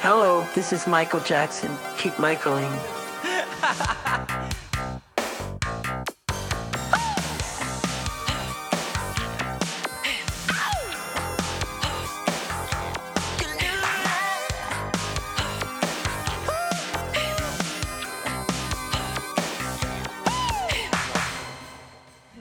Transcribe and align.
Hello, 0.00 0.46
this 0.54 0.72
is 0.72 0.86
Michael 0.86 1.20
Jackson. 1.20 1.70
Keep 1.96 2.18
Michaeling. 2.18 2.70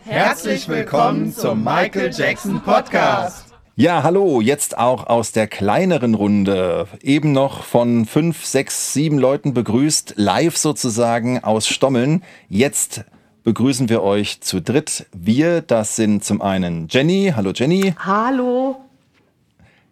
Herzlich 0.04 0.68
willkommen 0.68 1.34
zum 1.34 1.64
Michael 1.64 2.12
Jackson 2.14 2.62
Podcast. 2.62 3.45
Ja, 3.78 4.04
hallo, 4.04 4.40
jetzt 4.40 4.78
auch 4.78 5.08
aus 5.08 5.34
der 5.34 5.48
kleineren 5.48 6.16
Runde. 6.16 6.88
Eben 7.02 7.34
noch 7.34 7.64
von 7.64 8.06
fünf, 8.06 8.46
sechs, 8.46 8.94
sieben 8.94 9.20
Leuten 9.20 9.54
begrüßt, 9.54 10.14
live 10.16 10.56
sozusagen 10.56 11.44
aus 11.44 11.68
Stommeln. 11.68 12.24
Jetzt 12.48 13.04
begrüßen 13.44 13.90
wir 13.90 14.02
euch 14.02 14.40
zu 14.40 14.62
dritt. 14.62 15.08
Wir, 15.14 15.60
das 15.60 15.98
sind 15.98 16.24
zum 16.24 16.42
einen 16.42 16.88
Jenny. 16.90 17.34
Hallo 17.36 17.52
Jenny. 17.54 17.94
Hallo. 18.00 18.78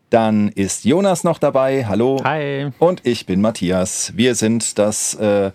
Dann 0.10 0.48
ist 0.48 0.86
Jonas 0.86 1.26
noch 1.26 1.38
dabei. 1.38 1.86
Hallo. 1.86 2.22
Hi. 2.24 2.70
Und 2.80 3.06
ich 3.06 3.26
bin 3.26 3.42
Matthias. 3.42 4.14
Wir 4.16 4.36
sind 4.36 4.80
das 4.80 5.14
äh, 5.16 5.52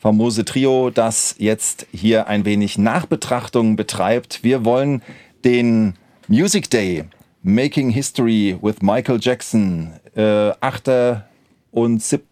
famose 0.00 0.44
Trio, 0.44 0.90
das 0.90 1.36
jetzt 1.38 1.86
hier 1.92 2.26
ein 2.26 2.44
wenig 2.44 2.76
Nachbetrachtung 2.76 3.76
betreibt. 3.76 4.42
Wir 4.42 4.64
wollen 4.64 5.00
den 5.44 5.94
Music 6.26 6.70
Day 6.70 7.04
Making 7.42 7.90
History 7.90 8.58
with 8.60 8.82
Michael 8.82 9.18
Jackson, 9.20 9.92
äh, 10.16 10.52
8. 10.60 11.22
und 11.70 12.02
7. 12.02 12.24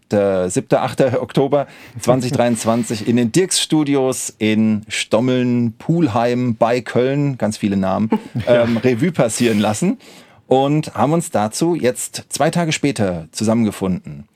7. 0.48 0.78
8. 0.78 1.20
Oktober 1.20 1.66
2023 2.00 3.08
in 3.08 3.16
den 3.16 3.32
Dirks 3.32 3.60
Studios 3.60 4.34
in 4.38 4.82
Stommeln, 4.88 5.74
Pulheim 5.78 6.54
bei 6.56 6.80
Köln, 6.80 7.38
ganz 7.38 7.56
viele 7.56 7.76
Namen, 7.76 8.10
ähm, 8.46 8.76
Revue 8.76 9.12
passieren 9.12 9.58
lassen 9.58 9.98
und 10.46 10.94
haben 10.94 11.12
uns 11.12 11.30
dazu 11.30 11.74
jetzt 11.74 12.24
zwei 12.28 12.50
Tage 12.50 12.72
später 12.72 13.26
zusammengefunden. 13.32 14.28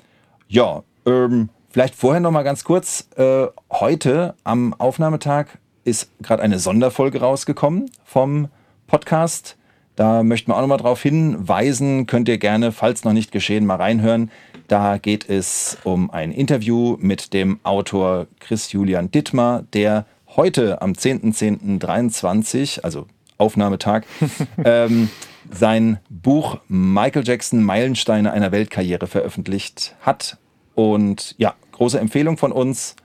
Ja, 0.49 0.83
ähm, 1.07 1.51
vielleicht 1.71 1.95
vorher 1.95 2.21
noch 2.21 2.33
mal 2.33 2.43
ganz 2.43 2.65
kurz. 2.65 3.09
Äh, 3.17 3.47
heute 3.71 4.35
am 4.45 4.75
Aufnahmetag 4.75 5.47
ist 5.85 6.11
gerade 6.21 6.43
eine 6.43 6.59
Sonderfolge 6.59 7.21
rausgekommen 7.21 7.91
vom 8.05 8.49
Podcast 8.87 9.57
da 10.01 10.23
möchten 10.23 10.51
wir 10.51 10.57
auch 10.57 10.63
nochmal 10.63 10.79
darauf 10.79 11.03
hinweisen, 11.03 12.07
könnt 12.07 12.27
ihr 12.27 12.39
gerne, 12.39 12.73
falls 12.73 13.05
noch 13.05 13.13
nicht 13.13 13.33
geschehen, 13.33 13.67
mal 13.67 13.75
reinhören. 13.75 14.31
Da 14.67 14.97
geht 14.97 15.29
es 15.29 15.77
um 15.85 16.11
ein 16.11 16.33
Interview 16.33 16.97
mit 17.01 17.35
dem 17.35 17.61
Autor 17.65 18.27
Chris 18.39 18.73
Julian 18.73 19.11
Dittmar, 19.11 19.65
der 19.75 20.07
heute 20.27 20.81
am 20.81 20.93
10.10.23, 20.93 22.81
also 22.81 23.09
Aufnahmetag, 23.37 24.05
ähm, 24.65 25.11
sein 25.51 25.99
Buch 26.09 26.57
Michael 26.69 27.29
Jackson 27.29 27.63
Meilensteine 27.63 28.33
einer 28.33 28.53
Weltkarriere 28.53 29.07
veröffentlicht 29.07 29.97
hat. 30.01 30.39
Und 30.75 31.35
ja, 31.37 31.53
große 31.73 32.01
Empfehlung 32.01 32.39
von 32.39 32.53
uns, 32.53 32.97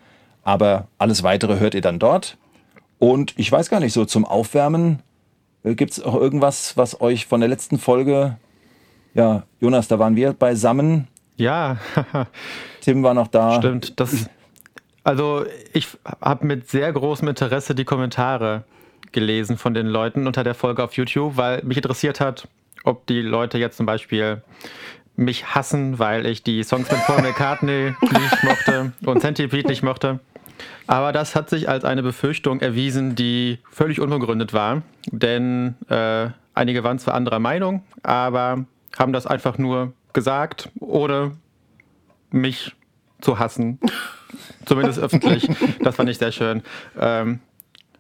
aber 0.44 0.88
alles 0.98 1.24
weitere 1.24 1.60
hört 1.60 1.76
ihr 1.76 1.82
dann 1.82 2.00
dort. 2.00 2.38
Und 3.00 3.34
ich 3.36 3.52
weiß 3.52 3.70
gar 3.70 3.82
nicht, 3.82 3.92
so 3.92 4.06
zum 4.06 4.24
Aufwärmen 4.24 5.02
Gibt 5.74 5.94
es 5.94 6.04
auch 6.04 6.16
irgendwas, 6.16 6.78
was 6.78 7.02
euch 7.02 7.26
von 7.26 7.40
der 7.40 7.50
letzten 7.50 7.80
Folge, 7.80 8.38
ja, 9.16 9.44
Jonas, 9.60 9.88
da 9.88 9.98
waren 9.98 10.16
wir 10.16 10.34
beisammen. 10.34 11.08
Ja. 11.38 11.78
Tim 12.82 13.02
war 13.02 13.16
noch 13.16 13.28
da. 13.28 13.58
Stimmt. 13.58 14.00
Das, 14.00 14.30
also 15.04 15.46
ich 15.74 15.88
habe 16.22 16.46
mit 16.46 16.70
sehr 16.70 16.92
großem 16.94 17.28
Interesse 17.28 17.74
die 17.74 17.86
Kommentare 17.86 18.64
gelesen 19.12 19.58
von 19.58 19.74
den 19.74 19.88
Leuten 19.88 20.28
unter 20.28 20.44
der 20.44 20.54
Folge 20.54 20.84
auf 20.84 20.94
YouTube, 20.94 21.38
weil 21.38 21.64
mich 21.64 21.78
interessiert 21.78 22.20
hat, 22.20 22.48
ob 22.84 23.08
die 23.08 23.22
Leute 23.22 23.58
jetzt 23.58 23.78
zum 23.78 23.88
Beispiel 23.88 24.44
mich 25.16 25.56
hassen, 25.56 25.98
weil 25.98 26.26
ich 26.26 26.44
die 26.44 26.64
Songs 26.64 26.92
mit 26.92 27.02
Paul 27.06 27.22
McCartney 27.24 27.96
nicht 28.02 28.44
mochte 28.44 28.92
und 29.06 29.22
Centipede 29.22 29.68
nicht 29.68 29.82
mochte. 29.82 30.20
Aber 30.88 31.12
das 31.12 31.36
hat 31.36 31.50
sich 31.50 31.70
als 31.70 31.84
eine 31.84 32.04
Befürchtung 32.04 32.60
erwiesen, 32.60 33.16
die 33.16 33.60
völlig 33.72 34.00
unbegründet 34.00 34.54
war. 34.54 34.82
Denn 35.12 35.76
äh, 35.90 36.30
einige 36.54 36.84
waren 36.84 37.00
zwar 37.00 37.14
anderer 37.14 37.40
Meinung, 37.40 37.84
aber 38.04 38.66
haben 38.98 39.14
das 39.14 39.28
einfach 39.28 39.58
nur 39.58 39.94
gesagt, 40.14 40.70
ohne 40.80 41.32
mich 42.32 42.76
zu 43.22 43.40
hassen. 43.40 43.80
Zumindest 44.66 45.00
öffentlich. 45.00 45.48
Das 45.84 45.96
fand 45.96 46.10
ich 46.10 46.18
sehr 46.18 46.32
schön. 46.32 46.64
Ähm, 47.00 47.40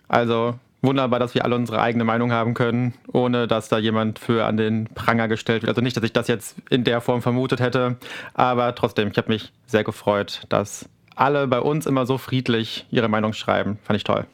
also 0.07 0.55
wunderbar, 0.81 1.19
dass 1.19 1.33
wir 1.33 1.43
alle 1.43 1.55
unsere 1.55 1.81
eigene 1.81 2.03
Meinung 2.03 2.31
haben 2.31 2.53
können, 2.53 2.93
ohne 3.11 3.47
dass 3.47 3.69
da 3.69 3.77
jemand 3.77 4.19
für 4.19 4.45
an 4.45 4.57
den 4.57 4.85
Pranger 4.93 5.27
gestellt 5.27 5.63
wird. 5.63 5.69
Also 5.69 5.81
nicht, 5.81 5.97
dass 5.97 6.03
ich 6.03 6.13
das 6.13 6.27
jetzt 6.27 6.55
in 6.69 6.83
der 6.83 7.01
Form 7.01 7.21
vermutet 7.21 7.59
hätte, 7.59 7.97
aber 8.33 8.75
trotzdem, 8.75 9.09
ich 9.09 9.17
habe 9.17 9.31
mich 9.31 9.51
sehr 9.65 9.83
gefreut, 9.83 10.41
dass 10.49 10.87
alle 11.15 11.47
bei 11.47 11.59
uns 11.59 11.85
immer 11.85 12.05
so 12.05 12.17
friedlich 12.17 12.85
ihre 12.91 13.07
Meinung 13.07 13.33
schreiben. 13.33 13.79
Fand 13.83 13.97
ich 13.97 14.03
toll. 14.03 14.25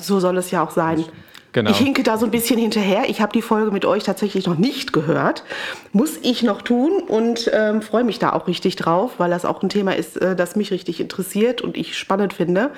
So 0.00 0.20
soll 0.20 0.36
es 0.38 0.50
ja 0.50 0.62
auch 0.62 0.70
sein. 0.70 1.04
Genau. 1.52 1.70
Ich 1.70 1.76
hinke 1.76 2.02
da 2.02 2.16
so 2.16 2.24
ein 2.24 2.30
bisschen 2.30 2.58
hinterher. 2.58 3.08
Ich 3.08 3.20
habe 3.20 3.32
die 3.32 3.42
Folge 3.42 3.70
mit 3.70 3.84
euch 3.84 4.04
tatsächlich 4.04 4.46
noch 4.46 4.56
nicht 4.56 4.94
gehört. 4.94 5.44
Muss 5.92 6.16
ich 6.22 6.42
noch 6.42 6.62
tun 6.62 7.02
und 7.06 7.50
ähm, 7.52 7.82
freue 7.82 8.04
mich 8.04 8.18
da 8.18 8.32
auch 8.32 8.46
richtig 8.46 8.76
drauf, 8.76 9.12
weil 9.18 9.30
das 9.30 9.44
auch 9.44 9.62
ein 9.62 9.68
Thema 9.68 9.94
ist, 9.94 10.16
äh, 10.16 10.34
das 10.34 10.56
mich 10.56 10.70
richtig 10.70 10.98
interessiert 10.98 11.60
und 11.60 11.76
ich 11.76 11.98
spannend 11.98 12.32
finde. 12.32 12.70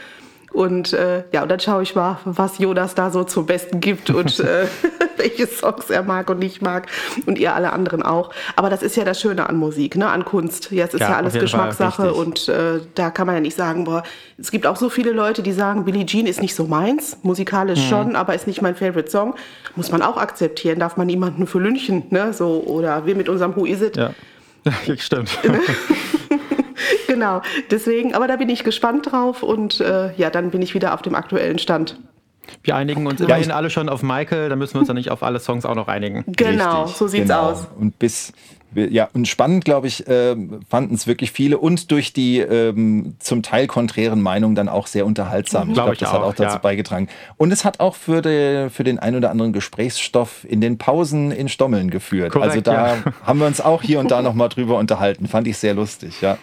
Und 0.54 0.92
äh, 0.92 1.24
ja, 1.32 1.42
und 1.42 1.50
dann 1.50 1.58
schaue 1.58 1.82
ich 1.82 1.96
mal, 1.96 2.18
was 2.24 2.58
Jonas 2.58 2.94
da 2.94 3.10
so 3.10 3.24
zum 3.24 3.44
Besten 3.44 3.80
gibt 3.80 4.10
und 4.10 4.38
äh, 4.40 4.66
welche 5.16 5.48
Songs 5.48 5.90
er 5.90 6.04
mag 6.04 6.30
und 6.30 6.38
nicht 6.38 6.62
mag. 6.62 6.86
Und 7.26 7.38
ihr 7.38 7.54
alle 7.54 7.72
anderen 7.72 8.04
auch. 8.04 8.30
Aber 8.54 8.70
das 8.70 8.82
ist 8.82 8.96
ja 8.96 9.04
das 9.04 9.20
Schöne 9.20 9.48
an 9.48 9.56
Musik, 9.56 9.96
ne? 9.96 10.08
an 10.08 10.24
Kunst. 10.24 10.70
Ja, 10.70 10.84
es 10.84 10.94
ist 10.94 11.00
ja, 11.00 11.10
ja 11.10 11.16
alles 11.16 11.34
Geschmackssache 11.34 12.14
und 12.14 12.48
äh, 12.48 12.80
da 12.94 13.10
kann 13.10 13.26
man 13.26 13.34
ja 13.34 13.40
nicht 13.40 13.56
sagen, 13.56 13.84
boah, 13.84 14.04
es 14.38 14.52
gibt 14.52 14.66
auch 14.66 14.76
so 14.76 14.88
viele 14.88 15.10
Leute, 15.10 15.42
die 15.42 15.52
sagen, 15.52 15.84
Billie 15.84 16.06
Jean 16.06 16.26
ist 16.26 16.40
nicht 16.40 16.54
so 16.54 16.66
meins, 16.66 17.18
musikalisch 17.22 17.80
mhm. 17.80 17.88
schon, 17.88 18.16
aber 18.16 18.34
ist 18.36 18.46
nicht 18.46 18.62
mein 18.62 18.76
Favorite 18.76 19.10
Song. 19.10 19.34
Muss 19.74 19.90
man 19.90 20.02
auch 20.02 20.16
akzeptieren, 20.16 20.78
darf 20.78 20.96
man 20.96 21.08
niemanden 21.08 21.48
für 21.48 21.58
lünchen, 21.58 22.04
ne? 22.10 22.32
So, 22.32 22.62
oder 22.64 23.06
wir 23.06 23.16
mit 23.16 23.28
unserem 23.28 23.56
Who 23.56 23.64
Is 23.64 23.82
It. 23.82 23.96
Ja, 23.96 24.10
ja 24.86 24.96
stimmt. 24.98 25.36
Genau, 27.14 27.42
deswegen, 27.70 28.14
aber 28.14 28.28
da 28.28 28.36
bin 28.36 28.48
ich 28.48 28.64
gespannt 28.64 29.10
drauf 29.10 29.42
und 29.42 29.80
äh, 29.80 30.14
ja, 30.16 30.30
dann 30.30 30.50
bin 30.50 30.62
ich 30.62 30.74
wieder 30.74 30.94
auf 30.94 31.02
dem 31.02 31.14
aktuellen 31.14 31.58
Stand. 31.58 31.98
Wir 32.62 32.76
einigen 32.76 33.06
uns 33.06 33.20
immerhin 33.20 33.50
alle 33.50 33.70
schon 33.70 33.88
auf 33.88 34.02
Michael, 34.02 34.48
da 34.48 34.56
müssen 34.56 34.74
wir 34.74 34.80
uns 34.80 34.88
ja 34.88 34.94
nicht 34.94 35.10
auf 35.10 35.22
alle 35.22 35.40
Songs 35.40 35.64
auch 35.64 35.74
noch 35.74 35.88
einigen. 35.88 36.24
Genau, 36.36 36.82
Richtig, 36.82 36.96
so 36.98 37.06
sieht's 37.08 37.28
genau. 37.28 37.50
aus. 37.50 37.68
Und 37.78 37.98
bis 37.98 38.32
ja, 38.74 39.08
und 39.12 39.28
spannend, 39.28 39.64
glaube 39.64 39.86
ich, 39.86 40.06
äh, 40.08 40.34
fanden 40.68 40.94
es 40.94 41.06
wirklich 41.06 41.30
viele 41.30 41.58
und 41.58 41.90
durch 41.90 42.12
die 42.12 42.40
ähm, 42.40 43.14
zum 43.18 43.42
Teil 43.42 43.66
konträren 43.66 44.20
Meinungen 44.20 44.54
dann 44.54 44.68
auch 44.68 44.86
sehr 44.86 45.06
unterhaltsam. 45.06 45.68
Ich 45.68 45.74
glaube, 45.74 45.92
glaub, 45.92 45.98
das 45.98 46.08
auch, 46.08 46.14
hat 46.14 46.22
auch 46.22 46.34
dazu 46.34 46.56
ja. 46.56 46.58
beigetragen. 46.58 47.08
Und 47.36 47.52
es 47.52 47.64
hat 47.64 47.80
auch 47.80 47.94
für, 47.94 48.20
die, 48.20 48.70
für 48.70 48.84
den 48.84 48.98
ein 48.98 49.14
oder 49.14 49.30
anderen 49.30 49.52
Gesprächsstoff 49.52 50.44
in 50.48 50.60
den 50.60 50.78
Pausen 50.78 51.30
in 51.30 51.48
Stommeln 51.48 51.90
geführt. 51.90 52.32
Korrekt, 52.32 52.50
also 52.50 52.60
da 52.62 52.96
ja. 52.96 53.04
haben 53.24 53.38
wir 53.38 53.46
uns 53.46 53.60
auch 53.60 53.82
hier 53.82 54.00
und 54.00 54.10
da 54.10 54.22
nochmal 54.22 54.48
drüber 54.48 54.78
unterhalten. 54.78 55.28
Fand 55.28 55.46
ich 55.46 55.56
sehr 55.56 55.74
lustig, 55.74 56.20
ja. 56.20 56.38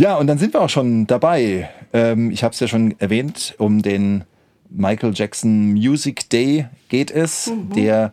Ja, 0.00 0.16
und 0.16 0.28
dann 0.28 0.38
sind 0.38 0.54
wir 0.54 0.60
auch 0.60 0.70
schon 0.70 1.08
dabei. 1.08 1.68
Ähm, 1.92 2.30
ich 2.30 2.44
habe 2.44 2.54
es 2.54 2.60
ja 2.60 2.68
schon 2.68 2.94
erwähnt, 3.00 3.56
um 3.58 3.82
den 3.82 4.24
Michael 4.70 5.12
Jackson 5.12 5.72
Music 5.72 6.30
Day 6.30 6.66
geht 6.88 7.10
es, 7.10 7.48
mhm. 7.48 7.72
der 7.74 8.12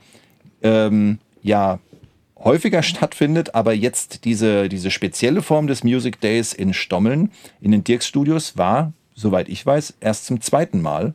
ähm, 0.64 1.20
ja 1.44 1.80
häufiger 2.38 2.82
stattfindet, 2.84 3.54
aber 3.54 3.74
jetzt 3.74 4.26
diese, 4.26 4.68
diese 4.68 4.90
spezielle 4.90 5.44
Form 5.44 5.68
des 5.68 5.84
Music 5.84 6.20
Days 6.22 6.54
in 6.54 6.74
Stommeln 6.74 7.32
in 7.62 7.72
den 7.72 7.84
Dirks 7.84 8.08
Studios 8.08 8.58
war, 8.58 8.92
soweit 9.14 9.48
ich 9.48 9.64
weiß, 9.64 9.94
erst 10.00 10.26
zum 10.26 10.42
zweiten 10.42 10.82
Mal, 10.82 11.14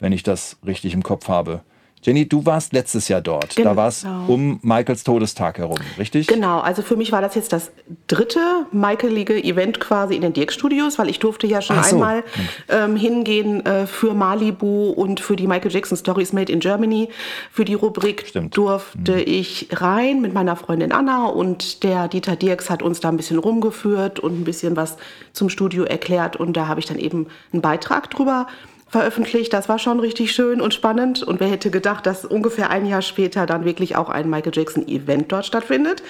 wenn 0.00 0.12
ich 0.12 0.22
das 0.22 0.56
richtig 0.64 0.94
im 0.94 1.02
Kopf 1.02 1.28
habe. 1.28 1.60
Jenny, 2.02 2.28
du 2.28 2.44
warst 2.44 2.72
letztes 2.72 3.06
Jahr 3.06 3.20
dort. 3.20 3.54
Genau. 3.54 3.70
Da 3.70 3.76
war 3.76 3.88
es 3.88 4.04
um 4.26 4.58
Michaels 4.62 5.04
Todestag 5.04 5.58
herum, 5.58 5.78
richtig? 5.98 6.26
Genau, 6.26 6.58
also 6.58 6.82
für 6.82 6.96
mich 6.96 7.12
war 7.12 7.22
das 7.22 7.36
jetzt 7.36 7.52
das 7.52 7.70
dritte 8.08 8.40
Michaelige 8.72 9.42
Event 9.42 9.78
quasi 9.78 10.16
in 10.16 10.22
den 10.22 10.32
Dirk 10.32 10.52
Studios, 10.52 10.98
weil 10.98 11.08
ich 11.08 11.20
durfte 11.20 11.46
ja 11.46 11.62
schon 11.62 11.80
so. 11.84 11.96
einmal 11.96 12.24
ähm, 12.68 12.96
hingehen 12.96 13.64
äh, 13.64 13.86
für 13.86 14.14
Malibu 14.14 14.90
und 14.90 15.20
für 15.20 15.36
die 15.36 15.46
Michael 15.46 15.70
Jackson 15.70 15.96
Stories 15.96 16.32
Made 16.32 16.50
in 16.50 16.58
Germany. 16.58 17.08
Für 17.52 17.64
die 17.64 17.74
Rubrik 17.74 18.26
Stimmt. 18.26 18.56
durfte 18.56 19.12
mhm. 19.12 19.22
ich 19.24 19.68
rein 19.70 20.20
mit 20.20 20.34
meiner 20.34 20.56
Freundin 20.56 20.90
Anna 20.90 21.26
und 21.26 21.84
der 21.84 22.08
Dieter 22.08 22.34
Dirks 22.34 22.68
hat 22.68 22.82
uns 22.82 22.98
da 22.98 23.10
ein 23.10 23.16
bisschen 23.16 23.38
rumgeführt 23.38 24.18
und 24.18 24.40
ein 24.40 24.44
bisschen 24.44 24.76
was 24.76 24.96
zum 25.32 25.48
Studio 25.48 25.84
erklärt 25.84 26.34
und 26.34 26.56
da 26.56 26.66
habe 26.66 26.80
ich 26.80 26.86
dann 26.86 26.98
eben 26.98 27.28
einen 27.52 27.62
Beitrag 27.62 28.10
drüber 28.10 28.48
veröffentlicht. 28.92 29.52
Das 29.54 29.70
war 29.70 29.78
schon 29.78 29.98
richtig 30.00 30.32
schön 30.32 30.60
und 30.60 30.74
spannend. 30.74 31.22
Und 31.22 31.40
wer 31.40 31.48
hätte 31.48 31.70
gedacht, 31.70 32.04
dass 32.04 32.26
ungefähr 32.26 32.68
ein 32.70 32.84
Jahr 32.84 33.00
später 33.00 33.46
dann 33.46 33.64
wirklich 33.64 33.96
auch 33.96 34.10
ein 34.10 34.28
Michael 34.28 34.52
Jackson 34.54 34.86
Event 34.86 35.32
dort 35.32 35.46
stattfindet. 35.46 36.02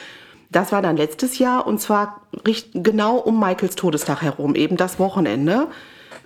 Das 0.50 0.72
war 0.72 0.82
dann 0.82 0.96
letztes 0.96 1.38
Jahr 1.38 1.66
und 1.66 1.80
zwar 1.80 2.20
genau 2.74 3.16
um 3.16 3.38
Michaels 3.38 3.76
Todestag 3.76 4.20
herum, 4.20 4.56
eben 4.56 4.76
das 4.76 4.98
Wochenende. 4.98 5.68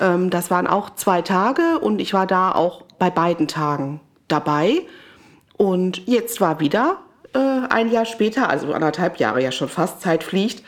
Ähm, 0.00 0.30
das 0.30 0.50
waren 0.50 0.66
auch 0.66 0.94
zwei 0.94 1.20
Tage 1.20 1.78
und 1.78 2.00
ich 2.00 2.14
war 2.14 2.26
da 2.26 2.52
auch 2.52 2.82
bei 2.98 3.10
beiden 3.10 3.48
Tagen 3.48 4.00
dabei. 4.26 4.80
Und 5.58 6.06
jetzt 6.08 6.40
war 6.40 6.58
wieder 6.58 6.96
äh, 7.34 7.38
ein 7.68 7.92
Jahr 7.92 8.06
später, 8.06 8.48
also 8.48 8.72
anderthalb 8.72 9.18
Jahre 9.18 9.42
ja 9.42 9.52
schon 9.52 9.68
fast, 9.68 10.00
Zeit 10.00 10.24
fliegt, 10.24 10.62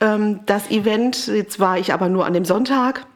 ähm, 0.00 0.40
das 0.46 0.70
Event. 0.70 1.26
Jetzt 1.26 1.58
war 1.58 1.78
ich 1.78 1.92
aber 1.92 2.08
nur 2.08 2.26
an 2.26 2.32
dem 2.32 2.44
Sonntag. 2.44 3.06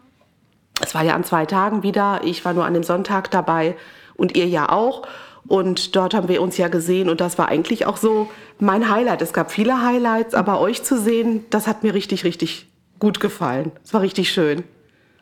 Es 0.80 0.94
war 0.94 1.02
ja 1.02 1.14
an 1.14 1.24
zwei 1.24 1.46
Tagen 1.46 1.82
wieder. 1.82 2.20
Ich 2.24 2.44
war 2.44 2.52
nur 2.52 2.64
an 2.64 2.74
dem 2.74 2.82
Sonntag 2.82 3.30
dabei 3.30 3.76
und 4.14 4.36
ihr 4.36 4.46
ja 4.46 4.68
auch. 4.70 5.02
Und 5.48 5.94
dort 5.94 6.14
haben 6.14 6.28
wir 6.28 6.42
uns 6.42 6.56
ja 6.56 6.68
gesehen 6.68 7.08
und 7.08 7.20
das 7.20 7.38
war 7.38 7.48
eigentlich 7.48 7.86
auch 7.86 7.96
so 7.96 8.28
mein 8.58 8.90
Highlight. 8.90 9.22
Es 9.22 9.32
gab 9.32 9.52
viele 9.52 9.84
Highlights, 9.84 10.34
aber 10.34 10.60
euch 10.60 10.82
zu 10.82 10.98
sehen, 10.98 11.44
das 11.50 11.66
hat 11.66 11.84
mir 11.84 11.94
richtig, 11.94 12.24
richtig 12.24 12.66
gut 12.98 13.20
gefallen. 13.20 13.70
Es 13.84 13.94
war 13.94 14.00
richtig 14.00 14.30
schön. 14.30 14.64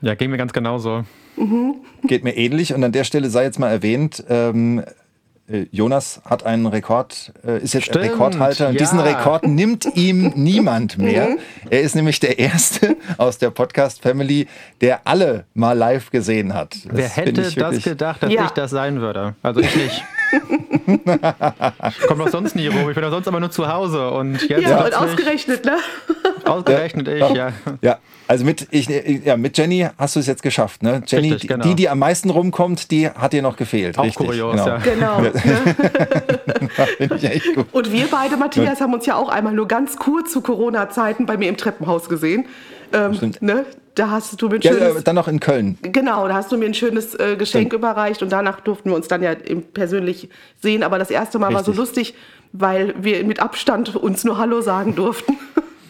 Ja, 0.00 0.14
ging 0.14 0.30
mir 0.30 0.38
ganz 0.38 0.52
genauso. 0.52 1.04
Mhm. 1.36 1.76
Geht 2.04 2.24
mir 2.24 2.36
ähnlich 2.36 2.72
und 2.72 2.82
an 2.84 2.92
der 2.92 3.04
Stelle 3.04 3.28
sei 3.28 3.44
jetzt 3.44 3.58
mal 3.58 3.70
erwähnt, 3.70 4.24
ähm, 4.28 4.78
äh, 4.78 4.84
Jonas 5.46 6.22
hat 6.24 6.46
einen 6.46 6.64
Rekord, 6.64 7.32
äh, 7.46 7.62
ist 7.62 7.74
jetzt 7.74 7.84
Stimmt, 7.84 8.04
Rekordhalter 8.04 8.68
und 8.68 8.74
ja. 8.74 8.78
diesen 8.78 8.98
Rekord 8.98 9.46
nimmt 9.46 9.86
ihm 9.94 10.32
niemand 10.36 10.96
mehr. 10.96 11.36
Er 11.68 11.82
ist 11.82 11.94
nämlich 11.94 12.18
der 12.18 12.38
Erste 12.38 12.96
aus 13.18 13.36
der 13.36 13.50
Podcast-Family, 13.50 14.46
der 14.80 15.06
alle 15.06 15.44
mal 15.52 15.76
live 15.76 16.10
gesehen 16.10 16.54
hat. 16.54 16.76
Das 16.86 16.96
Wer 16.96 17.08
hätte 17.10 17.32
das 17.54 17.82
gedacht, 17.84 18.22
dass 18.22 18.32
ja. 18.32 18.46
ich 18.46 18.50
das 18.52 18.70
sein 18.70 19.02
würde? 19.02 19.34
Also 19.42 19.60
ich 19.60 19.76
nicht. 19.76 20.04
ich 20.86 22.06
komme 22.06 22.24
doch 22.24 22.30
sonst 22.30 22.56
nie 22.56 22.68
rum. 22.68 22.88
Ich 22.88 22.94
bin 22.94 23.02
doch 23.02 23.10
sonst 23.10 23.26
immer 23.26 23.40
nur 23.40 23.50
zu 23.50 23.68
Hause. 23.68 24.10
Und 24.10 24.40
jetzt 24.48 24.62
ja, 24.62 24.82
und 24.82 24.94
ausgerechnet, 24.94 25.66
ne? 25.66 25.76
Ausgerechnet 26.44 27.06
ich, 27.08 27.20
ja. 27.20 27.52
Ja, 27.82 27.98
also 28.26 28.44
mit, 28.44 28.68
ich, 28.70 28.88
ja, 29.24 29.36
mit 29.36 29.56
Jenny 29.58 29.86
hast 29.98 30.16
du 30.16 30.20
es 30.20 30.26
jetzt 30.26 30.42
geschafft, 30.42 30.82
ne? 30.82 31.02
Jenny, 31.06 31.32
richtig, 31.32 31.48
genau. 31.48 31.64
die, 31.64 31.74
die 31.74 31.88
am 31.88 31.98
meisten 31.98 32.30
rumkommt, 32.30 32.90
die 32.90 33.08
hat 33.08 33.32
dir 33.32 33.42
noch 33.42 33.56
gefehlt. 33.56 33.98
Auch 33.98 34.04
richtig, 34.04 34.26
kurios, 34.26 34.52
genau. 34.52 34.66
ja. 34.66 34.78
Genau. 34.78 35.22
Finde 36.98 37.16
ich 37.16 37.24
echt 37.24 37.54
gut. 37.54 37.66
Und 37.72 37.92
wir 37.92 38.06
beide, 38.10 38.36
Matthias, 38.36 38.80
haben 38.80 38.94
uns 38.94 39.06
ja 39.06 39.16
auch 39.16 39.28
einmal 39.28 39.52
nur 39.52 39.68
ganz 39.68 39.96
kurz 39.96 40.32
zu 40.32 40.40
Corona-Zeiten 40.40 41.26
bei 41.26 41.36
mir 41.36 41.48
im 41.48 41.56
Treppenhaus 41.56 42.08
gesehen. 42.08 42.46
Ähm, 42.92 43.14
Stimmt. 43.14 43.42
Ne? 43.42 43.66
Da 43.94 44.10
hast 44.10 44.40
du 44.40 44.48
mir 44.48 44.56
ein 44.56 44.62
schönes, 44.62 44.94
ja, 44.94 45.00
dann 45.02 45.14
noch 45.14 45.28
in 45.28 45.38
Köln. 45.38 45.78
Genau, 45.82 46.26
da 46.26 46.34
hast 46.34 46.50
du 46.50 46.56
mir 46.56 46.66
ein 46.66 46.74
schönes 46.74 47.14
äh, 47.14 47.36
Geschenk 47.36 47.68
Stimmt. 47.68 47.72
überreicht 47.74 48.22
und 48.22 48.32
danach 48.32 48.60
durften 48.60 48.90
wir 48.90 48.96
uns 48.96 49.06
dann 49.06 49.22
ja 49.22 49.34
persönlich 49.72 50.28
sehen. 50.60 50.82
Aber 50.82 50.98
das 50.98 51.10
erste 51.10 51.38
Mal 51.38 51.48
Richtig. 51.48 51.66
war 51.66 51.74
so 51.74 51.80
lustig, 51.80 52.14
weil 52.52 52.94
wir 52.98 53.22
mit 53.24 53.40
Abstand 53.40 53.94
uns 53.94 54.24
nur 54.24 54.38
Hallo 54.38 54.62
sagen 54.62 54.94
durften. 54.94 55.36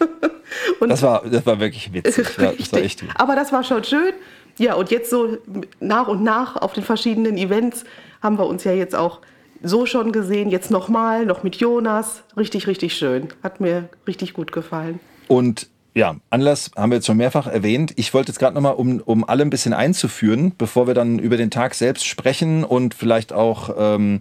das, 0.80 1.02
war, 1.02 1.22
das 1.28 1.44
war 1.46 1.60
wirklich 1.60 1.92
witzig. 1.92 2.26
Das 2.36 2.72
war 2.72 2.80
echt 2.80 3.04
Aber 3.16 3.36
das 3.36 3.52
war 3.52 3.64
schon 3.64 3.84
schön. 3.84 4.12
Ja, 4.58 4.74
und 4.74 4.90
jetzt 4.90 5.10
so 5.10 5.38
nach 5.80 6.08
und 6.08 6.22
nach 6.22 6.56
auf 6.56 6.72
den 6.72 6.84
verschiedenen 6.84 7.36
Events 7.36 7.84
haben 8.22 8.38
wir 8.38 8.46
uns 8.46 8.64
ja 8.64 8.72
jetzt 8.72 8.94
auch 8.94 9.20
so 9.62 9.86
schon 9.86 10.12
gesehen. 10.12 10.50
Jetzt 10.50 10.70
nochmal, 10.70 11.26
noch 11.26 11.42
mit 11.42 11.56
Jonas. 11.56 12.22
Richtig, 12.36 12.66
richtig 12.66 12.94
schön. 12.94 13.28
Hat 13.42 13.60
mir 13.60 13.88
richtig 14.06 14.34
gut 14.34 14.52
gefallen. 14.52 15.00
Und 15.26 15.68
ja, 15.94 16.16
Anlass 16.30 16.70
haben 16.76 16.90
wir 16.90 16.96
jetzt 16.96 17.06
schon 17.06 17.16
mehrfach 17.16 17.46
erwähnt. 17.46 17.92
Ich 17.96 18.12
wollte 18.14 18.32
jetzt 18.32 18.38
gerade 18.38 18.54
nochmal, 18.54 18.74
um, 18.74 19.00
um 19.00 19.24
alle 19.28 19.42
ein 19.42 19.50
bisschen 19.50 19.72
einzuführen, 19.72 20.52
bevor 20.58 20.86
wir 20.86 20.94
dann 20.94 21.18
über 21.18 21.36
den 21.36 21.50
Tag 21.50 21.74
selbst 21.74 22.04
sprechen 22.06 22.64
und 22.64 22.94
vielleicht 22.94 23.32
auch 23.32 23.74
ähm, 23.78 24.20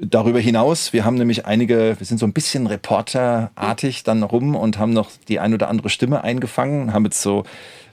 darüber 0.00 0.40
hinaus. 0.40 0.92
Wir 0.92 1.04
haben 1.04 1.16
nämlich 1.16 1.46
einige, 1.46 1.96
wir 1.98 2.06
sind 2.06 2.18
so 2.18 2.26
ein 2.26 2.32
bisschen 2.32 2.66
reporterartig 2.66 4.02
dann 4.02 4.22
rum 4.22 4.56
und 4.56 4.78
haben 4.78 4.92
noch 4.92 5.10
die 5.28 5.38
ein 5.38 5.54
oder 5.54 5.68
andere 5.68 5.90
Stimme 5.90 6.24
eingefangen, 6.24 6.92
haben 6.92 7.04
jetzt 7.04 7.22
so 7.22 7.44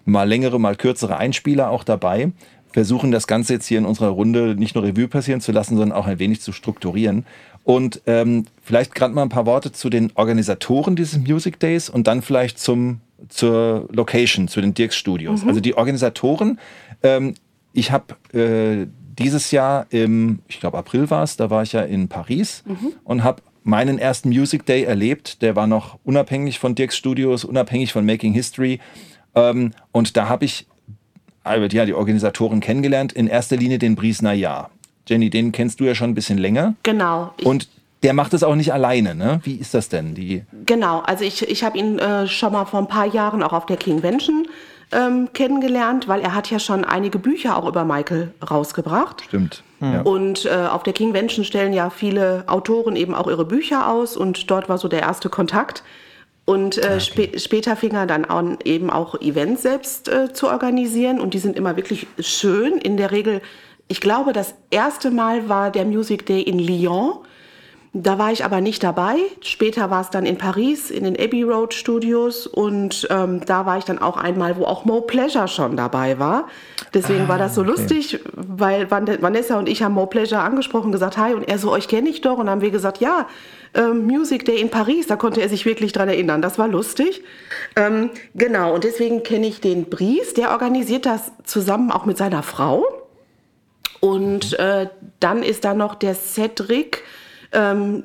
mal 0.05 0.27
längere, 0.27 0.59
mal 0.59 0.75
kürzere 0.75 1.17
Einspieler 1.17 1.69
auch 1.69 1.83
dabei. 1.83 2.31
Versuchen 2.71 3.11
das 3.11 3.27
Ganze 3.27 3.53
jetzt 3.53 3.67
hier 3.67 3.77
in 3.77 3.85
unserer 3.85 4.09
Runde 4.09 4.55
nicht 4.55 4.73
nur 4.73 4.83
Revue 4.83 5.07
passieren 5.07 5.41
zu 5.41 5.51
lassen, 5.51 5.77
sondern 5.77 5.97
auch 5.97 6.07
ein 6.07 6.17
wenig 6.17 6.41
zu 6.41 6.51
strukturieren. 6.51 7.25
Und 7.63 8.01
ähm, 8.07 8.45
vielleicht 8.61 8.95
gerade 8.95 9.13
mal 9.13 9.21
ein 9.21 9.29
paar 9.29 9.45
Worte 9.45 9.71
zu 9.71 9.89
den 9.89 10.11
Organisatoren 10.15 10.95
dieses 10.95 11.19
Music 11.19 11.59
Days 11.59 11.89
und 11.89 12.07
dann 12.07 12.21
vielleicht 12.21 12.59
zum, 12.59 12.99
zur 13.29 13.87
Location, 13.91 14.47
zu 14.47 14.59
den 14.59 14.73
Dirks 14.73 14.97
Studios. 14.97 15.43
Mhm. 15.43 15.49
Also 15.49 15.61
die 15.61 15.75
Organisatoren, 15.77 16.59
ähm, 17.03 17.35
ich 17.71 17.91
habe 17.91 18.15
äh, 18.37 18.87
dieses 19.19 19.51
Jahr 19.51 19.85
im, 19.89 20.39
ich 20.47 20.59
glaube 20.59 20.77
April 20.77 21.09
war 21.09 21.23
es, 21.23 21.37
da 21.37 21.49
war 21.49 21.63
ich 21.63 21.73
ja 21.73 21.81
in 21.81 22.07
Paris 22.07 22.63
mhm. 22.65 22.93
und 23.03 23.23
habe 23.23 23.41
meinen 23.63 23.97
ersten 23.97 24.29
Music 24.29 24.65
Day 24.65 24.83
erlebt. 24.83 25.41
Der 25.41 25.55
war 25.55 25.67
noch 25.67 25.97
unabhängig 26.03 26.59
von 26.59 26.75
Dirks 26.75 26.97
Studios, 26.97 27.45
unabhängig 27.45 27.93
von 27.93 28.05
Making 28.05 28.33
History. 28.33 28.79
Ähm, 29.35 29.71
und 29.91 30.17
da 30.17 30.27
habe 30.29 30.45
ich 30.45 30.67
ja, 31.45 31.85
die 31.85 31.93
Organisatoren 31.93 32.59
kennengelernt, 32.59 33.11
in 33.13 33.27
erster 33.27 33.57
Linie 33.57 33.77
den 33.77 33.95
Brice 33.95 34.21
Nayar. 34.21 34.69
Jenny, 35.07 35.29
den 35.29 35.51
kennst 35.51 35.79
du 35.79 35.83
ja 35.83 35.95
schon 35.95 36.11
ein 36.11 36.15
bisschen 36.15 36.37
länger. 36.37 36.75
Genau. 36.83 37.33
Und 37.43 37.67
der 38.03 38.13
macht 38.13 38.33
es 38.33 38.43
auch 38.43 38.55
nicht 38.55 38.73
alleine, 38.73 39.15
ne? 39.15 39.41
Wie 39.43 39.55
ist 39.55 39.73
das 39.73 39.89
denn? 39.89 40.13
Die 40.13 40.43
genau, 40.65 40.99
also 40.99 41.23
ich, 41.23 41.47
ich 41.49 41.63
habe 41.63 41.77
ihn 41.77 41.99
äh, 41.99 42.27
schon 42.27 42.53
mal 42.53 42.65
vor 42.65 42.79
ein 42.79 42.87
paar 42.87 43.07
Jahren 43.07 43.43
auch 43.43 43.53
auf 43.53 43.65
der 43.65 43.77
King 43.77 43.95
Convention 43.95 44.47
ähm, 44.91 45.29
kennengelernt, 45.33 46.07
weil 46.07 46.21
er 46.21 46.35
hat 46.35 46.49
ja 46.49 46.59
schon 46.59 46.83
einige 46.85 47.19
Bücher 47.19 47.57
auch 47.57 47.67
über 47.67 47.85
Michael 47.85 48.33
rausgebracht. 48.49 49.23
Stimmt. 49.27 49.63
Hm. 49.79 50.01
Und 50.01 50.45
äh, 50.45 50.67
auf 50.69 50.83
der 50.83 50.93
King 50.93 51.09
Convention 51.09 51.45
stellen 51.45 51.73
ja 51.73 51.89
viele 51.89 52.43
Autoren 52.47 52.95
eben 52.95 53.15
auch 53.15 53.27
ihre 53.27 53.45
Bücher 53.45 53.89
aus 53.89 54.17
und 54.17 54.49
dort 54.49 54.69
war 54.69 54.77
so 54.77 54.87
der 54.87 55.01
erste 55.01 55.29
Kontakt. 55.29 55.83
Und 56.45 56.77
äh, 56.77 56.81
ah, 56.81 56.95
okay. 56.95 56.99
sp 56.99 57.19
später 57.39 57.75
fing 57.75 57.93
er 57.93 58.05
dann 58.05 58.25
an, 58.25 58.57
eben 58.65 58.89
auch 58.89 59.19
Events 59.21 59.61
selbst 59.61 60.09
äh, 60.09 60.33
zu 60.33 60.47
organisieren 60.49 61.21
und 61.21 61.33
die 61.33 61.39
sind 61.39 61.55
immer 61.55 61.77
wirklich 61.77 62.07
schön. 62.19 62.77
In 62.77 62.97
der 62.97 63.11
Regel 63.11 63.41
ich 63.87 64.01
glaube, 64.01 64.33
das 64.33 64.55
erste 64.71 65.11
Mal 65.11 65.49
war 65.49 65.69
der 65.69 65.85
Music 65.85 66.25
Day 66.25 66.41
in 66.41 66.59
Lyon. 66.59 67.19
Da 67.95 68.17
war 68.17 68.31
ich 68.31 68.43
aber 68.43 68.59
nicht 68.59 68.81
dabei. 68.83 69.17
Später 69.41 69.91
war 69.91 70.01
es 70.01 70.09
dann 70.09 70.25
in 70.25 70.39
Paris, 70.39 70.89
in 70.89 71.03
den 71.03 71.15
Abbey 71.15 71.43
Road 71.43 71.75
Studios. 71.75 72.47
Und 72.47 73.07
ähm, 73.11 73.41
da 73.45 73.67
war 73.67 73.77
ich 73.77 73.85
dann 73.85 73.99
auch 73.99 74.17
einmal, 74.17 74.57
wo 74.57 74.65
auch 74.65 74.83
Mo 74.83 75.01
Pleasure 75.01 75.47
schon 75.47 75.77
dabei 75.77 76.17
war. 76.17 76.47
Deswegen 76.95 77.25
ah, 77.25 77.27
war 77.27 77.37
das 77.37 77.53
so 77.53 77.61
okay. 77.61 77.69
lustig, 77.69 78.19
weil 78.33 78.89
Vanessa 78.89 79.59
und 79.59 79.69
ich 79.69 79.83
haben 79.83 79.93
Mo 79.93 80.07
Pleasure 80.07 80.41
angesprochen, 80.41 80.91
gesagt, 80.91 81.17
hi. 81.17 81.35
Und 81.35 81.43
er 81.43 81.59
so, 81.59 81.71
euch 81.71 81.87
kenne 81.87 82.09
ich 82.09 82.21
doch. 82.21 82.39
Und 82.39 82.47
dann 82.47 82.49
haben 82.49 82.61
wir 82.61 82.71
gesagt, 82.71 82.97
ja, 82.99 83.27
ähm, 83.75 84.07
Music 84.07 84.43
Day 84.45 84.59
in 84.59 84.71
Paris. 84.71 85.05
Da 85.05 85.15
konnte 85.15 85.41
er 85.41 85.49
sich 85.49 85.67
wirklich 85.67 85.93
dran 85.93 86.09
erinnern. 86.09 86.41
Das 86.41 86.57
war 86.57 86.67
lustig. 86.67 87.23
Ähm, 87.75 88.09
genau, 88.33 88.73
und 88.73 88.85
deswegen 88.85 89.21
kenne 89.21 89.45
ich 89.45 89.61
den 89.61 89.85
Bries. 89.85 90.33
Der 90.33 90.49
organisiert 90.49 91.05
das 91.05 91.31
zusammen 91.43 91.91
auch 91.91 92.07
mit 92.07 92.17
seiner 92.17 92.41
Frau. 92.41 92.85
Und 93.99 94.57
äh, 94.57 94.87
dann 95.19 95.43
ist 95.43 95.63
da 95.63 95.75
noch 95.75 95.93
der 95.93 96.15
Cedric, 96.15 97.03
ähm, 97.53 98.03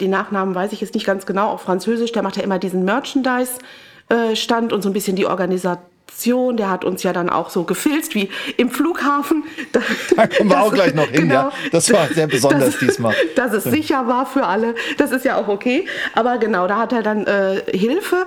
den 0.00 0.10
Nachnamen 0.10 0.54
weiß 0.54 0.72
ich 0.72 0.80
jetzt 0.80 0.94
nicht 0.94 1.06
ganz 1.06 1.26
genau, 1.26 1.48
auch 1.48 1.60
französisch, 1.60 2.12
der 2.12 2.22
macht 2.22 2.36
ja 2.36 2.42
immer 2.42 2.58
diesen 2.58 2.84
Merchandise-Stand 2.84 4.72
äh, 4.72 4.74
und 4.74 4.82
so 4.82 4.88
ein 4.88 4.92
bisschen 4.92 5.16
die 5.16 5.26
Organisation. 5.26 6.56
Der 6.56 6.70
hat 6.70 6.84
uns 6.84 7.02
ja 7.02 7.12
dann 7.12 7.30
auch 7.30 7.50
so 7.50 7.64
gefilzt 7.64 8.14
wie 8.14 8.30
im 8.56 8.70
Flughafen. 8.70 9.44
Da, 9.72 9.80
da 10.16 10.26
kommen 10.26 10.50
wir 10.50 10.56
das, 10.56 10.64
auch 10.64 10.74
gleich 10.74 10.94
noch 10.94 11.06
hin, 11.06 11.28
genau, 11.28 11.34
ja. 11.34 11.52
Das 11.70 11.92
war 11.92 12.08
sehr 12.08 12.26
besonders 12.26 12.64
das, 12.72 12.78
diesmal. 12.78 13.14
Dass 13.36 13.52
es 13.52 13.64
sicher 13.64 14.08
war 14.08 14.26
für 14.26 14.46
alle, 14.46 14.74
das 14.98 15.12
ist 15.12 15.24
ja 15.24 15.36
auch 15.36 15.46
okay. 15.46 15.86
Aber 16.14 16.38
genau, 16.38 16.66
da 16.66 16.78
hat 16.78 16.92
er 16.92 17.02
dann 17.02 17.24
äh, 17.26 17.62
Hilfe, 17.70 18.26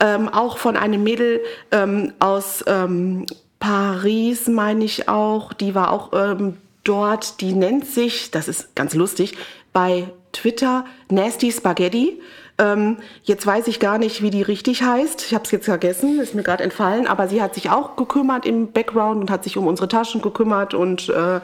ähm, 0.00 0.28
auch 0.28 0.58
von 0.58 0.76
einem 0.76 1.04
Mädel 1.04 1.40
ähm, 1.70 2.12
aus 2.18 2.64
ähm, 2.66 3.26
Paris, 3.60 4.48
meine 4.48 4.84
ich 4.84 5.08
auch. 5.08 5.52
Die 5.52 5.74
war 5.74 5.92
auch 5.92 6.12
ähm, 6.12 6.56
dort. 6.82 7.40
Die 7.40 7.52
nennt 7.52 7.86
sich, 7.86 8.30
das 8.30 8.48
ist 8.48 8.74
ganz 8.74 8.94
lustig, 8.94 9.36
bei 9.72 10.08
Twitter 10.32 10.84
Nasty 11.10 11.52
Spaghetti. 11.52 12.20
Ähm, 12.58 12.98
jetzt 13.22 13.46
weiß 13.46 13.68
ich 13.68 13.80
gar 13.80 13.98
nicht, 13.98 14.22
wie 14.22 14.30
die 14.30 14.42
richtig 14.42 14.82
heißt. 14.82 15.22
Ich 15.22 15.34
habe 15.34 15.44
es 15.44 15.50
jetzt 15.50 15.64
vergessen, 15.64 16.20
ist 16.20 16.34
mir 16.34 16.42
gerade 16.42 16.62
entfallen. 16.62 17.06
Aber 17.06 17.28
sie 17.28 17.40
hat 17.40 17.54
sich 17.54 17.70
auch 17.70 17.96
gekümmert 17.96 18.44
im 18.46 18.72
Background 18.72 19.20
und 19.20 19.30
hat 19.30 19.44
sich 19.44 19.56
um 19.56 19.66
unsere 19.66 19.88
Taschen 19.88 20.20
gekümmert 20.20 20.74
und 20.74 21.08
äh, 21.08 21.40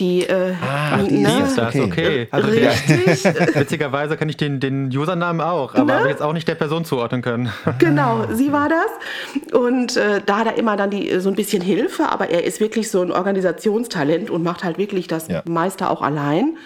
die, 0.00 0.24
äh, 0.24 0.52
ah, 0.62 0.98
die 0.98 1.18
ne? 1.18 1.44
ist 1.44 1.56
das, 1.56 1.74
okay. 1.74 1.82
okay. 1.84 2.28
Also 2.30 2.48
Richtig. 2.48 3.22
Der, 3.22 3.54
witzigerweise 3.54 4.18
kann 4.18 4.28
ich 4.28 4.36
den, 4.36 4.60
den 4.60 4.88
Usernamen 4.94 5.40
auch, 5.40 5.74
aber 5.74 5.84
ne? 5.86 5.98
habe 6.00 6.08
jetzt 6.10 6.20
auch 6.20 6.34
nicht 6.34 6.46
der 6.46 6.54
Person 6.54 6.84
zuordnen 6.84 7.22
können. 7.22 7.50
Genau, 7.78 8.26
sie 8.32 8.52
war 8.52 8.68
das. 8.68 9.52
Und 9.58 9.96
äh, 9.96 10.20
da 10.24 10.38
hat 10.38 10.46
er 10.46 10.58
immer 10.58 10.76
dann 10.76 10.90
die, 10.90 11.18
so 11.20 11.30
ein 11.30 11.34
bisschen 11.34 11.62
Hilfe, 11.62 12.10
aber 12.10 12.28
er 12.28 12.44
ist 12.44 12.60
wirklich 12.60 12.90
so 12.90 13.00
ein 13.00 13.10
Organisationstalent 13.10 14.28
und 14.28 14.42
macht 14.42 14.64
halt 14.64 14.76
wirklich 14.76 15.06
das 15.06 15.28
ja. 15.28 15.42
meiste 15.46 15.88
auch 15.88 16.02
allein. 16.02 16.58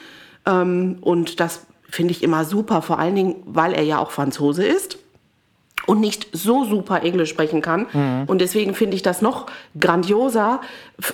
Ähm, 0.50 0.98
und 1.00 1.40
das 1.40 1.66
finde 1.88 2.12
ich 2.12 2.22
immer 2.22 2.44
super, 2.44 2.82
vor 2.82 2.98
allen 2.98 3.14
Dingen, 3.14 3.36
weil 3.46 3.72
er 3.72 3.82
ja 3.82 3.98
auch 3.98 4.10
Franzose 4.10 4.64
ist. 4.64 4.98
und 5.86 5.98
nicht 6.00 6.28
so 6.32 6.64
super 6.64 7.02
Englisch 7.02 7.30
sprechen 7.30 7.62
kann. 7.62 7.86
Mhm. 7.92 8.24
Und 8.26 8.40
deswegen 8.40 8.74
finde 8.74 8.96
ich 8.96 9.02
das 9.02 9.22
noch 9.22 9.46
grandioser, 9.80 10.60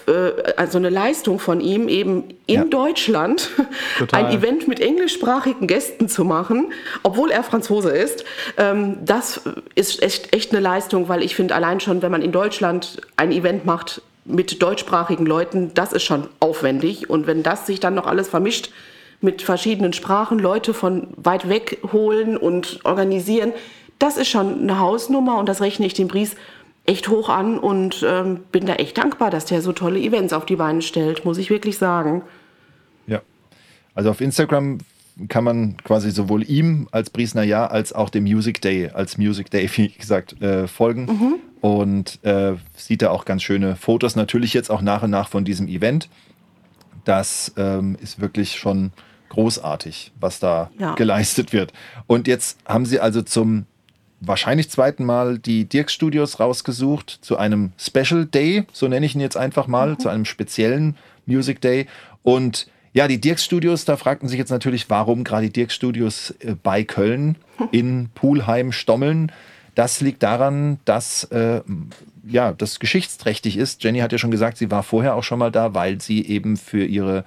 äh, 0.07 0.53
also 0.57 0.77
eine 0.77 0.91
Leistung 0.91 1.39
von 1.39 1.61
ihm, 1.61 1.89
eben 1.89 2.25
in 2.47 2.55
ja. 2.57 2.65
Deutschland 2.65 3.51
Total. 3.99 4.25
ein 4.25 4.37
Event 4.37 4.67
mit 4.69 4.81
englischsprachigen 4.81 5.67
Gästen 5.67 6.09
zu 6.09 6.25
machen, 6.25 6.73
obwohl 7.05 7.31
er 7.31 7.43
Franzose 7.45 7.91
ist. 7.91 8.25
Ähm, 8.59 8.99
das 9.05 9.41
ist 9.77 10.03
echt, 10.03 10.35
echt 10.35 10.51
eine 10.51 10.61
Leistung, 10.61 11.09
weil 11.09 11.23
ich 11.23 11.37
finde, 11.37 11.55
allein 11.55 11.81
schon, 11.81 12.03
wenn 12.03 12.11
man 12.11 12.21
in 12.21 12.33
Deutschland 12.33 13.01
ein 13.17 13.31
Event 13.33 13.65
macht 13.65 14.03
mit 14.25 14.61
deutschsprachigen 14.61 15.25
Leuten, 15.25 15.71
das 15.75 15.93
ist 15.93 16.03
schon 16.03 16.29
aufwendig. 16.41 17.09
Und 17.09 17.27
wenn 17.29 17.43
das 17.45 17.67
sich 17.67 17.79
dann 17.79 17.95
noch 17.95 18.07
alles 18.07 18.29
vermischt, 18.29 18.71
mit 19.21 19.43
verschiedenen 19.43 19.93
Sprachen 19.93 20.39
Leute 20.39 20.75
von 20.75 21.09
weit 21.17 21.49
weg 21.49 21.79
holen 21.93 22.37
und 22.37 22.81
organisieren, 22.85 23.53
das 23.99 24.17
ist 24.17 24.29
schon 24.29 24.61
eine 24.63 24.79
Hausnummer 24.79 25.39
und 25.39 25.49
das 25.49 25.61
rechne 25.61 25.87
ich 25.87 25.95
dem 25.95 26.09
Bries 26.09 26.37
echt 26.85 27.09
hoch 27.09 27.29
an 27.29 27.59
und 27.59 28.05
ähm, 28.07 28.41
bin 28.53 28.67
da 28.67 28.75
echt 28.75 28.99
dankbar, 28.99 29.31
dass 29.31 29.45
der 29.45 29.61
so 29.61 29.73
tolle 29.73 29.99
Events 29.99 30.33
auf 30.33 30.47
die 30.47 30.57
Beine 30.57 30.83
stellt, 30.83 31.25
muss 31.25 31.39
ich 31.39 31.51
wirklich 31.51 31.79
sagen. 31.79 32.23
Ja, 33.07 33.23
also 33.95 34.11
auf 34.11 34.21
Instagram 34.21 34.79
kann 35.29 35.45
man 35.45 35.77
quasi 35.79 36.11
sowohl 36.11 36.49
ihm 36.49 36.89
als 36.91 37.09
Briesner 37.11 37.43
Ja 37.43 37.67
als 37.67 37.93
auch 37.93 38.11
dem 38.11 38.25
Music 38.25 38.61
Day 38.61 38.91
als 38.91 39.19
Music 39.19 39.51
Day, 39.51 39.69
wie 39.77 39.89
gesagt, 39.89 40.41
äh, 40.43 40.69
folgen 40.69 41.07
mhm. 41.07 41.35
und 41.61 42.23
äh, 42.23 42.55
sieht 42.77 43.03
da 43.03 43.11
auch 43.11 43.25
ganz 43.25 43.43
schöne 43.43 43.77
Fotos. 43.77 44.15
Natürlich 44.15 44.55
jetzt 44.55 44.71
auch 44.71 44.83
nach 44.83 45.03
und 45.03 45.11
nach 45.11 45.29
von 45.29 45.45
diesem 45.45 45.69
Event. 45.69 46.09
Das 47.05 47.53
ähm, 47.57 47.97
ist 48.01 48.21
wirklich 48.21 48.57
schon 48.57 48.93
großartig, 49.29 50.13
was 50.21 50.39
da 50.39 50.71
ja. 50.79 50.95
geleistet 50.95 51.53
wird. 51.53 51.73
Und 52.07 52.27
jetzt 52.29 52.59
haben 52.67 52.87
sie 52.87 53.01
also 53.01 53.23
zum 53.23 53.67
wahrscheinlich 54.21 54.71
zweiten 54.71 55.05
Mal 55.05 55.39
die 55.39 55.67
Dirk 55.67 55.91
Studios 55.91 56.41
rausgesucht 56.41 57.19
zu 57.21 57.37
einem 57.37 57.73
Special 57.79 58.25
Day, 58.27 58.65
so 58.73 58.89
nenne 58.89 59.07
ich 59.07 59.15
ihn 59.15 59.21
jetzt 59.21 59.37
einfach 59.37 59.67
mal, 59.67 59.91
mhm. 59.91 59.99
zu 59.99 60.09
einem 60.09 60.25
speziellen 60.25 60.97
Music 61.27 61.61
Day. 61.61 61.87
Und 62.23 62.69
ja, 62.93 63.09
die 63.09 63.21
Dirk 63.21 63.41
Studios, 63.41 63.85
da 63.85 63.97
fragten 63.97 64.29
sich 64.29 64.39
jetzt 64.39 64.51
natürlich, 64.51 64.89
warum 64.89 65.23
gerade 65.23 65.47
die 65.47 65.53
Dirk 65.53 65.71
Studios 65.71 66.31
äh, 66.41 66.55
bei 66.63 66.83
Köln 66.83 67.37
in 67.71 68.09
Pulheim 68.15 68.73
stommeln. 68.73 69.33
Das 69.75 70.01
liegt 70.01 70.23
daran, 70.23 70.79
dass 70.87 71.25
äh, 71.25 71.61
ja, 72.27 72.53
das 72.53 72.81
geschichtsträchtig 72.81 73.59
ist. 73.59 73.85
Jenny 73.85 73.99
hat 73.99 74.13
ja 74.13 74.19
schon 74.19 74.31
gesagt, 74.31 74.57
sie 74.57 74.71
war 74.71 74.83
vorher 74.83 75.15
auch 75.15 75.23
schon 75.23 75.39
mal 75.39 75.53
da, 75.53 75.75
weil 75.75 76.01
sie 76.01 76.27
eben 76.27 76.57
für 76.57 76.85
ihre 76.85 77.25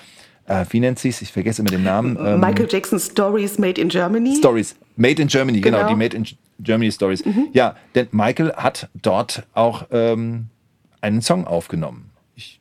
äh, 0.49 0.65
wie 0.71 0.79
nennt 0.79 0.99
sie 0.99 1.09
es? 1.09 1.21
Ich 1.21 1.31
vergesse 1.31 1.61
immer 1.61 1.71
den 1.71 1.83
Namen. 1.83 2.17
Ähm, 2.19 2.39
Michael 2.39 2.67
Jackson 2.69 2.99
Stories 2.99 3.59
Made 3.59 3.79
in 3.79 3.89
Germany. 3.89 4.35
Stories 4.35 4.75
Made 4.97 5.21
in 5.21 5.27
Germany, 5.27 5.61
genau, 5.61 5.77
genau 5.77 5.89
die 5.89 5.95
Made 5.95 6.17
in 6.17 6.25
Germany 6.59 6.91
Stories. 6.91 7.23
Mhm. 7.25 7.47
Ja, 7.53 7.75
denn 7.95 8.07
Michael 8.11 8.53
hat 8.53 8.89
dort 9.01 9.43
auch 9.53 9.85
ähm, 9.91 10.47
einen 11.01 11.21
Song 11.21 11.45
aufgenommen. 11.45 12.09
Ich, 12.35 12.59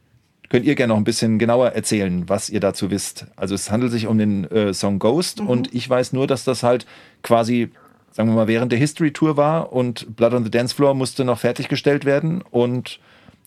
könnt 0.51 0.67
ihr 0.67 0.75
gerne 0.75 0.93
noch 0.93 0.99
ein 0.99 1.05
bisschen 1.05 1.39
genauer 1.39 1.71
erzählen, 1.71 2.29
was 2.29 2.51
ihr 2.51 2.61
dazu 2.61 2.91
wisst? 2.91 3.27
Also 3.37 3.55
es 3.55 3.71
handelt 3.71 3.91
sich 3.91 4.07
um 4.07 4.19
den 4.19 4.45
äh, 4.51 4.75
Song 4.75 4.99
Ghost 4.99 5.41
mhm. 5.41 5.49
und 5.49 5.75
ich 5.75 5.89
weiß 5.89 6.13
nur, 6.13 6.27
dass 6.27 6.45
das 6.45 6.63
halt 6.63 6.87
quasi 7.23 7.71
sagen 8.11 8.31
wir 8.31 8.35
mal, 8.35 8.49
während 8.49 8.73
der 8.73 8.81
History 8.81 9.13
Tour 9.13 9.37
war 9.37 9.73
und 9.73 10.17
Blood 10.17 10.35
on 10.35 10.43
the 10.43 10.51
Dance 10.51 10.75
Floor 10.75 10.95
musste 10.95 11.25
noch 11.25 11.39
fertiggestellt 11.39 12.05
werden 12.05 12.43
und 12.51 12.99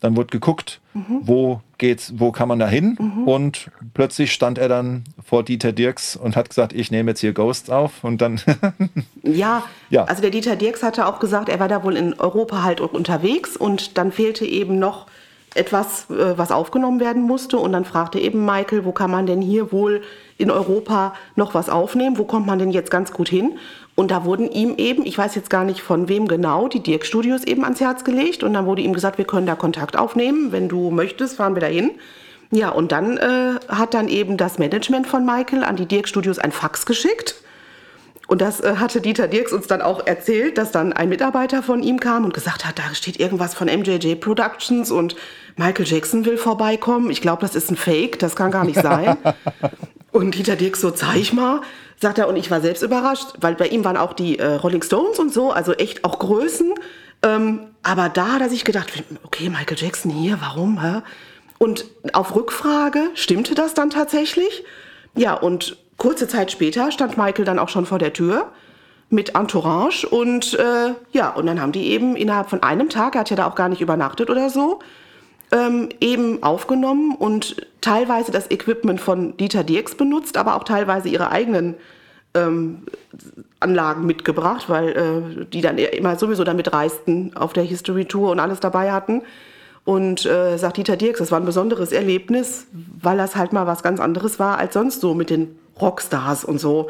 dann 0.01 0.17
wurde 0.17 0.27
geguckt, 0.27 0.81
mhm. 0.93 1.21
wo 1.21 1.61
geht's, 1.77 2.13
wo 2.17 2.31
kann 2.31 2.49
man 2.49 2.59
da 2.59 2.67
hin? 2.67 2.97
Mhm. 2.99 3.27
Und 3.27 3.71
plötzlich 3.93 4.33
stand 4.33 4.57
er 4.57 4.67
dann 4.67 5.03
vor 5.23 5.43
Dieter 5.43 5.71
Dirks 5.71 6.15
und 6.15 6.35
hat 6.35 6.49
gesagt, 6.49 6.73
ich 6.73 6.91
nehme 6.91 7.11
jetzt 7.11 7.21
hier 7.21 7.33
Ghosts 7.33 7.69
auf 7.69 8.03
und 8.03 8.19
dann. 8.19 8.41
ja, 9.23 9.63
ja, 9.89 10.03
also 10.05 10.21
der 10.21 10.31
Dieter 10.31 10.55
Dirks 10.55 10.83
hatte 10.83 11.05
auch 11.05 11.19
gesagt, 11.19 11.49
er 11.49 11.59
war 11.59 11.67
da 11.67 11.83
wohl 11.83 11.95
in 11.95 12.19
Europa 12.19 12.63
halt 12.63 12.81
unterwegs 12.81 13.55
und 13.55 13.97
dann 13.97 14.11
fehlte 14.11 14.43
eben 14.43 14.79
noch 14.79 15.05
etwas, 15.53 16.09
äh, 16.09 16.37
was 16.37 16.51
aufgenommen 16.51 16.99
werden 16.99 17.21
musste. 17.23 17.57
Und 17.57 17.73
dann 17.73 17.85
fragte 17.85 18.19
eben 18.19 18.45
Michael, 18.45 18.85
wo 18.85 18.91
kann 18.91 19.11
man 19.11 19.25
denn 19.25 19.41
hier 19.41 19.71
wohl 19.71 20.01
in 20.37 20.49
Europa 20.49 21.13
noch 21.35 21.53
was 21.53 21.69
aufnehmen? 21.69 22.17
Wo 22.17 22.23
kommt 22.23 22.47
man 22.47 22.57
denn 22.57 22.71
jetzt 22.71 22.89
ganz 22.89 23.11
gut 23.11 23.29
hin? 23.29 23.57
Und 23.95 24.11
da 24.11 24.25
wurden 24.25 24.49
ihm 24.51 24.75
eben, 24.77 25.05
ich 25.05 25.17
weiß 25.17 25.35
jetzt 25.35 25.49
gar 25.49 25.63
nicht 25.63 25.81
von 25.81 26.07
wem 26.07 26.27
genau, 26.27 26.67
die 26.67 26.81
Dirk 26.81 27.05
Studios 27.05 27.43
eben 27.43 27.63
ans 27.63 27.81
Herz 27.81 28.03
gelegt. 28.03 28.43
Und 28.43 28.53
dann 28.53 28.65
wurde 28.65 28.81
ihm 28.81 28.93
gesagt, 28.93 29.17
wir 29.17 29.25
können 29.25 29.45
da 29.45 29.55
Kontakt 29.55 29.97
aufnehmen. 29.97 30.51
Wenn 30.51 30.69
du 30.69 30.91
möchtest, 30.91 31.37
fahren 31.37 31.55
wir 31.55 31.61
da 31.61 31.67
hin. 31.67 31.91
Ja, 32.51 32.69
und 32.69 32.91
dann 32.91 33.17
äh, 33.17 33.53
hat 33.67 33.93
dann 33.93 34.07
eben 34.07 34.37
das 34.37 34.59
Management 34.59 35.07
von 35.07 35.25
Michael 35.25 35.63
an 35.63 35.75
die 35.75 35.85
Dirk 35.85 36.07
Studios 36.07 36.39
ein 36.39 36.51
Fax 36.51 36.85
geschickt. 36.85 37.35
Und 38.31 38.41
das 38.41 38.61
äh, 38.61 38.75
hatte 38.77 39.01
Dieter 39.01 39.27
Dirks 39.27 39.51
uns 39.51 39.67
dann 39.67 39.81
auch 39.81 40.07
erzählt, 40.07 40.57
dass 40.57 40.71
dann 40.71 40.93
ein 40.93 41.09
Mitarbeiter 41.09 41.61
von 41.61 41.83
ihm 41.83 41.99
kam 41.99 42.23
und 42.23 42.33
gesagt 42.33 42.65
hat, 42.65 42.79
da 42.79 42.95
steht 42.95 43.19
irgendwas 43.19 43.53
von 43.53 43.67
MJJ 43.67 44.15
Productions 44.15 44.89
und 44.89 45.17
Michael 45.57 45.85
Jackson 45.85 46.25
will 46.25 46.37
vorbeikommen. 46.37 47.09
Ich 47.09 47.19
glaube, 47.19 47.41
das 47.41 47.55
ist 47.55 47.69
ein 47.71 47.75
Fake, 47.75 48.19
das 48.19 48.37
kann 48.37 48.49
gar 48.49 48.63
nicht 48.63 48.79
sein. 48.79 49.17
und 50.13 50.35
Dieter 50.35 50.55
Dirks 50.55 50.79
so, 50.79 50.91
zeig 50.91 51.33
mal. 51.33 51.59
Sagt 52.01 52.17
er, 52.17 52.27
und 52.27 52.35
ich 52.35 52.49
war 52.49 52.61
selbst 52.61 52.81
überrascht, 52.81 53.27
weil 53.39 53.53
bei 53.53 53.67
ihm 53.67 53.85
waren 53.85 53.95
auch 53.95 54.13
die 54.13 54.39
äh, 54.39 54.55
Rolling 54.55 54.81
Stones 54.81 55.19
und 55.19 55.31
so, 55.31 55.51
also 55.51 55.73
echt 55.73 56.03
auch 56.03 56.17
Größen. 56.17 56.73
Ähm, 57.21 57.67
aber 57.83 58.09
da 58.09 58.33
hat 58.33 58.41
er 58.41 58.49
sich 58.49 58.65
gedacht, 58.65 58.91
okay, 59.23 59.49
Michael 59.49 59.77
Jackson 59.77 60.11
hier, 60.11 60.39
warum? 60.41 60.81
Hä? 60.81 61.01
Und 61.59 61.85
auf 62.13 62.35
Rückfrage 62.35 63.11
stimmte 63.13 63.53
das 63.53 63.75
dann 63.75 63.91
tatsächlich. 63.91 64.63
Ja, 65.15 65.35
und 65.35 65.77
kurze 65.97 66.27
Zeit 66.27 66.51
später 66.51 66.91
stand 66.91 67.17
Michael 67.19 67.45
dann 67.45 67.59
auch 67.59 67.69
schon 67.69 67.85
vor 67.85 67.99
der 67.99 68.13
Tür 68.13 68.51
mit 69.11 69.35
Entourage 69.35 70.07
und 70.07 70.55
äh, 70.55 70.95
ja, 71.11 71.29
und 71.29 71.45
dann 71.45 71.61
haben 71.61 71.73
die 71.73 71.91
eben 71.91 72.15
innerhalb 72.15 72.49
von 72.49 72.63
einem 72.63 72.89
Tag, 72.89 73.13
er 73.13 73.21
hat 73.21 73.29
ja 73.29 73.35
da 73.35 73.45
auch 73.45 73.55
gar 73.55 73.69
nicht 73.69 73.81
übernachtet 73.81 74.31
oder 74.31 74.49
so, 74.49 74.79
ähm, 75.51 75.89
eben 75.99 76.43
aufgenommen 76.43 77.15
und 77.15 77.67
teilweise 77.81 78.31
das 78.31 78.49
Equipment 78.49 79.01
von 79.01 79.35
Dieter 79.37 79.63
Dirks 79.63 79.95
benutzt, 79.95 80.37
aber 80.37 80.55
auch 80.55 80.63
teilweise 80.63 81.09
ihre 81.09 81.31
eigenen 81.31 81.75
ähm, 82.33 82.83
Anlagen 83.59 84.05
mitgebracht, 84.05 84.69
weil 84.69 84.89
äh, 84.89 85.45
die 85.45 85.61
dann 85.61 85.77
immer 85.77 86.15
sowieso 86.17 86.43
damit 86.43 86.71
reisten 86.73 87.31
auf 87.35 87.53
der 87.53 87.63
History 87.63 88.05
Tour 88.05 88.31
und 88.31 88.39
alles 88.39 88.59
dabei 88.59 88.91
hatten. 88.91 89.21
Und 89.83 90.25
äh, 90.25 90.57
sagt 90.57 90.77
Dieter 90.77 90.95
Dirks, 90.95 91.19
das 91.19 91.31
war 91.31 91.39
ein 91.39 91.45
besonderes 91.45 91.91
Erlebnis, 91.91 92.67
weil 93.01 93.17
das 93.17 93.35
halt 93.35 93.51
mal 93.51 93.65
was 93.65 93.81
ganz 93.81 93.99
anderes 93.99 94.37
war 94.37 94.59
als 94.59 94.75
sonst 94.75 95.01
so 95.01 95.15
mit 95.15 95.31
den 95.31 95.57
Rockstars 95.79 96.45
und 96.45 96.59
so. 96.59 96.89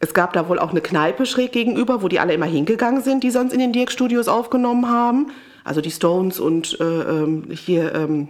Es 0.00 0.12
gab 0.12 0.32
da 0.32 0.48
wohl 0.48 0.58
auch 0.58 0.70
eine 0.70 0.80
Kneipe 0.80 1.24
schräg 1.24 1.52
gegenüber, 1.52 2.02
wo 2.02 2.08
die 2.08 2.18
alle 2.18 2.34
immer 2.34 2.46
hingegangen 2.46 3.02
sind, 3.02 3.22
die 3.22 3.30
sonst 3.30 3.52
in 3.52 3.60
den 3.60 3.72
Dirk 3.72 3.92
Studios 3.92 4.26
aufgenommen 4.26 4.90
haben. 4.90 5.30
Also 5.64 5.80
die 5.80 5.90
Stones 5.90 6.40
und 6.40 6.78
äh, 6.80 6.84
ähm, 6.84 7.48
hier, 7.50 7.94
ähm, 7.94 8.28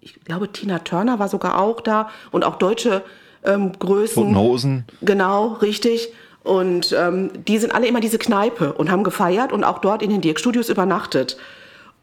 ich 0.00 0.14
glaube, 0.24 0.50
Tina 0.52 0.80
Turner 0.80 1.18
war 1.18 1.28
sogar 1.28 1.60
auch 1.60 1.80
da 1.80 2.10
und 2.30 2.44
auch 2.44 2.56
deutsche 2.56 3.02
ähm, 3.44 3.72
Größen. 3.78 4.22
Und 4.22 4.36
Hosen. 4.36 4.84
Genau, 5.02 5.54
richtig. 5.54 6.08
Und 6.42 6.94
ähm, 6.96 7.30
die 7.46 7.58
sind 7.58 7.74
alle 7.74 7.86
immer 7.86 8.00
diese 8.00 8.18
Kneipe 8.18 8.72
und 8.72 8.90
haben 8.90 9.02
gefeiert 9.02 9.52
und 9.52 9.64
auch 9.64 9.78
dort 9.78 10.02
in 10.02 10.10
den 10.10 10.20
Dirk 10.20 10.38
Studios 10.38 10.68
übernachtet. 10.68 11.36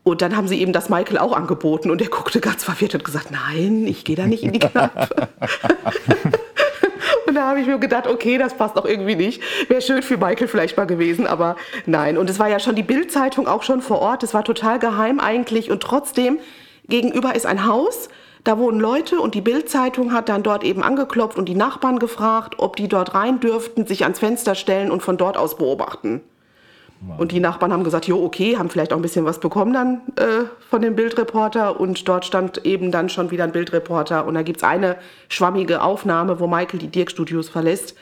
Und 0.03 0.21
dann 0.21 0.35
haben 0.35 0.49
sie 0.49 0.59
eben 0.59 0.73
das 0.73 0.89
Michael 0.89 1.17
auch 1.17 1.31
angeboten 1.31 1.89
und 1.89 2.01
er 2.01 2.09
guckte 2.09 2.41
ganz 2.41 2.65
verwirrt 2.65 2.93
und 2.93 3.05
gesagt, 3.05 3.31
nein, 3.31 3.87
ich 3.87 4.03
gehe 4.03 4.17
da 4.17 4.27
nicht 4.27 4.43
in 4.43 4.51
die 4.51 4.59
Kneipe. 4.59 5.29
Und 7.25 7.35
da 7.35 7.49
habe 7.49 7.61
ich 7.61 7.67
mir 7.67 7.77
gedacht, 7.77 8.07
okay, 8.07 8.37
das 8.37 8.53
passt 8.55 8.77
auch 8.77 8.85
irgendwie 8.85 9.15
nicht. 9.15 9.41
Wäre 9.69 9.81
schön 9.81 10.01
für 10.01 10.17
Michael 10.17 10.47
vielleicht 10.47 10.77
mal 10.77 10.85
gewesen, 10.85 11.27
aber 11.27 11.55
nein. 11.85 12.17
Und 12.17 12.29
es 12.29 12.39
war 12.39 12.49
ja 12.49 12.59
schon 12.59 12.75
die 12.75 12.83
Bildzeitung 12.83 13.47
auch 13.47 13.63
schon 13.63 13.81
vor 13.81 13.99
Ort. 13.99 14.23
Es 14.23 14.33
war 14.33 14.43
total 14.43 14.79
geheim 14.79 15.19
eigentlich. 15.19 15.71
Und 15.71 15.81
trotzdem, 15.81 16.39
gegenüber 16.87 17.35
ist 17.35 17.45
ein 17.45 17.65
Haus. 17.65 18.09
Da 18.43 18.57
wohnen 18.57 18.79
Leute 18.79 19.21
und 19.21 19.35
die 19.35 19.41
Bildzeitung 19.41 20.11
hat 20.11 20.27
dann 20.27 20.43
dort 20.43 20.65
eben 20.65 20.83
angeklopft 20.83 21.37
und 21.37 21.47
die 21.47 21.55
Nachbarn 21.55 21.97
gefragt, 21.97 22.55
ob 22.57 22.75
die 22.75 22.89
dort 22.89 23.13
rein 23.13 23.39
dürften, 23.39 23.87
sich 23.87 24.03
ans 24.03 24.19
Fenster 24.19 24.53
stellen 24.55 24.91
und 24.91 25.01
von 25.01 25.15
dort 25.15 25.37
aus 25.37 25.55
beobachten. 25.55 26.21
Und 27.17 27.31
die 27.31 27.39
Nachbarn 27.39 27.73
haben 27.73 27.83
gesagt, 27.83 28.07
jo, 28.07 28.23
okay, 28.23 28.57
haben 28.57 28.69
vielleicht 28.69 28.93
auch 28.93 28.97
ein 28.97 29.01
bisschen 29.01 29.25
was 29.25 29.39
bekommen 29.39 29.73
dann 29.73 30.01
äh, 30.15 30.45
von 30.69 30.81
dem 30.81 30.95
Bildreporter. 30.95 31.79
Und 31.79 32.07
dort 32.07 32.25
stand 32.25 32.65
eben 32.65 32.91
dann 32.91 33.09
schon 33.09 33.31
wieder 33.31 33.43
ein 33.43 33.51
Bildreporter. 33.51 34.25
Und 34.25 34.35
da 34.35 34.41
gibt 34.41 34.57
es 34.57 34.63
eine 34.63 34.97
schwammige 35.29 35.81
Aufnahme, 35.81 36.39
wo 36.39 36.47
Michael 36.47 36.79
die 36.79 36.87
Dirk-Studios 36.87 37.49
verlässt. 37.49 37.95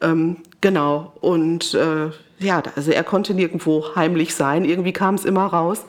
Ähm, 0.00 0.38
genau. 0.60 1.12
Und 1.20 1.74
äh, 1.74 2.10
ja, 2.38 2.62
also 2.74 2.90
er 2.90 3.04
konnte 3.04 3.34
nirgendwo 3.34 3.94
heimlich 3.94 4.34
sein. 4.34 4.64
Irgendwie 4.64 4.92
kam 4.92 5.14
es 5.14 5.24
immer 5.24 5.46
raus. 5.46 5.84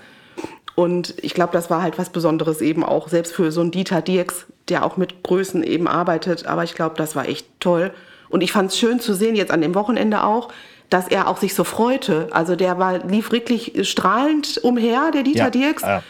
Und 0.75 1.15
ich 1.23 1.33
glaube, 1.33 1.53
das 1.53 1.69
war 1.69 1.81
halt 1.81 1.97
was 1.97 2.09
Besonderes 2.09 2.61
eben 2.61 2.83
auch, 2.83 3.07
selbst 3.07 3.33
für 3.33 3.51
so 3.51 3.61
einen 3.61 3.71
Dieter 3.71 4.01
Dirks, 4.01 4.47
der 4.69 4.85
auch 4.85 4.97
mit 4.97 5.23
Größen 5.23 5.63
eben 5.63 5.87
arbeitet. 5.87 6.47
Aber 6.47 6.63
ich 6.63 6.75
glaube, 6.75 6.95
das 6.97 7.15
war 7.15 7.27
echt 7.27 7.47
toll. 7.59 7.91
Und 8.29 8.41
ich 8.41 8.51
fand 8.51 8.71
es 8.71 8.79
schön 8.79 8.99
zu 8.99 9.13
sehen, 9.13 9.35
jetzt 9.35 9.51
an 9.51 9.61
dem 9.61 9.75
Wochenende 9.75 10.23
auch, 10.23 10.49
dass 10.93 11.07
er 11.07 11.27
auch 11.27 11.37
sich 11.37 11.55
so 11.55 11.63
freute. 11.63 12.27
Also 12.31 12.55
der 12.55 12.77
war, 12.77 12.99
lief 12.99 13.31
wirklich 13.31 13.89
strahlend 13.89 14.59
umher, 14.63 15.09
der 15.11 15.23
Dieter 15.23 15.45
ja, 15.45 15.49
Dirks. 15.49 15.81
Ja, 15.81 16.03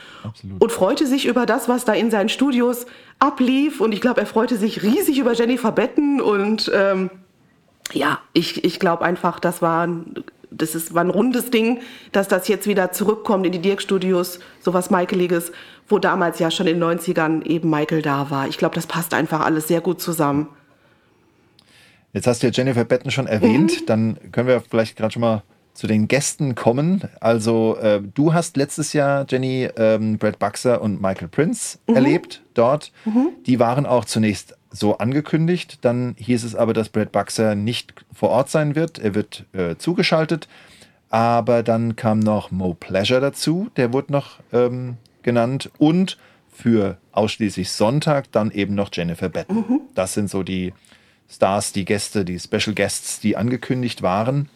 und 0.60 0.72
freute 0.74 1.08
sich 1.08 1.26
über 1.26 1.46
das, 1.46 1.70
was 1.70 1.86
da 1.86 1.94
in 1.94 2.12
seinen 2.12 2.28
Studios 2.28 2.86
ablief. 3.18 3.80
Und 3.80 3.94
ich 3.94 4.02
glaube, 4.02 4.20
er 4.20 4.28
freute 4.28 4.58
sich 4.58 4.84
riesig 4.84 5.20
über 5.20 5.34
Jennifer 5.34 5.72
Betten. 5.72 6.20
Und 6.20 6.70
ähm, 6.74 7.10
ja, 7.94 8.20
ich, 8.34 8.66
ich 8.66 8.78
glaube 8.78 9.06
einfach, 9.06 9.40
das 9.40 9.62
war 9.62 9.88
ein 9.88 10.24
das 10.56 10.76
ist, 10.76 10.94
war 10.94 11.04
ein 11.04 11.10
rundes 11.10 11.50
Ding, 11.50 11.82
dass 12.12 12.28
das 12.28 12.48
jetzt 12.48 12.68
wieder 12.68 12.92
zurückkommt 12.92 13.44
in 13.48 13.52
die 13.52 13.60
Dirk-Studios, 13.60 14.40
sowas 14.60 14.92
Michaeliges, 14.92 15.52
wo 15.88 15.98
damals 15.98 16.38
ja 16.38 16.52
schon 16.52 16.68
in 16.68 16.80
den 16.80 17.00
90ern 17.00 17.44
eben 17.44 17.72
Michael 17.72 18.04
da 18.04 18.30
war. 18.30 18.48
Ich 18.48 18.60
glaube, 18.60 18.76
das 18.76 18.86
passt 18.86 19.16
einfach 19.16 19.40
alles 19.40 19.68
sehr 19.68 19.82
gut 19.82 20.00
zusammen. 20.00 20.50
Jetzt 22.14 22.28
hast 22.28 22.44
du 22.44 22.48
ja 22.48 22.54
Jennifer 22.54 22.86
Betten 22.86 23.12
schon 23.12 23.28
erwähnt, 23.28 23.82
mhm. 23.82 23.86
dann 23.88 24.18
können 24.32 24.48
wir 24.48 24.62
vielleicht 24.62 24.96
gerade 24.96 25.12
schon 25.12 25.22
mal 25.22 25.44
zu 25.74 25.88
den 25.88 26.08
Gästen 26.08 26.54
kommen. 26.54 27.02
Also 27.20 27.78
äh, 27.78 28.02
du 28.02 28.34
hast 28.34 28.58
letztes 28.58 28.94
Jahr, 28.94 29.26
Jenny, 29.28 29.68
ähm, 29.76 30.20
Brad 30.20 30.38
Buxer 30.38 30.82
und 30.82 31.02
Michael 31.02 31.28
Prince 31.28 31.80
mhm. 31.88 31.96
erlebt 31.96 32.44
dort. 32.54 32.92
Mhm. 33.06 33.30
Die 33.48 33.60
waren 33.60 33.88
auch 33.88 34.06
zunächst 34.06 34.56
so 34.70 34.98
angekündigt. 34.98 35.80
Dann 35.82 36.16
hieß 36.18 36.44
es 36.44 36.56
aber, 36.56 36.74
dass 36.74 36.90
Brad 36.90 37.12
Buxer 37.12 37.56
nicht 37.56 37.94
vor 38.14 38.30
Ort 38.30 38.50
sein 38.50 38.76
wird. 38.76 39.00
Er 39.00 39.16
wird 39.16 39.46
äh, 39.54 39.76
zugeschaltet. 39.78 40.48
Aber 41.10 41.64
dann 41.64 41.96
kam 41.96 42.20
noch 42.20 42.52
Mo 42.52 42.76
Pleasure 42.76 43.22
dazu. 43.22 43.70
Der 43.76 43.94
wurde 43.94 44.12
noch 44.12 44.40
ähm, 44.52 44.98
genannt. 45.24 45.72
Und 45.80 46.18
für 46.50 46.98
ausschließlich 47.12 47.72
Sonntag 47.72 48.32
dann 48.32 48.52
eben 48.52 48.76
noch 48.76 48.90
Jennifer 48.94 49.30
Betten. 49.30 49.56
Mhm. 49.56 49.82
Das 49.96 50.14
sind 50.14 50.30
so 50.30 50.44
die 50.44 50.74
Stars, 51.30 51.72
die 51.72 51.86
Gäste, 51.86 52.26
die 52.26 52.40
Special 52.40 52.76
Guests, 52.76 53.20
die 53.20 53.38
angekündigt 53.38 54.02
waren. 54.02 54.50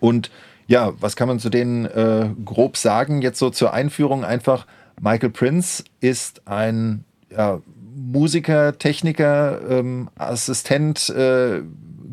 Und 0.00 0.30
ja, 0.66 0.92
was 1.00 1.16
kann 1.16 1.28
man 1.28 1.38
zu 1.38 1.50
denen 1.50 1.86
äh, 1.86 2.28
grob 2.44 2.76
sagen? 2.76 3.22
Jetzt 3.22 3.38
so 3.38 3.50
zur 3.50 3.72
Einführung 3.72 4.24
einfach, 4.24 4.66
Michael 5.00 5.30
Prince 5.30 5.84
ist 6.00 6.42
ein 6.46 7.04
ja, 7.30 7.60
Musiker, 7.94 8.78
Techniker, 8.78 9.60
ähm, 9.68 10.08
Assistent, 10.16 11.08
äh, 11.10 11.62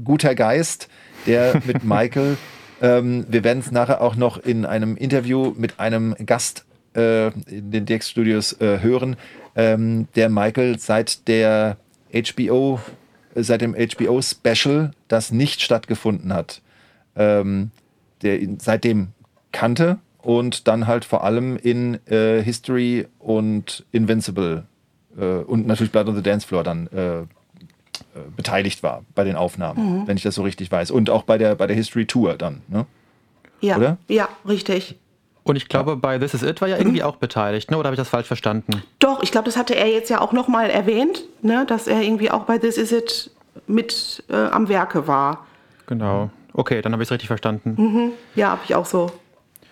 guter 0.03 0.36
Geist, 0.36 0.88
der 1.25 1.62
mit 1.65 1.84
Michael, 1.84 2.38
ähm, 2.81 3.25
wir 3.29 3.43
werden 3.43 3.60
es 3.60 3.72
nachher 3.72 4.01
auch 4.01 4.15
noch 4.15 4.38
in 4.38 4.65
einem 4.65 4.96
Interview 4.96 5.53
mit 5.58 5.79
einem 5.79 6.15
Gast 6.25 6.65
äh, 6.96 7.27
in 7.27 7.72
den 7.72 7.86
DX 7.86 8.10
Studios 8.10 8.53
äh, 8.62 8.79
hören, 8.81 9.17
ähm, 9.55 10.08
der 10.15 10.29
Michael 10.29 10.79
seit 10.79 11.27
der 11.27 11.77
HBO 12.13 12.79
seit 13.36 13.62
dem 13.62 13.76
HBO-Special, 13.76 14.92
das 15.08 15.32
nicht 15.32 15.62
stattgefunden 15.62 16.34
hat, 16.34 16.62
ähm, 17.16 17.72
der 18.22 18.42
ihn 18.42 18.60
seitdem 18.60 19.10
kannte 19.52 20.00
und 20.22 20.68
dann 20.68 20.88
halt 20.88 21.06
vor 21.06 21.24
allem 21.24 21.58
in 21.58 22.00
äh, 22.08 22.42
History 22.42 23.08
und 23.20 23.86
Invincible 23.92 24.66
äh, 25.18 25.24
und 25.24 25.68
natürlich 25.68 25.92
Blood 25.92 26.08
on 26.08 26.16
the 26.16 26.24
Dance 26.24 26.46
Floor 26.48 26.64
dann 26.64 26.88
äh, 26.88 27.22
äh 27.22 27.26
beteiligt 28.36 28.84
war 28.84 29.04
bei 29.16 29.24
den 29.24 29.36
Aufnahmen, 29.36 30.02
mhm. 30.02 30.08
wenn 30.08 30.18
ich 30.18 30.24
das 30.24 30.36
so 30.36 30.44
richtig 30.44 30.72
weiß. 30.72 30.92
Und 30.92 31.10
auch 31.10 31.24
bei 31.24 31.38
der, 31.38 31.56
bei 31.56 31.68
der 31.68 31.76
History 31.76 32.06
Tour 32.06 32.36
dann, 32.36 32.62
ne? 32.68 32.86
Ja, 33.62 33.78
Oder? 33.78 33.98
ja, 34.08 34.30
richtig. 34.48 34.98
Und 35.50 35.56
ich 35.56 35.68
glaube, 35.68 35.96
bei 35.96 36.20
This 36.20 36.36
Is 36.36 36.44
It 36.44 36.62
war 36.62 36.68
ja 36.68 36.77
irgendwie 36.77 37.00
mhm. 37.00 37.08
auch 37.08 37.15
beteiligt, 37.15 37.72
ne? 37.72 37.77
oder 37.79 37.88
habe 37.88 37.96
ich 37.96 38.00
das 38.00 38.10
falsch 38.10 38.27
verstanden? 38.27 38.84
Doch, 39.00 39.24
ich 39.24 39.32
glaube, 39.32 39.46
das 39.46 39.58
hatte 39.58 39.75
er 39.75 39.88
jetzt 39.88 40.08
ja 40.12 40.22
auch 40.22 40.32
nochmal 40.32 40.70
erwähnt, 40.70 41.24
ne? 41.41 41.65
dass 41.65 41.88
er 41.88 42.03
irgendwie 42.03 42.29
auch 42.29 42.44
bei 42.44 42.60
This 42.60 42.77
Is 42.77 42.91
It 42.91 43.32
mit 43.65 44.24
äh, 44.29 44.36
am 44.36 44.70
Werke 44.70 45.08
war. 45.08 45.48
Genau. 45.88 46.29
Okay, 46.53 46.84
dann 46.84 46.91
habe 46.94 47.01
ich 47.01 47.08
es 47.08 47.12
richtig 47.12 47.29
verstanden. 47.29 47.74
Mhm. 47.77 48.12
Ja, 48.36 48.51
habe 48.51 48.62
ich 48.63 48.75
auch 48.75 48.86
so 48.86 49.12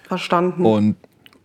verstanden. 0.08 0.66
Und 0.66 0.96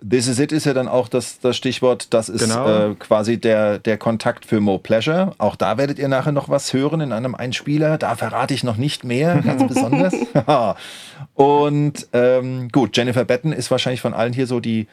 This 0.08 0.26
is 0.26 0.38
it 0.38 0.52
ist 0.52 0.66
ja 0.66 0.74
dann 0.74 0.88
auch 0.88 1.08
das, 1.08 1.38
das 1.38 1.56
Stichwort, 1.56 2.12
das 2.12 2.28
ist 2.28 2.42
genau. 2.42 2.90
äh, 2.90 2.94
quasi 2.96 3.38
der, 3.38 3.78
der 3.78 3.98
Kontakt 3.98 4.44
für 4.44 4.60
Mo 4.60 4.78
Pleasure. 4.78 5.32
Auch 5.38 5.54
da 5.54 5.78
werdet 5.78 5.98
ihr 5.98 6.08
nachher 6.08 6.32
noch 6.32 6.48
was 6.48 6.72
hören 6.72 7.00
in 7.00 7.12
einem 7.12 7.34
Einspieler. 7.34 7.98
Da 7.98 8.16
verrate 8.16 8.52
ich 8.54 8.64
noch 8.64 8.76
nicht 8.76 9.04
mehr, 9.04 9.40
ganz 9.42 9.66
besonders. 9.66 10.14
Und 11.34 12.08
ähm, 12.12 12.68
gut, 12.70 12.96
Jennifer 12.96 13.24
Betten 13.24 13.52
ist 13.52 13.70
wahrscheinlich 13.70 14.00
von 14.00 14.14
allen 14.14 14.32
hier 14.32 14.46
so 14.46 14.60
die 14.60 14.88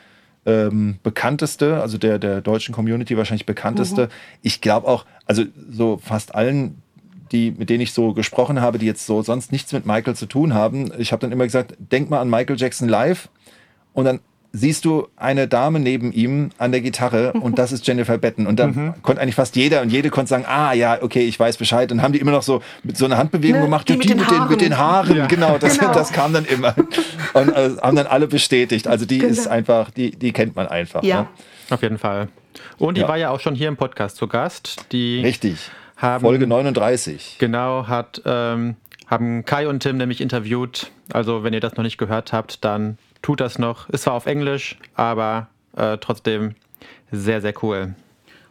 ähm, 0.45 0.99
bekannteste, 1.03 1.81
also 1.81 1.97
der, 1.97 2.19
der 2.19 2.41
deutschen 2.41 2.73
Community 2.73 3.17
wahrscheinlich 3.17 3.45
bekannteste. 3.45 4.05
Mhm. 4.05 4.09
Ich 4.41 4.61
glaube 4.61 4.87
auch, 4.87 5.05
also 5.25 5.43
so 5.69 5.99
fast 6.03 6.35
allen 6.35 6.81
die, 7.31 7.51
mit 7.51 7.69
denen 7.69 7.81
ich 7.81 7.93
so 7.93 8.13
gesprochen 8.13 8.61
habe, 8.61 8.79
die 8.79 8.85
jetzt 8.85 9.05
so 9.05 9.21
sonst 9.21 9.51
nichts 9.51 9.71
mit 9.71 9.85
Michael 9.85 10.15
zu 10.15 10.25
tun 10.25 10.53
haben. 10.53 10.91
Ich 10.97 11.11
habe 11.11 11.21
dann 11.21 11.31
immer 11.31 11.43
gesagt, 11.45 11.75
denk 11.77 12.09
mal 12.09 12.19
an 12.19 12.29
Michael 12.29 12.57
Jackson 12.57 12.89
live 12.89 13.29
und 13.93 14.05
dann 14.05 14.19
siehst 14.51 14.85
du 14.85 15.07
eine 15.15 15.47
Dame 15.47 15.79
neben 15.79 16.11
ihm 16.11 16.49
an 16.57 16.71
der 16.71 16.81
Gitarre 16.81 17.33
und 17.33 17.59
das 17.59 17.71
ist 17.71 17.85
Jennifer 17.85 18.17
Betten. 18.17 18.47
Und 18.47 18.59
dann 18.59 18.75
mhm. 18.75 18.93
konnte 19.01 19.21
eigentlich 19.21 19.35
fast 19.35 19.55
jeder 19.55 19.81
und 19.81 19.91
jede 19.91 20.09
konnte 20.09 20.29
sagen, 20.29 20.45
ah 20.47 20.73
ja, 20.73 21.01
okay, 21.01 21.21
ich 21.21 21.39
weiß 21.39 21.57
Bescheid. 21.57 21.91
Und 21.91 22.01
haben 22.01 22.13
die 22.13 22.19
immer 22.19 22.31
noch 22.31 22.41
so 22.41 22.61
mit 22.83 22.97
so 22.97 23.05
einer 23.05 23.17
Handbewegung 23.17 23.59
ne, 23.59 23.65
gemacht, 23.65 23.87
die, 23.87 23.93
die 23.93 24.15
mit, 24.15 24.31
den 24.31 24.47
mit, 24.47 24.61
den, 24.61 24.77
Haaren. 24.77 25.15
Ja. 25.15 25.27
Genau, 25.27 25.57
das, 25.57 25.77
genau. 25.77 25.93
das 25.93 26.11
kam 26.11 26.33
dann 26.33 26.45
immer. 26.45 26.75
Und 27.33 27.49
äh, 27.49 27.71
haben 27.81 27.95
dann 27.95 28.07
alle 28.07 28.27
bestätigt. 28.27 28.87
Also 28.87 29.05
die 29.05 29.19
genau. 29.19 29.31
ist 29.31 29.47
einfach, 29.47 29.91
die, 29.91 30.11
die 30.11 30.31
kennt 30.33 30.55
man 30.55 30.67
einfach. 30.67 31.03
Ja. 31.03 31.21
Ne? 31.21 31.27
Auf 31.69 31.83
jeden 31.83 31.99
Fall. 31.99 32.29
Und 32.77 32.97
die 32.97 33.01
ja. 33.01 33.07
war 33.07 33.17
ja 33.17 33.29
auch 33.29 33.39
schon 33.39 33.53
hier 33.55 33.67
im 33.67 33.77
Podcast 33.77 34.17
zu 34.17 34.27
Gast. 34.27 34.85
Die 34.91 35.21
Richtig 35.21 35.69
haben, 35.99 36.21
Folge 36.21 36.47
39. 36.47 37.35
Genau, 37.39 37.87
hat, 37.87 38.21
ähm, 38.25 38.75
haben 39.07 39.45
Kai 39.45 39.67
und 39.67 39.81
Tim 39.81 39.97
nämlich 39.97 40.21
interviewt. 40.21 40.91
Also, 41.11 41.43
wenn 41.43 41.53
ihr 41.53 41.59
das 41.59 41.75
noch 41.75 41.83
nicht 41.83 41.97
gehört 41.97 42.33
habt, 42.33 42.63
dann 42.63 42.97
tut 43.21 43.41
das 43.41 43.59
noch. 43.59 43.89
Ist 43.89 44.03
zwar 44.03 44.13
auf 44.13 44.25
Englisch, 44.25 44.77
aber 44.95 45.47
äh, 45.75 45.97
trotzdem 45.97 46.55
sehr, 47.11 47.41
sehr 47.41 47.53
cool. 47.63 47.95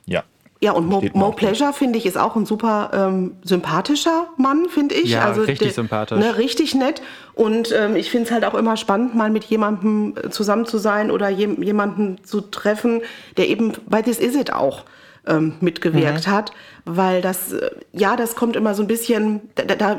Ja. 0.07 0.25
Ja, 0.61 0.73
und 0.73 0.89
Mo, 0.89 1.05
Mo 1.13 1.31
Pleasure, 1.31 1.73
finde 1.73 1.99
ich, 1.99 2.07
ist 2.07 2.19
auch 2.19 2.35
ein 2.35 2.45
super 2.45 2.91
ähm, 2.93 3.37
sympathischer 3.45 4.27
Mann, 4.37 4.69
finde 4.69 4.97
ich. 4.97 5.11
Ja, 5.11 5.25
also 5.25 5.43
richtig 5.43 5.69
der, 5.69 5.75
sympathisch. 5.75 6.19
Ne, 6.19 6.37
richtig 6.37 6.75
nett. 6.75 7.01
Und 7.35 7.73
ähm, 7.73 7.95
ich 7.95 8.11
finde 8.11 8.27
es 8.27 8.33
halt 8.33 8.45
auch 8.45 8.55
immer 8.55 8.77
spannend, 8.77 9.15
mal 9.15 9.31
mit 9.31 9.45
jemandem 9.45 10.15
äh, 10.17 10.31
zusammen 10.31 10.67
zu 10.67 10.79
sein 10.79 11.13
oder 11.13 11.29
je, 11.29 11.49
jemanden 11.61 12.19
zu 12.25 12.41
treffen, 12.41 13.03
der 13.37 13.49
eben 13.49 13.73
bei 13.87 14.03
This 14.03 14.19
Is 14.19 14.35
It 14.35 14.53
auch 14.53 14.85
ähm, 15.29 15.55
mitgewirkt 15.61 16.27
mhm. 16.27 16.31
hat, 16.31 16.53
weil 16.85 17.23
das, 17.23 17.53
äh, 17.53 17.71
ja, 17.93 18.17
das 18.17 18.35
kommt 18.35 18.57
immer 18.57 18.75
so 18.75 18.83
ein 18.83 18.89
bisschen, 18.89 19.43
da, 19.55 19.63
da, 19.63 19.97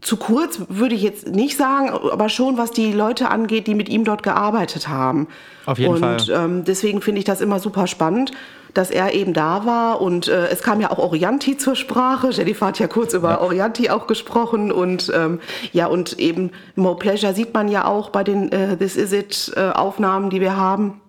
zu 0.00 0.16
kurz 0.16 0.60
würde 0.68 0.94
ich 0.94 1.02
jetzt 1.02 1.26
nicht 1.26 1.56
sagen, 1.56 1.90
aber 1.90 2.28
schon 2.28 2.56
was 2.56 2.70
die 2.70 2.92
Leute 2.92 3.28
angeht, 3.28 3.66
die 3.66 3.74
mit 3.74 3.88
ihm 3.88 4.04
dort 4.04 4.22
gearbeitet 4.22 4.88
haben. 4.88 5.28
Auf 5.66 5.78
jeden 5.78 5.94
und, 5.94 6.00
Fall. 6.00 6.16
Und 6.16 6.28
ähm, 6.30 6.64
deswegen 6.64 7.02
finde 7.02 7.18
ich 7.18 7.24
das 7.24 7.40
immer 7.40 7.58
super 7.58 7.86
spannend, 7.86 8.32
dass 8.72 8.90
er 8.90 9.14
eben 9.14 9.32
da 9.32 9.66
war. 9.66 10.00
Und 10.00 10.28
äh, 10.28 10.48
es 10.48 10.62
kam 10.62 10.80
ja 10.80 10.90
auch 10.90 10.98
Orianti 10.98 11.56
zur 11.56 11.76
Sprache. 11.76 12.30
Jennifer 12.30 12.66
hat 12.66 12.78
ja 12.78 12.86
kurz 12.86 13.14
über 13.14 13.30
ja. 13.30 13.40
Orianti 13.40 13.90
auch 13.90 14.06
gesprochen. 14.06 14.72
Und 14.72 15.12
ähm, 15.14 15.40
ja, 15.72 15.86
und 15.86 16.18
eben 16.18 16.50
Mo 16.76 16.94
Pleasure 16.94 17.34
sieht 17.34 17.52
man 17.52 17.68
ja 17.68 17.86
auch 17.86 18.10
bei 18.10 18.24
den 18.24 18.52
äh, 18.52 18.76
This 18.76 18.96
Is 18.96 19.12
It 19.12 19.52
äh, 19.56 19.70
Aufnahmen, 19.70 20.30
die 20.30 20.40
wir 20.40 20.56
haben 20.56 21.00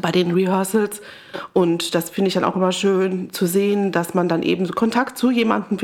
bei 0.00 0.10
den 0.10 0.32
Rehearsals. 0.32 1.02
Und 1.52 1.94
das 1.94 2.10
finde 2.10 2.28
ich 2.28 2.34
dann 2.34 2.44
auch 2.44 2.56
immer 2.56 2.72
schön 2.72 3.32
zu 3.32 3.46
sehen, 3.46 3.92
dass 3.92 4.14
man 4.14 4.28
dann 4.28 4.42
eben 4.42 4.70
Kontakt 4.70 5.18
zu 5.18 5.30
jemandem 5.30 5.78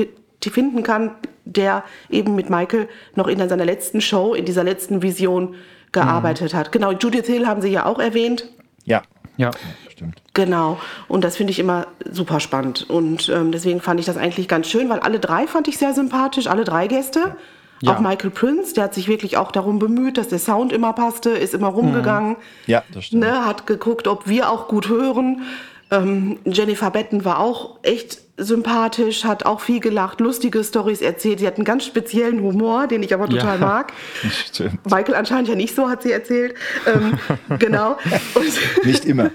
finden 0.46 0.83
kann, 0.83 1.12
der 1.44 1.85
eben 2.11 2.35
mit 2.35 2.51
Michael 2.51 2.88
noch 3.14 3.27
in 3.27 3.46
seiner 3.48 3.64
letzten 3.64 4.01
Show, 4.01 4.35
in 4.35 4.44
dieser 4.44 4.64
letzten 4.64 5.03
Vision 5.03 5.55
gearbeitet 5.92 6.53
mhm. 6.53 6.57
hat. 6.57 6.72
Genau, 6.72 6.92
Judith 6.92 7.27
Hill 7.27 7.46
haben 7.46 7.61
Sie 7.61 7.68
ja 7.68 7.87
auch 7.87 7.98
erwähnt. 7.98 8.48
Ja, 8.85 9.03
ja, 9.37 9.51
stimmt. 9.88 10.22
Genau, 10.35 10.79
und 11.09 11.24
das 11.24 11.37
finde 11.37 11.53
ich 11.53 11.59
immer 11.59 11.87
super 12.11 12.40
spannend. 12.40 12.88
Und 12.88 13.29
ähm, 13.29 13.53
deswegen 13.53 13.81
fand 13.81 14.01
ich 14.01 14.07
das 14.07 14.16
eigentlich 14.16 14.48
ganz 14.48 14.68
schön, 14.68 14.88
weil 14.88 15.01
alle 15.01 15.20
drei 15.20 15.46
fand 15.46 15.68
ich 15.68 15.79
sehr 15.79 15.94
sympathisch, 15.94 16.46
alle 16.46 16.64
drei 16.64 16.87
Gäste. 16.87 17.20
Ja. 17.20 17.37
Ja. 17.81 17.94
Auch 17.94 18.01
Michael 18.01 18.31
Prince, 18.31 18.74
der 18.74 18.85
hat 18.85 18.94
sich 18.94 19.07
wirklich 19.07 19.37
auch 19.37 19.53
darum 19.53 19.79
bemüht, 19.79 20.18
dass 20.18 20.29
der 20.29 20.40
Sound 20.40 20.72
immer 20.72 20.92
passte, 20.92 21.31
ist 21.31 21.55
immer 21.55 21.68
rumgegangen. 21.68 22.31
Mhm. 22.31 22.37
Ja, 22.66 22.83
das 22.92 23.05
stimmt. 23.05 23.22
Ne, 23.22 23.44
hat 23.44 23.66
geguckt, 23.68 24.09
ob 24.09 24.27
wir 24.27 24.51
auch 24.51 24.66
gut 24.66 24.88
hören. 24.88 25.42
Ähm, 25.90 26.40
Jennifer 26.44 26.90
Betten 26.90 27.24
war 27.24 27.38
auch 27.38 27.79
echt 27.83 28.18
sympathisch, 28.38 29.24
hat 29.24 29.44
auch 29.44 29.61
viel 29.61 29.81
gelacht, 29.81 30.20
lustige 30.20 30.62
Stories 30.64 31.01
erzählt. 31.01 31.40
Sie 31.40 31.46
hat 31.46 31.57
einen 31.57 31.64
ganz 31.64 31.85
speziellen 31.85 32.40
Humor, 32.40 32.87
den 32.87 33.03
ich 33.03 33.12
aber 33.12 33.29
total 33.29 33.61
ja, 33.61 33.66
mag. 33.66 33.92
Stimmt. 34.46 34.85
Michael 34.87 35.14
anscheinend 35.14 35.48
ja 35.48 35.55
nicht 35.55 35.74
so, 35.74 35.88
hat 35.90 36.03
sie 36.03 36.12
erzählt. 36.12 36.55
Ähm, 36.87 37.18
genau. 37.59 37.98
Und 38.35 38.85
nicht 38.85 39.05
immer. 39.05 39.31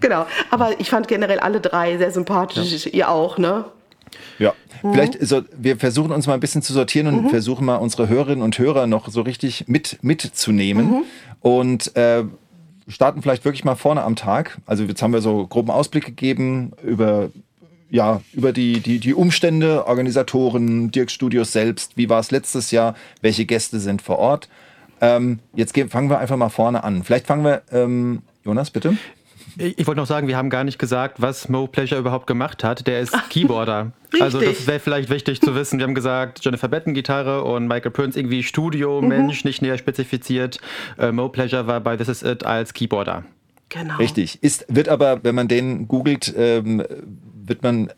genau. 0.00 0.26
Aber 0.50 0.78
ich 0.80 0.90
fand 0.90 1.08
generell 1.08 1.38
alle 1.38 1.60
drei 1.60 1.96
sehr 1.96 2.10
sympathisch. 2.10 2.86
Ja. 2.86 2.92
Ihr 2.92 3.08
auch, 3.08 3.38
ne? 3.38 3.64
Ja, 4.38 4.54
mhm. 4.82 4.92
vielleicht, 4.92 5.26
so, 5.26 5.42
wir 5.56 5.76
versuchen 5.76 6.10
uns 6.10 6.26
mal 6.26 6.34
ein 6.34 6.40
bisschen 6.40 6.62
zu 6.62 6.72
sortieren 6.72 7.06
und 7.06 7.24
mhm. 7.24 7.30
versuchen 7.30 7.64
mal 7.64 7.76
unsere 7.76 8.08
Hörerinnen 8.08 8.42
und 8.42 8.58
Hörer 8.58 8.86
noch 8.86 9.08
so 9.08 9.22
richtig 9.22 9.68
mit, 9.68 9.98
mitzunehmen. 10.02 10.86
Mhm. 10.86 11.02
Und 11.40 11.96
äh, 11.96 12.24
starten 12.88 13.22
vielleicht 13.22 13.44
wirklich 13.44 13.64
mal 13.64 13.76
vorne 13.76 14.02
am 14.02 14.16
Tag. 14.16 14.58
Also 14.66 14.84
jetzt 14.84 15.02
haben 15.02 15.12
wir 15.12 15.20
so 15.20 15.46
groben 15.46 15.70
Ausblick 15.70 16.04
gegeben 16.04 16.72
über 16.82 17.30
ja, 17.90 18.20
über 18.32 18.52
die, 18.52 18.80
die, 18.80 18.98
die 19.00 19.14
Umstände, 19.14 19.86
Organisatoren, 19.86 20.90
Dirk 20.90 21.10
Studios 21.10 21.52
selbst, 21.52 21.96
wie 21.96 22.08
war 22.08 22.20
es 22.20 22.30
letztes 22.30 22.70
Jahr, 22.70 22.94
welche 23.20 23.44
Gäste 23.44 23.80
sind 23.80 24.00
vor 24.00 24.18
Ort. 24.18 24.48
Ähm, 25.00 25.40
jetzt 25.54 25.76
fangen 25.88 26.10
wir 26.10 26.18
einfach 26.18 26.36
mal 26.36 26.50
vorne 26.50 26.84
an. 26.84 27.04
Vielleicht 27.04 27.26
fangen 27.26 27.44
wir, 27.44 27.62
ähm, 27.72 28.22
Jonas, 28.44 28.70
bitte. 28.70 28.96
Ich, 29.56 29.78
ich 29.78 29.86
wollte 29.86 30.00
noch 30.00 30.06
sagen, 30.06 30.28
wir 30.28 30.36
haben 30.36 30.50
gar 30.50 30.62
nicht 30.62 30.78
gesagt, 30.78 31.20
was 31.20 31.48
Mo 31.48 31.66
Pleasure 31.66 32.00
überhaupt 32.00 32.26
gemacht 32.26 32.62
hat. 32.62 32.86
Der 32.86 33.00
ist 33.00 33.16
Keyboarder. 33.30 33.92
also 34.20 34.40
das 34.40 34.66
wäre 34.66 34.78
vielleicht 34.78 35.10
wichtig 35.10 35.40
zu 35.40 35.54
wissen. 35.54 35.78
Wir 35.78 35.86
haben 35.86 35.94
gesagt, 35.94 36.44
Jennifer 36.44 36.68
Betten 36.68 36.94
Gitarre 36.94 37.42
und 37.44 37.66
Michael 37.66 37.90
Prince 37.90 38.18
irgendwie 38.18 38.42
Studio-Mensch, 38.42 39.44
mhm. 39.44 39.48
nicht 39.48 39.62
näher 39.62 39.78
spezifiziert. 39.78 40.60
Äh, 40.98 41.12
Mo 41.12 41.28
Pleasure 41.28 41.66
war 41.66 41.80
bei 41.80 41.96
This 41.96 42.08
Is 42.08 42.22
It 42.22 42.44
als 42.44 42.72
Keyboarder. 42.72 43.24
Genau. 43.70 43.96
Richtig. 43.96 44.42
Ist, 44.42 44.66
wird 44.68 44.88
aber, 44.88 45.22
wenn 45.24 45.34
man 45.34 45.48
den 45.48 45.88
googelt, 45.88 46.34
ähm, 46.36 46.84
wird 47.50 47.62
man 47.62 47.92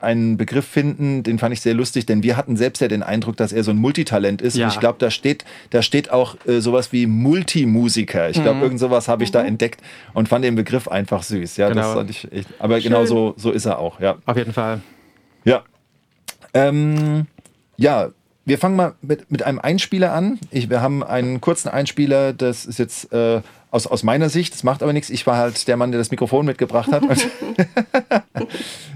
einen 0.00 0.36
Begriff 0.36 0.66
finden, 0.66 1.22
den 1.22 1.38
fand 1.38 1.52
ich 1.52 1.60
sehr 1.60 1.74
lustig, 1.74 2.06
denn 2.06 2.22
wir 2.22 2.36
hatten 2.36 2.56
selbst 2.56 2.80
ja 2.80 2.88
den 2.88 3.02
Eindruck, 3.02 3.36
dass 3.36 3.52
er 3.52 3.64
so 3.64 3.70
ein 3.70 3.76
Multitalent 3.76 4.42
ist. 4.42 4.56
Ja. 4.56 4.66
Und 4.66 4.72
ich 4.74 4.80
glaube, 4.80 4.98
da 4.98 5.10
steht, 5.10 5.44
da 5.70 5.82
steht 5.82 6.10
auch 6.10 6.36
äh, 6.46 6.60
sowas 6.60 6.92
wie 6.92 7.06
Multimusiker. 7.06 8.28
Ich 8.28 8.42
glaube, 8.42 8.56
mhm. 8.56 8.62
irgend 8.62 8.80
sowas 8.80 9.08
habe 9.08 9.24
ich 9.24 9.30
mhm. 9.30 9.34
da 9.34 9.44
entdeckt 9.44 9.80
und 10.12 10.28
fand 10.28 10.44
den 10.44 10.54
Begriff 10.54 10.88
einfach 10.88 11.22
süß. 11.22 11.56
Ja, 11.56 11.68
genau. 11.68 11.82
das 11.82 11.94
fand 11.94 12.10
ich 12.10 12.30
echt, 12.32 12.48
aber 12.58 12.80
Schön. 12.80 12.90
genau 12.90 13.06
so, 13.06 13.34
so 13.36 13.50
ist 13.50 13.64
er 13.64 13.78
auch, 13.78 14.00
ja. 14.00 14.16
Auf 14.26 14.36
jeden 14.36 14.52
Fall. 14.52 14.80
Ja. 15.44 15.62
Ähm, 16.52 17.26
ja, 17.76 18.10
wir 18.44 18.58
fangen 18.58 18.76
mal 18.76 18.94
mit, 19.02 19.30
mit 19.30 19.42
einem 19.42 19.58
Einspieler 19.58 20.12
an. 20.12 20.38
Ich, 20.50 20.70
wir 20.70 20.80
haben 20.80 21.02
einen 21.02 21.40
kurzen 21.40 21.68
Einspieler, 21.68 22.32
das 22.32 22.64
ist 22.64 22.78
jetzt 22.78 23.12
äh, 23.12 23.40
aus, 23.76 23.86
aus 23.86 24.02
meiner 24.02 24.30
Sicht, 24.30 24.54
das 24.54 24.64
macht 24.64 24.82
aber 24.82 24.92
nichts. 24.92 25.10
Ich 25.10 25.26
war 25.26 25.36
halt 25.36 25.68
der 25.68 25.76
Mann, 25.76 25.92
der 25.92 25.98
das 25.98 26.10
Mikrofon 26.10 26.46
mitgebracht 26.46 26.90
hat. 26.90 27.02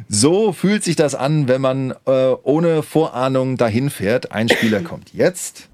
so 0.08 0.52
fühlt 0.52 0.82
sich 0.82 0.96
das 0.96 1.14
an, 1.14 1.48
wenn 1.48 1.60
man 1.60 1.94
äh, 2.06 2.32
ohne 2.42 2.82
Vorahnung 2.82 3.58
dahin 3.58 3.90
fährt. 3.90 4.32
Einspieler 4.32 4.80
kommt 4.80 5.12
jetzt. 5.12 5.68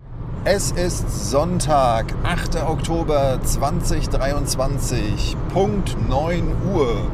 Es 0.44 0.72
ist 0.72 1.30
Sonntag, 1.30 2.14
8. 2.24 2.56
Oktober 2.62 3.40
2023, 3.42 5.36
Punkt 5.52 5.96
9 6.08 6.52
Uhr. 6.74 7.10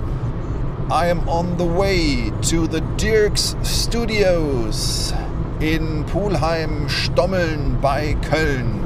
I 0.90 1.11
am 1.11 1.26
on 1.28 1.55
the 1.59 1.64
way 1.64 2.33
to 2.50 2.66
the 2.66 2.83
Dirks 2.96 3.57
Studios 3.64 5.14
in 5.61 6.05
Pulheim 6.07 6.88
Stommeln 6.88 7.78
bei 7.81 8.16
Köln. 8.28 8.81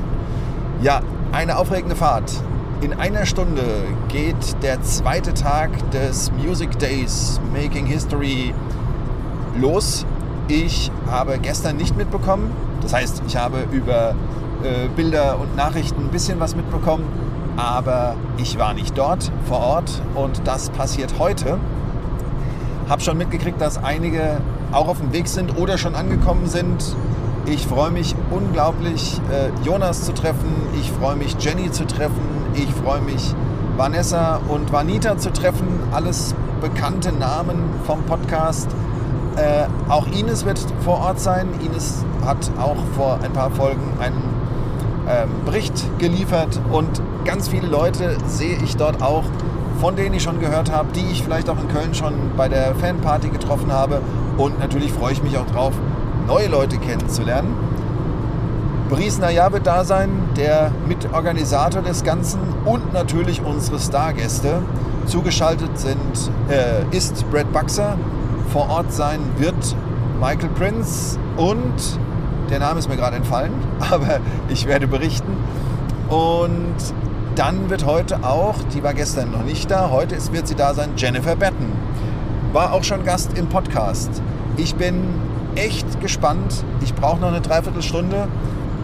Ja, 0.83 1.03
eine 1.33 1.57
aufregende 1.57 1.97
Fahrt. 1.97 2.33
In 2.83 2.93
einer 2.93 3.25
Stunde 3.25 3.63
geht 4.09 4.63
der 4.63 4.83
zweite 4.83 5.33
Tag 5.33 5.71
des 5.93 6.31
Music 6.33 6.79
Days 6.79 7.41
Making 7.55 7.87
History 7.87 8.53
los. 9.59 10.05
Ich 10.49 10.91
habe 11.11 11.39
gestern 11.39 11.79
nicht 11.79 11.97
mitbekommen. 11.97 12.51
Das 12.83 12.93
heißt, 12.93 13.23
ich 13.27 13.37
habe 13.39 13.67
über 13.73 14.15
äh, 14.63 14.89
Bilder 14.95 15.39
und 15.41 15.57
Nachrichten 15.57 16.03
ein 16.03 16.11
bisschen 16.11 16.39
was 16.39 16.55
mitbekommen. 16.55 17.05
Aber 17.57 18.15
ich 18.37 18.59
war 18.59 18.75
nicht 18.75 18.97
dort 18.99 19.33
vor 19.49 19.61
Ort 19.61 20.03
und 20.15 20.43
das 20.45 20.69
passiert 20.69 21.15
heute. 21.19 21.59
Hab 22.91 23.01
schon 23.01 23.17
mitgekriegt, 23.17 23.59
dass 23.59 23.83
einige 23.83 24.37
auch 24.73 24.89
auf 24.89 24.99
dem 24.99 25.15
Weg 25.15 25.29
sind 25.29 25.57
oder 25.57 25.79
schon 25.79 25.95
angekommen 25.95 26.47
sind. 26.47 26.95
Ich 27.49 27.65
freue 27.65 27.93
mich 27.93 28.17
unglaublich, 28.33 29.21
äh, 29.31 29.51
Jonas 29.65 30.05
zu 30.05 30.13
treffen. 30.13 30.51
Ich 30.81 30.91
freue 30.91 31.15
mich, 31.15 31.37
Jenny 31.39 31.71
zu 31.71 31.87
treffen. 31.87 32.21
Ich 32.55 32.69
freue 32.75 33.01
mich, 33.01 33.35
Vanessa 33.77 34.41
und 34.49 34.73
Vanita 34.73 35.17
zu 35.17 35.33
treffen. 35.33 35.69
Alles 35.93 36.35
bekannte 36.61 37.13
Namen 37.13 37.63
vom 37.87 38.03
Podcast. 38.03 38.69
Äh, 39.37 39.67
auch 39.89 40.09
Ines 40.09 40.45
wird 40.45 40.59
vor 40.81 40.99
Ort 40.99 41.21
sein. 41.21 41.49
Ines 41.65 42.05
hat 42.25 42.51
auch 42.59 42.79
vor 42.97 43.21
ein 43.23 43.33
paar 43.33 43.53
Folgen 43.53 43.93
einen 44.01 44.25
ähm, 45.09 45.29
Bericht 45.45 45.85
geliefert 45.99 46.59
und 46.73 47.01
ganz 47.25 47.47
viele 47.47 47.69
Leute 47.69 48.17
sehe 48.27 48.59
ich 48.65 48.77
dort 48.77 49.01
auch 49.03 49.23
von 49.81 49.95
denen 49.95 50.15
ich 50.15 50.23
schon 50.23 50.41
gehört 50.41 50.73
habe, 50.73 50.89
die 50.95 51.05
ich 51.13 51.23
vielleicht 51.23 51.51
auch 51.51 51.61
in 51.61 51.69
Köln 51.69 51.95
schon 51.95 52.15
bei 52.37 52.49
der 52.49 52.75
Fanparty 52.75 53.29
getroffen 53.29 53.71
habe. 53.71 54.01
Und 54.39 54.59
natürlich 54.59 54.93
freue 54.93 55.13
ich 55.13 55.23
mich 55.23 55.37
auch 55.37 55.47
drauf, 55.47 55.75
neue 56.27 56.49
Leute 56.49 56.79
kennenzulernen. 56.79 57.55
Brice 58.89 59.19
Naya 59.19 59.51
wird 59.53 59.67
da 59.67 59.85
sein, 59.85 60.11
der 60.37 60.71
Mitorganisator 60.87 61.83
des 61.83 62.05
Ganzen 62.05 62.41
und 62.65 62.93
natürlich 62.93 63.43
unsere 63.43 63.79
Stargäste. 63.79 64.63
Zugeschaltet 65.07 65.79
sind, 65.79 66.31
äh, 66.49 66.97
ist 66.97 67.29
Brad 67.31 67.53
Buxer, 67.53 67.97
vor 68.53 68.69
Ort 68.71 68.93
sein 68.93 69.21
wird 69.39 69.77
Michael 70.21 70.51
Prince 70.51 71.19
und 71.37 71.99
der 72.51 72.61
Name 72.61 72.79
ist 72.79 72.89
mir 72.89 72.97
gerade 72.97 73.17
entfallen, 73.17 73.53
aber 73.91 74.21
ich 74.49 74.67
werde 74.67 74.87
berichten. 74.87 75.37
Und 76.09 76.77
dann 77.35 77.69
wird 77.71 77.85
heute 77.85 78.25
auch, 78.25 78.55
die 78.73 78.83
war 78.83 78.95
gestern 78.95 79.33
noch 79.33 79.43
nicht 79.43 79.71
da, 79.71 79.91
heute 79.91 80.17
wird 80.33 80.47
sie 80.47 80.55
da 80.55 80.75
sein, 80.75 80.91
Jennifer 80.97 81.37
Batten. 81.37 81.73
War 82.53 82.73
auch 82.73 82.85
schon 82.85 83.05
Gast 83.05 83.37
im 83.37 83.49
Podcast. 83.49 84.23
Ich 84.57 84.77
bin 84.77 85.05
echt 85.57 86.01
gespannt. 86.01 86.65
Ich 86.83 86.95
brauche 86.95 87.21
noch 87.21 87.29
eine 87.29 87.41
Dreiviertelstunde, 87.41 88.29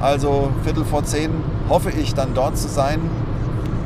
also 0.01 0.51
Viertel 0.65 0.85
vor 0.85 1.05
zehn 1.05 1.31
hoffe 1.69 1.91
ich 1.91 2.15
dann 2.15 2.35
dort 2.35 2.59
zu 2.59 2.69
sein. 2.69 3.01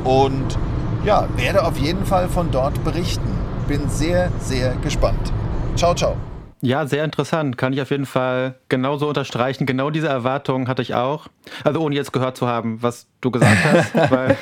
Und 0.03 0.57
ja, 1.05 1.27
werde 1.35 1.63
auf 1.63 1.77
jeden 1.77 2.05
Fall 2.05 2.27
von 2.27 2.49
dort 2.51 2.83
berichten. 2.83 3.37
Bin 3.67 3.87
sehr, 3.89 4.31
sehr 4.39 4.75
gespannt. 4.77 5.31
Ciao, 5.75 5.93
ciao. 5.93 6.17
Ja, 6.61 6.87
sehr 6.87 7.03
interessant. 7.03 7.57
Kann 7.57 7.71
ich 7.71 7.81
auf 7.81 7.91
jeden 7.91 8.07
Fall 8.07 8.55
genauso 8.67 9.07
unterstreichen. 9.07 9.67
Genau 9.67 9.91
diese 9.91 10.07
Erwartungen 10.07 10.67
hatte 10.67 10.81
ich 10.81 10.95
auch. 10.95 11.27
Also 11.63 11.81
ohne 11.81 11.95
jetzt 11.95 12.13
gehört 12.13 12.35
zu 12.35 12.47
haben, 12.47 12.81
was 12.81 13.07
du 13.21 13.29
gesagt 13.29 13.57
hast, 13.63 13.95
weil 14.11 14.37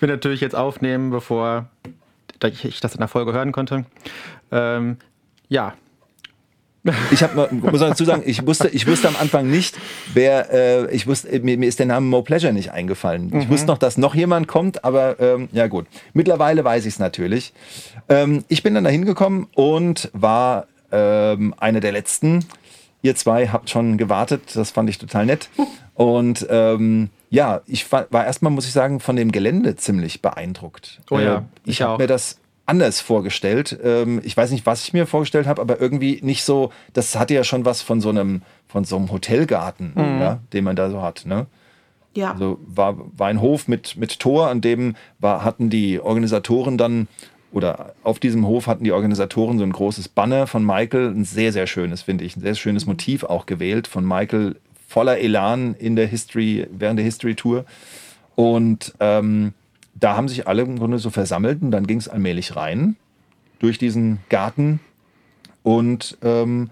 wir 0.00 0.08
natürlich 0.08 0.40
jetzt 0.40 0.56
aufnehmen, 0.56 1.10
bevor 1.10 1.66
ich 2.42 2.80
das 2.80 2.94
in 2.94 2.98
der 2.98 3.08
Folge 3.08 3.32
hören 3.32 3.52
konnte. 3.52 3.84
Ähm, 4.50 4.96
ja, 5.48 5.74
ich 7.10 7.22
habe 7.22 7.48
muss 7.50 7.80
dazu 7.80 8.04
sagen, 8.04 8.22
ich 8.26 8.46
wusste, 8.46 8.68
ich 8.68 8.86
wusste 8.86 9.08
am 9.08 9.16
Anfang 9.16 9.50
nicht, 9.50 9.76
wer, 10.12 10.52
äh, 10.52 10.94
ich 10.94 11.06
wusste, 11.06 11.40
mir, 11.40 11.56
mir, 11.56 11.66
ist 11.66 11.78
der 11.78 11.86
Name 11.86 12.06
Mo 12.06 12.22
Pleasure 12.22 12.52
nicht 12.52 12.72
eingefallen. 12.72 13.30
Mhm. 13.30 13.40
Ich 13.40 13.48
wusste 13.48 13.68
noch, 13.68 13.78
dass 13.78 13.96
noch 13.96 14.14
jemand 14.14 14.48
kommt, 14.48 14.84
aber 14.84 15.18
ähm, 15.18 15.48
ja 15.52 15.66
gut. 15.66 15.86
Mittlerweile 16.12 16.64
weiß 16.64 16.84
ich 16.84 16.94
es 16.94 16.98
natürlich. 16.98 17.54
Ähm, 18.08 18.44
ich 18.48 18.62
bin 18.62 18.74
dann 18.74 18.84
da 18.84 18.90
hingekommen 18.90 19.46
und 19.54 20.10
war 20.12 20.66
ähm, 20.92 21.54
eine 21.58 21.80
der 21.80 21.92
letzten. 21.92 22.44
Ihr 23.00 23.16
zwei 23.16 23.48
habt 23.48 23.70
schon 23.70 23.96
gewartet, 23.96 24.42
das 24.54 24.70
fand 24.70 24.90
ich 24.90 24.98
total 24.98 25.26
nett. 25.26 25.48
Und 25.94 26.46
ähm, 26.50 27.10
ja, 27.30 27.62
ich 27.66 27.90
war, 27.92 28.06
war 28.10 28.24
erstmal, 28.24 28.52
muss 28.52 28.66
ich 28.66 28.72
sagen, 28.72 29.00
von 29.00 29.16
dem 29.16 29.32
Gelände 29.32 29.76
ziemlich 29.76 30.22
beeindruckt. 30.22 31.00
Oh 31.10 31.18
ja, 31.18 31.36
äh, 31.36 31.42
ich, 31.64 31.72
ich 31.72 31.82
habe 31.82 32.02
mir 32.02 32.06
das 32.06 32.38
anders 32.66 33.00
vorgestellt. 33.00 33.78
Ähm, 33.82 34.20
ich 34.24 34.36
weiß 34.36 34.50
nicht, 34.50 34.66
was 34.66 34.84
ich 34.84 34.92
mir 34.92 35.06
vorgestellt 35.06 35.46
habe, 35.46 35.60
aber 35.60 35.80
irgendwie 35.80 36.20
nicht 36.22 36.44
so, 36.44 36.72
das 36.92 37.16
hatte 37.16 37.34
ja 37.34 37.44
schon 37.44 37.64
was 37.64 37.82
von 37.82 38.00
so 38.00 38.08
einem, 38.08 38.42
von 38.66 38.84
so 38.84 38.96
einem 38.96 39.10
Hotelgarten, 39.10 39.92
mhm. 39.94 40.20
ja, 40.20 40.40
den 40.52 40.64
man 40.64 40.76
da 40.76 40.90
so 40.90 41.02
hat. 41.02 41.24
Ne? 41.26 41.46
Ja. 42.14 42.32
Also 42.32 42.58
war, 42.66 42.96
war 43.16 43.28
ein 43.28 43.40
Hof 43.40 43.68
mit, 43.68 43.96
mit 43.96 44.18
Tor, 44.18 44.48
an 44.48 44.60
dem 44.60 44.96
war, 45.18 45.44
hatten 45.44 45.70
die 45.70 46.00
Organisatoren 46.00 46.78
dann 46.78 47.08
oder 47.52 47.94
auf 48.02 48.18
diesem 48.18 48.46
Hof 48.46 48.66
hatten 48.66 48.82
die 48.82 48.92
Organisatoren 48.92 49.58
so 49.58 49.64
ein 49.64 49.72
großes 49.72 50.08
Banner 50.08 50.48
von 50.48 50.64
Michael, 50.64 51.10
ein 51.10 51.24
sehr, 51.24 51.52
sehr 51.52 51.68
schönes, 51.68 52.02
finde 52.02 52.24
ich, 52.24 52.36
ein 52.36 52.40
sehr 52.40 52.56
schönes 52.56 52.84
Motiv 52.84 53.22
auch 53.22 53.46
gewählt 53.46 53.86
von 53.86 54.04
Michael, 54.04 54.56
voller 54.88 55.18
Elan 55.18 55.74
in 55.74 55.94
der 55.94 56.08
History, 56.08 56.66
während 56.72 56.98
der 56.98 57.04
History 57.04 57.36
Tour. 57.36 57.64
Und 58.34 58.94
ähm, 58.98 59.52
da 60.04 60.16
haben 60.16 60.28
sich 60.28 60.46
alle 60.46 60.60
im 60.60 60.78
Grunde 60.78 60.98
so 60.98 61.08
versammelt 61.08 61.62
und 61.62 61.70
dann 61.70 61.86
ging 61.86 61.96
es 61.96 62.08
allmählich 62.08 62.56
rein 62.56 62.96
durch 63.58 63.78
diesen 63.78 64.18
Garten 64.28 64.80
und 65.62 66.18
ähm, 66.22 66.68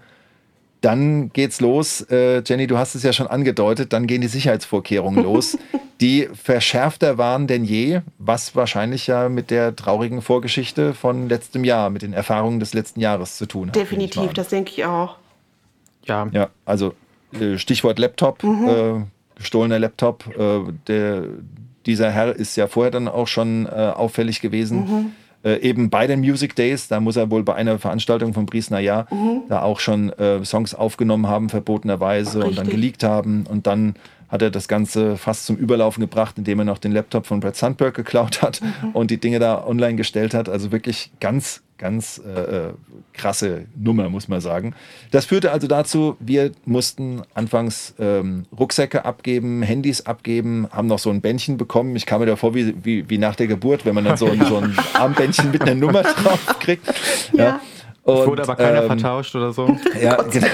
dann 0.81 1.33
geht's 1.33 1.59
los. 1.59 2.01
Äh, 2.11 2.43
Jenny, 2.45 2.67
du 2.67 2.77
hast 2.77 2.93
es 2.93 3.01
ja 3.01 3.11
schon 3.11 3.25
angedeutet, 3.25 3.91
dann 3.91 4.05
gehen 4.05 4.21
die 4.21 4.27
Sicherheitsvorkehrungen 4.27 5.23
los, 5.23 5.57
die 5.99 6.29
verschärfter 6.31 7.17
waren 7.17 7.47
denn 7.47 7.65
je, 7.65 8.01
was 8.19 8.55
wahrscheinlich 8.55 9.07
ja 9.07 9.29
mit 9.29 9.49
der 9.49 9.75
traurigen 9.75 10.21
Vorgeschichte 10.21 10.93
von 10.93 11.27
letztem 11.27 11.63
Jahr, 11.63 11.89
mit 11.89 12.03
den 12.03 12.13
Erfahrungen 12.13 12.59
des 12.59 12.75
letzten 12.75 12.99
Jahres 12.99 13.37
zu 13.37 13.47
tun 13.47 13.69
hat. 13.69 13.75
Definitiv, 13.75 14.33
das 14.33 14.49
denke 14.49 14.73
ich 14.73 14.85
auch. 14.85 15.17
Ja. 16.05 16.27
Ja, 16.31 16.49
also 16.65 16.93
äh, 17.31 17.57
Stichwort 17.57 17.97
Laptop, 17.97 18.43
mhm. 18.43 18.67
äh, 18.67 19.37
gestohlener 19.39 19.79
Laptop. 19.79 20.27
Äh, 20.37 20.71
der, 20.85 21.23
dieser 21.85 22.11
Herr 22.11 22.35
ist 22.35 22.55
ja 22.55 22.67
vorher 22.67 22.91
dann 22.91 23.07
auch 23.07 23.27
schon 23.27 23.65
äh, 23.65 23.69
auffällig 23.69 24.41
gewesen. 24.41 24.79
Mhm 24.79 25.11
äh, 25.43 25.57
eben 25.57 25.89
bei 25.89 26.07
den 26.07 26.21
Music 26.21 26.55
Days, 26.55 26.87
da 26.87 26.99
muss 26.99 27.15
er 27.15 27.29
wohl 27.29 27.43
bei 27.43 27.53
einer 27.55 27.77
Veranstaltung 27.77 28.33
von 28.33 28.45
Brice 28.45 28.69
Nayar 28.69 29.07
mhm. 29.11 29.41
da 29.49 29.61
auch 29.61 29.79
schon 29.79 30.09
äh, 30.13 30.43
Songs 30.45 30.73
aufgenommen 30.73 31.27
haben, 31.27 31.49
verbotenerweise 31.49 32.39
Ach, 32.41 32.47
und 32.47 32.57
dann 32.57 32.69
geleakt 32.69 33.03
haben 33.03 33.45
und 33.49 33.67
dann 33.67 33.95
hat 34.29 34.41
er 34.41 34.49
das 34.49 34.67
Ganze 34.67 35.17
fast 35.17 35.45
zum 35.45 35.57
Überlaufen 35.57 36.01
gebracht, 36.01 36.37
indem 36.37 36.59
er 36.59 36.65
noch 36.65 36.79
den 36.79 36.91
Laptop 36.91 37.27
von 37.27 37.39
Brad 37.39 37.55
Sandberg 37.55 37.93
geklaut 37.93 38.41
hat 38.41 38.61
mhm. 38.61 38.91
und 38.91 39.11
die 39.11 39.19
Dinge 39.19 39.39
da 39.39 39.63
online 39.65 39.95
gestellt 39.95 40.33
hat. 40.33 40.49
Also 40.49 40.71
wirklich 40.71 41.11
ganz 41.19 41.61
ganz 41.77 42.21
äh, 42.25 42.29
äh, 42.29 42.73
krasse 43.13 43.65
Nummer, 43.75 44.09
muss 44.09 44.27
man 44.27 44.41
sagen. 44.41 44.73
Das 45.11 45.25
führte 45.25 45.51
also 45.51 45.67
dazu, 45.67 46.15
wir 46.19 46.51
mussten 46.65 47.21
anfangs 47.33 47.93
ähm, 47.99 48.45
Rucksäcke 48.57 49.05
abgeben, 49.05 49.61
Handys 49.61 50.05
abgeben, 50.05 50.67
haben 50.71 50.87
noch 50.87 50.99
so 50.99 51.09
ein 51.09 51.21
Bändchen 51.21 51.57
bekommen. 51.57 51.95
Ich 51.95 52.05
kam 52.05 52.21
mir 52.21 52.27
da 52.27 52.35
vor 52.35 52.55
wie, 52.55 52.73
wie, 52.83 53.09
wie 53.09 53.17
nach 53.17 53.35
der 53.35 53.47
Geburt, 53.47 53.85
wenn 53.85 53.95
man 53.95 54.05
dann 54.05 54.17
so, 54.17 54.27
ein, 54.27 54.45
so 54.45 54.57
ein 54.57 54.77
Armbändchen 54.93 55.51
mit 55.51 55.61
einer 55.61 55.75
Nummer 55.75 56.03
drauf 56.03 56.59
kriegt. 56.59 56.87
Ja. 57.33 57.43
ja. 57.43 57.61
Und, 58.03 58.27
wurde 58.27 58.43
aber 58.43 58.55
keiner 58.55 58.81
ähm, 58.81 58.87
vertauscht 58.87 59.35
oder 59.35 59.53
so. 59.53 59.77
Ja, 60.01 60.21
genau. 60.23 60.47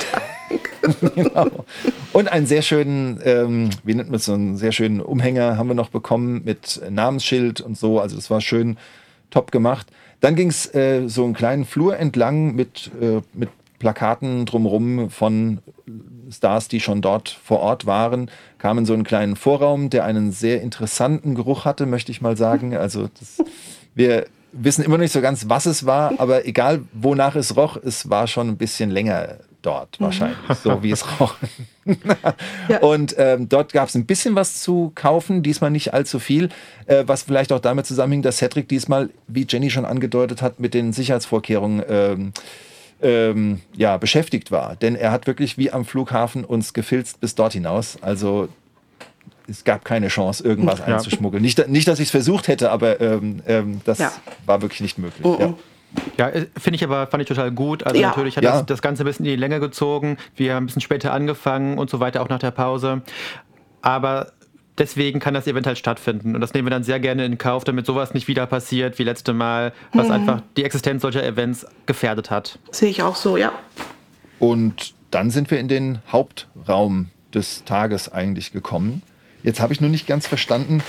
genau. 1.16 1.66
Und 2.14 2.32
einen 2.32 2.46
sehr 2.46 2.62
schönen, 2.62 3.20
ähm, 3.24 3.70
wie 3.84 3.96
nennt 3.96 4.10
man 4.10 4.18
es, 4.18 4.26
so 4.26 4.34
einen 4.34 4.58
sehr 4.58 4.72
schönen 4.72 5.02
Umhänger 5.02 5.58
haben 5.58 5.68
wir 5.68 5.76
noch 5.76 5.90
bekommen 5.90 6.42
mit 6.44 6.82
Namensschild 6.90 7.62
und 7.62 7.78
so. 7.78 8.00
Also 8.00 8.16
das 8.16 8.30
war 8.30 8.42
schön 8.42 8.78
top 9.30 9.52
gemacht. 9.52 9.88
Dann 10.20 10.36
ging 10.36 10.50
es 10.50 10.74
äh, 10.74 11.08
so 11.08 11.24
einen 11.24 11.34
kleinen 11.34 11.66
Flur 11.66 11.98
entlang 11.98 12.56
mit, 12.56 12.92
äh, 13.02 13.22
mit 13.34 13.50
Plakaten 13.80 14.46
drumherum 14.46 15.10
von 15.10 15.60
Stars, 16.30 16.68
die 16.68 16.80
schon 16.80 17.02
dort 17.02 17.30
vor 17.30 17.60
Ort 17.60 17.86
waren, 17.86 18.30
kam 18.58 18.78
in 18.78 18.86
so 18.86 18.94
einen 18.94 19.04
kleinen 19.04 19.36
Vorraum, 19.36 19.90
der 19.90 20.04
einen 20.04 20.32
sehr 20.32 20.62
interessanten 20.62 21.34
Geruch 21.36 21.66
hatte, 21.66 21.86
möchte 21.86 22.12
ich 22.12 22.22
mal 22.22 22.38
sagen. 22.38 22.76
Also 22.80 23.10
das, 23.20 23.46
wir 23.96 24.26
wissen 24.52 24.84
immer 24.84 24.98
noch 24.98 25.04
nicht 25.04 25.12
so 25.12 25.22
ganz, 25.22 25.48
was 25.50 25.66
es 25.66 25.86
war, 25.86 26.14
aber 26.18 26.46
egal 26.46 26.82
wonach 26.94 27.36
es 27.36 27.56
roch, 27.56 27.78
es 27.78 28.10
war 28.10 28.28
schon 28.28 28.48
ein 28.48 28.58
bisschen 28.58 28.90
länger 28.90 29.38
dort 29.62 30.00
mhm. 30.00 30.06
wahrscheinlich, 30.06 30.38
so 30.64 30.84
wie 30.84 30.92
es 30.92 31.06
roch. 31.20 31.36
ja. 32.68 32.80
Und 32.80 33.16
ähm, 33.18 33.50
dort 33.50 33.74
gab 33.74 33.90
es 33.90 33.96
ein 33.96 34.06
bisschen 34.06 34.36
was 34.36 34.62
zu 34.62 34.92
kaufen, 34.96 35.44
diesmal 35.44 35.72
nicht 35.72 35.94
allzu 35.94 36.20
viel, 36.20 36.50
äh, 36.86 37.04
was 37.08 37.24
vielleicht 37.24 37.52
auch 37.52 37.60
damit 37.60 37.86
zusammenhing, 37.86 38.22
dass 38.22 38.38
Cedric 38.38 38.68
diesmal, 38.70 39.10
wie 39.28 39.46
Jenny 39.48 39.70
schon 39.70 39.86
angedeutet 39.86 40.42
hat, 40.42 40.60
mit 40.60 40.74
den 40.74 40.94
Sicherheitsvorkehrungen 40.94 41.84
ähm, 41.90 42.34
ähm, 43.02 43.62
ja, 43.76 43.98
beschäftigt 43.98 44.52
war. 44.52 44.76
Denn 44.76 44.96
er 44.96 45.12
hat 45.12 45.28
wirklich 45.28 45.58
wie 45.58 45.72
am 45.72 45.86
Flughafen 45.86 46.44
uns 46.44 46.74
gefilzt 46.74 47.20
bis 47.22 47.36
dort 47.36 47.54
hinaus. 47.54 47.98
Also 48.02 48.50
es 49.48 49.64
gab 49.64 49.84
keine 49.84 50.10
Chance, 50.10 50.44
irgendwas 50.44 50.80
ja. 50.80 50.86
einzuschmuggeln. 50.86 51.42
Nicht, 51.42 51.68
nicht 51.68 51.88
dass 51.88 52.00
ich 52.00 52.08
es 52.08 52.12
versucht 52.12 52.48
hätte, 52.48 52.72
aber 52.72 53.02
ähm, 53.02 53.42
ähm, 53.48 53.82
das 53.86 54.00
ja. 54.00 54.12
war 54.46 54.62
wirklich 54.62 54.82
nicht 54.82 54.98
möglich. 54.98 55.26
Oh, 55.26 55.38
oh. 55.38 55.42
Ja. 55.42 55.54
Ja, 56.18 56.30
äh, 56.30 56.48
finde 56.58 56.76
ich 56.76 56.84
aber, 56.84 57.08
fand 57.08 57.22
ich 57.22 57.28
total 57.28 57.52
gut. 57.52 57.84
Also 57.84 58.00
ja. 58.00 58.10
natürlich 58.10 58.38
hat 58.38 58.44
ja. 58.44 58.52
das, 58.52 58.66
das 58.66 58.82
Ganze 58.82 59.04
ein 59.04 59.06
bisschen 59.06 59.26
in 59.26 59.32
die 59.32 59.38
Länge 59.38 59.60
gezogen. 59.60 60.18
Wir 60.36 60.56
haben 60.56 60.64
ein 60.64 60.68
bisschen 60.68 60.82
später 60.82 61.14
angefangen 61.14 61.78
und 61.78 61.90
so 61.90 62.00
weiter, 62.00 62.22
auch 62.22 62.30
nach 62.30 62.40
der 62.40 62.52
Pause. 62.52 63.02
Aber 63.82 64.32
deswegen 64.78 65.20
kann 65.20 65.34
das 65.34 65.48
Event 65.48 65.68
halt 65.68 65.78
stattfinden. 65.78 66.36
Und 66.36 66.42
das 66.42 66.54
nehmen 66.54 66.68
wir 66.68 66.72
dann 66.72 66.84
sehr 66.84 67.00
gerne 67.00 67.26
in 67.26 67.38
Kauf, 67.38 67.64
damit 67.64 67.86
sowas 67.86 68.14
nicht 68.14 68.28
wieder 68.28 68.46
passiert 68.46 69.00
wie 69.00 69.04
letzte 69.04 69.34
Mal, 69.34 69.74
was 69.94 70.08
mhm. 70.08 70.14
einfach 70.14 70.42
die 70.58 70.64
Existenz 70.64 71.02
solcher 71.02 71.24
Events 71.24 71.66
gefährdet 71.86 72.32
hat. 72.32 72.60
Sehe 72.72 72.90
ich 72.90 73.04
auch 73.04 73.16
so, 73.16 73.38
ja. 73.38 73.52
Und 74.40 74.94
dann 75.12 75.32
sind 75.32 75.52
wir 75.52 75.60
in 75.60 75.68
den 75.68 76.00
Hauptraum 76.12 77.10
des 77.34 77.64
Tages 77.66 78.12
eigentlich 78.12 78.52
gekommen. 78.52 79.02
Jetzt 79.44 79.60
habe 79.60 79.74
ich 79.74 79.82
nur 79.82 79.90
nicht 79.90 80.08
ganz 80.08 80.28
verstanden, 80.28 80.82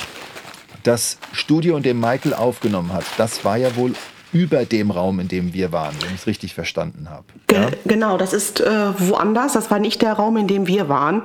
das 0.82 1.18
Studio, 1.32 1.76
in 1.76 1.82
dem 1.82 2.00
Michael 2.00 2.32
aufgenommen 2.32 2.92
hat, 2.92 3.04
das 3.18 3.44
war 3.44 3.56
ja 3.56 3.76
wohl 3.76 3.94
über 4.32 4.64
dem 4.64 4.90
Raum, 4.90 5.20
in 5.20 5.28
dem 5.28 5.52
wir 5.54 5.72
waren, 5.72 5.94
wenn 6.00 6.10
ich 6.10 6.20
es 6.20 6.26
richtig 6.26 6.54
verstanden 6.54 7.08
habe. 7.10 7.24
Ja? 7.50 7.68
Genau, 7.84 8.16
das 8.16 8.32
ist 8.32 8.60
äh, 8.60 8.70
woanders. 8.98 9.54
Das 9.54 9.70
war 9.70 9.78
nicht 9.78 10.02
der 10.02 10.12
Raum, 10.12 10.36
in 10.36 10.46
dem 10.46 10.66
wir 10.66 10.88
waren. 10.88 11.22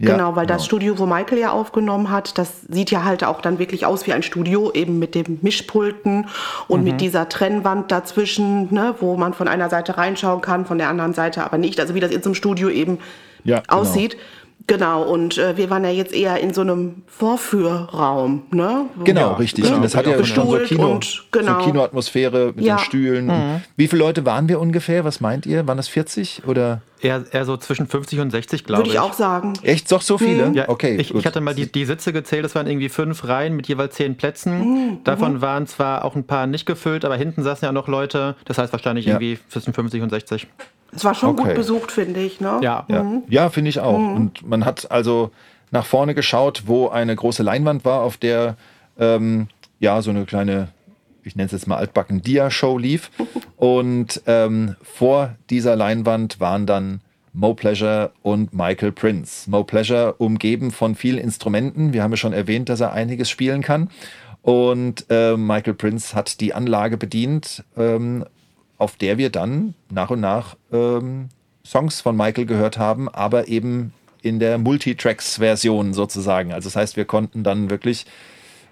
Ja, 0.00 0.12
genau, 0.12 0.34
weil 0.34 0.46
genau. 0.46 0.56
das 0.56 0.64
Studio, 0.64 0.98
wo 0.98 1.04
Michael 1.04 1.38
ja 1.38 1.52
aufgenommen 1.52 2.10
hat, 2.10 2.38
das 2.38 2.62
sieht 2.70 2.90
ja 2.90 3.04
halt 3.04 3.22
auch 3.22 3.42
dann 3.42 3.58
wirklich 3.58 3.84
aus 3.84 4.06
wie 4.06 4.14
ein 4.14 4.22
Studio, 4.22 4.72
eben 4.72 4.98
mit 4.98 5.14
dem 5.14 5.38
Mischpulten 5.42 6.26
und 6.68 6.80
mhm. 6.80 6.84
mit 6.84 7.00
dieser 7.02 7.28
Trennwand 7.28 7.92
dazwischen, 7.92 8.72
ne, 8.72 8.94
wo 9.00 9.18
man 9.18 9.34
von 9.34 9.46
einer 9.46 9.68
Seite 9.68 9.98
reinschauen 9.98 10.40
kann, 10.40 10.64
von 10.64 10.78
der 10.78 10.88
anderen 10.88 11.12
Seite 11.12 11.44
aber 11.44 11.58
nicht. 11.58 11.78
Also 11.80 11.94
wie 11.94 12.00
das 12.00 12.10
in 12.12 12.22
so 12.22 12.30
einem 12.30 12.34
Studio 12.34 12.70
eben 12.70 12.98
ja, 13.44 13.60
genau. 13.60 13.80
aussieht. 13.80 14.12
Genau. 14.12 14.22
Genau, 14.70 15.02
und 15.02 15.36
äh, 15.36 15.56
wir 15.56 15.68
waren 15.68 15.82
ja 15.82 15.90
jetzt 15.90 16.14
eher 16.14 16.38
in 16.38 16.54
so 16.54 16.60
einem 16.60 17.02
Vorführraum, 17.08 18.44
ne? 18.52 18.86
Genau, 19.02 19.20
ja, 19.20 19.32
richtig. 19.32 19.64
Genau. 19.64 19.80
Das 19.80 19.96
hat 19.96 20.06
ja 20.06 20.24
schon 20.24 20.48
so, 20.48 20.58
Kino, 20.58 20.92
und, 20.92 21.24
genau. 21.32 21.58
so 21.58 21.66
Kinoatmosphäre 21.66 22.52
mit 22.54 22.64
ja. 22.64 22.76
den 22.76 22.84
Stühlen. 22.84 23.26
Mhm. 23.26 23.62
Wie 23.74 23.88
viele 23.88 23.98
Leute 23.98 24.24
waren 24.24 24.48
wir 24.48 24.60
ungefähr? 24.60 25.04
Was 25.04 25.20
meint 25.20 25.44
ihr? 25.44 25.66
Waren 25.66 25.76
das 25.76 25.88
40 25.88 26.42
oder? 26.46 26.82
Eher, 27.02 27.24
eher 27.30 27.44
so 27.44 27.56
zwischen 27.56 27.86
50 27.86 28.20
und 28.20 28.30
60, 28.30 28.64
glaube 28.64 28.82
ich. 28.82 28.88
Würde 28.88 28.96
ich 28.96 29.00
auch 29.00 29.14
sagen. 29.14 29.54
Echt? 29.62 29.90
Doch 29.90 30.02
so 30.02 30.18
viele? 30.18 30.48
Mhm. 30.48 30.54
Ja, 30.54 30.68
okay. 30.68 30.96
Ich, 30.96 31.14
ich, 31.14 31.26
hatte 31.26 31.40
mal 31.40 31.54
die, 31.54 31.70
die 31.70 31.84
Sitze 31.84 32.12
gezählt, 32.12 32.44
das 32.44 32.54
waren 32.54 32.66
irgendwie 32.66 32.88
fünf 32.88 33.26
Reihen 33.26 33.56
mit 33.56 33.68
jeweils 33.68 33.94
zehn 33.94 34.16
Plätzen. 34.16 34.58
Mhm. 34.58 35.04
Davon 35.04 35.34
mhm. 35.34 35.40
waren 35.40 35.66
zwar 35.66 36.04
auch 36.04 36.14
ein 36.14 36.24
paar 36.24 36.46
nicht 36.46 36.66
gefüllt, 36.66 37.04
aber 37.04 37.16
hinten 37.16 37.42
saßen 37.42 37.64
ja 37.64 37.70
auch 37.70 37.74
noch 37.74 37.88
Leute. 37.88 38.36
Das 38.44 38.58
heißt 38.58 38.72
wahrscheinlich 38.72 39.06
irgendwie 39.06 39.38
zwischen 39.48 39.72
50 39.72 40.02
und 40.02 40.10
60. 40.10 40.46
Es 40.92 41.04
war 41.04 41.14
schon 41.14 41.30
okay. 41.30 41.44
gut 41.44 41.54
besucht, 41.54 41.92
finde 41.92 42.20
ich. 42.20 42.40
Ne? 42.40 42.58
Ja, 42.62 42.84
ja. 42.88 43.02
Mhm. 43.02 43.22
ja 43.28 43.48
finde 43.48 43.70
ich 43.70 43.80
auch. 43.80 43.98
Mhm. 43.98 44.16
Und 44.16 44.48
man 44.48 44.64
hat 44.64 44.90
also 44.90 45.30
nach 45.70 45.86
vorne 45.86 46.14
geschaut, 46.14 46.64
wo 46.66 46.88
eine 46.88 47.14
große 47.14 47.42
Leinwand 47.42 47.84
war, 47.84 48.00
auf 48.00 48.16
der 48.16 48.56
ähm, 48.98 49.48
ja 49.78 50.02
so 50.02 50.10
eine 50.10 50.24
kleine, 50.24 50.68
ich 51.24 51.36
nenne 51.36 51.46
es 51.46 51.52
jetzt 51.52 51.66
mal 51.66 51.76
altbacken 51.76 52.22
Dia-Show 52.22 52.78
lief. 52.78 53.10
Und 53.56 54.22
ähm, 54.26 54.76
vor 54.82 55.36
dieser 55.50 55.76
Leinwand 55.76 56.40
waren 56.40 56.66
dann 56.66 57.00
Mo 57.32 57.54
Pleasure 57.54 58.10
und 58.22 58.52
Michael 58.52 58.90
Prince. 58.90 59.48
Mo 59.48 59.62
Pleasure 59.62 60.14
umgeben 60.14 60.72
von 60.72 60.96
vielen 60.96 61.18
Instrumenten. 61.18 61.92
Wir 61.92 62.02
haben 62.02 62.10
ja 62.10 62.16
schon 62.16 62.32
erwähnt, 62.32 62.68
dass 62.68 62.80
er 62.80 62.92
einiges 62.92 63.30
spielen 63.30 63.62
kann. 63.62 63.88
Und 64.42 65.06
äh, 65.10 65.36
Michael 65.36 65.74
Prince 65.74 66.16
hat 66.16 66.40
die 66.40 66.54
Anlage 66.54 66.96
bedient 66.96 67.62
ähm, 67.76 68.24
auf 68.80 68.96
der 68.96 69.18
wir 69.18 69.28
dann 69.28 69.74
nach 69.90 70.08
und 70.08 70.20
nach 70.20 70.56
ähm, 70.72 71.28
Songs 71.64 72.00
von 72.00 72.16
Michael 72.16 72.46
gehört 72.46 72.78
haben, 72.78 73.10
aber 73.10 73.46
eben 73.48 73.92
in 74.22 74.38
der 74.38 74.56
Multitracks-Version 74.56 75.92
sozusagen. 75.92 76.52
Also 76.52 76.68
das 76.68 76.76
heißt, 76.76 76.96
wir 76.96 77.04
konnten 77.04 77.44
dann 77.44 77.68
wirklich 77.68 78.06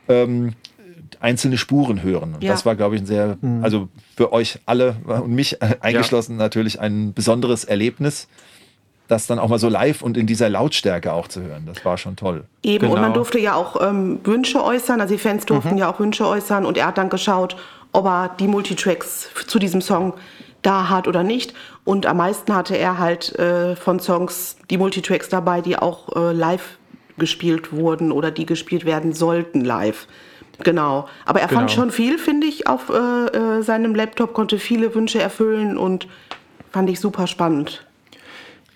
ähm, 0.08 0.54
einzelne 1.20 1.58
Spuren 1.58 2.02
hören. 2.02 2.34
Und 2.34 2.44
ja. 2.44 2.52
das 2.52 2.64
war, 2.64 2.76
glaube 2.76 2.94
ich, 2.96 3.02
ein 3.02 3.06
sehr, 3.06 3.38
mhm. 3.40 3.64
also 3.64 3.88
für 4.16 4.32
euch 4.32 4.60
alle 4.66 4.96
und 5.06 5.32
mich 5.32 5.62
eingeschlossen 5.82 6.32
ja. 6.32 6.38
natürlich 6.38 6.80
ein 6.80 7.12
besonderes 7.14 7.64
Erlebnis 7.64 8.28
das 9.08 9.26
dann 9.26 9.38
auch 9.38 9.48
mal 9.48 9.58
so 9.58 9.68
live 9.68 10.02
und 10.02 10.16
in 10.16 10.26
dieser 10.26 10.48
Lautstärke 10.48 11.12
auch 11.12 11.28
zu 11.28 11.42
hören. 11.42 11.64
Das 11.66 11.84
war 11.84 11.96
schon 11.96 12.14
toll. 12.14 12.44
Eben, 12.62 12.80
genau. 12.80 12.92
und 12.92 13.00
man 13.00 13.10
genau. 13.10 13.14
durfte 13.14 13.38
ja 13.38 13.54
auch 13.54 13.80
ähm, 13.80 14.20
Wünsche 14.22 14.62
äußern, 14.62 15.00
also 15.00 15.14
die 15.14 15.18
Fans 15.18 15.46
durften 15.46 15.72
mhm. 15.72 15.78
ja 15.78 15.90
auch 15.90 15.98
Wünsche 15.98 16.26
äußern 16.26 16.64
und 16.64 16.76
er 16.76 16.88
hat 16.88 16.98
dann 16.98 17.08
geschaut, 17.08 17.56
ob 17.92 18.06
er 18.06 18.28
die 18.38 18.46
Multitracks 18.46 19.30
zu 19.46 19.58
diesem 19.58 19.80
Song 19.80 20.12
da 20.62 20.90
hat 20.90 21.08
oder 21.08 21.22
nicht. 21.22 21.54
Und 21.84 22.04
am 22.04 22.18
meisten 22.18 22.54
hatte 22.54 22.76
er 22.76 22.98
halt 22.98 23.34
äh, 23.38 23.76
von 23.76 23.98
Songs 23.98 24.56
die 24.70 24.76
Multitracks 24.76 25.30
dabei, 25.30 25.62
die 25.62 25.78
auch 25.78 26.14
äh, 26.14 26.32
live 26.32 26.78
gespielt 27.16 27.72
wurden 27.72 28.12
oder 28.12 28.30
die 28.30 28.46
gespielt 28.46 28.84
werden 28.84 29.14
sollten 29.14 29.64
live. 29.64 30.06
Genau. 30.64 31.08
Aber 31.24 31.40
er 31.40 31.48
genau. 31.48 31.60
fand 31.60 31.70
schon 31.70 31.90
viel, 31.90 32.18
finde 32.18 32.46
ich, 32.46 32.66
auf 32.66 32.90
äh, 32.90 32.94
äh, 32.96 33.62
seinem 33.62 33.94
Laptop, 33.94 34.34
konnte 34.34 34.58
viele 34.58 34.94
Wünsche 34.94 35.20
erfüllen 35.20 35.76
und 35.76 36.08
fand 36.70 36.90
ich 36.90 37.00
super 37.00 37.26
spannend. 37.26 37.86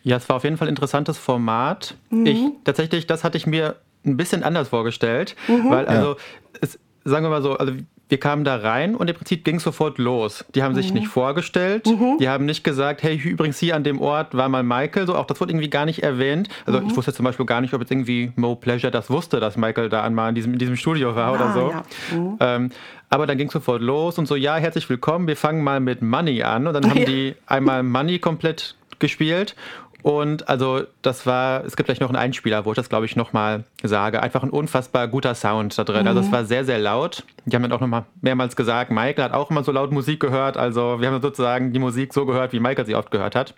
Ja, 0.04 0.16
es 0.16 0.28
war 0.28 0.36
auf 0.36 0.44
jeden 0.44 0.56
Fall 0.56 0.68
ein 0.68 0.70
interessantes 0.70 1.18
Format. 1.18 1.94
Mhm. 2.10 2.26
Ich 2.26 2.38
tatsächlich, 2.64 3.06
das 3.06 3.24
hatte 3.24 3.36
ich 3.36 3.46
mir 3.46 3.76
ein 4.04 4.16
bisschen 4.16 4.42
anders 4.42 4.68
vorgestellt, 4.68 5.36
mhm. 5.48 5.70
weil 5.70 5.86
also 5.86 6.12
ja. 6.12 6.16
es, 6.60 6.78
sagen 7.04 7.24
wir 7.24 7.30
mal 7.30 7.42
so, 7.42 7.56
also 7.56 7.72
wir 8.12 8.20
kamen 8.20 8.44
da 8.44 8.57
rein 8.57 8.94
und 8.94 9.09
im 9.09 9.16
Prinzip 9.16 9.42
ging 9.42 9.57
es 9.57 9.62
sofort 9.62 9.96
los. 9.96 10.44
Die 10.55 10.62
haben 10.62 10.75
sich 10.75 10.88
mhm. 10.88 10.98
nicht 10.98 11.09
vorgestellt, 11.09 11.87
mhm. 11.87 12.18
die 12.20 12.29
haben 12.29 12.44
nicht 12.44 12.62
gesagt, 12.62 13.03
hey, 13.03 13.16
übrigens 13.16 13.59
hier 13.59 13.75
an 13.75 13.85
dem 13.85 14.03
Ort 14.03 14.37
war 14.37 14.51
mal 14.51 14.62
Michael, 14.62 15.07
so 15.07 15.16
auch 15.16 15.25
das 15.25 15.40
wurde 15.40 15.53
irgendwie 15.53 15.70
gar 15.70 15.87
nicht 15.87 16.03
erwähnt. 16.03 16.51
Also 16.66 16.79
mhm. 16.79 16.88
ich 16.88 16.96
wusste 16.96 17.14
zum 17.14 17.25
Beispiel 17.25 17.46
gar 17.46 17.62
nicht, 17.62 17.72
ob 17.72 17.81
jetzt 17.81 17.90
irgendwie 17.90 18.31
Mo 18.37 18.55
Pleasure 18.55 18.90
das 18.90 19.09
wusste, 19.09 19.40
dass 19.40 19.57
Michael 19.57 19.88
da 19.88 20.03
einmal 20.03 20.29
in 20.29 20.35
diesem, 20.35 20.53
in 20.53 20.59
diesem 20.59 20.77
Studio 20.77 21.16
war 21.16 21.29
ah, 21.29 21.33
oder 21.33 21.53
so. 21.55 21.70
Ja. 21.70 21.83
Mhm. 22.14 22.37
Ähm, 22.40 22.70
aber 23.09 23.27
dann 23.27 23.38
ging 23.38 23.46
es 23.46 23.55
sofort 23.55 23.81
los 23.81 24.18
und 24.18 24.29
so, 24.29 24.37
ja, 24.37 24.57
herzlich 24.57 24.90
willkommen, 24.90 25.27
wir 25.27 25.37
fangen 25.38 25.64
mal 25.64 25.81
mit 25.81 26.03
Money 26.03 26.42
an. 26.42 26.66
Und 26.66 26.75
dann 26.75 26.90
haben 26.90 26.98
ja. 26.98 27.07
die 27.07 27.35
einmal 27.46 27.83
Money 27.83 28.18
komplett 28.18 28.75
gespielt 28.98 29.57
und 30.02 30.48
also 30.48 30.82
das 31.02 31.26
war, 31.26 31.64
es 31.64 31.76
gibt 31.76 31.86
gleich 31.86 32.00
noch 32.00 32.08
einen 32.08 32.16
Einspieler, 32.16 32.64
wo 32.64 32.72
ich 32.72 32.76
das 32.76 32.88
glaube 32.88 33.06
ich 33.06 33.14
nochmal 33.14 33.64
sage. 33.82 34.22
Einfach 34.22 34.42
ein 34.42 34.50
unfassbar 34.50 35.06
guter 35.06 35.34
Sound 35.34 35.78
da 35.78 35.84
drin. 35.84 36.02
Mhm. 36.02 36.08
Also 36.08 36.20
es 36.20 36.26
mhm. 36.26 36.32
war 36.32 36.44
sehr, 36.44 36.64
sehr 36.64 36.78
laut. 36.78 37.24
Die 37.44 37.54
haben 37.54 37.62
dann 37.62 37.72
auch 37.72 37.80
nochmal 37.80 38.04
mehrmals 38.20 38.56
gesagt, 38.56 38.90
Michael 38.90 39.24
hat 39.24 39.32
auch 39.32 39.50
immer 39.50 39.62
so 39.62 39.70
laut 39.70 39.92
Musik 39.92 40.18
gehört. 40.18 40.56
Also 40.56 41.00
wir 41.00 41.08
haben 41.08 41.22
sozusagen 41.22 41.72
die 41.72 41.78
Musik 41.78 42.12
so 42.12 42.26
gehört, 42.26 42.52
wie 42.52 42.60
Michael 42.60 42.84
sie 42.84 42.96
oft 42.96 43.10
gehört 43.10 43.36
hat. 43.36 43.54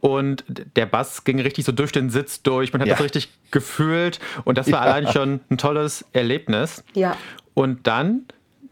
Und 0.00 0.44
der 0.76 0.86
Bass 0.86 1.24
ging 1.24 1.38
richtig 1.40 1.66
so 1.66 1.72
durch 1.72 1.92
den 1.92 2.08
Sitz 2.08 2.42
durch. 2.42 2.72
Man 2.72 2.80
hat 2.80 2.88
ja. 2.88 2.94
das 2.94 3.04
richtig 3.04 3.28
gefühlt. 3.50 4.18
Und 4.44 4.56
das 4.56 4.72
war 4.72 4.86
ja. 4.86 4.92
allein 4.92 5.12
schon 5.12 5.40
ein 5.50 5.58
tolles 5.58 6.06
Erlebnis. 6.14 6.84
Ja. 6.94 7.16
Und 7.52 7.86
dann 7.86 8.24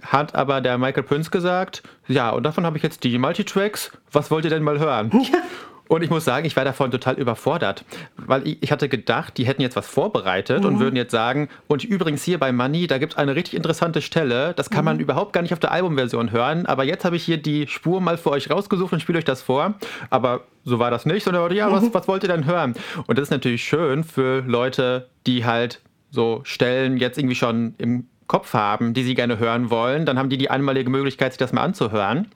hat 0.03 0.35
aber 0.35 0.63
der 0.63 0.79
Michael 0.79 1.03
Prince 1.03 1.31
gesagt, 1.31 1.83
ja, 2.07 2.31
und 2.31 2.45
davon 2.45 2.65
habe 2.65 2.79
ich 2.79 2.83
jetzt 2.83 3.05
die 3.05 3.19
Multitracks. 3.19 3.91
Was 4.11 4.31
wollt 4.31 4.45
ihr 4.45 4.51
denn 4.51 4.63
mal 4.63 4.79
hören? 4.79 5.11
Ja. 5.13 5.41
Und 5.89 6.03
ich 6.03 6.11
muss 6.11 6.25
sagen, 6.25 6.47
ich 6.47 6.55
war 6.55 6.65
davon 6.65 6.91
total 6.91 7.15
überfordert, 7.15 7.85
weil 8.17 8.47
ich, 8.47 8.63
ich 8.63 8.73
hatte 8.73 8.89
gedacht, 8.89 9.39
die 9.39 9.47
hätten 9.47 9.63
jetzt 9.63 9.75
was 9.75 9.87
vorbereitet 9.87 10.61
mhm. 10.61 10.67
und 10.67 10.81
würden 10.81 10.97
jetzt 10.97 11.11
sagen, 11.11 11.49
und 11.67 11.83
übrigens 11.83 12.23
hier 12.23 12.39
bei 12.39 12.53
Money, 12.53 12.87
da 12.87 12.99
gibt 12.99 13.15
es 13.15 13.19
eine 13.19 13.35
richtig 13.35 13.55
interessante 13.55 14.03
Stelle, 14.03 14.53
das 14.55 14.71
kann 14.71 14.81
mhm. 14.81 14.85
man 14.85 15.01
überhaupt 15.01 15.33
gar 15.33 15.43
nicht 15.43 15.53
auf 15.53 15.61
der 15.61 15.73
Albumversion 15.73 16.31
hören, 16.31 16.67
aber 16.67 16.85
jetzt 16.85 17.05
habe 17.05 17.17
ich 17.17 17.25
hier 17.25 17.39
die 17.39 17.67
Spur 17.67 18.01
mal 18.01 18.19
für 18.19 18.31
euch 18.31 18.51
rausgesucht 18.51 18.93
und 18.93 19.01
spiele 19.01 19.19
euch 19.19 19.25
das 19.25 19.43
vor. 19.43 19.75
Aber 20.11 20.43
so 20.65 20.79
war 20.79 20.91
das 20.91 21.07
nicht, 21.07 21.25
sondern 21.25 21.51
ja, 21.53 21.73
was, 21.73 21.85
mhm. 21.85 21.95
was 21.95 22.07
wollt 22.07 22.23
ihr 22.23 22.29
denn 22.29 22.45
hören? 22.45 22.75
Und 23.07 23.19
das 23.19 23.25
ist 23.25 23.31
natürlich 23.31 23.65
schön 23.65 24.05
für 24.05 24.43
Leute, 24.47 25.09
die 25.27 25.45
halt 25.45 25.81
so 26.11 26.41
Stellen 26.45 26.99
jetzt 26.99 27.19
irgendwie 27.19 27.35
schon 27.35 27.75
im 27.79 28.07
Kopf 28.27 28.53
haben, 28.53 28.95
die 28.95 29.03
sie 29.03 29.15
gerne 29.15 29.39
hören 29.39 29.71
wollen, 29.71 30.05
dann 30.05 30.19
haben 30.19 30.29
die 30.29 30.39
die 30.39 30.51
einmalige 30.51 30.91
Möglichkeit, 30.91 31.33
sich 31.33 31.39
das 31.39 31.53
mal 31.53 31.63
anzuhören. 31.63 32.29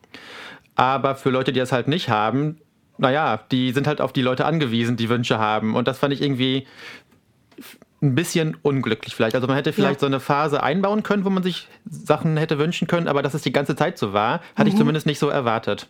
Aber 0.74 1.14
für 1.14 1.30
Leute, 1.30 1.52
die 1.52 1.60
das 1.60 1.70
halt 1.70 1.86
nicht 1.86 2.08
haben, 2.08 2.58
naja, 2.98 3.40
die 3.50 3.72
sind 3.72 3.86
halt 3.86 4.00
auf 4.00 4.12
die 4.12 4.22
Leute 4.22 4.44
angewiesen, 4.44 4.96
die 4.96 5.08
Wünsche 5.08 5.38
haben. 5.38 5.74
Und 5.74 5.88
das 5.88 5.98
fand 5.98 6.12
ich 6.12 6.22
irgendwie 6.22 6.66
ein 8.02 8.14
bisschen 8.16 8.56
unglücklich 8.62 9.14
vielleicht. 9.14 9.36
Also 9.36 9.46
man 9.46 9.56
hätte 9.56 9.72
vielleicht 9.72 9.94
ja. 9.94 10.00
so 10.00 10.06
eine 10.06 10.18
Phase 10.18 10.62
einbauen 10.62 11.04
können, 11.04 11.24
wo 11.24 11.30
man 11.30 11.42
sich 11.42 11.68
Sachen 11.88 12.36
hätte 12.36 12.58
wünschen 12.58 12.88
können, 12.88 13.06
aber 13.06 13.22
dass 13.22 13.34
es 13.34 13.42
die 13.42 13.52
ganze 13.52 13.76
Zeit 13.76 13.96
so 13.96 14.12
war, 14.12 14.40
hatte 14.56 14.64
mhm. 14.64 14.66
ich 14.68 14.76
zumindest 14.76 15.06
nicht 15.06 15.20
so 15.20 15.28
erwartet. 15.28 15.88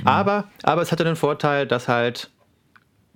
Mhm. 0.00 0.06
Aber, 0.06 0.44
aber 0.62 0.82
es 0.82 0.92
hatte 0.92 1.04
den 1.04 1.16
Vorteil, 1.16 1.66
dass 1.66 1.88
halt 1.88 2.30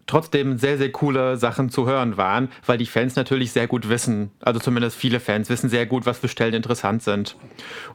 trotzdem 0.06 0.58
sehr, 0.58 0.78
sehr 0.78 0.90
coole 0.90 1.36
Sachen 1.36 1.68
zu 1.68 1.86
hören 1.86 2.16
waren, 2.16 2.48
weil 2.66 2.78
die 2.78 2.86
Fans 2.86 3.16
natürlich 3.16 3.52
sehr 3.52 3.66
gut 3.66 3.88
wissen, 3.88 4.30
also 4.40 4.58
zumindest 4.58 4.96
viele 4.96 5.20
Fans 5.20 5.48
wissen 5.48 5.68
sehr 5.68 5.86
gut, 5.86 6.06
was 6.06 6.18
für 6.18 6.28
Stellen 6.28 6.54
interessant 6.54 7.02
sind. 7.02 7.36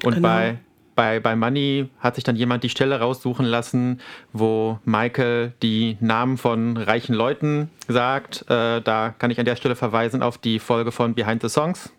Und 0.06 0.16
genau. 0.16 0.28
bei 0.28 0.60
bei, 0.98 1.20
bei 1.20 1.36
Money 1.36 1.90
hat 2.00 2.16
sich 2.16 2.24
dann 2.24 2.36
jemand 2.36 2.64
die 2.64 2.70
Stelle 2.70 3.00
raussuchen 3.00 3.46
lassen, 3.46 4.02
wo 4.34 4.80
Michael 4.84 5.54
die 5.62 5.96
Namen 6.00 6.38
von 6.38 6.76
reichen 6.76 7.14
Leuten 7.14 7.70
sagt. 7.88 8.42
Äh, 8.50 8.82
da 8.82 9.14
kann 9.18 9.30
ich 9.30 9.40
an 9.40 9.46
der 9.46 9.56
Stelle 9.56 9.76
verweisen 9.76 10.24
auf 10.24 10.40
die 10.40 10.58
Folge 10.58 10.92
von 10.92 11.14
Behind 11.14 11.42
the 11.44 11.50
Songs. 11.50 11.94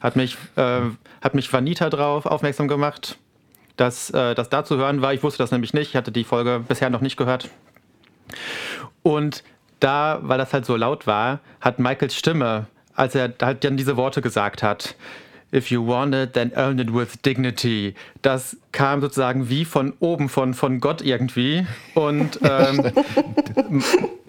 Hat 0.00 0.14
mich, 0.14 0.36
äh, 0.54 0.80
hat 1.20 1.34
mich 1.34 1.52
Vanita 1.52 1.90
drauf 1.90 2.24
aufmerksam 2.24 2.68
gemacht, 2.68 3.18
dass 3.76 4.10
äh, 4.10 4.36
das 4.36 4.48
da 4.48 4.64
zu 4.64 4.76
hören 4.76 5.02
war. 5.02 5.12
Ich 5.12 5.24
wusste 5.24 5.42
das 5.42 5.50
nämlich 5.50 5.74
nicht. 5.74 5.88
Ich 5.88 5.96
hatte 5.96 6.12
die 6.12 6.24
Folge 6.24 6.64
bisher 6.66 6.88
noch 6.88 7.00
nicht 7.00 7.16
gehört. 7.16 7.50
Und 9.02 9.42
da, 9.80 10.20
weil 10.22 10.38
das 10.38 10.52
halt 10.52 10.66
so 10.66 10.76
laut 10.76 11.08
war, 11.08 11.40
hat 11.60 11.80
Michaels 11.80 12.14
Stimme, 12.14 12.68
als 12.94 13.16
er 13.16 13.34
halt 13.42 13.64
dann 13.64 13.76
diese 13.76 13.96
Worte 13.96 14.22
gesagt 14.22 14.62
hat, 14.62 14.94
If 15.52 15.70
you 15.70 15.84
want 15.84 16.14
it, 16.14 16.34
then 16.34 16.52
earn 16.54 16.78
it 16.78 16.94
with 16.94 17.22
dignity. 17.24 17.94
Das 18.22 18.56
kam 18.70 19.00
sozusagen 19.00 19.48
wie 19.48 19.64
von 19.64 19.94
oben, 19.98 20.28
von, 20.28 20.54
von 20.54 20.78
Gott 20.78 21.02
irgendwie. 21.02 21.66
Und 21.94 22.38
ähm, 22.48 22.92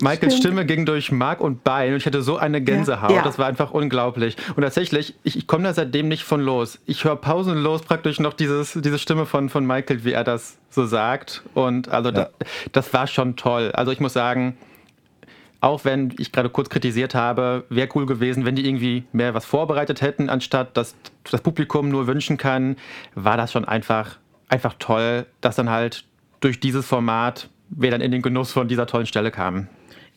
Michaels 0.01 0.37
Stimme 0.37 0.65
ging 0.65 0.85
durch 0.85 1.11
Mark 1.11 1.41
und 1.41 1.63
Bein 1.63 1.91
und 1.91 1.97
ich 1.97 2.05
hatte 2.07 2.23
so 2.23 2.37
eine 2.37 2.61
Gänsehaut. 2.61 3.11
Ja, 3.11 3.17
ja. 3.17 3.23
Das 3.23 3.37
war 3.37 3.45
einfach 3.45 3.71
unglaublich. 3.71 4.35
Und 4.55 4.63
tatsächlich, 4.63 5.13
ich, 5.23 5.37
ich 5.37 5.45
komme 5.45 5.63
da 5.63 5.73
seitdem 5.73 6.07
nicht 6.07 6.23
von 6.23 6.41
los. 6.41 6.79
Ich 6.87 7.03
höre 7.03 7.15
pausenlos 7.15 7.83
praktisch 7.83 8.19
noch 8.19 8.33
dieses, 8.33 8.73
diese 8.73 8.97
Stimme 8.97 9.27
von, 9.27 9.49
von 9.49 9.65
Michael, 9.65 10.03
wie 10.03 10.13
er 10.13 10.23
das 10.23 10.57
so 10.71 10.87
sagt. 10.87 11.43
Und 11.53 11.89
also 11.89 12.09
ja. 12.09 12.15
das, 12.15 12.29
das 12.71 12.93
war 12.93 13.05
schon 13.05 13.35
toll. 13.35 13.71
Also 13.73 13.91
ich 13.91 13.99
muss 13.99 14.13
sagen, 14.13 14.57
auch 15.61 15.85
wenn 15.85 16.13
ich 16.17 16.31
gerade 16.31 16.49
kurz 16.49 16.69
kritisiert 16.69 17.15
habe, 17.15 17.63
wäre 17.69 17.87
cool 17.95 18.07
gewesen, 18.07 18.45
wenn 18.45 18.55
die 18.55 18.67
irgendwie 18.67 19.03
mehr 19.13 19.33
was 19.35 19.45
vorbereitet 19.45 20.01
hätten, 20.01 20.29
anstatt 20.29 20.75
dass 20.75 20.95
das 21.29 21.41
Publikum 21.41 21.89
nur 21.89 22.07
wünschen 22.07 22.37
kann, 22.37 22.75
war 23.13 23.37
das 23.37 23.51
schon 23.51 23.63
einfach, 23.63 24.17
einfach 24.49 24.73
toll, 24.79 25.27
dass 25.39 25.55
dann 25.55 25.69
halt 25.69 26.03
durch 26.39 26.59
dieses 26.59 26.85
Format 26.87 27.47
wir 27.69 27.91
dann 27.91 28.01
in 28.01 28.11
den 28.11 28.23
Genuss 28.23 28.51
von 28.51 28.67
dieser 28.67 28.87
tollen 28.87 29.05
Stelle 29.05 29.31
kamen. 29.31 29.69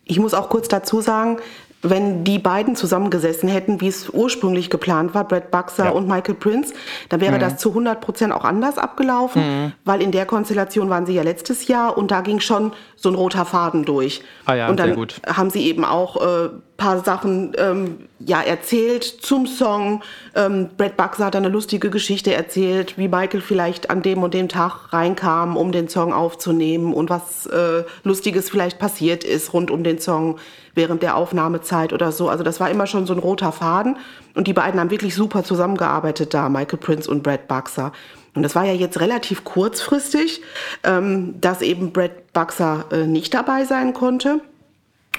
Ich 0.06 0.18
muss 0.18 0.34
auch 0.34 0.48
kurz 0.48 0.68
dazu 0.68 1.02
sagen, 1.02 1.38
wenn 1.84 2.24
die 2.24 2.38
beiden 2.38 2.76
zusammengesessen 2.76 3.48
hätten, 3.48 3.80
wie 3.80 3.88
es 3.88 4.08
ursprünglich 4.10 4.70
geplant 4.70 5.14
war, 5.14 5.28
Brad 5.28 5.50
Buxer 5.50 5.86
ja. 5.86 5.90
und 5.90 6.08
Michael 6.08 6.34
Prince, 6.34 6.74
dann 7.08 7.20
wäre 7.20 7.36
mhm. 7.36 7.40
das 7.40 7.58
zu 7.58 7.70
100 7.70 8.00
Prozent 8.00 8.32
auch 8.32 8.44
anders 8.44 8.78
abgelaufen, 8.78 9.42
mhm. 9.42 9.72
weil 9.84 10.02
in 10.02 10.10
der 10.10 10.26
Konstellation 10.26 10.90
waren 10.90 11.06
sie 11.06 11.14
ja 11.14 11.22
letztes 11.22 11.68
Jahr 11.68 11.96
und 11.96 12.10
da 12.10 12.22
ging 12.22 12.40
schon 12.40 12.72
so 12.96 13.10
ein 13.10 13.14
roter 13.14 13.44
Faden 13.44 13.84
durch. 13.84 14.22
Ah 14.46 14.54
ja, 14.54 14.68
und 14.68 14.78
dann 14.78 14.88
sehr 14.88 14.96
gut. 14.96 15.20
haben 15.26 15.50
sie 15.50 15.66
eben 15.66 15.84
auch 15.84 16.20
äh, 16.20 16.48
paar 16.76 17.04
Sachen 17.04 17.52
ähm, 17.56 18.08
ja, 18.18 18.40
erzählt 18.40 19.04
zum 19.04 19.46
Song. 19.46 20.02
Ähm, 20.34 20.70
Brad 20.76 20.96
Buxer 20.96 21.26
hat 21.26 21.36
eine 21.36 21.48
lustige 21.48 21.90
Geschichte 21.90 22.34
erzählt, 22.34 22.98
wie 22.98 23.08
Michael 23.08 23.40
vielleicht 23.40 23.90
an 23.90 24.02
dem 24.02 24.22
und 24.22 24.34
dem 24.34 24.48
Tag 24.48 24.92
reinkam, 24.92 25.56
um 25.56 25.70
den 25.70 25.88
Song 25.88 26.12
aufzunehmen 26.12 26.92
und 26.92 27.10
was 27.10 27.46
äh, 27.46 27.84
Lustiges 28.02 28.50
vielleicht 28.50 28.78
passiert 28.78 29.24
ist 29.24 29.52
rund 29.52 29.70
um 29.70 29.84
den 29.84 29.98
Song 29.98 30.38
während 30.74 31.02
der 31.02 31.16
Aufnahmezeit 31.16 31.92
oder 31.92 32.12
so. 32.12 32.28
Also 32.28 32.44
das 32.44 32.60
war 32.60 32.70
immer 32.70 32.86
schon 32.86 33.06
so 33.06 33.12
ein 33.12 33.18
roter 33.18 33.52
Faden. 33.52 33.96
Und 34.34 34.46
die 34.46 34.52
beiden 34.52 34.80
haben 34.80 34.90
wirklich 34.90 35.14
super 35.14 35.44
zusammengearbeitet 35.44 36.34
da, 36.34 36.48
Michael 36.48 36.78
Prince 36.78 37.10
und 37.10 37.22
Brad 37.22 37.48
Buxer. 37.48 37.92
Und 38.34 38.42
das 38.42 38.54
war 38.54 38.64
ja 38.64 38.72
jetzt 38.72 39.00
relativ 39.00 39.44
kurzfristig, 39.44 40.42
ähm, 40.82 41.40
dass 41.40 41.62
eben 41.62 41.92
Brad 41.92 42.32
Buxer 42.32 42.86
äh, 42.90 43.06
nicht 43.06 43.32
dabei 43.32 43.64
sein 43.64 43.94
konnte. 43.94 44.40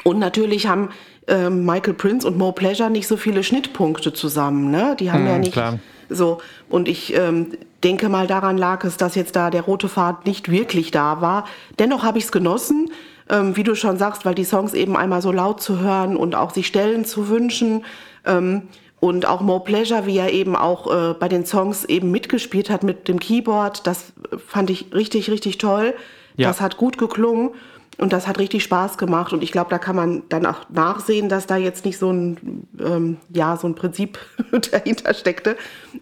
Und 0.03 0.19
natürlich 0.19 0.67
haben 0.67 0.89
äh, 1.27 1.49
Michael 1.49 1.93
Prince 1.93 2.27
und 2.27 2.37
Mo 2.37 2.51
Pleasure 2.51 2.89
nicht 2.89 3.07
so 3.07 3.17
viele 3.17 3.43
Schnittpunkte 3.43 4.13
zusammen. 4.13 4.69
Ne? 4.69 4.95
Die 4.99 5.11
haben 5.11 5.23
mm, 5.23 5.27
ja 5.27 5.37
nicht 5.37 5.53
klar. 5.53 5.79
so. 6.09 6.39
Und 6.69 6.87
ich 6.87 7.15
ähm, 7.15 7.53
denke 7.83 8.09
mal, 8.09 8.27
daran 8.27 8.57
lag 8.57 8.83
es, 8.83 8.97
dass 8.97 9.15
jetzt 9.15 9.35
da 9.35 9.49
der 9.49 9.61
rote 9.61 9.87
Faden 9.87 10.23
nicht 10.25 10.51
wirklich 10.51 10.91
da 10.91 11.21
war. 11.21 11.45
Dennoch 11.79 12.03
habe 12.03 12.17
ich 12.17 12.25
es 12.25 12.31
genossen, 12.31 12.91
ähm, 13.29 13.55
wie 13.55 13.63
du 13.63 13.75
schon 13.75 13.97
sagst, 13.97 14.25
weil 14.25 14.35
die 14.35 14.43
Songs 14.43 14.73
eben 14.73 14.95
einmal 14.95 15.21
so 15.21 15.31
laut 15.31 15.61
zu 15.61 15.79
hören 15.79 16.15
und 16.15 16.35
auch 16.35 16.51
sich 16.51 16.67
Stellen 16.67 17.05
zu 17.05 17.29
wünschen. 17.29 17.85
Ähm, 18.25 18.63
und 18.99 19.25
auch 19.25 19.41
Mo 19.41 19.59
Pleasure, 19.59 20.05
wie 20.05 20.17
er 20.17 20.31
eben 20.31 20.55
auch 20.55 20.91
äh, 20.91 21.13
bei 21.13 21.27
den 21.27 21.45
Songs 21.45 21.85
eben 21.85 22.11
mitgespielt 22.11 22.69
hat 22.69 22.83
mit 22.83 23.07
dem 23.07 23.19
Keyboard, 23.19 23.85
das 23.85 24.13
fand 24.47 24.69
ich 24.69 24.93
richtig, 24.93 25.29
richtig 25.29 25.57
toll. 25.57 25.93
Ja. 26.37 26.47
Das 26.47 26.61
hat 26.61 26.77
gut 26.77 26.97
geklungen. 26.97 27.51
Und 27.97 28.11
das 28.11 28.27
hat 28.27 28.39
richtig 28.39 28.61
Spaß 28.63 28.97
gemacht. 28.97 29.31
Und 29.31 29.41
ich 29.41 29.53
glaube, 29.53 29.69
da 29.69 29.77
kann 29.77 29.95
man 29.95 30.23
dann 30.27 30.45
auch 30.45 30.67
nachsehen, 30.69 31.29
dass 31.29 31.47
da 31.47 31.55
jetzt 31.55 31.85
nicht 31.85 31.97
so 31.97 32.11
ein, 32.11 32.67
ähm, 32.77 33.17
ja, 33.29 33.55
so 33.55 33.67
ein 33.67 33.75
Prinzip 33.75 34.19
dahinter 34.71 35.13
steckte. 35.13 35.55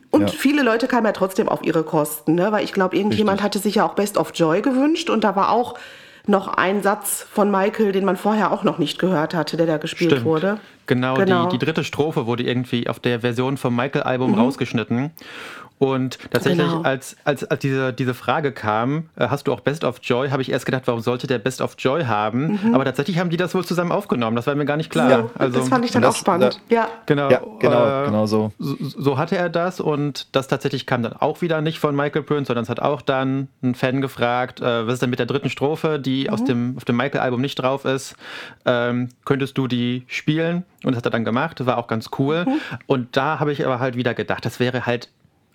Und 0.09 0.21
ja. 0.21 0.27
viele 0.27 0.63
Leute 0.63 0.87
kamen 0.87 1.05
ja 1.05 1.11
trotzdem 1.11 1.47
auf 1.47 1.63
ihre 1.63 1.83
Kosten, 1.83 2.33
ne? 2.33 2.51
weil 2.51 2.63
ich 2.63 2.73
glaube, 2.73 2.95
irgendjemand 2.95 3.41
richtig. 3.41 3.43
hatte 3.43 3.59
sich 3.59 3.75
ja 3.75 3.85
auch 3.85 3.93
Best 3.93 4.17
of 4.17 4.31
Joy 4.33 4.63
gewünscht. 4.63 5.11
Und 5.11 5.23
da 5.23 5.35
war 5.35 5.51
auch 5.51 5.75
noch 6.25 6.47
ein 6.47 6.81
Satz 6.81 7.25
von 7.29 7.51
Michael, 7.51 7.91
den 7.91 8.05
man 8.05 8.15
vorher 8.15 8.51
auch 8.51 8.63
noch 8.63 8.77
nicht 8.77 8.99
gehört 8.99 9.33
hatte, 9.33 9.57
der 9.57 9.65
da 9.65 9.77
gespielt 9.77 10.11
Stimmt. 10.11 10.25
wurde. 10.25 10.59
Genau, 10.87 11.15
genau. 11.15 11.47
Die, 11.47 11.57
die, 11.57 11.65
dritte 11.65 11.83
Strophe 11.83 12.25
wurde 12.25 12.43
irgendwie 12.43 12.87
auf 12.87 12.99
der 12.99 13.21
Version 13.21 13.57
vom 13.57 13.75
Michael-Album 13.75 14.31
mhm. 14.31 14.39
rausgeschnitten. 14.39 15.11
Und 15.79 16.17
tatsächlich, 16.31 16.65
genau. 16.65 16.81
als, 16.81 17.17
als, 17.25 17.43
als 17.43 17.59
diese, 17.59 17.91
diese 17.91 18.13
Frage 18.13 18.51
kam, 18.51 19.09
äh, 19.15 19.27
hast 19.27 19.47
du 19.47 19.53
auch 19.53 19.59
Best 19.59 19.83
of 19.83 19.99
Joy, 20.01 20.29
habe 20.29 20.41
ich 20.41 20.51
erst 20.51 20.65
gedacht, 20.65 20.83
warum 20.85 21.01
sollte 21.01 21.27
der 21.27 21.39
Best 21.39 21.61
of 21.61 21.75
Joy 21.77 22.05
haben? 22.05 22.59
Mhm. 22.63 22.73
Aber 22.73 22.85
tatsächlich 22.85 23.19
haben 23.19 23.29
die 23.29 23.37
das 23.37 23.53
wohl 23.53 23.65
zusammen 23.65 23.91
aufgenommen. 23.91 24.35
Das 24.35 24.47
war 24.47 24.55
mir 24.55 24.65
gar 24.65 24.77
nicht 24.77 24.89
klar. 24.89 25.09
Ja, 25.09 25.29
also, 25.37 25.59
das 25.59 25.69
fand 25.69 25.83
ich 25.83 25.91
dann 25.91 26.01
das, 26.01 26.15
auch 26.15 26.19
spannend. 26.19 26.61
Da, 26.69 26.75
ja, 26.75 26.87
genau. 27.05 27.29
Ja, 27.29 27.41
genau, 27.59 28.03
äh, 28.03 28.05
genau 28.05 28.25
so. 28.25 28.51
so. 28.59 28.77
so. 28.79 29.17
hatte 29.17 29.37
er 29.37 29.49
das 29.49 29.79
und 29.79 30.27
das 30.31 30.47
tatsächlich 30.47 30.85
kam 30.85 31.03
dann 31.03 31.13
auch 31.13 31.41
wieder 31.41 31.61
nicht 31.61 31.79
von 31.79 31.95
Michael 31.95 32.23
Prince, 32.23 32.47
sondern 32.47 32.63
es 32.63 32.69
hat 32.69 32.79
auch 32.79 33.01
dann 33.01 33.49
ein 33.61 33.75
Fan 33.75 33.99
gefragt, 33.99 34.61
äh, 34.61 34.87
was 34.87 34.95
ist 34.95 35.01
denn 35.01 35.09
mit 35.09 35.19
der 35.19 35.25
dritten 35.25 35.49
Strophe, 35.49 35.99
die 35.99 36.25
mhm. 36.25 36.29
aus 36.29 36.43
dem, 36.43 36.77
auf 36.77 36.85
dem 36.85 36.95
Michael-Album 36.95 37.41
nicht 37.41 37.55
drauf 37.55 37.85
ist? 37.85 38.15
Ähm, 38.65 39.09
könntest 39.25 39.57
du 39.57 39.67
die 39.67 40.05
spielen? 40.07 40.63
Und 40.83 40.91
das 40.91 40.97
hat 40.97 41.05
er 41.05 41.11
dann 41.11 41.25
gemacht, 41.25 41.59
das 41.59 41.67
war 41.67 41.77
auch 41.77 41.87
ganz 41.87 42.09
cool. 42.19 42.45
Mhm. 42.45 42.59
Und 42.87 43.17
da 43.17 43.39
habe 43.39 43.51
ich 43.51 43.65
aber 43.65 43.79
halt 43.79 43.95
wieder 43.95 44.13
gedacht, 44.13 44.45
das 44.45 44.59
wäre 44.59 44.85
halt 44.85 45.09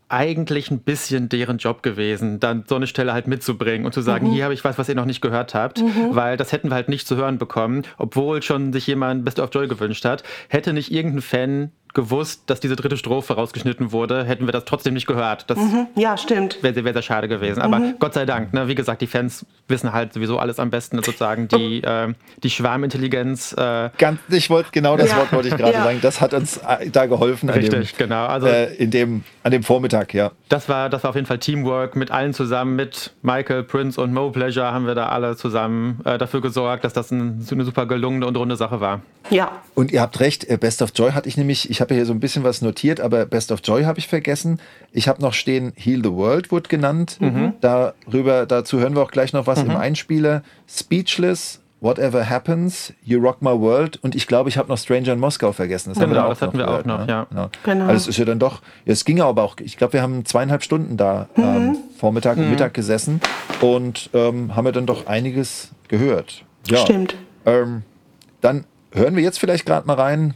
eigentlich 0.08 0.70
ein 0.70 0.80
bisschen 0.80 1.28
deren 1.28 1.58
Job 1.58 1.82
gewesen, 1.82 2.40
dann 2.40 2.64
so 2.66 2.76
eine 2.76 2.86
Stelle 2.86 3.12
halt 3.12 3.26
mitzubringen 3.26 3.84
und 3.84 3.92
zu 3.92 4.00
sagen, 4.00 4.28
mhm. 4.28 4.32
hier 4.32 4.44
habe 4.44 4.54
ich 4.54 4.64
was, 4.64 4.78
was 4.78 4.88
ihr 4.88 4.94
noch 4.94 5.04
nicht 5.04 5.20
gehört 5.20 5.54
habt, 5.54 5.82
mhm. 5.82 6.14
weil 6.14 6.36
das 6.36 6.52
hätten 6.52 6.70
wir 6.70 6.74
halt 6.74 6.88
nicht 6.88 7.06
zu 7.06 7.16
hören 7.16 7.38
bekommen, 7.38 7.82
obwohl 7.98 8.42
schon 8.42 8.72
sich 8.72 8.86
jemand 8.86 9.24
Best 9.24 9.38
of 9.38 9.50
Joy 9.52 9.68
gewünscht 9.68 10.04
hat. 10.04 10.22
Hätte 10.48 10.72
nicht 10.72 10.90
irgendein 10.92 11.22
Fan 11.22 11.72
gewusst, 11.94 12.42
dass 12.46 12.60
diese 12.60 12.76
dritte 12.76 12.96
Strophe 12.96 13.34
rausgeschnitten 13.34 13.92
wurde, 13.92 14.24
hätten 14.24 14.46
wir 14.46 14.52
das 14.52 14.64
trotzdem 14.64 14.94
nicht 14.94 15.06
gehört. 15.06 15.48
Das 15.50 15.58
mhm. 15.58 15.86
Ja, 15.94 16.16
stimmt. 16.16 16.62
Wäre 16.62 16.84
wär 16.84 16.92
sehr 16.92 17.02
schade 17.02 17.28
gewesen. 17.28 17.60
Aber 17.60 17.78
mhm. 17.78 17.94
Gott 17.98 18.14
sei 18.14 18.26
Dank, 18.26 18.52
ne, 18.52 18.68
wie 18.68 18.74
gesagt, 18.74 19.02
die 19.02 19.06
Fans 19.06 19.44
wissen 19.68 19.92
halt 19.92 20.12
sowieso 20.12 20.38
alles 20.38 20.58
am 20.58 20.70
besten, 20.70 21.02
sozusagen 21.02 21.48
die, 21.48 21.82
äh, 21.82 22.12
die 22.42 22.50
Schwarmintelligenz. 22.50 23.52
Äh, 23.52 23.90
Ganz, 23.98 24.20
ich 24.28 24.50
wollte, 24.50 24.70
genau 24.72 24.96
das 24.96 25.10
ja. 25.10 25.16
Wort 25.16 25.32
wollte 25.32 25.48
ich 25.48 25.56
gerade 25.56 25.74
ja. 25.74 25.84
sagen. 25.84 25.98
Das 26.02 26.20
hat 26.20 26.34
uns 26.34 26.58
äh, 26.58 26.90
da 26.90 27.06
geholfen. 27.06 27.50
Richtig, 27.50 27.92
dem, 27.94 27.98
genau. 27.98 28.26
Also, 28.26 28.46
äh, 28.46 28.74
in 28.74 28.90
dem, 28.90 29.24
an 29.42 29.52
dem 29.52 29.62
Vormittag, 29.62 30.14
ja. 30.14 30.32
Das 30.48 30.68
war, 30.68 30.88
das 30.88 31.04
war 31.04 31.10
auf 31.10 31.16
jeden 31.16 31.26
Fall 31.26 31.38
Teamwork 31.38 31.96
mit 31.96 32.10
allen 32.10 32.34
zusammen, 32.34 32.76
mit 32.76 33.12
Michael, 33.22 33.62
Prince 33.62 34.00
und 34.00 34.12
Mo 34.12 34.30
Pleasure 34.30 34.72
haben 34.72 34.86
wir 34.86 34.94
da 34.94 35.08
alle 35.08 35.36
zusammen 35.36 36.00
äh, 36.04 36.18
dafür 36.18 36.40
gesorgt, 36.40 36.84
dass 36.84 36.92
das 36.92 37.10
ein, 37.10 37.46
eine 37.50 37.64
super 37.64 37.86
gelungene 37.86 38.26
und 38.26 38.36
runde 38.36 38.56
Sache 38.56 38.80
war. 38.80 39.00
Ja. 39.30 39.62
Und 39.74 39.90
ihr 39.90 40.00
habt 40.00 40.20
recht, 40.20 40.48
äh, 40.48 40.56
Best 40.56 40.82
of 40.82 40.92
Joy 40.94 41.12
hatte 41.12 41.28
ich 41.28 41.36
nämlich, 41.36 41.70
ich 41.70 41.77
habe 41.80 41.94
hier 41.94 42.06
so 42.06 42.12
ein 42.12 42.20
bisschen 42.20 42.44
was 42.44 42.62
notiert, 42.62 43.00
aber 43.00 43.26
Best 43.26 43.52
of 43.52 43.60
Joy 43.64 43.84
habe 43.84 43.98
ich 43.98 44.08
vergessen. 44.08 44.60
Ich 44.92 45.08
habe 45.08 45.22
noch 45.22 45.32
stehen, 45.32 45.72
Heal 45.76 46.02
the 46.02 46.12
World 46.12 46.50
wurde 46.50 46.68
genannt. 46.68 47.18
Mhm. 47.20 47.54
Darüber, 47.60 48.46
dazu 48.46 48.78
hören 48.78 48.94
wir 48.94 49.02
auch 49.02 49.10
gleich 49.10 49.32
noch 49.32 49.46
was 49.46 49.62
mhm. 49.62 49.70
im 49.70 49.76
Einspieler. 49.76 50.42
Speechless 50.68 51.60
Whatever 51.80 52.28
Happens, 52.28 52.92
You 53.04 53.20
Rock 53.20 53.40
My 53.40 53.52
World 53.52 53.98
und 54.02 54.16
ich 54.16 54.26
glaube, 54.26 54.48
ich 54.48 54.58
habe 54.58 54.68
noch 54.68 54.78
Stranger 54.78 55.12
in 55.12 55.20
Moskau 55.20 55.52
vergessen. 55.52 55.90
Das, 55.90 55.98
genau, 56.00 56.24
wir 56.24 56.28
das 56.30 56.42
hatten 56.42 56.58
wir 56.58 56.64
gehört, 56.64 56.82
auch 56.82 56.86
noch, 56.86 57.06
ne? 57.06 57.12
ja. 57.12 57.26
Genau. 57.30 57.50
genau. 57.62 57.84
Also 57.86 58.02
es 58.02 58.08
ist 58.08 58.18
ja 58.18 58.24
dann 58.24 58.40
doch, 58.40 58.62
es 58.84 59.04
ging 59.04 59.20
aber 59.20 59.44
auch, 59.44 59.56
ich 59.60 59.76
glaube, 59.76 59.92
wir 59.92 60.02
haben 60.02 60.24
zweieinhalb 60.24 60.64
Stunden 60.64 60.96
da 60.96 61.28
mhm. 61.36 61.44
ähm, 61.44 61.76
Vormittag 61.96 62.36
und 62.36 62.46
mhm. 62.46 62.50
Mittag 62.50 62.74
gesessen 62.74 63.20
und 63.60 64.10
ähm, 64.12 64.56
haben 64.56 64.64
wir 64.64 64.72
dann 64.72 64.86
doch 64.86 65.06
einiges 65.06 65.70
gehört. 65.86 66.44
Ja. 66.66 66.78
Stimmt. 66.78 67.14
Ähm, 67.46 67.82
dann 68.40 68.64
hören 68.90 69.14
wir 69.14 69.22
jetzt 69.22 69.38
vielleicht 69.38 69.64
gerade 69.64 69.86
mal 69.86 69.94
rein, 69.94 70.34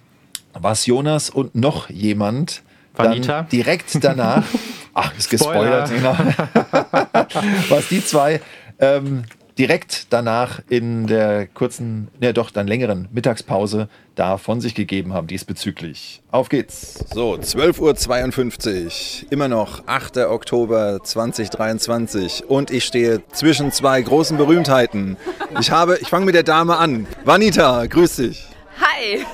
was 0.54 0.86
Jonas 0.86 1.30
und 1.30 1.54
noch 1.54 1.90
jemand 1.90 2.62
Vanita. 2.94 3.42
direkt 3.42 4.02
danach, 4.02 4.44
ach, 4.94 5.16
ist 5.16 5.30
gespoilert, 5.30 5.90
genau, 5.90 6.16
was 7.68 7.88
die 7.88 8.04
zwei 8.04 8.40
ähm, 8.78 9.24
direkt 9.58 10.06
danach 10.10 10.60
in 10.68 11.06
der 11.06 11.46
kurzen, 11.46 12.08
ne 12.20 12.32
doch, 12.32 12.50
dann 12.50 12.66
längeren 12.66 13.08
Mittagspause 13.12 13.88
da 14.14 14.38
von 14.38 14.60
sich 14.60 14.74
gegeben 14.74 15.12
haben 15.12 15.26
diesbezüglich. 15.26 16.22
Auf 16.30 16.48
geht's. 16.48 17.04
So, 17.12 17.34
12.52 17.34 19.24
Uhr, 19.24 19.32
immer 19.32 19.48
noch 19.48 19.86
8. 19.86 20.18
Oktober 20.18 21.00
2023 21.02 22.44
und 22.48 22.70
ich 22.70 22.84
stehe 22.84 23.22
zwischen 23.32 23.72
zwei 23.72 24.00
großen 24.02 24.36
Berühmtheiten. 24.36 25.16
Ich 25.60 25.70
habe, 25.70 25.98
ich 26.00 26.08
fange 26.08 26.26
mit 26.26 26.34
der 26.34 26.42
Dame 26.42 26.76
an. 26.76 27.06
Vanita, 27.24 27.86
grüß 27.86 28.16
dich. 28.16 28.46
Hi. 28.80 29.24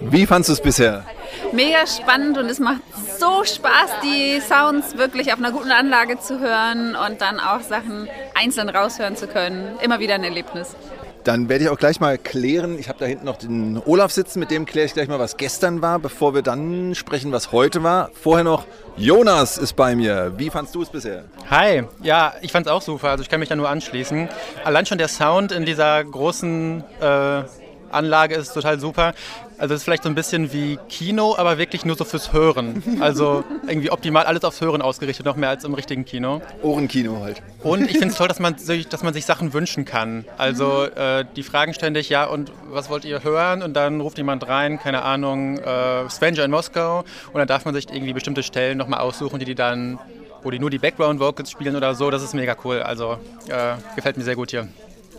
Wie 0.00 0.26
fandest 0.26 0.48
du 0.50 0.52
es 0.54 0.60
bisher? 0.60 1.04
Mega 1.52 1.86
spannend 1.86 2.36
und 2.38 2.46
es 2.46 2.58
macht 2.58 2.82
so 3.18 3.44
Spaß, 3.44 3.90
die 4.02 4.40
Sounds 4.40 4.98
wirklich 4.98 5.32
auf 5.32 5.38
einer 5.38 5.52
guten 5.52 5.70
Anlage 5.70 6.18
zu 6.18 6.38
hören 6.38 6.94
und 6.96 7.20
dann 7.20 7.40
auch 7.40 7.60
Sachen 7.62 8.08
einzeln 8.34 8.68
raushören 8.68 9.16
zu 9.16 9.26
können. 9.26 9.78
Immer 9.82 9.98
wieder 9.98 10.14
ein 10.14 10.24
Erlebnis. 10.24 10.76
Dann 11.24 11.48
werde 11.48 11.64
ich 11.64 11.70
auch 11.70 11.78
gleich 11.78 11.98
mal 11.98 12.18
klären. 12.18 12.78
Ich 12.78 12.88
habe 12.88 13.00
da 13.00 13.06
hinten 13.06 13.24
noch 13.24 13.36
den 13.36 13.82
Olaf 13.84 14.12
sitzen, 14.12 14.38
mit 14.38 14.52
dem 14.52 14.64
kläre 14.64 14.86
ich 14.86 14.94
gleich 14.94 15.08
mal, 15.08 15.18
was 15.18 15.36
gestern 15.36 15.82
war, 15.82 15.98
bevor 15.98 16.34
wir 16.34 16.42
dann 16.42 16.94
sprechen, 16.94 17.32
was 17.32 17.50
heute 17.50 17.82
war. 17.82 18.10
Vorher 18.14 18.44
noch 18.44 18.64
Jonas 18.96 19.58
ist 19.58 19.74
bei 19.74 19.96
mir. 19.96 20.34
Wie 20.36 20.50
fandst 20.50 20.74
du 20.74 20.82
es 20.82 20.88
bisher? 20.88 21.24
Hi, 21.50 21.82
ja, 22.02 22.34
ich 22.42 22.52
fand 22.52 22.66
es 22.66 22.72
auch 22.72 22.82
super. 22.82 23.08
Also 23.08 23.22
ich 23.22 23.28
kann 23.28 23.40
mich 23.40 23.48
da 23.48 23.56
nur 23.56 23.68
anschließen. 23.68 24.28
Allein 24.62 24.86
schon 24.86 24.98
der 24.98 25.08
Sound 25.08 25.50
in 25.50 25.64
dieser 25.64 26.04
großen 26.04 26.84
äh, 27.00 27.42
Anlage 27.90 28.36
ist 28.36 28.52
total 28.54 28.78
super. 28.78 29.14
Also 29.58 29.74
es 29.74 29.80
ist 29.80 29.84
vielleicht 29.84 30.02
so 30.02 30.08
ein 30.08 30.14
bisschen 30.14 30.52
wie 30.52 30.78
Kino, 30.88 31.34
aber 31.36 31.56
wirklich 31.56 31.84
nur 31.84 31.96
so 31.96 32.04
fürs 32.04 32.32
Hören. 32.32 32.82
Also 33.00 33.44
irgendwie 33.66 33.90
optimal 33.90 34.24
alles 34.24 34.44
aufs 34.44 34.60
Hören 34.60 34.82
ausgerichtet, 34.82 35.24
noch 35.24 35.36
mehr 35.36 35.48
als 35.48 35.64
im 35.64 35.74
richtigen 35.74 36.04
Kino. 36.04 36.42
Ohrenkino 36.62 37.20
halt. 37.22 37.42
Und 37.62 37.84
ich 37.84 37.92
finde 37.92 38.08
es 38.08 38.16
toll, 38.16 38.28
dass 38.28 38.38
man, 38.38 38.58
sich, 38.58 38.88
dass 38.88 39.02
man 39.02 39.14
sich 39.14 39.24
Sachen 39.24 39.52
wünschen 39.52 39.84
kann. 39.84 40.24
Also 40.36 40.84
äh, 40.84 41.24
die 41.36 41.42
fragen 41.42 41.72
ständig, 41.72 42.08
ja 42.08 42.24
und 42.24 42.52
was 42.68 42.90
wollt 42.90 43.04
ihr 43.04 43.24
hören? 43.24 43.62
Und 43.62 43.74
dann 43.74 44.00
ruft 44.00 44.18
jemand 44.18 44.46
rein, 44.46 44.78
keine 44.78 45.02
Ahnung, 45.02 45.58
äh, 45.58 46.08
Stranger 46.10 46.44
in 46.44 46.50
Moskau. 46.50 47.00
Und 47.32 47.38
dann 47.38 47.48
darf 47.48 47.64
man 47.64 47.74
sich 47.74 47.86
irgendwie 47.90 48.12
bestimmte 48.12 48.42
Stellen 48.42 48.76
nochmal 48.76 49.00
aussuchen, 49.00 49.38
die 49.38 49.46
die 49.46 49.54
dann, 49.54 49.98
wo 50.42 50.50
die 50.50 50.58
nur 50.58 50.70
die 50.70 50.78
Background 50.78 51.18
Vocals 51.20 51.50
spielen 51.50 51.76
oder 51.76 51.94
so. 51.94 52.10
Das 52.10 52.22
ist 52.22 52.34
mega 52.34 52.56
cool. 52.64 52.82
Also 52.82 53.18
äh, 53.48 53.74
gefällt 53.94 54.16
mir 54.16 54.24
sehr 54.24 54.36
gut 54.36 54.50
hier. 54.50 54.68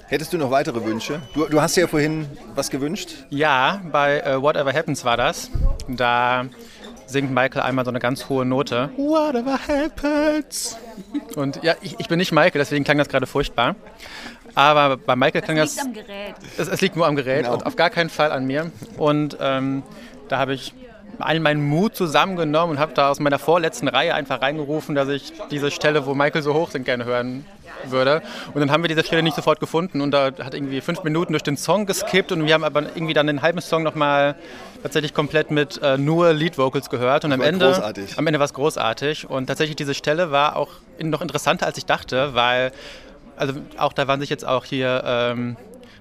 Hättest 0.09 0.31
du 0.31 0.37
noch 0.37 0.51
weitere 0.51 0.85
Wünsche? 0.85 1.21
Du, 1.33 1.47
du 1.47 1.61
hast 1.61 1.75
ja 1.75 1.85
vorhin 1.85 2.27
was 2.55 2.69
gewünscht. 2.69 3.25
Ja, 3.29 3.81
bei 3.91 4.37
uh, 4.37 4.41
Whatever 4.41 4.71
Happens 4.71 5.03
war 5.03 5.17
das. 5.17 5.51
Da 5.89 6.45
singt 7.05 7.29
Michael 7.31 7.61
einmal 7.61 7.83
so 7.83 7.91
eine 7.91 7.99
ganz 7.99 8.29
hohe 8.29 8.45
Note. 8.45 8.89
Whatever 8.95 9.59
happens. 9.67 10.77
Und 11.35 11.61
ja, 11.61 11.75
ich, 11.81 11.99
ich 11.99 12.07
bin 12.07 12.19
nicht 12.19 12.31
Michael, 12.31 12.59
deswegen 12.59 12.85
klang 12.85 12.97
das 12.97 13.09
gerade 13.09 13.27
furchtbar. 13.27 13.75
Aber 14.55 14.95
bei 14.95 15.17
Michael 15.17 15.41
klang 15.41 15.57
das. 15.57 15.71
Es 15.71 15.83
liegt 15.83 15.87
am 15.87 15.93
Gerät. 15.93 16.35
Es, 16.57 16.67
es 16.69 16.81
liegt 16.81 16.95
nur 16.95 17.05
am 17.05 17.15
Gerät 17.17 17.43
genau. 17.43 17.55
und 17.55 17.65
auf 17.65 17.75
gar 17.75 17.89
keinen 17.89 18.09
Fall 18.09 18.31
an 18.31 18.45
mir. 18.45 18.71
Und 18.95 19.37
ähm, 19.41 19.83
da 20.29 20.37
habe 20.37 20.53
ich 20.53 20.73
all 21.19 21.41
meinen 21.41 21.67
Mut 21.67 21.97
zusammengenommen 21.97 22.77
und 22.77 22.79
habe 22.79 22.93
da 22.93 23.09
aus 23.09 23.19
meiner 23.19 23.39
vorletzten 23.39 23.89
Reihe 23.89 24.13
einfach 24.13 24.41
reingerufen, 24.41 24.95
dass 24.95 25.09
ich 25.09 25.33
diese 25.51 25.69
Stelle, 25.69 26.05
wo 26.05 26.13
Michael 26.13 26.43
so 26.43 26.53
hoch 26.53 26.71
singt, 26.71 26.85
gerne 26.85 27.03
hören 27.03 27.45
würde. 27.85 28.21
Und 28.53 28.59
dann 28.59 28.71
haben 28.71 28.83
wir 28.83 28.87
diese 28.87 29.03
Stelle 29.03 29.23
nicht 29.23 29.35
sofort 29.35 29.59
gefunden 29.59 30.01
und 30.01 30.11
da 30.11 30.25
hat 30.25 30.53
irgendwie 30.53 30.81
fünf 30.81 31.03
Minuten 31.03 31.33
durch 31.33 31.43
den 31.43 31.57
Song 31.57 31.85
geskippt 31.85 32.31
und 32.31 32.45
wir 32.45 32.53
haben 32.53 32.63
aber 32.63 32.83
irgendwie 32.83 33.13
dann 33.13 33.27
den 33.27 33.41
halben 33.41 33.61
Song 33.61 33.83
nochmal 33.83 34.35
tatsächlich 34.83 35.13
komplett 35.13 35.51
mit 35.51 35.81
äh, 35.81 35.97
nur 35.97 36.33
Lead 36.33 36.57
Vocals 36.57 36.89
gehört 36.89 37.25
und 37.25 37.31
am 37.33 37.41
Ende, 37.41 37.65
großartig. 37.67 38.17
am 38.17 38.27
Ende 38.27 38.39
war 38.39 38.45
es 38.45 38.53
großartig 38.53 39.29
und 39.29 39.47
tatsächlich 39.47 39.75
diese 39.75 39.93
Stelle 39.93 40.31
war 40.31 40.55
auch 40.55 40.69
noch 40.99 41.21
interessanter 41.21 41.65
als 41.65 41.77
ich 41.77 41.85
dachte, 41.85 42.33
weil 42.33 42.71
also 43.35 43.53
auch 43.77 43.93
da 43.93 44.07
waren 44.07 44.19
sich 44.19 44.29
jetzt 44.29 44.45
auch 44.45 44.65
hier 44.65 45.03
ähm, 45.05 45.57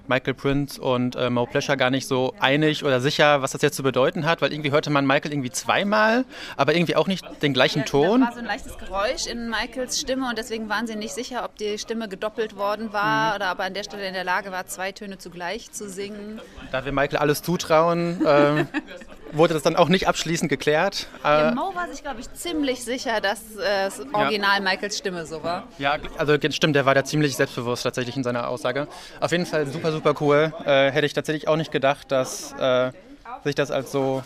Michael 0.09 0.33
Prince 0.33 0.81
und 0.81 1.15
äh, 1.15 1.29
Mo 1.29 1.45
Pleasure 1.45 1.77
gar 1.77 1.89
nicht 1.89 2.07
so 2.07 2.33
einig 2.39 2.83
oder 2.83 3.01
sicher, 3.01 3.41
was 3.41 3.51
das 3.51 3.61
jetzt 3.61 3.75
zu 3.75 3.83
bedeuten 3.83 4.25
hat, 4.25 4.41
weil 4.41 4.51
irgendwie 4.51 4.71
hörte 4.71 4.89
man 4.89 5.05
Michael 5.05 5.31
irgendwie 5.31 5.51
zweimal, 5.51 6.25
aber 6.55 6.75
irgendwie 6.75 6.95
auch 6.95 7.07
nicht 7.07 7.25
den 7.41 7.53
gleichen 7.53 7.85
Ton. 7.85 8.21
Da 8.21 8.27
war 8.27 8.33
so 8.33 8.39
ein 8.39 8.45
leichtes 8.45 8.77
Geräusch 8.77 9.27
in 9.27 9.49
Michaels 9.49 9.99
Stimme 9.99 10.29
und 10.29 10.37
deswegen 10.37 10.69
waren 10.69 10.87
sie 10.87 10.95
nicht 10.95 11.13
sicher, 11.13 11.43
ob 11.43 11.57
die 11.57 11.77
Stimme 11.77 12.07
gedoppelt 12.07 12.55
worden 12.55 12.93
war 12.93 13.29
mhm. 13.29 13.35
oder 13.35 13.51
ob 13.51 13.59
er 13.59 13.65
an 13.65 13.73
der 13.73 13.83
Stelle 13.83 14.07
in 14.07 14.13
der 14.13 14.23
Lage 14.23 14.51
war, 14.51 14.65
zwei 14.67 14.91
Töne 14.91 15.17
zugleich 15.17 15.71
zu 15.71 15.89
singen. 15.89 16.39
Da 16.71 16.85
wir 16.85 16.91
Michael 16.91 17.17
alles 17.17 17.41
zutrauen, 17.41 18.25
äh, 18.25 18.65
wurde 19.31 19.53
das 19.53 19.63
dann 19.63 19.75
auch 19.75 19.89
nicht 19.89 20.07
abschließend 20.07 20.49
geklärt. 20.49 21.07
Ja, 21.23 21.49
äh, 21.49 21.55
Mo 21.55 21.73
war 21.75 21.87
sich, 21.89 22.01
glaube 22.01 22.19
ich, 22.19 22.31
ziemlich 22.33 22.83
sicher, 22.83 23.21
dass 23.21 23.55
äh, 23.55 23.85
das 23.85 23.99
Original 24.13 24.57
ja. 24.57 24.61
Michaels 24.61 24.97
Stimme 24.97 25.25
so 25.25 25.43
war. 25.43 25.67
Ja, 25.77 25.97
also 26.17 26.35
stimmt, 26.49 26.75
der 26.75 26.85
war 26.85 26.95
da 26.95 27.03
ziemlich 27.03 27.35
selbstbewusst 27.35 27.83
tatsächlich 27.83 28.15
in 28.15 28.23
seiner 28.23 28.47
Aussage. 28.47 28.87
Auf 29.19 29.31
jeden 29.31 29.45
Fall 29.45 29.67
super, 29.67 29.91
super 29.91 30.15
cool. 30.21 30.53
Äh, 30.65 30.91
hätte 30.91 31.05
ich 31.05 31.13
tatsächlich 31.13 31.47
auch 31.47 31.55
nicht 31.57 31.71
gedacht, 31.71 32.11
dass 32.11 32.53
äh, 32.53 32.91
sich 33.43 33.55
das 33.55 33.71
als 33.71 33.91
so 33.91 34.23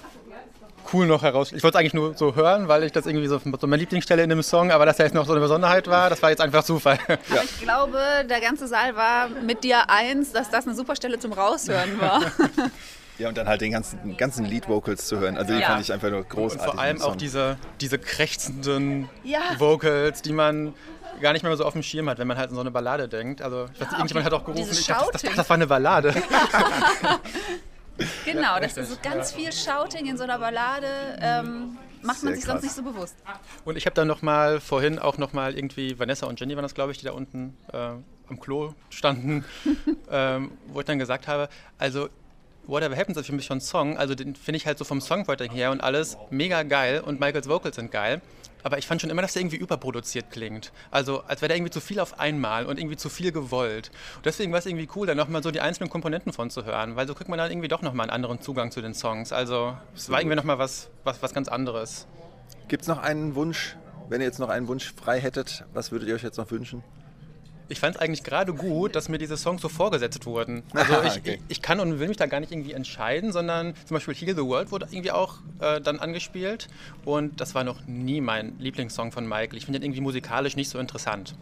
cool 0.94 1.06
noch 1.06 1.22
heraus. 1.24 1.52
Ich 1.52 1.64
wollte 1.64 1.78
es 1.78 1.80
eigentlich 1.80 1.94
nur 1.94 2.16
so 2.16 2.36
hören, 2.36 2.68
weil 2.68 2.84
ich 2.84 2.92
das 2.92 3.06
irgendwie 3.06 3.28
so, 3.28 3.40
so 3.40 3.68
meine 3.68 3.78
Lieblingsstelle 3.78 4.24
in 4.24 4.30
dem 4.30 4.44
Song, 4.44 4.72
aber 4.72 4.86
dass 4.86 5.00
er 5.00 5.06
jetzt 5.06 5.14
noch 5.14 5.26
so 5.26 5.32
eine 5.32 5.42
Besonderheit 5.42 5.88
war, 5.88 6.10
das 6.10 6.22
war 6.22 6.30
jetzt 6.30 6.42
einfach 6.42 6.64
Zufall. 6.64 7.00
Ja. 7.08 7.44
ich 7.44 7.62
glaube, 7.62 8.00
der 8.30 8.42
ganze 8.42 8.68
Saal 8.68 8.96
war 8.96 9.30
mit 9.30 9.64
dir 9.64 9.90
eins, 9.90 10.32
dass 10.32 10.50
das 10.50 10.66
eine 10.66 10.76
super 10.76 10.96
Stelle 10.96 11.20
zum 11.20 11.34
Raushören 11.34 12.00
war. 12.02 12.22
Ja, 13.22 13.30
und 13.30 13.38
dann 13.38 13.48
halt 13.48 13.62
den 13.62 13.72
ganzen, 13.72 14.18
ganzen 14.18 14.46
Lead-Vocals 14.46 15.06
zu 15.06 15.20
hören. 15.20 15.38
Also 15.38 15.54
die 15.54 15.60
ja. 15.60 15.68
fand 15.68 15.82
ich 15.82 15.94
einfach 15.94 16.10
nur 16.10 16.24
großartig. 16.24 16.68
Und 16.68 16.74
vor 16.74 16.82
allem 16.82 17.02
auch 17.02 17.16
diese, 17.16 17.58
diese 17.80 18.00
krächzenden 18.00 19.10
ja. 19.24 19.40
Vocals, 19.60 20.24
die 20.24 20.34
man 20.34 20.74
gar 21.22 21.34
nicht 21.34 21.44
mehr 21.44 21.56
so 21.56 21.64
auf 21.64 21.74
dem 21.74 21.84
Schirm 21.84 22.10
hat, 22.10 22.18
wenn 22.18 22.28
man 22.28 22.38
halt 22.38 22.50
an 22.50 22.56
so 22.56 22.62
eine 22.62 22.72
Ballade 22.72 23.08
denkt. 23.08 23.44
Also 23.44 23.68
ich 23.74 23.80
weiß, 23.80 23.92
ja, 23.92 23.98
irgendjemand 23.98 24.26
hat 24.26 24.34
auch 24.34 24.44
gerufen, 24.44 24.72
ich 24.72 24.88
dachte, 24.88 25.10
das, 25.14 25.22
das, 25.22 25.36
das 25.36 25.50
war 25.50 25.54
eine 25.54 25.68
Ballade. 25.68 26.16
genau, 28.26 28.60
das 28.60 28.78
ist 28.78 28.90
so 28.90 28.98
ganz 29.04 29.34
viel 29.34 29.54
Shouting 29.54 30.08
in 30.08 30.18
so 30.18 30.24
einer 30.24 30.40
Ballade. 30.40 30.88
Ähm, 31.22 31.78
macht 32.02 32.24
man 32.24 32.34
sich 32.34 32.44
krass. 32.44 32.54
sonst 32.54 32.64
nicht 32.64 32.76
so 32.76 32.82
bewusst. 32.82 33.16
Und 33.66 33.78
ich 33.78 33.86
habe 33.86 33.94
dann 33.94 34.08
noch 34.08 34.24
mal 34.24 34.60
vorhin 34.60 34.98
auch 34.98 35.20
noch 35.20 35.34
mal 35.34 35.56
irgendwie 35.56 36.00
Vanessa 36.00 36.26
und 36.26 36.40
Jenny 36.40 36.56
waren 36.56 36.64
das 36.64 36.74
glaube 36.74 36.92
ich, 36.92 36.98
die 36.98 37.06
da 37.06 37.12
unten 37.12 37.56
äh, 37.72 37.78
am 37.78 38.40
Klo 38.40 38.74
standen, 38.90 39.46
ähm, 40.10 40.54
wo 40.68 40.80
ich 40.80 40.88
dann 40.88 40.98
gesagt 40.98 41.28
habe, 41.28 41.50
also 41.78 42.10
Whatever 42.68 42.96
Happens 42.96 43.18
ist 43.18 43.26
für 43.26 43.34
mich 43.34 43.46
schon 43.46 43.58
ein 43.58 43.62
Song, 43.62 43.98
also 43.98 44.16
den 44.16 44.36
finde 44.36 44.58
ich 44.58 44.68
halt 44.68 44.78
so 44.78 44.86
vom 44.86 45.02
Songwriting 45.02 45.52
her 45.52 45.72
und 45.72 45.82
alles 45.82 46.18
mega 46.30 46.64
geil 46.64 47.02
und 47.02 47.20
Michaels 47.20 47.50
Vocals 47.50 47.76
sind 47.76 47.92
geil. 47.92 48.22
Aber 48.64 48.78
ich 48.78 48.86
fand 48.86 49.02
schon 49.02 49.10
immer, 49.10 49.24
dass 49.24 49.34
der 49.34 49.42
irgendwie 49.42 49.58
überproduziert 49.58 50.30
klingt. 50.30 50.72
Also 50.92 51.22
als 51.22 51.42
wäre 51.42 51.48
der 51.48 51.58
irgendwie 51.58 51.72
zu 51.72 51.82
viel 51.82 52.00
auf 52.00 52.20
einmal 52.20 52.68
und 52.68 52.80
irgendwie 52.80 52.98
zu 52.98 53.10
viel 53.10 53.32
gewollt. 53.32 53.90
Und 54.18 54.26
deswegen 54.26 54.52
war 54.52 54.60
es 54.60 54.68
irgendwie 54.68 54.88
cool, 54.96 55.08
da 55.08 55.16
nochmal 55.16 55.42
so 55.42 55.50
die 55.50 55.62
einzelnen 55.62 55.90
Komponenten 55.90 56.32
von 56.32 56.52
zu 56.52 56.64
hören, 56.64 56.96
weil 56.96 57.08
so 57.08 57.16
kriegt 57.16 57.30
man 57.30 57.40
dann 57.40 57.52
irgendwie 57.52 57.68
doch 57.68 57.82
nochmal 57.82 58.06
einen 58.06 58.14
anderen 58.14 58.40
Zugang 58.40 58.72
zu 58.72 58.82
den 58.82 58.94
Songs. 58.94 59.32
Also 59.34 59.76
es 59.96 60.10
war 60.10 60.20
irgendwie 60.22 60.36
nochmal 60.36 60.60
was, 60.60 60.90
was, 61.04 61.22
was 61.24 61.34
ganz 61.34 61.48
anderes. 61.48 62.06
Gibt 62.68 62.84
es 62.84 62.88
noch 62.88 63.00
einen 63.00 63.34
Wunsch, 63.36 63.76
wenn 64.10 64.22
ihr 64.22 64.28
jetzt 64.28 64.40
noch 64.40 64.50
einen 64.50 64.68
Wunsch 64.68 64.94
frei 64.94 65.20
hättet, 65.20 65.66
was 65.74 65.92
würdet 65.92 66.08
ihr 66.08 66.16
euch 66.16 66.24
jetzt 66.24 66.38
noch 66.38 66.52
wünschen? 66.52 66.84
Ich 67.72 67.80
fand 67.80 67.96
es 67.96 68.02
eigentlich 68.02 68.24
gerade 68.24 68.54
gut, 68.54 68.96
dass 68.96 69.10
mir 69.10 69.18
diese 69.18 69.38
Songs 69.38 69.62
so 69.62 69.70
vorgesetzt 69.70 70.26
wurden. 70.26 70.64
Also 70.82 71.04
ich, 71.04 71.18
okay. 71.18 71.40
ich, 71.48 71.58
ich, 71.58 71.62
kann 71.62 71.80
und 71.80 72.00
will 72.00 72.08
mich 72.08 72.18
da 72.18 72.26
gar 72.26 72.40
nicht 72.40 72.52
irgendwie 72.52 72.74
entscheiden, 72.74 73.32
sondern 73.32 73.76
zum 73.86 73.96
Beispiel 73.96 74.16
Heal 74.16 74.36
the 74.36 74.42
World 74.42 74.72
wurde 74.72 74.88
irgendwie 74.90 75.12
auch 75.12 75.36
äh, 75.60 75.80
dann 75.80 76.00
angespielt 76.00 76.70
und 77.06 77.40
das 77.40 77.54
war 77.54 77.64
noch 77.64 77.86
nie 77.86 78.20
mein 78.20 78.58
Lieblingssong 78.58 79.12
von 79.12 79.28
Michael. 79.28 79.58
Ich 79.58 79.66
finde 79.66 79.80
den 79.80 79.86
irgendwie 79.86 80.02
musikalisch 80.02 80.56
nicht 80.56 80.70
so 80.70 80.80
interessant. 80.80 81.36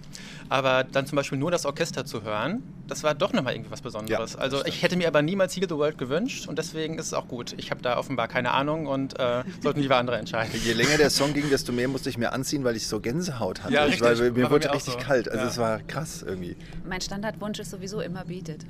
Aber 0.49 0.83
dann 0.83 1.07
zum 1.07 1.15
Beispiel 1.15 1.37
nur 1.37 1.51
das 1.51 1.65
Orchester 1.65 2.05
zu 2.05 2.23
hören, 2.23 2.63
das 2.87 3.03
war 3.03 3.13
doch 3.13 3.33
nochmal 3.33 3.53
irgendwie 3.53 3.71
was 3.71 3.81
Besonderes. 3.81 4.33
Ja, 4.33 4.39
also 4.39 4.65
ich 4.65 4.83
hätte 4.83 4.97
mir 4.97 5.07
aber 5.07 5.21
niemals 5.21 5.55
Heal 5.55 5.67
the 5.69 5.75
World 5.75 5.97
gewünscht 5.97 6.47
und 6.47 6.57
deswegen 6.57 6.97
ist 6.97 7.07
es 7.07 7.13
auch 7.13 7.27
gut. 7.27 7.53
Ich 7.57 7.71
habe 7.71 7.81
da 7.81 7.97
offenbar 7.97 8.27
keine 8.27 8.51
Ahnung 8.51 8.87
und 8.87 9.17
äh, 9.19 9.43
sollten 9.61 9.79
lieber 9.79 9.97
andere 9.97 10.17
entscheiden. 10.17 10.59
Je 10.63 10.73
länger 10.73 10.97
der 10.97 11.09
Song 11.09 11.33
ging, 11.33 11.49
desto 11.49 11.71
mehr 11.71 11.87
musste 11.87 12.09
ich 12.09 12.17
mir 12.17 12.33
anziehen, 12.33 12.63
weil 12.63 12.75
ich 12.75 12.87
so 12.87 12.99
Gänsehaut 12.99 13.63
hatte. 13.63 13.73
Ja, 13.73 13.83
richtig. 13.83 14.01
Weil 14.01 14.31
mir 14.31 14.49
wurde 14.49 14.73
richtig 14.73 14.93
so. 14.93 14.99
kalt. 14.99 15.29
Also 15.29 15.43
ja. 15.43 15.49
es 15.49 15.57
war 15.57 15.79
krass 15.79 16.18
irgendwie. 16.23 16.55
Mein 16.85 17.01
Standardwunsch 17.01 17.59
ist 17.59 17.71
sowieso 17.71 18.01
immer 18.01 18.25
betet. 18.25 18.65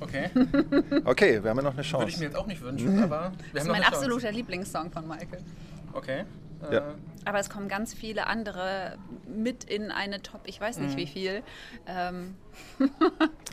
Okay. 0.00 0.30
okay, 1.04 1.42
wir 1.42 1.50
haben 1.50 1.58
ja 1.58 1.62
noch 1.62 1.74
eine 1.74 1.82
Chance. 1.82 2.04
Würde 2.04 2.12
ich 2.12 2.18
mir 2.18 2.26
jetzt 2.26 2.36
auch 2.36 2.46
nicht 2.46 2.62
wünschen, 2.62 2.96
mhm. 2.96 3.02
aber 3.02 3.32
wir 3.32 3.38
das 3.52 3.68
haben 3.68 3.74
ist 3.74 3.80
mein 3.80 3.82
absoluter 3.82 4.32
Lieblingssong 4.32 4.90
von 4.90 5.06
Michael. 5.06 5.40
Okay. 5.92 6.24
Ja. 6.70 6.78
Äh, 6.78 6.82
aber 7.24 7.38
es 7.38 7.50
kommen 7.50 7.68
ganz 7.68 7.94
viele 7.94 8.26
andere 8.26 8.98
mit 9.26 9.64
in 9.64 9.90
eine 9.90 10.22
Top, 10.22 10.42
ich 10.44 10.60
weiß 10.60 10.78
nicht 10.78 10.94
mhm. 10.94 10.98
wie 10.98 11.06
viel. 11.06 11.42
Ähm, 11.86 12.34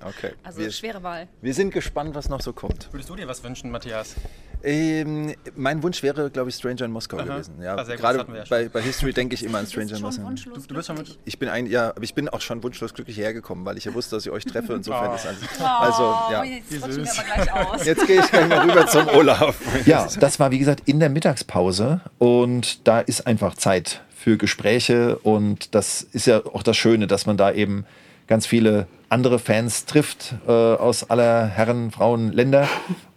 okay. 0.06 0.34
Also 0.44 0.60
wir, 0.60 0.72
schwere 0.72 1.04
Wahl. 1.04 1.28
Wir 1.42 1.54
sind 1.54 1.74
gespannt, 1.74 2.16
was 2.16 2.30
noch 2.30 2.42
so 2.42 2.54
kommt. 2.54 2.92
Würdest 2.92 3.10
du 3.10 3.16
dir 3.16 3.28
was 3.28 3.44
wünschen, 3.44 3.72
Matthias? 3.72 4.16
Ähm, 4.64 5.36
mein 5.56 5.84
Wunsch 5.84 6.02
wäre, 6.04 6.30
glaube 6.30 6.50
ich, 6.50 6.56
Stranger 6.56 6.86
in 6.86 6.92
Moskau 6.92 7.18
Aha. 7.18 7.26
gewesen. 7.26 7.62
Ja, 7.62 7.76
gerade 7.76 8.20
ja 8.20 8.44
bei, 8.50 8.70
bei, 8.70 8.82
History 8.82 9.14
denke 9.14 9.36
ich 9.36 9.44
immer 9.44 9.60
an 9.60 9.68
Stranger 9.72 9.96
in 9.96 10.02
Moskau. 10.02 10.30
Du, 10.30 10.60
du, 10.60 10.76
bist 10.76 10.88
schon 10.88 10.98
mit 10.98 11.18
ich 11.26 11.40
bin 11.40 11.50
ein, 11.50 11.68
ja, 11.68 11.90
aber 11.90 12.04
ich 12.04 12.14
bin 12.14 12.28
auch 12.30 12.42
schon 12.42 12.62
wunschlos 12.64 12.94
glücklich 12.94 13.18
hergekommen, 13.18 13.66
weil 13.66 13.78
ich 13.78 13.86
ja 13.86 13.94
wusste, 13.94 14.16
dass 14.16 14.26
ich 14.26 14.32
euch 14.32 14.46
treffe. 14.46 14.74
Insofern 14.74 15.12
oh. 15.12 15.16
ist 15.16 15.26
alles. 15.26 15.40
Also, 15.60 16.04
ja. 16.32 16.44
Jetzt, 16.44 17.86
jetzt 17.86 18.08
gehe 18.08 18.20
ich 18.20 18.32
gleich 18.32 18.48
mal 18.48 18.70
rüber 18.70 18.88
zum 18.88 19.08
Olaf. 19.16 19.56
Ja, 19.86 20.08
das 20.20 20.40
war 20.40 20.52
wie 20.52 20.60
gesagt 20.60 20.84
in 20.86 21.00
der 21.00 21.10
Mittagspause 21.10 22.02
und 22.18 22.88
da 22.88 23.00
ist 23.00 23.28
einfach 23.28 23.56
Zeit 23.56 24.02
für 24.16 24.38
Gespräche 24.38 25.18
und 25.20 25.76
das 25.76 26.02
ist 26.02 26.28
ja 26.28 26.46
auch 26.46 26.64
das 26.64 26.76
Schöne, 26.76 27.08
dass 27.08 27.26
man 27.26 27.38
da 27.38 27.52
eben 27.52 27.86
ganz 28.28 28.46
viele 28.46 28.88
andere 29.10 29.40
Fans 29.40 29.86
trifft 29.86 30.36
äh, 30.48 30.52
aus 30.52 31.10
aller 31.10 31.48
Herren, 31.48 31.92
Frauen, 31.92 32.32
Länder. 32.34 32.68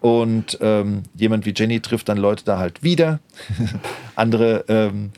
Und 0.01 0.59
ähm, 0.61 1.03
jemand 1.15 1.45
wie 1.47 1.53
Jenny 1.55 1.81
trifft 1.81 2.09
dann 2.09 2.19
Leute 2.19 2.45
da 2.45 2.59
halt 2.59 2.83
wieder. 2.83 3.21
andere 4.17 4.65
ähm, 4.69 5.11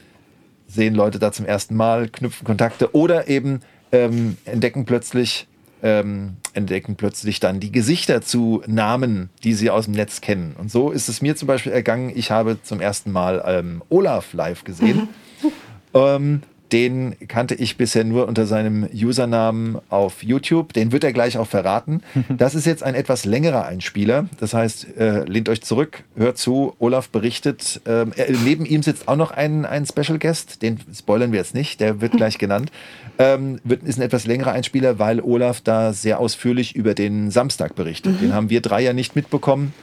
sehen 0.67 0.95
Leute 0.95 1.19
da 1.19 1.33
zum 1.33 1.47
ersten 1.47 1.77
Mal, 1.77 2.09
knüpfen 2.09 2.47
Kontakte 2.47 2.95
oder 2.95 3.29
eben 3.29 3.61
ähm, 3.93 4.37
entdecken 4.45 4.85
plötzlich 4.85 5.47
ähm, 5.83 6.37
entdecken 6.55 6.97
plötzlich 6.97 7.41
dann 7.41 7.59
die 7.59 7.73
Gesichter 7.73 8.23
zu 8.23 8.63
Namen, 8.67 9.31
die 9.43 9.53
sie 9.55 9.71
aus 9.71 9.87
dem 9.87 9.95
Netz 9.95 10.21
kennen. 10.21 10.55
Und 10.57 10.71
so 10.71 10.91
ist 10.91 11.09
es 11.09 11.21
mir 11.21 11.35
zum 11.35 11.49
Beispiel 11.49 11.73
ergangen. 11.73 12.13
Ich 12.15 12.31
habe 12.31 12.63
zum 12.63 12.81
ersten 12.81 13.11
Mal 13.11 13.43
ähm, 13.47 13.83
Olaf 13.89 14.33
live 14.33 14.65
gesehen. 14.65 15.09
ähm, 15.95 16.43
den 16.73 17.17
kannte 17.29 17.55
ich 17.55 17.77
bisher 17.77 18.05
nur 18.05 18.27
unter 18.27 18.47
seinem 18.47 18.89
Usernamen 18.93 19.79
auf 19.91 20.23
YouTube. 20.23 20.73
Den 20.73 20.91
wird 20.91 21.05
er 21.05 21.13
gleich 21.13 21.39
auch 21.39 21.47
verraten. 21.47 22.03
Das 22.39 22.55
ist 22.55 22.67
jetzt 22.67 22.83
ein 22.83 22.95
etwas 22.95 23.25
längerer 23.25 23.67
Einspieler. 23.67 24.27
Das 24.41 24.55
heißt, 24.55 24.97
äh, 24.97 25.25
lehnt 25.25 25.49
euch 25.49 25.63
zurück, 25.63 26.03
hört 26.17 26.39
zu. 26.39 26.75
Olaf 26.79 27.09
berichtet. 27.11 27.81
Er, 27.85 28.07
neben 28.45 28.65
ihm 28.65 28.83
sitzt 28.83 29.07
auch 29.07 29.17
noch 29.17 29.31
ein, 29.31 29.67
ein 29.67 29.87
Special 29.87 30.19
Guest. 30.19 30.63
Den 30.63 30.81
spoilern 30.97 31.31
wir 31.31 31.39
jetzt 31.39 31.55
nicht. 31.55 31.81
Der 31.81 32.01
wird 32.01 32.13
gleich 32.17 32.39
genannt. 32.39 32.73
Ähm, 33.19 33.61
wird, 33.65 33.83
ist 33.83 33.99
ein 33.99 34.03
etwas 34.03 34.27
längerer 34.27 34.53
Einspieler, 34.53 34.99
weil 34.99 35.21
Olaf 35.21 35.61
da 35.61 35.93
sehr 35.93 36.19
ausführlich 36.21 36.75
über 36.75 36.95
den 36.95 37.31
Samstag 37.31 37.75
berichtet. 37.75 38.15
Mhm. 38.15 38.25
Den 38.25 38.35
haben 38.35 38.51
wir 38.51 38.61
drei 38.61 38.83
ja 38.83 38.93
nicht 38.93 39.15
mitbekommen. 39.15 39.75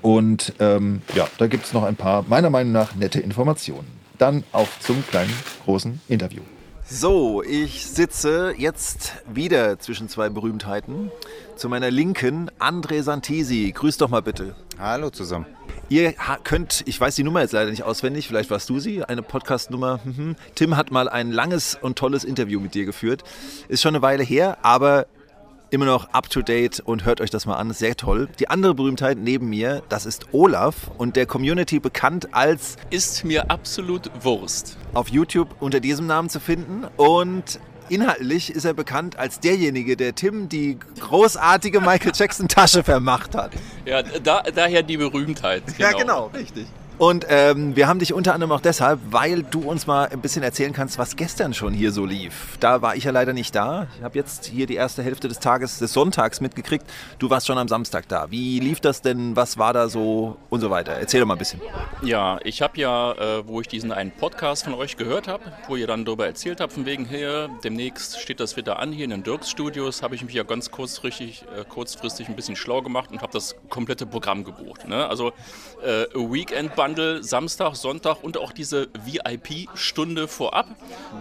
Und 0.00 0.54
ähm, 0.58 1.02
ja, 1.14 1.28
da 1.38 1.46
gibt 1.46 1.66
es 1.66 1.72
noch 1.72 1.84
ein 1.84 1.96
paar, 1.96 2.24
meiner 2.28 2.50
Meinung 2.50 2.72
nach, 2.72 2.94
nette 2.94 3.20
Informationen 3.20 4.03
dann 4.18 4.44
auf 4.52 4.80
zum 4.80 5.06
kleinen, 5.06 5.32
großen 5.64 6.00
Interview. 6.08 6.42
So, 6.86 7.42
ich 7.42 7.86
sitze 7.86 8.54
jetzt 8.58 9.14
wieder 9.26 9.78
zwischen 9.78 10.10
zwei 10.10 10.28
Berühmtheiten. 10.28 11.10
Zu 11.56 11.70
meiner 11.70 11.90
Linken 11.90 12.50
André 12.58 13.02
Santesi. 13.02 13.72
Grüß 13.74 13.96
doch 13.96 14.10
mal 14.10 14.20
bitte. 14.20 14.54
Hallo 14.78 15.08
zusammen. 15.08 15.46
Ihr 15.88 16.14
könnt, 16.44 16.82
ich 16.86 17.00
weiß 17.00 17.14
die 17.14 17.24
Nummer 17.24 17.40
jetzt 17.40 17.52
leider 17.52 17.70
nicht 17.70 17.84
auswendig, 17.84 18.26
vielleicht 18.28 18.50
warst 18.50 18.68
du 18.68 18.80
sie, 18.80 19.04
eine 19.04 19.22
Podcast-Nummer. 19.22 20.00
Mhm. 20.04 20.36
Tim 20.54 20.76
hat 20.76 20.90
mal 20.90 21.08
ein 21.08 21.30
langes 21.30 21.78
und 21.80 21.96
tolles 21.96 22.24
Interview 22.24 22.60
mit 22.60 22.74
dir 22.74 22.84
geführt. 22.84 23.22
Ist 23.68 23.82
schon 23.82 23.94
eine 23.94 24.02
Weile 24.02 24.22
her, 24.22 24.58
aber 24.62 25.06
immer 25.74 25.86
noch 25.86 26.08
up 26.12 26.30
to 26.30 26.40
date 26.40 26.80
und 26.80 27.04
hört 27.04 27.20
euch 27.20 27.30
das 27.30 27.46
mal 27.46 27.56
an, 27.56 27.72
sehr 27.72 27.96
toll. 27.96 28.28
Die 28.38 28.48
andere 28.48 28.74
Berühmtheit 28.74 29.18
neben 29.18 29.48
mir, 29.48 29.82
das 29.88 30.06
ist 30.06 30.26
Olaf 30.32 30.90
und 30.98 31.16
der 31.16 31.26
Community 31.26 31.80
bekannt 31.80 32.28
als 32.32 32.76
Ist 32.90 33.24
mir 33.24 33.50
absolut 33.50 34.10
Wurst. 34.24 34.76
Auf 34.94 35.08
YouTube 35.08 35.48
unter 35.60 35.80
diesem 35.80 36.06
Namen 36.06 36.28
zu 36.30 36.40
finden 36.40 36.84
und 36.96 37.58
inhaltlich 37.88 38.50
ist 38.52 38.64
er 38.64 38.72
bekannt 38.72 39.18
als 39.18 39.40
derjenige, 39.40 39.96
der 39.96 40.14
Tim 40.14 40.48
die 40.48 40.78
großartige 41.00 41.80
Michael 41.80 42.12
Jackson 42.14 42.48
Tasche 42.48 42.84
vermacht 42.84 43.34
hat. 43.34 43.52
Ja, 43.84 44.02
da, 44.02 44.42
daher 44.42 44.82
die 44.82 44.96
Berühmtheit. 44.96 45.64
Genau. 45.76 45.90
Ja, 45.90 45.98
genau, 45.98 46.26
richtig. 46.34 46.66
Und 46.96 47.26
ähm, 47.28 47.74
wir 47.74 47.88
haben 47.88 47.98
dich 47.98 48.12
unter 48.12 48.34
anderem 48.34 48.52
auch 48.52 48.60
deshalb, 48.60 49.00
weil 49.10 49.42
du 49.42 49.62
uns 49.62 49.88
mal 49.88 50.08
ein 50.08 50.20
bisschen 50.20 50.44
erzählen 50.44 50.72
kannst, 50.72 50.96
was 50.96 51.16
gestern 51.16 51.52
schon 51.52 51.72
hier 51.72 51.90
so 51.90 52.06
lief. 52.06 52.56
Da 52.60 52.82
war 52.82 52.94
ich 52.94 53.04
ja 53.04 53.10
leider 53.10 53.32
nicht 53.32 53.54
da. 53.54 53.88
Ich 53.96 54.04
habe 54.04 54.16
jetzt 54.16 54.46
hier 54.46 54.66
die 54.66 54.76
erste 54.76 55.02
Hälfte 55.02 55.26
des 55.26 55.40
Tages, 55.40 55.80
des 55.80 55.92
Sonntags 55.92 56.40
mitgekriegt. 56.40 56.86
Du 57.18 57.30
warst 57.30 57.48
schon 57.48 57.58
am 57.58 57.66
Samstag 57.66 58.06
da. 58.06 58.30
Wie 58.30 58.60
lief 58.60 58.78
das 58.78 59.02
denn? 59.02 59.34
Was 59.34 59.58
war 59.58 59.72
da 59.72 59.88
so 59.88 60.36
und 60.50 60.60
so 60.60 60.70
weiter? 60.70 60.92
Erzähl 60.92 61.18
doch 61.18 61.26
mal 61.26 61.34
ein 61.34 61.38
bisschen. 61.38 61.60
Ja, 62.02 62.38
ich 62.44 62.62
habe 62.62 62.78
ja, 62.78 63.12
äh, 63.12 63.46
wo 63.48 63.60
ich 63.60 63.66
diesen 63.66 63.90
einen 63.90 64.12
Podcast 64.12 64.64
von 64.64 64.74
euch 64.74 64.96
gehört 64.96 65.26
habe, 65.26 65.42
wo 65.66 65.74
ihr 65.74 65.88
dann 65.88 66.04
darüber 66.04 66.26
erzählt 66.26 66.60
habt, 66.60 66.74
von 66.74 66.86
wegen 66.86 67.06
hier, 67.06 67.50
demnächst 67.64 68.20
steht 68.20 68.38
das 68.38 68.56
wieder 68.56 68.78
an 68.78 68.92
hier 68.92 69.04
in 69.04 69.10
den 69.10 69.24
Dirks 69.24 69.50
Studios, 69.50 70.02
habe 70.02 70.14
ich 70.14 70.22
mich 70.22 70.34
ja 70.34 70.44
ganz 70.44 70.70
kurzfristig, 70.70 71.44
äh, 71.58 71.64
kurzfristig 71.64 72.28
ein 72.28 72.36
bisschen 72.36 72.54
schlau 72.54 72.82
gemacht 72.82 73.10
und 73.10 73.20
habe 73.20 73.32
das 73.32 73.56
komplette 73.68 74.06
Programm 74.06 74.44
gebucht. 74.44 74.86
Ne? 74.86 75.08
Also 75.08 75.32
äh, 75.82 76.04
Weekend 76.14 76.76
Bundle 76.84 77.24
Samstag, 77.24 77.76
Sonntag 77.76 78.22
und 78.22 78.36
auch 78.36 78.52
diese 78.52 78.88
VIP-Stunde 78.92 80.28
vorab. 80.28 80.66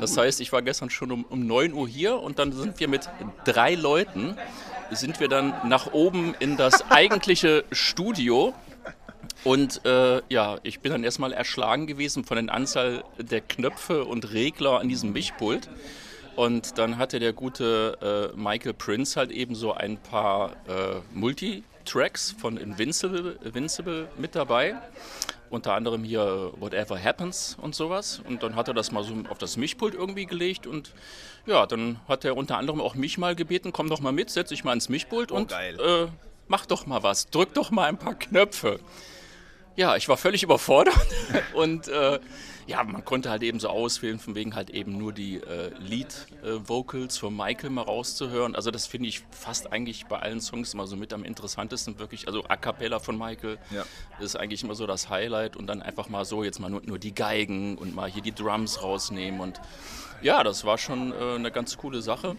Das 0.02 0.18
heißt, 0.18 0.42
ich 0.42 0.52
war 0.52 0.62
gestern 0.62 0.90
schon 0.90 1.10
um, 1.10 1.24
um 1.24 1.48
9 1.48 1.72
Uhr 1.72 1.88
hier 1.88 2.20
und 2.20 2.38
dann 2.38 2.52
sind 2.52 2.82
wir 2.82 2.90
mit 2.90 3.08
drei 3.46 3.76
Leuten, 3.76 4.36
sind 4.92 5.22
wir 5.22 5.30
dann 5.30 5.54
nach 5.64 5.94
oben 5.94 6.36
in 6.42 6.58
das 6.58 6.84
eigentliche 6.92 7.64
Studio. 7.72 8.54
Und 9.46 9.86
äh, 9.86 10.22
ja, 10.28 10.58
ich 10.64 10.82
bin 10.82 10.92
dann 10.92 11.06
erstmal 11.06 11.32
erschlagen 11.32 11.88
gewesen 11.88 12.26
von 12.26 12.46
der 12.46 12.54
Anzahl 12.54 13.06
der 13.18 13.40
Knöpfe 13.40 14.04
und 14.04 14.34
Regler 14.34 14.82
an 14.82 14.90
diesem 14.90 15.14
Mischpult. 15.14 15.70
Und 16.36 16.78
dann 16.78 16.98
hatte 16.98 17.20
der 17.20 17.32
gute 17.32 18.34
äh, 18.36 18.38
Michael 18.38 18.74
Prince 18.74 19.18
halt 19.18 19.32
eben 19.32 19.56
so 19.56 19.72
ein 19.72 19.96
paar 19.96 20.58
äh, 20.68 20.96
Multitracks 21.84 22.34
von 22.40 22.58
Invincible, 22.58 23.38
Invincible 23.44 24.08
mit 24.18 24.36
dabei 24.36 24.76
unter 25.50 25.74
anderem 25.74 26.04
hier 26.04 26.52
Whatever 26.58 26.98
Happens 27.02 27.56
und 27.62 27.76
sowas. 27.76 28.22
Und 28.28 28.42
dann 28.42 28.56
hat 28.56 28.70
er 28.70 28.74
das 28.74 28.92
mal 28.92 29.04
so 29.04 29.14
auf 29.30 29.38
das 29.38 29.56
Mischpult 29.56 29.94
irgendwie 29.94 30.26
gelegt 30.26 30.66
und 30.66 30.94
ja, 31.46 31.68
dann 31.68 32.00
hat 32.08 32.26
er 32.26 32.36
unter 32.36 32.58
anderem 32.58 32.82
auch 32.82 32.96
mich 32.96 33.20
mal 33.20 33.36
gebeten, 33.36 33.72
komm 33.72 33.90
doch 33.90 34.00
mal 34.00 34.12
mit, 34.14 34.32
setz 34.32 34.50
dich 34.50 34.64
mal 34.64 34.74
ins 34.74 34.90
Mischpult 34.90 35.32
oh, 35.32 35.36
und 35.36 35.52
äh, 35.52 36.08
mach 36.48 36.66
doch 36.66 36.88
mal 36.88 37.04
was, 37.04 37.30
drück 37.30 37.54
doch 37.54 37.70
mal 37.70 37.88
ein 37.88 37.98
paar 37.98 38.16
Knöpfe. 38.16 38.80
Ja, 39.76 39.96
ich 39.96 40.10
war 40.10 40.18
völlig 40.18 40.42
überfordert 40.42 40.96
und 41.54 41.88
äh, 41.88 42.20
ja, 42.68 42.84
man 42.84 43.04
konnte 43.04 43.30
halt 43.30 43.44
eben 43.44 43.60
so 43.60 43.70
auswählen, 43.70 44.20
von 44.20 44.36
wegen 44.36 44.56
halt 44.56 44.70
eben 44.70 44.98
nur 44.98 45.14
die 45.14 45.38
äh, 45.38 45.72
Lead-Vocals 45.80 47.18
von 47.18 47.36
Michael 47.36 47.70
mal 47.70 47.82
rauszuhören. 47.82 48.56
Also 48.56 48.72
das 48.72 48.88
finde 48.88 49.10
ich 49.10 49.22
fast 49.32 49.72
eigentlich 49.72 50.06
bei 50.06 50.20
allen 50.20 50.42
Songs 50.42 50.74
immer 50.74 50.88
so 50.88 50.96
mit 50.96 51.14
am 51.14 51.24
interessantesten, 51.24 52.00
wirklich. 52.00 52.28
Also 52.28 52.46
A 52.48 52.56
Cappella 52.56 53.00
von 53.00 53.18
Michael 53.18 53.58
ja. 53.72 53.86
ist 54.20 54.36
eigentlich 54.36 54.64
immer 54.64 54.76
so 54.76 54.88
das 54.88 55.10
Highlight 55.10 55.56
und 55.56 55.68
dann 55.68 55.82
einfach 55.82 56.10
mal 56.10 56.26
so 56.26 56.44
jetzt 56.44 56.60
mal 56.60 56.70
nur, 56.70 56.82
nur 56.86 57.00
die 57.00 57.14
Geigen 57.14 57.78
und 57.78 57.96
mal 57.96 58.10
hier 58.10 58.22
die 58.22 58.34
Drums 58.34 58.82
rausnehmen 58.82 59.40
und 59.40 59.60
ja, 60.22 60.42
das 60.44 60.64
war 60.64 60.78
schon 60.78 61.12
äh, 61.12 61.36
eine 61.36 61.52
ganz 61.52 61.78
coole 61.78 62.02
Sache. 62.02 62.36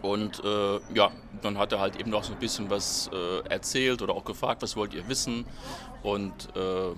Und 0.00 0.44
äh, 0.44 0.80
ja, 0.94 1.10
dann 1.42 1.58
hat 1.58 1.72
er 1.72 1.80
halt 1.80 1.96
eben 1.96 2.10
noch 2.10 2.24
so 2.24 2.34
ein 2.34 2.38
bisschen 2.38 2.68
was 2.70 3.10
äh, 3.12 3.48
erzählt 3.48 4.02
oder 4.02 4.14
auch 4.14 4.24
gefragt, 4.24 4.62
was 4.62 4.76
wollt 4.76 4.92
ihr 4.92 5.08
wissen. 5.08 5.46
Und 6.02 6.54
äh, 6.54 6.94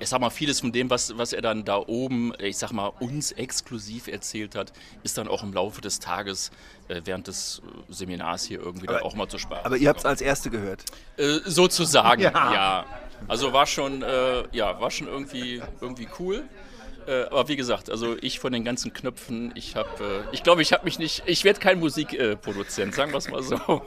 ich 0.00 0.08
sag 0.08 0.20
mal, 0.20 0.30
vieles 0.30 0.60
von 0.60 0.72
dem, 0.72 0.90
was, 0.90 1.16
was 1.18 1.32
er 1.32 1.42
dann 1.42 1.64
da 1.64 1.76
oben, 1.76 2.32
ich 2.38 2.56
sag 2.56 2.72
mal, 2.72 2.88
uns 3.00 3.32
exklusiv 3.32 4.08
erzählt 4.08 4.54
hat, 4.54 4.72
ist 5.02 5.18
dann 5.18 5.28
auch 5.28 5.42
im 5.42 5.52
Laufe 5.52 5.80
des 5.80 5.98
Tages 6.00 6.50
äh, 6.88 7.02
während 7.04 7.28
des 7.28 7.62
äh, 7.64 7.92
Seminars 7.92 8.44
hier 8.44 8.60
irgendwie 8.60 8.88
aber, 8.88 8.98
dann 8.98 9.06
auch 9.06 9.14
mal 9.14 9.28
zur 9.28 9.38
Sprache. 9.38 9.64
Aber 9.64 9.76
ihr 9.76 9.88
habt 9.88 10.00
es 10.00 10.06
als 10.06 10.22
Erste 10.22 10.50
gehört? 10.50 10.84
Äh, 11.16 11.38
sozusagen, 11.44 12.22
ja. 12.22 12.30
ja. 12.30 12.86
Also 13.28 13.52
war 13.52 13.66
schon, 13.66 14.02
äh, 14.02 14.44
ja, 14.52 14.80
war 14.80 14.90
schon 14.90 15.06
irgendwie, 15.06 15.62
irgendwie 15.80 16.08
cool. 16.18 16.44
Äh, 17.06 17.24
aber 17.24 17.48
wie 17.48 17.56
gesagt, 17.56 17.90
also 17.90 18.16
ich 18.20 18.40
von 18.40 18.52
den 18.52 18.64
ganzen 18.64 18.92
Knöpfen, 18.92 19.52
ich 19.54 19.76
habe, 19.76 20.24
äh, 20.30 20.34
ich 20.34 20.42
glaube, 20.42 20.62
ich 20.62 20.72
habe 20.72 20.84
mich 20.84 20.98
nicht, 20.98 21.22
ich 21.26 21.44
werde 21.44 21.60
kein 21.60 21.78
Musikproduzent, 21.78 22.94
sagen 22.94 23.12
wir 23.12 23.18
es 23.18 23.28
mal 23.28 23.42
so. 23.42 23.82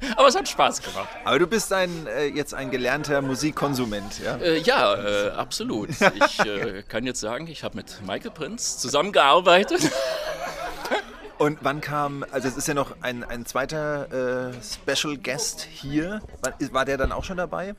Aber 0.16 0.28
es 0.28 0.36
hat 0.36 0.48
Spaß 0.48 0.82
gemacht. 0.82 1.08
Aber 1.24 1.38
du 1.38 1.46
bist 1.46 1.72
ein, 1.72 2.06
äh, 2.06 2.26
jetzt 2.26 2.54
ein 2.54 2.70
gelernter 2.70 3.22
Musikkonsument, 3.22 4.20
ja? 4.24 4.36
Äh, 4.36 4.58
ja, 4.60 4.94
äh, 4.94 5.30
absolut. 5.30 5.90
Ich 6.26 6.40
äh, 6.40 6.82
kann 6.82 7.04
jetzt 7.04 7.20
sagen, 7.20 7.46
ich 7.46 7.62
habe 7.62 7.76
mit 7.76 8.00
Michael 8.06 8.30
Prince 8.30 8.78
zusammengearbeitet. 8.78 9.90
Und 11.38 11.58
wann 11.62 11.82
kam, 11.82 12.24
also 12.30 12.48
es 12.48 12.56
ist 12.56 12.66
ja 12.66 12.74
noch 12.74 12.96
ein, 13.02 13.22
ein 13.22 13.44
zweiter 13.44 14.50
äh, 14.50 14.54
Special 14.62 15.18
Guest 15.18 15.60
hier. 15.60 16.22
War, 16.40 16.54
war, 16.72 16.84
der 16.86 16.96
dann 16.96 17.12
auch 17.12 17.24
schon 17.24 17.36
dabei? 17.36 17.74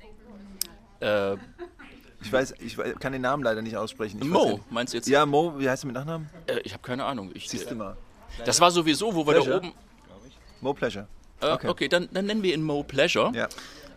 Äh, 1.00 1.34
ich 2.22 2.32
weiß, 2.32 2.56
ich 2.60 2.78
kann 3.00 3.14
den 3.14 3.22
Namen 3.22 3.44
leider 3.44 3.62
nicht 3.62 3.78
aussprechen. 3.78 4.20
Ich 4.22 4.28
Mo, 4.28 4.60
meinst 4.70 4.94
du 4.94 4.98
jetzt? 4.98 5.08
Ja, 5.08 5.26
Mo, 5.26 5.56
wie 5.58 5.70
heißt 5.70 5.84
er 5.84 5.88
mit 5.88 5.96
Nachnamen? 5.96 6.30
ich 6.64 6.74
habe 6.74 6.84
keine 6.84 7.06
Ahnung. 7.06 7.32
Ich, 7.34 7.50
Siehst 7.50 7.72
du 7.72 7.76
mal. 7.76 7.98
Das 8.46 8.60
war 8.60 8.70
sowieso, 8.70 9.14
wo 9.16 9.26
wir 9.26 9.34
da 9.34 9.56
oben. 9.56 9.74
Mo 10.62 10.74
Pleasure. 10.74 11.08
Äh, 11.42 11.52
okay, 11.52 11.68
okay 11.68 11.88
dann, 11.88 12.10
dann, 12.12 12.26
nennen 12.26 12.44
wir 12.44 12.54
ihn 12.54 12.64
Mo 12.64 12.84
Pleasure. 12.84 13.32
Ja. 13.36 13.48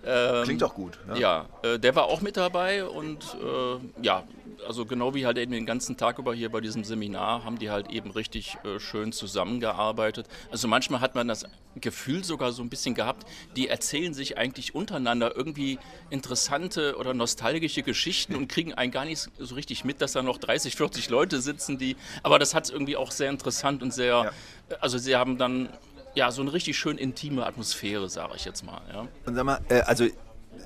Ähm, 0.04 0.44
Klingt 0.44 0.62
auch 0.62 0.74
gut. 0.74 0.98
Ja, 1.08 1.16
ja 1.16 1.46
äh, 1.62 1.78
der 1.78 1.94
war 1.94 2.04
auch 2.04 2.20
mit 2.20 2.36
dabei 2.36 2.84
und 2.84 3.36
äh, 3.42 4.02
ja, 4.02 4.24
also 4.66 4.86
genau 4.86 5.14
wie 5.14 5.26
halt 5.26 5.38
eben 5.38 5.52
den 5.52 5.66
ganzen 5.66 5.96
Tag 5.96 6.18
über 6.18 6.34
hier 6.34 6.50
bei 6.50 6.60
diesem 6.60 6.84
Seminar, 6.84 7.44
haben 7.44 7.58
die 7.58 7.70
halt 7.70 7.90
eben 7.90 8.10
richtig 8.10 8.56
äh, 8.64 8.78
schön 8.78 9.12
zusammengearbeitet. 9.12 10.26
Also 10.50 10.68
manchmal 10.68 11.00
hat 11.00 11.14
man 11.14 11.28
das 11.28 11.46
Gefühl 11.80 12.24
sogar 12.24 12.52
so 12.52 12.62
ein 12.62 12.68
bisschen 12.68 12.94
gehabt, 12.94 13.26
die 13.56 13.68
erzählen 13.68 14.14
sich 14.14 14.38
eigentlich 14.38 14.74
untereinander 14.74 15.36
irgendwie 15.36 15.78
interessante 16.10 16.96
oder 16.96 17.14
nostalgische 17.14 17.82
Geschichten 17.82 18.34
und 18.34 18.48
kriegen 18.48 18.74
einen 18.74 18.92
gar 18.92 19.04
nicht 19.04 19.28
so 19.38 19.54
richtig 19.54 19.84
mit, 19.84 20.00
dass 20.00 20.12
da 20.12 20.22
noch 20.22 20.38
30, 20.38 20.76
40 20.76 21.10
Leute 21.10 21.40
sitzen, 21.40 21.78
die. 21.78 21.96
Aber 22.22 22.38
das 22.38 22.54
hat 22.54 22.64
es 22.64 22.70
irgendwie 22.70 22.96
auch 22.96 23.10
sehr 23.10 23.30
interessant 23.30 23.82
und 23.82 23.92
sehr. 23.92 24.32
Ja. 24.70 24.76
Also 24.80 24.98
sie 24.98 25.16
haben 25.16 25.36
dann 25.36 25.68
ja 26.14 26.30
so 26.30 26.42
eine 26.42 26.52
richtig 26.52 26.78
schön 26.78 26.98
intime 26.98 27.46
Atmosphäre, 27.46 28.08
sage 28.08 28.32
ich 28.36 28.44
jetzt 28.44 28.64
mal. 28.64 28.80
Ja. 28.92 29.06
Und 29.26 29.34
sag 29.34 29.44
mal, 29.44 29.60
äh, 29.68 29.80
also 29.80 30.06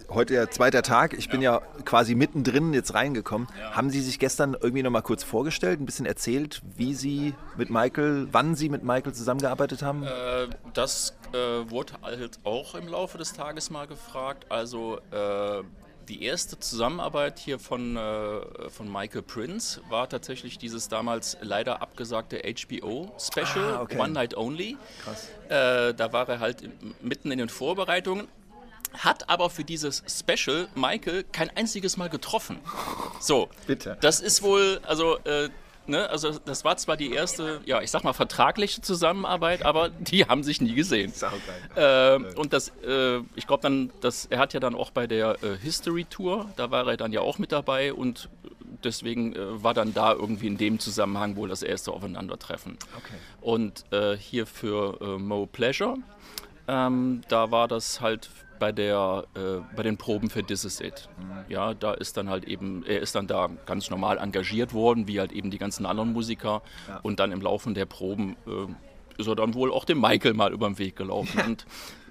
heute 0.09 0.34
ja 0.34 0.49
zweiter 0.49 0.82
Tag. 0.82 1.14
Ich 1.14 1.28
bin 1.28 1.42
ja 1.42 1.61
quasi 1.84 2.14
mittendrin 2.14 2.72
jetzt 2.72 2.95
reingekommen. 2.95 3.49
Ja. 3.59 3.72
Haben 3.72 3.90
Sie 3.90 4.01
sich 4.01 4.18
gestern 4.18 4.55
irgendwie 4.55 4.82
noch 4.82 4.90
mal 4.90 5.03
kurz 5.03 5.22
vorgestellt, 5.22 5.80
ein 5.80 5.86
bisschen 5.86 6.07
erzählt, 6.07 6.62
wie 6.76 6.95
Sie 6.95 7.34
mit 7.57 7.70
Michael, 7.70 8.28
wann 8.32 8.55
Sie 8.55 8.68
mit 8.68 8.82
Michael 8.82 9.12
zusammengearbeitet 9.12 9.82
haben? 9.82 10.05
Äh, 10.05 10.49
das 10.72 11.14
äh, 11.32 11.36
wurde 11.70 11.95
halt 12.03 12.38
auch 12.45 12.74
im 12.74 12.88
Laufe 12.88 13.18
des 13.18 13.32
Tages 13.32 13.70
mal 13.70 13.86
gefragt. 13.86 14.47
Also 14.51 14.99
äh, 15.11 15.62
die 16.09 16.22
erste 16.22 16.59
Zusammenarbeit 16.59 17.38
hier 17.38 17.59
von, 17.59 17.96
äh, 17.96 18.70
von 18.70 18.90
Michael 18.90 19.22
Prince 19.22 19.80
war 19.88 20.09
tatsächlich 20.09 20.59
dieses 20.59 20.88
damals 20.88 21.36
leider 21.40 21.82
abgesagte 21.82 22.42
HBO-Special, 22.42 23.74
ah, 23.74 23.82
okay. 23.82 23.98
One 23.98 24.12
Night 24.12 24.36
Only. 24.36 24.76
Krass. 25.02 25.28
Äh, 25.48 25.94
da 25.94 26.12
war 26.12 26.28
er 26.28 26.40
halt 26.40 26.62
mitten 27.02 27.30
in 27.30 27.38
den 27.38 27.48
Vorbereitungen 27.48 28.28
hat 28.96 29.28
aber 29.28 29.50
für 29.50 29.64
dieses 29.64 30.05
Special 30.09 30.68
Michael 30.76 31.24
kein 31.32 31.50
einziges 31.57 31.96
Mal 31.96 32.09
getroffen. 32.09 32.61
So, 33.20 33.48
bitte. 33.66 33.96
Das 34.00 34.20
ist 34.20 34.42
wohl, 34.42 34.80
also 34.84 35.18
äh, 35.24 35.48
Ne, 35.87 36.09
also 36.09 36.39
das 36.39 36.64
war 36.64 36.76
zwar 36.78 36.97
die 36.97 37.12
erste, 37.12 37.61
ja, 37.66 37.82
ich 37.82 37.91
sag 37.91 38.05
mal 38.05 38.14
vertragliche 38.14 38.80
Zusammenarbeit, 38.80 39.64
aber 39.64 39.91
die 39.91 40.24
haben 40.24 40.43
sich 40.43 40.62
nie 40.62 40.74
gesehen. 40.74 41.12
Äh, 41.74 42.16
und 42.37 42.55
das, 42.55 42.72
äh, 42.87 43.18
ich 43.35 43.47
glaube 43.47 43.62
dann, 43.62 43.91
dass 44.01 44.24
er 44.26 44.39
hat 44.39 44.55
ja 44.55 44.61
dann 44.61 44.74
auch 44.74 44.91
bei 44.91 45.07
der 45.07 45.43
äh, 45.43 45.57
History 45.61 46.05
Tour, 46.05 46.49
da 46.57 46.70
war 46.70 46.87
er 46.87 46.97
dann 46.97 47.12
ja 47.12 47.20
auch 47.20 47.39
mit 47.39 47.53
dabei 47.53 47.93
und 47.93 48.30
deswegen 48.82 49.35
äh, 49.35 49.62
war 49.62 49.74
dann 49.74 49.93
da 49.93 50.12
irgendwie 50.12 50.47
in 50.47 50.57
dem 50.57 50.78
Zusammenhang 50.78 51.37
wohl 51.37 51.49
das 51.49 51.62
erste 51.62 51.93
Aufeinandertreffen. 51.93 52.78
Okay. 52.97 53.14
Und 53.41 53.85
äh, 53.93 54.16
hier 54.16 54.47
für 54.47 55.01
äh, 55.01 55.18
Mo 55.18 55.47
Pleasure, 55.47 55.99
ähm, 56.66 57.22
da 57.28 57.51
war 57.51 57.68
das 57.68 58.01
halt 58.01 58.30
bei, 58.64 58.72
der, 58.72 59.24
äh, 59.34 59.60
bei 59.76 59.82
den 59.82 59.98
Proben 59.98 60.30
für 60.30 60.42
This 60.42 60.64
Is 60.64 60.80
It. 60.80 61.10
Mhm. 61.18 61.52
Ja, 61.52 61.74
da 61.74 61.92
ist 61.92 62.16
dann 62.16 62.30
halt 62.30 62.44
eben, 62.44 62.82
er 62.86 63.00
ist 63.00 63.14
dann 63.14 63.26
da 63.26 63.50
ganz 63.66 63.90
normal 63.90 64.16
engagiert 64.16 64.72
worden, 64.72 65.06
wie 65.06 65.20
halt 65.20 65.32
eben 65.32 65.50
die 65.50 65.58
ganzen 65.58 65.84
anderen 65.84 66.14
Musiker. 66.14 66.62
Ja. 66.88 67.00
Und 67.02 67.20
dann 67.20 67.30
im 67.30 67.42
Laufe 67.42 67.70
der 67.74 67.84
Proben 67.84 68.36
äh, 68.46 69.20
ist 69.20 69.28
er 69.28 69.36
dann 69.36 69.52
wohl 69.52 69.70
auch 69.70 69.84
dem 69.84 70.00
Michael 70.00 70.32
mal 70.32 70.50
über 70.50 70.66
den 70.66 70.78
Weg 70.78 70.96
gelaufen. 70.96 71.38
Ja. 71.38 71.44
Und 71.46 71.66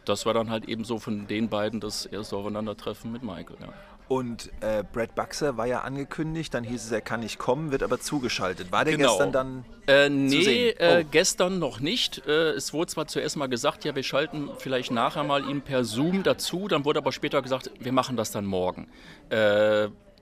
das 0.05 0.27
war 0.27 0.35
dann 0.35 0.51
halt 0.51 0.65
eben 0.65 0.83
so 0.83 0.99
von 0.99 1.25
den 1.25 1.49
beiden 1.49 1.79
das 1.79 2.05
erste 2.05 2.37
Aufeinandertreffen 2.37 3.11
mit 3.11 3.23
Michael. 3.23 3.57
Ja. 3.59 3.73
Und 4.13 4.51
äh, 4.61 4.83
Brad 4.83 5.15
Buxer 5.15 5.57
war 5.57 5.65
ja 5.65 5.81
angekündigt, 5.81 6.53
dann 6.53 6.63
hieß 6.63 6.85
es, 6.85 6.91
er 6.91 7.01
kann 7.01 7.21
nicht 7.21 7.39
kommen, 7.39 7.71
wird 7.71 7.81
aber 7.81 7.99
zugeschaltet. 7.99 8.71
War 8.71 8.85
der 8.85 8.95
genau. 8.95 9.09
gestern 9.09 9.31
dann? 9.31 9.65
Äh, 9.87 10.07
nee, 10.07 10.69
äh, 10.69 11.01
oh. 11.01 11.07
gestern 11.09 11.57
noch 11.57 11.79
nicht. 11.79 12.21
Äh, 12.27 12.51
es 12.51 12.73
wurde 12.73 12.91
zwar 12.91 13.07
zuerst 13.07 13.37
mal 13.37 13.47
gesagt, 13.47 13.85
ja, 13.85 13.95
wir 13.95 14.03
schalten 14.03 14.51
vielleicht 14.59 14.91
nachher 14.91 15.23
mal 15.23 15.49
ihn 15.49 15.61
per 15.61 15.83
Zoom 15.83 16.21
dazu, 16.21 16.67
dann 16.67 16.85
wurde 16.85 16.99
aber 16.99 17.11
später 17.11 17.41
gesagt, 17.41 17.71
wir 17.79 17.91
machen 17.91 18.15
das 18.15 18.29
dann 18.29 18.45
morgen. 18.45 18.87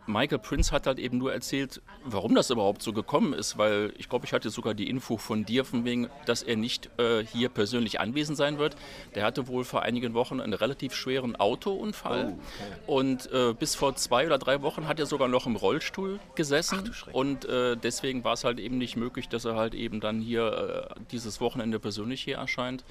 Michael 0.07 0.39
Prince 0.39 0.71
hat 0.71 0.87
halt 0.87 0.99
eben 0.99 1.17
nur 1.17 1.31
erzählt, 1.31 1.81
warum 2.03 2.35
das 2.35 2.49
überhaupt 2.49 2.81
so 2.81 2.93
gekommen 2.93 3.33
ist, 3.33 3.57
weil 3.57 3.93
ich 3.97 4.09
glaube, 4.09 4.25
ich 4.25 4.33
hatte 4.33 4.49
sogar 4.49 4.73
die 4.73 4.89
Info 4.89 5.17
von 5.17 5.45
dir, 5.45 5.63
von 5.65 5.85
wegen, 5.85 6.09
dass 6.25 6.43
er 6.43 6.55
nicht 6.55 6.89
äh, 6.99 7.23
hier 7.23 7.49
persönlich 7.49 7.99
anwesend 7.99 8.37
sein 8.37 8.57
wird. 8.57 8.75
Der 9.15 9.23
hatte 9.23 9.47
wohl 9.47 9.63
vor 9.63 9.83
einigen 9.83 10.13
Wochen 10.13 10.39
einen 10.39 10.53
relativ 10.53 10.93
schweren 10.95 11.35
Autounfall 11.35 12.35
oh, 12.35 12.39
okay. 12.39 12.81
und 12.87 13.31
äh, 13.31 13.53
bis 13.53 13.75
vor 13.75 13.95
zwei 13.95 14.25
oder 14.25 14.37
drei 14.37 14.61
Wochen 14.61 14.87
hat 14.87 14.99
er 14.99 15.05
sogar 15.05 15.27
noch 15.27 15.45
im 15.45 15.55
Rollstuhl 15.55 16.19
gesessen 16.35 16.93
und 17.11 17.45
äh, 17.45 17.77
deswegen 17.77 18.23
war 18.23 18.33
es 18.33 18.43
halt 18.43 18.59
eben 18.59 18.77
nicht 18.77 18.95
möglich, 18.95 19.29
dass 19.29 19.45
er 19.45 19.55
halt 19.55 19.73
eben 19.73 19.99
dann 19.99 20.19
hier 20.19 20.89
äh, 20.97 20.99
dieses 21.11 21.41
Wochenende 21.41 21.79
persönlich 21.79 22.21
hier 22.21 22.37
erscheint. 22.37 22.83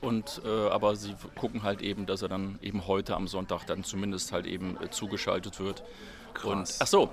Und, 0.00 0.42
äh, 0.44 0.48
aber 0.48 0.94
sie 0.94 1.14
gucken 1.36 1.62
halt 1.62 1.80
eben, 1.82 2.06
dass 2.06 2.22
er 2.22 2.28
dann 2.28 2.58
eben 2.62 2.86
heute 2.86 3.16
am 3.16 3.28
Sonntag 3.28 3.64
dann 3.66 3.82
zumindest 3.82 4.32
halt 4.32 4.46
eben 4.46 4.76
äh, 4.82 4.90
zugeschaltet 4.90 5.58
wird. 5.58 5.82
Krass. 6.36 6.44
Und, 6.44 6.76
ach 6.80 6.86
so, 6.86 7.10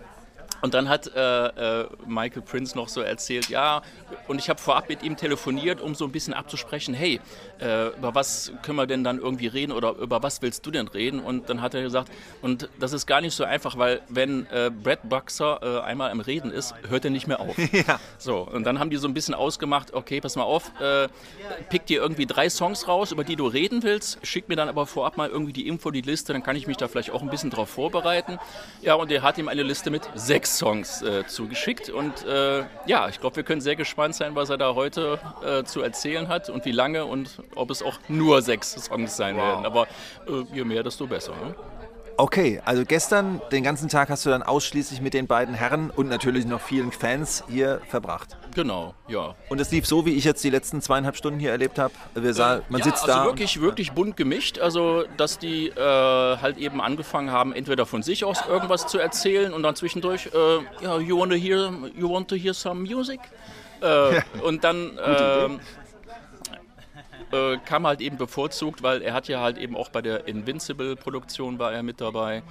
und 0.63 0.73
dann 0.73 0.87
hat 0.87 1.11
äh, 1.13 1.81
äh, 1.81 1.87
Michael 2.07 2.41
Prince 2.41 2.77
noch 2.77 2.87
so 2.87 3.01
erzählt, 3.01 3.49
ja, 3.49 3.81
und 4.29 4.39
ich 4.39 4.49
habe 4.49 4.61
vorab 4.61 4.87
mit 4.87 5.03
ihm 5.03 5.17
telefoniert, 5.17 5.81
um 5.81 5.93
so 5.93 6.05
ein 6.05 6.13
bisschen 6.13 6.33
abzusprechen, 6.33 6.93
hey, 6.93 7.19
äh, 7.59 7.87
über 7.87 8.15
was 8.15 8.53
können 8.61 8.77
wir 8.77 8.87
denn 8.87 9.03
dann 9.03 9.19
irgendwie 9.19 9.47
reden 9.47 9.73
oder 9.73 9.91
über 9.97 10.23
was 10.23 10.41
willst 10.41 10.65
du 10.65 10.71
denn 10.71 10.87
reden? 10.87 11.19
Und 11.19 11.49
dann 11.49 11.61
hat 11.61 11.73
er 11.73 11.81
gesagt, 11.81 12.09
und 12.41 12.69
das 12.79 12.93
ist 12.93 13.07
gar 13.07 13.19
nicht 13.19 13.35
so 13.35 13.43
einfach, 13.43 13.77
weil 13.77 14.03
wenn 14.07 14.45
äh, 14.51 14.71
Brad 14.71 15.09
Buxer 15.09 15.59
äh, 15.61 15.81
einmal 15.81 16.11
im 16.13 16.21
Reden 16.21 16.49
ist, 16.49 16.73
hört 16.87 17.03
er 17.03 17.11
nicht 17.11 17.27
mehr 17.27 17.41
auf. 17.41 17.57
Ja. 17.73 17.99
So, 18.17 18.37
und 18.37 18.63
dann 18.65 18.79
haben 18.79 18.91
die 18.91 18.97
so 18.97 19.07
ein 19.07 19.13
bisschen 19.13 19.33
ausgemacht, 19.33 19.93
okay, 19.93 20.21
pass 20.21 20.35
mal 20.37 20.43
auf, 20.43 20.71
äh, 20.79 21.09
pick 21.69 21.87
dir 21.87 22.01
irgendwie 22.01 22.25
drei 22.25 22.49
Songs 22.49 22.87
raus, 22.87 23.11
über 23.11 23.25
die 23.25 23.35
du 23.35 23.47
reden 23.47 23.83
willst, 23.83 24.25
schick 24.25 24.47
mir 24.47 24.55
dann 24.55 24.69
aber 24.69 24.85
vorab 24.85 25.17
mal 25.17 25.27
irgendwie 25.27 25.51
die 25.51 25.67
Info, 25.67 25.91
die 25.91 26.01
Liste, 26.01 26.31
dann 26.31 26.43
kann 26.43 26.55
ich 26.55 26.67
mich 26.67 26.77
da 26.77 26.87
vielleicht 26.87 27.11
auch 27.11 27.21
ein 27.21 27.29
bisschen 27.29 27.49
drauf 27.49 27.69
vorbereiten. 27.69 28.37
Ja, 28.81 28.93
und 28.93 29.11
er 29.11 29.23
hat 29.23 29.37
ihm 29.37 29.47
eine 29.47 29.63
Liste 29.63 29.89
mit 29.89 30.03
sechs 30.15 30.52
Songs 30.57 31.01
äh, 31.01 31.25
zugeschickt. 31.27 31.89
Und 31.89 32.25
äh, 32.25 32.63
ja, 32.85 33.09
ich 33.09 33.19
glaube, 33.19 33.37
wir 33.37 33.43
können 33.43 33.61
sehr 33.61 33.75
gespannt 33.75 34.15
sein, 34.15 34.35
was 34.35 34.49
er 34.49 34.57
da 34.57 34.75
heute 34.75 35.19
äh, 35.45 35.63
zu 35.63 35.81
erzählen 35.81 36.27
hat 36.27 36.49
und 36.49 36.65
wie 36.65 36.71
lange 36.71 37.05
und 37.05 37.41
ob 37.55 37.71
es 37.71 37.81
auch 37.81 37.99
nur 38.07 38.41
sechs 38.41 38.71
Songs 38.71 39.15
sein 39.15 39.35
wow. 39.35 39.43
werden. 39.43 39.65
Aber 39.65 39.87
äh, 40.27 40.43
je 40.53 40.63
mehr, 40.63 40.83
desto 40.83 41.07
besser. 41.07 41.33
Ne? 41.33 41.55
Okay, 42.15 42.61
also 42.63 42.83
gestern 42.85 43.41
den 43.51 43.63
ganzen 43.63 43.89
Tag 43.89 44.09
hast 44.09 44.25
du 44.25 44.29
dann 44.29 44.43
ausschließlich 44.43 45.01
mit 45.01 45.13
den 45.15 45.25
beiden 45.25 45.55
Herren 45.55 45.89
und 45.89 46.09
natürlich 46.09 46.45
noch 46.45 46.61
vielen 46.61 46.91
Fans 46.91 47.43
hier 47.49 47.81
verbracht. 47.87 48.37
Genau, 48.53 48.93
ja. 49.07 49.33
Und 49.49 49.59
es 49.59 49.71
lief 49.71 49.87
so, 49.87 50.05
wie 50.05 50.11
ich 50.11 50.23
jetzt 50.23 50.43
die 50.43 50.51
letzten 50.51 50.81
zweieinhalb 50.81 51.15
Stunden 51.15 51.39
hier 51.39 51.49
erlebt 51.49 51.79
habe. 51.79 51.93
Wir 52.13 52.35
sah, 52.35 52.61
man 52.69 52.79
ja, 52.79 52.85
sitzt 52.85 53.03
also 53.03 53.19
da. 53.19 53.25
wirklich, 53.25 53.61
wirklich 53.61 53.93
bunt 53.93 54.15
gemischt. 54.15 54.59
Also, 54.59 55.05
dass 55.17 55.39
die 55.39 55.69
äh, 55.69 55.75
halt 55.75 56.57
eben 56.57 56.81
angefangen 56.81 57.31
haben, 57.31 57.51
entweder 57.51 57.87
von 57.87 58.03
sich 58.03 58.25
aus 58.25 58.43
irgendwas 58.47 58.85
zu 58.85 58.99
erzählen 58.99 59.51
und 59.51 59.63
dann 59.63 59.75
zwischendurch, 59.75 60.29
äh, 60.33 60.83
ja, 60.83 60.99
you 60.99 61.17
want 61.17 61.31
to 61.31 61.37
hear, 61.37 61.73
you 61.97 62.09
want 62.11 62.27
to 62.27 62.35
hear 62.35 62.53
some 62.53 62.81
music? 62.81 63.21
Äh, 63.81 64.21
und 64.43 64.63
dann 64.63 64.97
äh, 67.33 67.57
kam 67.65 67.87
halt 67.87 67.99
eben 68.01 68.17
bevorzugt, 68.17 68.83
weil 68.83 69.01
er 69.01 69.13
hat 69.13 69.27
ja 69.27 69.41
halt 69.41 69.57
eben 69.57 69.75
auch 69.75 69.89
bei 69.89 70.01
der 70.01 70.27
Invincible-Produktion 70.27 71.59
war 71.59 71.73
er 71.73 71.83
mit 71.83 71.99
dabei 71.99 72.43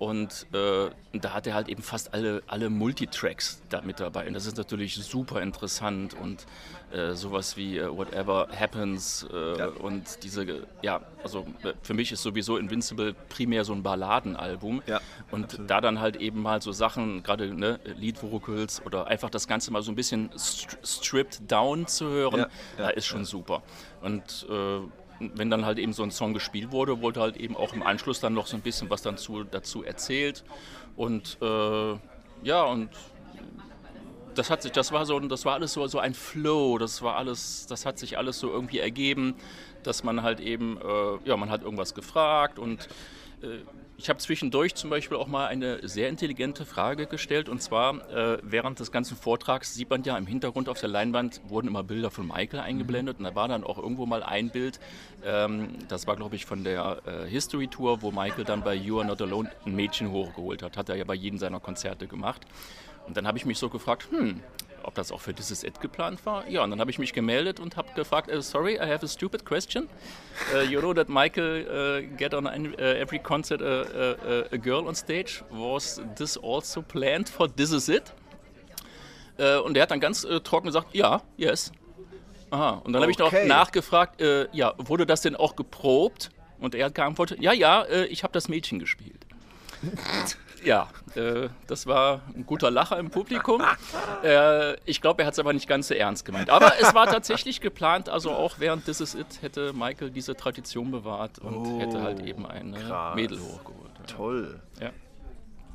und 0.00 0.46
äh, 0.54 0.88
da 1.12 1.34
hat 1.34 1.46
er 1.46 1.52
halt 1.52 1.68
eben 1.68 1.82
fast 1.82 2.14
alle, 2.14 2.42
alle 2.46 2.70
Multitracks 2.70 3.60
da 3.68 3.82
mit 3.82 4.00
dabei. 4.00 4.26
Und 4.26 4.32
das 4.32 4.46
ist 4.46 4.56
natürlich 4.56 4.94
super 4.94 5.42
interessant 5.42 6.14
und 6.14 6.46
äh, 6.90 7.12
sowas 7.12 7.58
wie 7.58 7.76
äh, 7.76 7.94
Whatever 7.94 8.48
Happens 8.58 9.26
äh, 9.30 9.58
ja. 9.58 9.66
und 9.66 10.24
diese, 10.24 10.66
ja, 10.80 11.02
also 11.22 11.46
äh, 11.64 11.74
für 11.82 11.92
mich 11.92 12.12
ist 12.12 12.22
sowieso 12.22 12.56
Invincible 12.56 13.14
primär 13.28 13.62
so 13.66 13.74
ein 13.74 13.82
Balladenalbum. 13.82 14.82
Ja, 14.86 15.02
und 15.30 15.44
absolut. 15.44 15.70
da 15.70 15.82
dann 15.82 16.00
halt 16.00 16.16
eben 16.16 16.40
mal 16.40 16.62
so 16.62 16.72
Sachen, 16.72 17.22
gerade 17.22 17.54
ne, 17.54 17.78
Lead-Vocals 17.84 18.80
oder 18.86 19.06
einfach 19.06 19.28
das 19.28 19.46
Ganze 19.46 19.70
mal 19.70 19.82
so 19.82 19.92
ein 19.92 19.96
bisschen 19.96 20.30
stripped 20.34 21.42
down 21.52 21.86
zu 21.86 22.08
hören, 22.08 22.46
ja, 22.78 22.88
ist 22.88 23.04
schon 23.04 23.26
super. 23.26 23.62
Und 24.00 24.46
äh, 24.48 24.80
wenn 25.20 25.50
dann 25.50 25.64
halt 25.64 25.78
eben 25.78 25.92
so 25.92 26.02
ein 26.02 26.10
Song 26.10 26.34
gespielt 26.34 26.72
wurde, 26.72 27.00
wurde 27.00 27.20
halt 27.20 27.36
eben 27.36 27.56
auch 27.56 27.74
im 27.74 27.82
Anschluss 27.82 28.20
dann 28.20 28.34
noch 28.34 28.46
so 28.46 28.56
ein 28.56 28.62
bisschen 28.62 28.90
was 28.90 29.02
dazu, 29.02 29.44
dazu 29.44 29.84
erzählt. 29.84 30.44
Und 30.96 31.38
äh, 31.42 31.94
ja, 32.42 32.62
und 32.64 32.88
das 34.34 34.50
hat 34.50 34.62
sich, 34.62 34.72
das 34.72 34.92
war 34.92 35.04
so, 35.06 35.18
das 35.20 35.44
war 35.44 35.54
alles 35.54 35.72
so, 35.72 35.86
so 35.86 35.98
ein 35.98 36.14
Flow, 36.14 36.78
das 36.78 37.02
war 37.02 37.16
alles, 37.16 37.66
das 37.66 37.84
hat 37.84 37.98
sich 37.98 38.16
alles 38.16 38.38
so 38.38 38.50
irgendwie 38.50 38.78
ergeben, 38.78 39.34
dass 39.82 40.04
man 40.04 40.22
halt 40.22 40.40
eben, 40.40 40.78
äh, 40.78 41.28
ja, 41.28 41.36
man 41.36 41.50
hat 41.50 41.62
irgendwas 41.62 41.94
gefragt 41.94 42.58
und 42.58 42.88
äh, 43.42 43.58
ich 44.00 44.08
habe 44.08 44.18
zwischendurch 44.18 44.74
zum 44.76 44.88
Beispiel 44.88 45.18
auch 45.18 45.26
mal 45.26 45.46
eine 45.46 45.86
sehr 45.86 46.08
intelligente 46.08 46.64
Frage 46.64 47.06
gestellt. 47.06 47.50
Und 47.50 47.60
zwar 47.60 48.10
äh, 48.10 48.38
während 48.42 48.80
des 48.80 48.92
ganzen 48.92 49.14
Vortrags 49.14 49.74
sieht 49.74 49.90
man 49.90 50.02
ja 50.04 50.16
im 50.16 50.26
Hintergrund 50.26 50.70
auf 50.70 50.80
der 50.80 50.88
Leinwand 50.88 51.42
wurden 51.48 51.68
immer 51.68 51.82
Bilder 51.82 52.10
von 52.10 52.26
Michael 52.26 52.60
eingeblendet. 52.60 53.18
Und 53.18 53.24
da 53.24 53.34
war 53.34 53.46
dann 53.46 53.62
auch 53.62 53.76
irgendwo 53.76 54.06
mal 54.06 54.22
ein 54.22 54.48
Bild, 54.48 54.80
ähm, 55.22 55.76
das 55.88 56.06
war 56.06 56.16
glaube 56.16 56.34
ich 56.34 56.46
von 56.46 56.64
der 56.64 57.02
äh, 57.04 57.28
History 57.28 57.68
Tour, 57.68 58.00
wo 58.00 58.10
Michael 58.10 58.44
dann 58.44 58.64
bei 58.64 58.74
You 58.74 59.00
Are 59.00 59.06
Not 59.06 59.20
Alone 59.20 59.50
ein 59.66 59.74
Mädchen 59.74 60.10
hochgeholt 60.10 60.62
hat, 60.62 60.78
hat 60.78 60.88
er 60.88 60.96
ja 60.96 61.04
bei 61.04 61.14
jedem 61.14 61.38
seiner 61.38 61.60
Konzerte 61.60 62.06
gemacht. 62.06 62.46
Und 63.06 63.18
dann 63.18 63.26
habe 63.26 63.36
ich 63.36 63.44
mich 63.44 63.58
so 63.58 63.68
gefragt, 63.68 64.08
hm, 64.10 64.40
ob 64.84 64.94
das 64.94 65.12
auch 65.12 65.20
für 65.20 65.32
dieses 65.32 65.64
It 65.64 65.80
geplant 65.80 66.24
war. 66.26 66.48
Ja, 66.48 66.62
und 66.62 66.70
dann 66.70 66.80
habe 66.80 66.90
ich 66.90 66.98
mich 66.98 67.12
gemeldet 67.12 67.60
und 67.60 67.76
habe 67.76 67.92
gefragt, 67.94 68.30
uh, 68.32 68.40
sorry, 68.40 68.74
I 68.74 68.86
have 68.86 69.04
a 69.04 69.08
stupid 69.08 69.44
question. 69.44 69.88
Uh, 70.54 70.60
you 70.60 70.80
know 70.80 70.94
that 70.94 71.08
Michael 71.08 71.66
uh, 71.66 72.16
get 72.16 72.34
on 72.34 72.46
every 72.46 73.18
concert 73.18 73.62
a, 73.62 73.82
a, 73.82 74.44
a, 74.52 74.56
girl 74.56 74.86
on 74.86 74.94
stage. 74.94 75.42
Was 75.50 76.00
this 76.16 76.36
also 76.36 76.82
planned 76.82 77.28
for 77.28 77.48
This 77.48 77.72
Is 77.72 77.88
It? 77.88 78.12
und 79.64 79.74
er 79.74 79.84
hat 79.84 79.90
dann 79.90 80.00
ganz 80.00 80.26
trocken 80.44 80.66
gesagt, 80.66 80.94
ja, 80.94 81.22
yes. 81.38 81.72
Aha. 82.50 82.82
Und 82.84 82.92
dann 82.92 83.00
habe 83.00 83.10
ich 83.10 83.18
noch 83.18 83.32
nachgefragt, 83.46 84.20
ja, 84.52 84.74
wurde 84.76 85.06
das 85.06 85.22
denn 85.22 85.34
auch 85.34 85.56
geprobt? 85.56 86.30
Und 86.58 86.74
er 86.74 86.84
hat 86.84 86.94
geantwortet, 86.94 87.40
ja, 87.40 87.54
ja, 87.54 87.86
ich 88.10 88.22
habe 88.22 88.34
das 88.34 88.50
Mädchen 88.50 88.78
gespielt. 88.78 89.24
Ja, 90.62 90.88
äh, 91.14 91.48
das 91.66 91.86
war 91.86 92.20
ein 92.34 92.44
guter 92.46 92.70
Lacher 92.70 92.98
im 92.98 93.10
Publikum. 93.10 93.62
Äh, 94.22 94.74
ich 94.84 95.00
glaube, 95.00 95.22
er 95.22 95.26
hat 95.26 95.32
es 95.34 95.38
aber 95.38 95.52
nicht 95.52 95.68
ganz 95.68 95.88
so 95.88 95.94
ernst 95.94 96.24
gemeint. 96.24 96.50
Aber 96.50 96.72
es 96.80 96.94
war 96.94 97.06
tatsächlich 97.06 97.60
geplant, 97.60 98.08
also 98.08 98.32
auch 98.32 98.56
während 98.58 98.84
This 98.84 99.00
Is 99.00 99.14
It 99.14 99.40
hätte 99.40 99.72
Michael 99.72 100.10
diese 100.10 100.36
Tradition 100.36 100.90
bewahrt 100.90 101.38
und 101.38 101.54
oh, 101.54 101.80
hätte 101.80 102.02
halt 102.02 102.20
eben 102.20 102.46
ein 102.46 102.76
Mädel 103.14 103.40
hochgeholt. 103.40 103.92
Ja. 103.98 104.14
Toll. 104.14 104.60
Ja. 104.80 104.90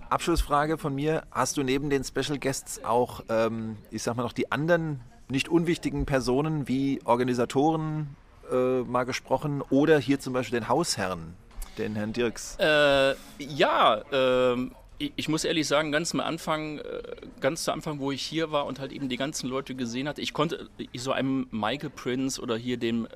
Abschlussfrage 0.09 0.77
von 0.77 0.93
mir. 0.93 1.23
Hast 1.31 1.57
du 1.57 1.63
neben 1.63 1.89
den 1.89 2.03
Special 2.03 2.37
Guests 2.37 2.83
auch, 2.83 3.23
ähm, 3.29 3.77
ich 3.91 4.03
sag 4.03 4.15
mal 4.15 4.23
noch, 4.23 4.33
die 4.33 4.51
anderen 4.51 5.01
nicht 5.27 5.49
unwichtigen 5.49 6.05
Personen 6.05 6.67
wie 6.67 7.01
Organisatoren 7.03 8.15
äh, 8.51 8.81
mal 8.81 9.05
gesprochen 9.05 9.63
oder 9.69 9.97
hier 9.97 10.19
zum 10.19 10.33
Beispiel 10.33 10.59
den 10.59 10.69
Hausherrn 10.69 11.33
den 11.77 11.95
Herrn 11.95 12.13
Dirks? 12.13 12.57
Äh, 12.59 13.15
ja, 13.39 14.01
äh, 14.11 14.69
ich 14.97 15.27
muss 15.27 15.43
ehrlich 15.43 15.67
sagen, 15.67 15.91
ganz 15.91 16.13
am 16.13 16.21
Anfang, 16.21 16.79
äh, 16.79 17.01
ganz 17.41 17.63
zu 17.63 17.71
Anfang, 17.71 17.99
wo 17.99 18.11
ich 18.11 18.21
hier 18.21 18.51
war 18.51 18.65
und 18.65 18.79
halt 18.79 18.91
eben 18.91 19.09
die 19.09 19.17
ganzen 19.17 19.49
Leute 19.49 19.75
gesehen 19.75 20.07
hatte, 20.07 20.21
ich 20.21 20.33
konnte 20.33 20.69
so 20.95 21.11
einem 21.11 21.47
Michael 21.51 21.89
Prince 21.89 22.41
oder 22.41 22.55
hier 22.55 22.77
dem, 22.77 23.05
äh, 23.07 23.09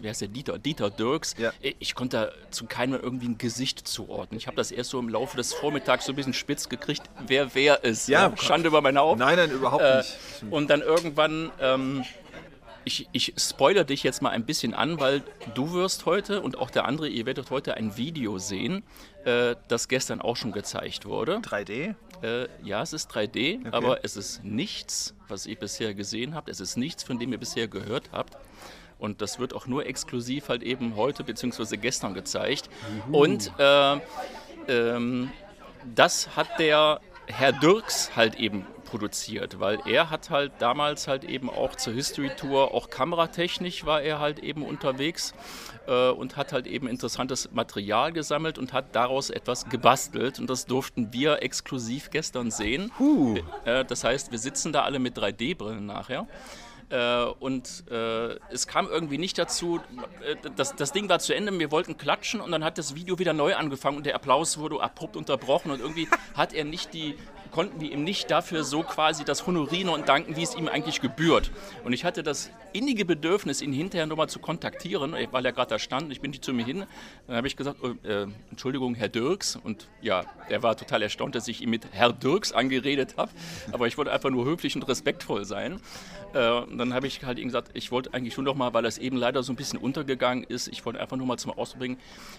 wer 0.00 0.10
heißt 0.10 0.20
der, 0.20 0.28
Dieter, 0.28 0.58
Dieter 0.58 0.90
Dirks, 0.90 1.34
ja. 1.38 1.52
ich 1.60 1.94
konnte 1.94 2.32
zu 2.50 2.66
keinem 2.66 3.00
irgendwie 3.00 3.28
ein 3.28 3.38
Gesicht 3.38 3.86
zuordnen. 3.88 4.38
Ich 4.38 4.46
habe 4.46 4.56
das 4.56 4.70
erst 4.70 4.90
so 4.90 4.98
im 4.98 5.08
Laufe 5.08 5.36
des 5.36 5.52
Vormittags 5.52 6.06
so 6.06 6.12
ein 6.12 6.16
bisschen 6.16 6.34
spitz 6.34 6.68
gekriegt, 6.68 7.02
wer 7.26 7.54
wer 7.54 7.82
ist. 7.84 8.08
Ja, 8.08 8.32
Schande 8.36 8.68
über 8.68 8.80
meine 8.80 9.00
Augen. 9.00 9.18
Nein, 9.18 9.36
nein, 9.36 9.50
überhaupt 9.50 9.82
äh, 9.82 9.98
nicht. 9.98 10.16
Und 10.50 10.70
dann 10.70 10.82
irgendwann... 10.82 11.50
Ähm, 11.60 12.04
ich, 12.88 13.06
ich 13.12 13.34
spoilere 13.36 13.84
dich 13.84 14.02
jetzt 14.02 14.22
mal 14.22 14.30
ein 14.30 14.46
bisschen 14.46 14.72
an, 14.72 14.98
weil 14.98 15.22
du 15.54 15.72
wirst 15.72 16.06
heute 16.06 16.40
und 16.40 16.56
auch 16.56 16.70
der 16.70 16.86
andere, 16.86 17.06
ihr 17.06 17.26
werdet 17.26 17.50
heute 17.50 17.74
ein 17.74 17.98
Video 17.98 18.38
sehen, 18.38 18.82
äh, 19.24 19.56
das 19.68 19.88
gestern 19.88 20.22
auch 20.22 20.36
schon 20.36 20.52
gezeigt 20.52 21.04
wurde. 21.04 21.36
3D? 21.36 21.94
Äh, 22.22 22.48
ja, 22.64 22.82
es 22.82 22.94
ist 22.94 23.10
3D, 23.10 23.58
okay. 23.58 23.68
aber 23.72 24.04
es 24.04 24.16
ist 24.16 24.42
nichts, 24.42 25.14
was 25.28 25.46
ihr 25.46 25.56
bisher 25.56 25.92
gesehen 25.92 26.34
habt. 26.34 26.48
Es 26.48 26.60
ist 26.60 26.76
nichts, 26.76 27.04
von 27.04 27.18
dem 27.18 27.30
ihr 27.30 27.38
bisher 27.38 27.68
gehört 27.68 28.08
habt. 28.12 28.38
Und 28.98 29.20
das 29.20 29.38
wird 29.38 29.54
auch 29.54 29.66
nur 29.66 29.84
exklusiv 29.86 30.48
halt 30.48 30.62
eben 30.62 30.96
heute 30.96 31.24
bzw. 31.24 31.76
gestern 31.76 32.14
gezeigt. 32.14 32.70
Juhu. 33.06 33.22
Und 33.22 33.52
äh, 33.58 33.98
ähm, 34.66 35.30
das 35.94 36.34
hat 36.36 36.58
der 36.58 37.00
Herr 37.26 37.52
Dirks 37.52 38.16
halt 38.16 38.36
eben 38.36 38.66
produziert, 38.88 39.60
weil 39.60 39.80
er 39.86 40.10
hat 40.10 40.30
halt 40.30 40.52
damals 40.58 41.08
halt 41.08 41.24
eben 41.24 41.50
auch 41.50 41.76
zur 41.76 41.92
History 41.92 42.30
Tour, 42.36 42.74
auch 42.74 42.88
kameratechnisch 42.90 43.84
war 43.84 44.00
er 44.00 44.18
halt 44.18 44.38
eben 44.38 44.64
unterwegs 44.64 45.34
äh, 45.86 46.08
und 46.10 46.36
hat 46.36 46.52
halt 46.52 46.66
eben 46.66 46.88
interessantes 46.88 47.50
Material 47.52 48.12
gesammelt 48.12 48.58
und 48.58 48.72
hat 48.72 48.94
daraus 48.94 49.30
etwas 49.30 49.68
gebastelt 49.68 50.38
und 50.38 50.48
das 50.48 50.66
durften 50.66 51.12
wir 51.12 51.42
exklusiv 51.42 52.10
gestern 52.10 52.50
sehen. 52.50 52.90
Huh. 52.98 53.36
Äh, 53.64 53.84
das 53.84 54.04
heißt, 54.04 54.32
wir 54.32 54.38
sitzen 54.38 54.72
da 54.72 54.82
alle 54.82 54.98
mit 54.98 55.18
3D-Brillen 55.18 55.84
nachher. 55.84 56.26
Äh, 56.90 57.24
und 57.38 57.84
äh, 57.90 58.36
es 58.50 58.66
kam 58.66 58.86
irgendwie 58.86 59.18
nicht 59.18 59.36
dazu, 59.36 59.80
äh, 60.26 60.36
das, 60.56 60.74
das 60.74 60.92
Ding 60.92 61.08
war 61.10 61.18
zu 61.18 61.34
Ende, 61.34 61.56
wir 61.58 61.70
wollten 61.70 61.98
klatschen 61.98 62.40
und 62.40 62.50
dann 62.50 62.64
hat 62.64 62.78
das 62.78 62.94
Video 62.94 63.18
wieder 63.18 63.34
neu 63.34 63.54
angefangen 63.54 63.98
und 63.98 64.06
der 64.06 64.14
Applaus 64.14 64.56
wurde 64.56 64.80
abrupt 64.80 65.14
unterbrochen 65.14 65.70
und 65.70 65.80
irgendwie 65.80 66.08
hat 66.34 66.54
er 66.54 66.64
nicht 66.64 66.94
die, 66.94 67.16
konnten 67.50 67.80
wir 67.80 67.90
ihm 67.90 68.04
nicht 68.04 68.30
dafür 68.30 68.64
so 68.64 68.82
quasi 68.82 69.24
das 69.24 69.46
honorieren 69.46 69.88
und 69.88 70.08
danken, 70.08 70.36
wie 70.36 70.42
es 70.42 70.54
ihm 70.54 70.68
eigentlich 70.68 71.00
gebührt. 71.00 71.50
Und 71.84 71.92
ich 71.92 72.04
hatte 72.04 72.22
das 72.22 72.50
innige 72.72 73.04
Bedürfnis, 73.04 73.62
ihn 73.62 73.72
hinterher 73.72 74.06
nochmal 74.06 74.28
zu 74.28 74.38
kontaktieren, 74.38 75.14
weil 75.30 75.46
er 75.46 75.52
gerade 75.52 75.70
da 75.70 75.78
stand. 75.78 76.12
Ich 76.12 76.20
bin 76.20 76.32
zu 76.32 76.52
mir 76.52 76.64
hin. 76.64 76.84
Dann 77.26 77.36
habe 77.36 77.46
ich 77.46 77.56
gesagt, 77.56 77.78
oh, 77.82 77.94
äh, 78.06 78.26
Entschuldigung, 78.50 78.94
Herr 78.94 79.08
Dirks. 79.08 79.56
Und 79.56 79.88
ja, 80.00 80.24
er 80.48 80.62
war 80.62 80.76
total 80.76 81.02
erstaunt, 81.02 81.34
dass 81.34 81.48
ich 81.48 81.62
ihn 81.62 81.70
mit 81.70 81.86
Herr 81.92 82.12
Dirks 82.12 82.52
angeredet 82.52 83.14
habe. 83.16 83.30
Aber 83.72 83.86
ich 83.86 83.98
wollte 83.98 84.12
einfach 84.12 84.30
nur 84.30 84.44
höflich 84.44 84.76
und 84.76 84.82
respektvoll 84.86 85.44
sein. 85.44 85.80
Äh, 86.34 86.76
dann 86.76 86.92
habe 86.92 87.06
ich 87.06 87.24
halt 87.24 87.38
ihm 87.38 87.48
gesagt, 87.48 87.70
ich 87.74 87.90
wollte 87.90 88.12
eigentlich 88.12 88.34
schon 88.34 88.44
nochmal, 88.44 88.74
weil 88.74 88.82
das 88.82 88.98
eben 88.98 89.16
leider 89.16 89.42
so 89.42 89.52
ein 89.52 89.56
bisschen 89.56 89.78
untergegangen 89.78 90.44
ist, 90.44 90.68
ich 90.68 90.84
wollte 90.84 91.00
einfach 91.00 91.16
nur 91.16 91.26
mal 91.26 91.38
zum 91.38 91.52
Ausdruck 91.52 91.80
bringen, 91.80 91.98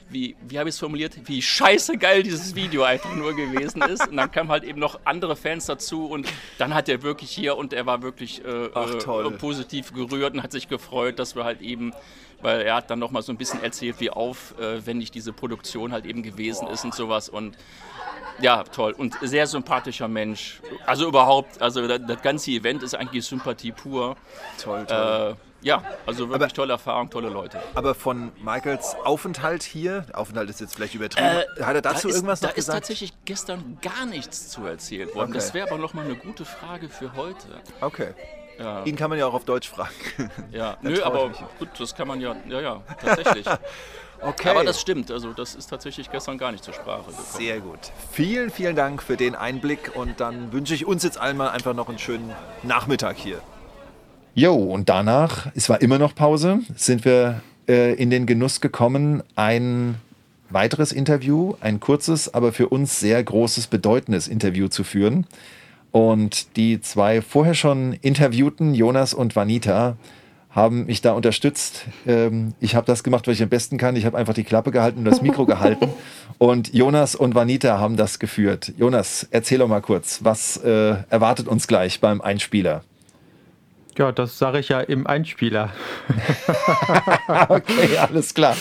wie, 0.10 0.36
wie 0.48 0.60
habe 0.60 0.70
ich 0.70 0.76
es 0.76 0.80
formuliert, 0.80 1.16
wie 1.26 1.42
scheiße 1.42 1.98
geil 1.98 2.24
dieses 2.24 2.56
Video 2.56 2.84
einfach 2.84 3.16
nur 3.16 3.36
gewesen 3.36 3.82
ist. 3.82 4.08
Und 4.08 4.18
dann 4.18 4.32
kamen 4.32 4.50
halt 4.50 4.64
eben 4.64 4.80
noch 4.80 5.00
andere 5.06 5.36
Fans 5.36 5.66
dazu 5.66 6.06
und 6.06 6.28
dann 6.58 6.74
hat 6.74 6.90
er 6.90 7.02
wirklich 7.02 7.32
hier 7.32 7.58
und 7.58 7.74
er 7.74 7.86
war 7.86 8.02
wirklich 8.02 8.44
äh, 8.46 8.70
Ach, 8.74 8.94
äh, 8.94 9.32
positiv 9.32 9.94
gerührt 9.94 10.34
und 10.34 10.44
hat 10.44 10.52
sich 10.52 10.68
gefreut, 10.68 11.20
dass 11.20 11.36
wir 11.36 11.44
halt 11.44 11.62
eben 11.62 11.94
weil 12.42 12.62
er 12.62 12.76
hat 12.76 12.90
dann 12.90 13.00
noch 13.00 13.12
mal 13.12 13.22
so 13.22 13.32
ein 13.32 13.38
bisschen 13.38 13.64
erzählt, 13.64 14.00
wie 14.00 14.10
aufwendig 14.10 15.12
diese 15.12 15.34
Produktion 15.34 15.92
halt 15.92 16.06
eben 16.06 16.24
gewesen 16.24 16.68
ist 16.68 16.84
und 16.86 16.94
sowas 16.94 17.30
und 17.30 17.58
ja, 18.42 18.64
toll 18.64 18.94
und 18.94 19.18
sehr 19.22 19.48
sympathischer 19.48 20.08
Mensch. 20.08 20.62
Also 20.86 21.08
überhaupt, 21.08 21.62
also 21.62 21.88
das, 21.88 22.00
das 22.08 22.22
ganze 22.22 22.52
Event 22.52 22.84
ist 22.84 22.96
eigentlich 22.96 23.26
Sympathie 23.26 23.72
pur. 23.72 24.16
Toll, 24.62 24.86
toll. 24.86 25.36
Äh, 25.38 25.50
ja, 25.62 25.84
also 26.06 26.30
wirklich 26.30 26.44
aber, 26.44 26.54
tolle 26.54 26.74
Erfahrung, 26.74 27.10
tolle 27.10 27.30
Leute. 27.30 27.62
Aber 27.76 27.94
von 27.94 28.32
Michaels 28.42 28.96
Aufenthalt 29.04 29.64
hier, 29.64 30.06
Aufenthalt 30.14 30.50
ist 30.50 30.62
jetzt 30.62 30.76
vielleicht 30.76 30.96
übertrieben, 30.96 31.28
äh, 31.58 31.64
hat 31.64 31.76
er 31.76 31.82
dazu 31.82 32.08
da 32.08 32.14
irgendwas 32.14 32.40
ist, 32.40 32.44
noch 32.44 32.50
da 32.50 32.56
gesagt? 32.56 32.56
Da 32.56 32.58
ist 32.58 32.66
tatsächlich 32.68 33.14
gestern 33.26 33.78
gar 33.82 34.06
nichts 34.06 34.50
zu 34.50 34.66
erzählt 34.66 35.14
worden. 35.16 35.32
Okay. 35.32 35.40
Das 35.40 35.54
wäre 35.54 35.68
aber 35.68 35.78
noch 35.78 35.94
mal 35.94 36.06
eine 36.06 36.16
gute 36.16 36.46
Frage 36.46 36.88
für 36.88 37.14
heute. 37.16 37.48
Okay. 37.82 38.14
Ja. 38.60 38.84
Ihn 38.84 38.96
kann 38.96 39.10
man 39.10 39.18
ja 39.18 39.26
auch 39.26 39.34
auf 39.34 39.46
Deutsch 39.46 39.70
fragen. 39.70 39.94
Ja, 40.52 40.78
nö, 40.82 41.02
aber 41.02 41.32
gut, 41.58 41.70
das 41.78 41.96
kann 41.96 42.08
man 42.08 42.20
ja, 42.20 42.36
ja, 42.50 42.62
ja, 42.62 42.84
tatsächlich. 43.02 43.46
okay. 44.22 44.50
Aber 44.50 44.66
das 44.66 44.82
stimmt, 44.82 45.10
also 45.12 45.32
das 45.32 45.56
ist 45.56 45.68
tatsächlich 45.70 46.12
gestern 46.12 46.38
gar 46.38 46.52
nicht 46.52 46.64
zur 46.64 46.74
Sprache 46.74 47.06
gekommen. 47.10 47.26
Sehr 47.26 47.60
gut. 47.62 47.80
Vielen, 48.12 48.50
vielen 48.50 48.76
Dank 48.76 49.02
für 49.02 49.16
den 49.16 49.36
Einblick 49.36 49.92
und 49.96 50.20
dann 50.20 50.52
wünsche 50.52 50.74
ich 50.76 50.86
uns 50.86 51.04
jetzt 51.04 51.18
einmal 51.18 51.50
einfach 51.50 51.74
noch 51.74 51.88
einen 51.88 52.00
schönen 52.00 52.32
Nachmittag 52.64 53.16
hier. 53.18 53.42
Jo, 54.36 54.56
und 54.56 54.90
danach, 54.90 55.48
es 55.56 55.70
war 55.70 55.82
immer 55.82 55.98
noch 55.98 56.14
Pause, 56.14 56.60
sind 56.76 57.06
wir 57.06 57.42
äh, 57.68 57.94
in 57.94 58.10
den 58.10 58.26
Genuss 58.26 58.62
gekommen, 58.62 59.24
ein 59.36 59.96
weiteres 60.50 60.92
Interview, 60.92 61.56
ein 61.62 61.80
kurzes, 61.80 62.34
aber 62.34 62.52
für 62.52 62.70
uns 62.70 63.00
sehr 63.00 63.24
großes, 63.24 63.68
bedeutendes 63.68 64.28
Interview 64.28 64.68
zu 64.68 64.84
führen. 64.84 65.26
Und 65.92 66.56
die 66.56 66.82
zwei 66.82 67.22
vorher 67.22 67.54
schon 67.54 67.94
Interviewten, 67.94 68.74
Jonas 68.74 69.14
und 69.14 69.36
Vanita, 69.36 69.98
haben 70.52 70.86
mich 70.86 71.02
da 71.02 71.14
unterstützt. 71.14 71.86
Ähm, 72.08 72.54
ich 72.60 72.76
habe 72.76 72.86
das 72.86 73.04
gemacht, 73.04 73.28
was 73.28 73.36
ich 73.36 73.44
am 73.44 73.50
besten 73.50 73.78
kann. 73.78 73.96
Ich 73.96 74.06
habe 74.06 74.18
einfach 74.18 74.34
die 74.34 74.44
Klappe 74.44 74.72
gehalten 74.72 75.00
und 75.00 75.06
das 75.06 75.22
Mikro 75.22 75.46
gehalten. 75.46 75.90
Und 76.38 76.74
Jonas 76.74 77.16
und 77.16 77.36
Vanita 77.36 77.80
haben 77.80 77.98
das 77.98 78.18
geführt. 78.18 78.72
Jonas, 78.78 79.28
erzähl 79.30 79.58
doch 79.58 79.68
mal 79.68 79.82
kurz, 79.82 80.24
was 80.24 80.56
äh, 80.56 80.96
erwartet 81.10 81.50
uns 81.50 81.68
gleich 81.68 82.00
beim 82.00 82.22
Einspieler? 82.22 82.86
Ja, 83.98 84.14
das 84.14 84.38
sage 84.38 84.60
ich 84.60 84.70
ja 84.70 84.80
im 84.80 85.06
Einspieler. 85.06 85.72
okay, 87.50 87.98
alles 87.98 88.34
klar. 88.34 88.56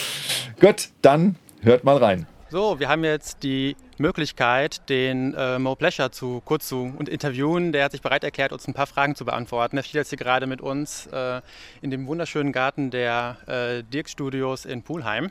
Gut, 0.60 0.88
dann 1.02 1.36
hört 1.62 1.84
mal 1.84 1.98
rein. 1.98 2.26
So, 2.50 2.80
wir 2.80 2.88
haben 2.88 3.04
jetzt 3.04 3.44
die 3.44 3.76
Möglichkeit, 4.02 4.88
den 4.88 5.34
äh, 5.34 5.58
Mo 5.58 5.74
Pleasure 5.74 6.10
zu 6.10 6.40
kurz 6.44 6.68
zu 6.68 6.94
und 6.96 7.08
interviewen. 7.08 7.72
Der 7.72 7.84
hat 7.84 7.92
sich 7.92 8.02
bereit 8.02 8.24
erklärt, 8.24 8.52
uns 8.52 8.66
ein 8.66 8.74
paar 8.74 8.86
Fragen 8.86 9.14
zu 9.14 9.24
beantworten. 9.24 9.76
Er 9.76 9.82
steht 9.82 9.94
jetzt 9.94 10.08
hier 10.10 10.18
gerade 10.18 10.46
mit 10.46 10.60
uns 10.60 11.06
äh, 11.06 11.40
in 11.80 11.90
dem 11.90 12.06
wunderschönen 12.06 12.52
Garten 12.52 12.90
der 12.90 13.36
äh, 13.46 13.82
Dirk 13.82 14.08
Studios 14.08 14.64
in 14.64 14.82
Pulheim. 14.82 15.30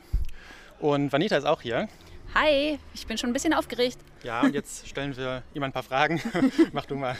Und 0.80 1.12
Vanita 1.12 1.36
ist 1.36 1.44
auch 1.44 1.62
hier. 1.62 1.88
Hi, 2.34 2.78
ich 2.94 3.06
bin 3.06 3.18
schon 3.18 3.30
ein 3.30 3.32
bisschen 3.32 3.54
aufgeregt. 3.54 3.98
Ja, 4.22 4.42
und 4.42 4.54
jetzt 4.54 4.86
stellen 4.88 5.16
wir 5.16 5.42
ihm 5.54 5.62
ein 5.62 5.72
paar 5.72 5.82
Fragen. 5.82 6.20
Mach 6.72 6.86
du 6.86 6.94
mal. 6.94 7.16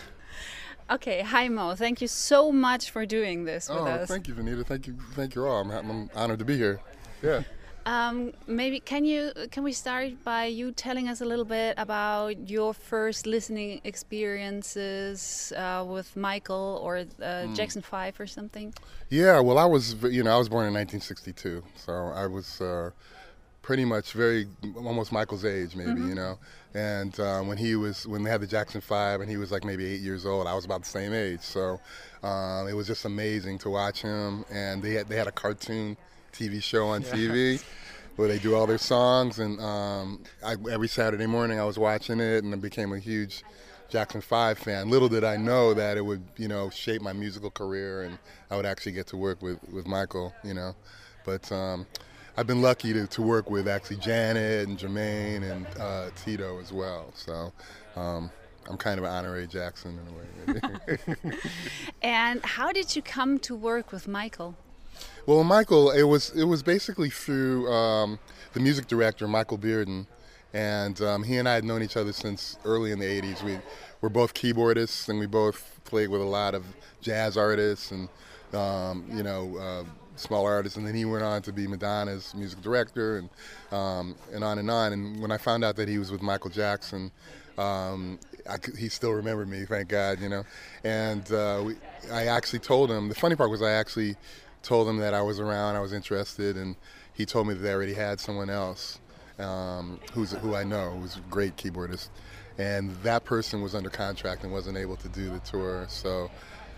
Okay, 0.89 1.25
hi 1.31 1.51
Mo. 1.51 1.75
Thank 1.75 2.01
you 2.01 2.09
so 2.09 2.51
much 2.51 2.91
for 2.91 3.07
doing 3.07 3.45
this 3.45 3.69
with 3.69 3.79
oh, 3.79 3.85
us. 3.85 4.09
Thank 4.09 4.27
you, 4.27 4.35
Vanita. 4.35 4.65
Thank 4.65 4.87
you, 4.87 4.95
thank 5.15 5.35
you 5.35 5.45
all. 5.45 5.63
I'm, 5.63 5.71
I'm 5.71 6.11
honored 6.15 6.39
to 6.39 6.47
be 6.47 6.57
here. 6.57 6.81
Yeah. 7.23 7.43
Um, 7.89 8.33
maybe 8.47 8.81
can 8.81 9.07
you 9.07 9.33
can 9.51 9.63
we 9.65 9.73
start 9.73 10.23
by 10.23 10.45
you 10.45 10.73
telling 10.73 11.09
us 11.09 11.23
a 11.23 11.25
little 11.25 11.47
bit 11.47 11.73
about 11.79 12.51
your 12.51 12.75
first 12.75 13.27
listening 13.27 13.81
experiences 13.83 15.55
uh, 15.57 15.83
with 15.89 16.15
Michael 16.15 16.81
or 16.83 16.99
uh, 16.99 17.05
mm. 17.23 17.57
Jackson 17.57 17.81
Five 17.81 18.21
or 18.21 18.27
something? 18.27 18.75
Yeah, 19.09 19.41
well, 19.41 19.57
I 19.57 19.65
was 19.65 19.97
you 20.03 20.23
know 20.23 20.35
I 20.35 20.37
was 20.37 20.51
born 20.51 20.67
in 20.67 20.75
1962, 20.75 21.63
so 21.77 21.93
I 22.15 22.27
was. 22.27 22.61
Uh, 22.61 22.91
pretty 23.61 23.85
much 23.85 24.13
very 24.15 24.47
almost 24.77 25.13
Michael's 25.13 25.45
age, 25.45 25.77
maybe 25.77 25.91
Mm-hmm. 25.91 26.09
you 26.09 26.15
know. 26.15 26.39
And 26.73 27.21
um, 27.21 27.49
when 27.49 27.59
he 27.59 27.77
was 27.77 28.07
when 28.07 28.23
they 28.23 28.31
had 28.31 28.41
the 28.41 28.47
Jackson 28.47 28.81
Five, 28.81 29.21
and 29.21 29.29
he 29.29 29.37
was 29.37 29.53
like 29.53 29.63
maybe 29.63 29.85
eight 29.85 30.01
years 30.01 30.25
old, 30.25 30.47
I 30.47 30.55
was 30.55 30.65
about 30.65 30.85
the 30.85 30.89
same 30.89 31.13
age. 31.13 31.41
So 31.41 31.79
um, 32.23 32.67
it 32.67 32.73
was 32.73 32.87
just 32.87 33.05
amazing 33.05 33.59
to 33.59 33.69
watch 33.69 34.01
him. 34.01 34.47
And 34.51 34.83
they 34.83 34.95
had 34.95 35.09
they 35.09 35.17
had 35.17 35.27
a 35.27 35.33
cartoon 35.33 35.99
TV 36.33 36.63
show 36.63 36.89
on 36.89 37.03
TV. 37.03 37.63
Where 38.17 38.27
they 38.27 38.41
do 38.41 38.57
all 38.57 38.67
their 38.67 38.79
songs, 38.79 39.39
and 39.39 39.61
um, 39.61 40.25
I, 40.45 40.57
every 40.69 40.89
Saturday 40.89 41.27
morning 41.27 41.61
I 41.61 41.65
was 41.65 41.79
watching 41.79 42.19
it, 42.19 42.43
and 42.43 42.53
I 42.53 42.57
became 42.57 42.93
a 42.93 42.99
huge 42.99 43.45
Jackson 43.89 44.21
Five 44.21 44.59
fan. 44.59 44.91
Little 44.91 45.09
did 45.09 45.23
I 45.23 45.37
know 45.37 45.73
that 45.75 45.97
it 45.97 46.05
would, 46.05 46.25
you 46.37 46.49
know, 46.49 46.69
shape 46.69 47.01
my 47.01 47.13
musical 47.13 47.49
career, 47.49 48.03
and 48.03 48.19
I 48.51 48.57
would 48.57 48.67
actually 48.67 48.93
get 48.93 49.07
to 49.09 49.17
work 49.17 49.41
with, 49.41 49.59
with 49.73 49.87
Michael, 49.87 50.35
you 50.43 50.53
know. 50.53 50.75
But 51.25 51.51
um, 51.53 51.87
I've 52.37 52.47
been 52.47 52.63
lucky 52.63 52.93
to, 52.93 53.07
to 53.07 53.23
work 53.23 53.51
with 53.51 53.67
actually 53.67 53.97
Janet 53.97 54.69
and 54.69 54.79
Jermaine 54.79 55.43
and 55.43 55.67
uh, 55.79 56.11
Tito 56.25 56.61
as 56.61 56.73
well. 56.73 57.13
So 57.15 57.53
um, 57.97 58.31
I'm 58.69 58.77
kind 58.77 58.99
of 58.99 59.05
an 59.05 59.11
honorary 59.11 59.47
Jackson 59.47 59.99
in 59.99 60.53
a 60.53 60.55
way. 60.97 61.35
And 62.03 62.45
how 62.45 62.73
did 62.73 62.95
you 62.95 63.03
come 63.03 63.39
to 63.41 63.57
work 63.57 63.91
with 63.91 64.07
Michael? 64.07 64.57
Well, 65.29 65.45
Michael, 65.45 65.91
it 65.91 66.05
was 66.05 66.31
it 66.31 66.45
was 66.45 66.63
basically 66.63 67.11
through 67.11 67.71
um, 67.71 68.19
the 68.55 68.61
music 68.61 68.87
director 68.87 69.29
Michael 69.29 69.59
Bearden, 69.59 70.07
and 70.55 70.99
um, 71.03 71.23
he 71.23 71.37
and 71.37 71.47
I 71.47 71.53
had 71.53 71.65
known 71.65 71.83
each 71.83 71.99
other 71.99 72.15
since 72.15 72.59
early 72.65 72.93
in 72.93 72.99
the 72.99 73.05
'80s. 73.05 73.43
We 73.43 73.59
were 74.01 74.09
both 74.09 74.33
keyboardists, 74.33 75.07
and 75.11 75.19
we 75.19 75.27
both 75.27 75.81
played 75.85 76.09
with 76.09 76.23
a 76.23 76.25
lot 76.25 76.55
of 76.55 76.65
jazz 77.03 77.37
artists 77.37 77.91
and 77.91 78.09
um, 78.55 79.05
you 79.13 79.23
know 79.23 79.59
uh, 79.59 79.85
smaller 80.17 80.51
artists. 80.51 80.79
And 80.79 80.87
then 80.87 80.95
he 80.95 81.05
went 81.05 81.25
on 81.25 81.43
to 81.43 81.53
be 81.53 81.67
Madonna's 81.67 82.35
music 82.35 82.63
director, 82.63 83.19
and 83.19 83.29
um, 83.71 84.17
and 84.33 84.43
on 84.43 84.59
and 84.59 84.71
on. 84.71 84.95
And 84.95 85.21
when 85.21 85.31
I 85.31 85.37
found 85.37 85.63
out 85.63 85.77
that 85.77 85.91
he 85.91 85.99
was 85.99 86.11
with 86.11 86.23
Michael 86.23 86.49
Jackson. 86.49 87.13
Um, 87.59 88.21
I 88.49 88.57
he 88.79 88.89
still 88.89 89.11
remembered 89.11 89.49
me, 89.49 89.65
thank 89.65 89.89
God, 89.89 90.21
you 90.21 90.29
know. 90.29 90.45
And 90.85 91.31
uh, 91.33 91.65
we, 91.67 91.75
I 92.11 92.27
actually 92.27 92.61
told 92.61 92.89
him. 92.89 93.09
The 93.09 93.17
funny 93.17 93.35
part 93.35 93.51
was 93.51 93.61
I 93.61 93.73
actually 93.73 94.17
told 94.63 94.89
him 94.89 94.99
that 94.99 95.15
I 95.15 95.23
was 95.23 95.41
around, 95.41 95.77
I 95.77 95.81
was 95.81 95.93
interested, 95.93 96.57
and 96.57 96.77
he 97.13 97.27
told 97.27 97.47
me 97.47 97.55
that 97.55 97.61
they 97.61 97.73
already 97.73 97.95
had 97.95 98.21
someone 98.21 98.51
else 98.51 99.01
um, 99.39 100.01
who's 100.13 100.33
who 100.33 100.55
I 100.55 100.65
know, 100.65 100.91
who's 100.91 101.17
a 101.17 101.21
great 101.31 101.57
keyboardist, 101.57 102.09
and 102.59 102.91
that 103.03 103.25
person 103.25 103.63
was 103.63 103.75
under 103.75 103.91
contract 103.91 104.43
and 104.43 104.53
wasn't 104.53 104.77
able 104.77 104.97
to 104.97 105.09
do 105.09 105.31
the 105.31 105.41
tour. 105.41 105.87
So 105.89 106.31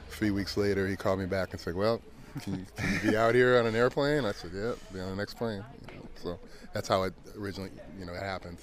three 0.08 0.30
weeks 0.30 0.56
later, 0.56 0.86
he 0.86 0.96
called 0.96 1.18
me 1.18 1.26
back 1.26 1.52
and 1.52 1.60
said, 1.60 1.74
"Well, 1.74 2.00
can 2.40 2.60
you, 2.60 2.66
can 2.76 2.92
you 2.92 3.10
be 3.10 3.16
out 3.16 3.34
here 3.34 3.58
on 3.58 3.66
an 3.66 3.74
airplane?" 3.74 4.24
I 4.24 4.32
said, 4.32 4.50
"Yeah, 4.54 4.72
be 4.92 5.00
on 5.00 5.10
the 5.10 5.16
next 5.16 5.34
plane." 5.34 5.64
You 5.88 5.96
know, 5.96 6.08
so 6.22 6.38
that's 6.72 6.88
how 6.88 7.04
it 7.04 7.14
originally, 7.38 7.70
you 7.98 8.04
know, 8.04 8.12
it 8.12 8.22
happened. 8.22 8.58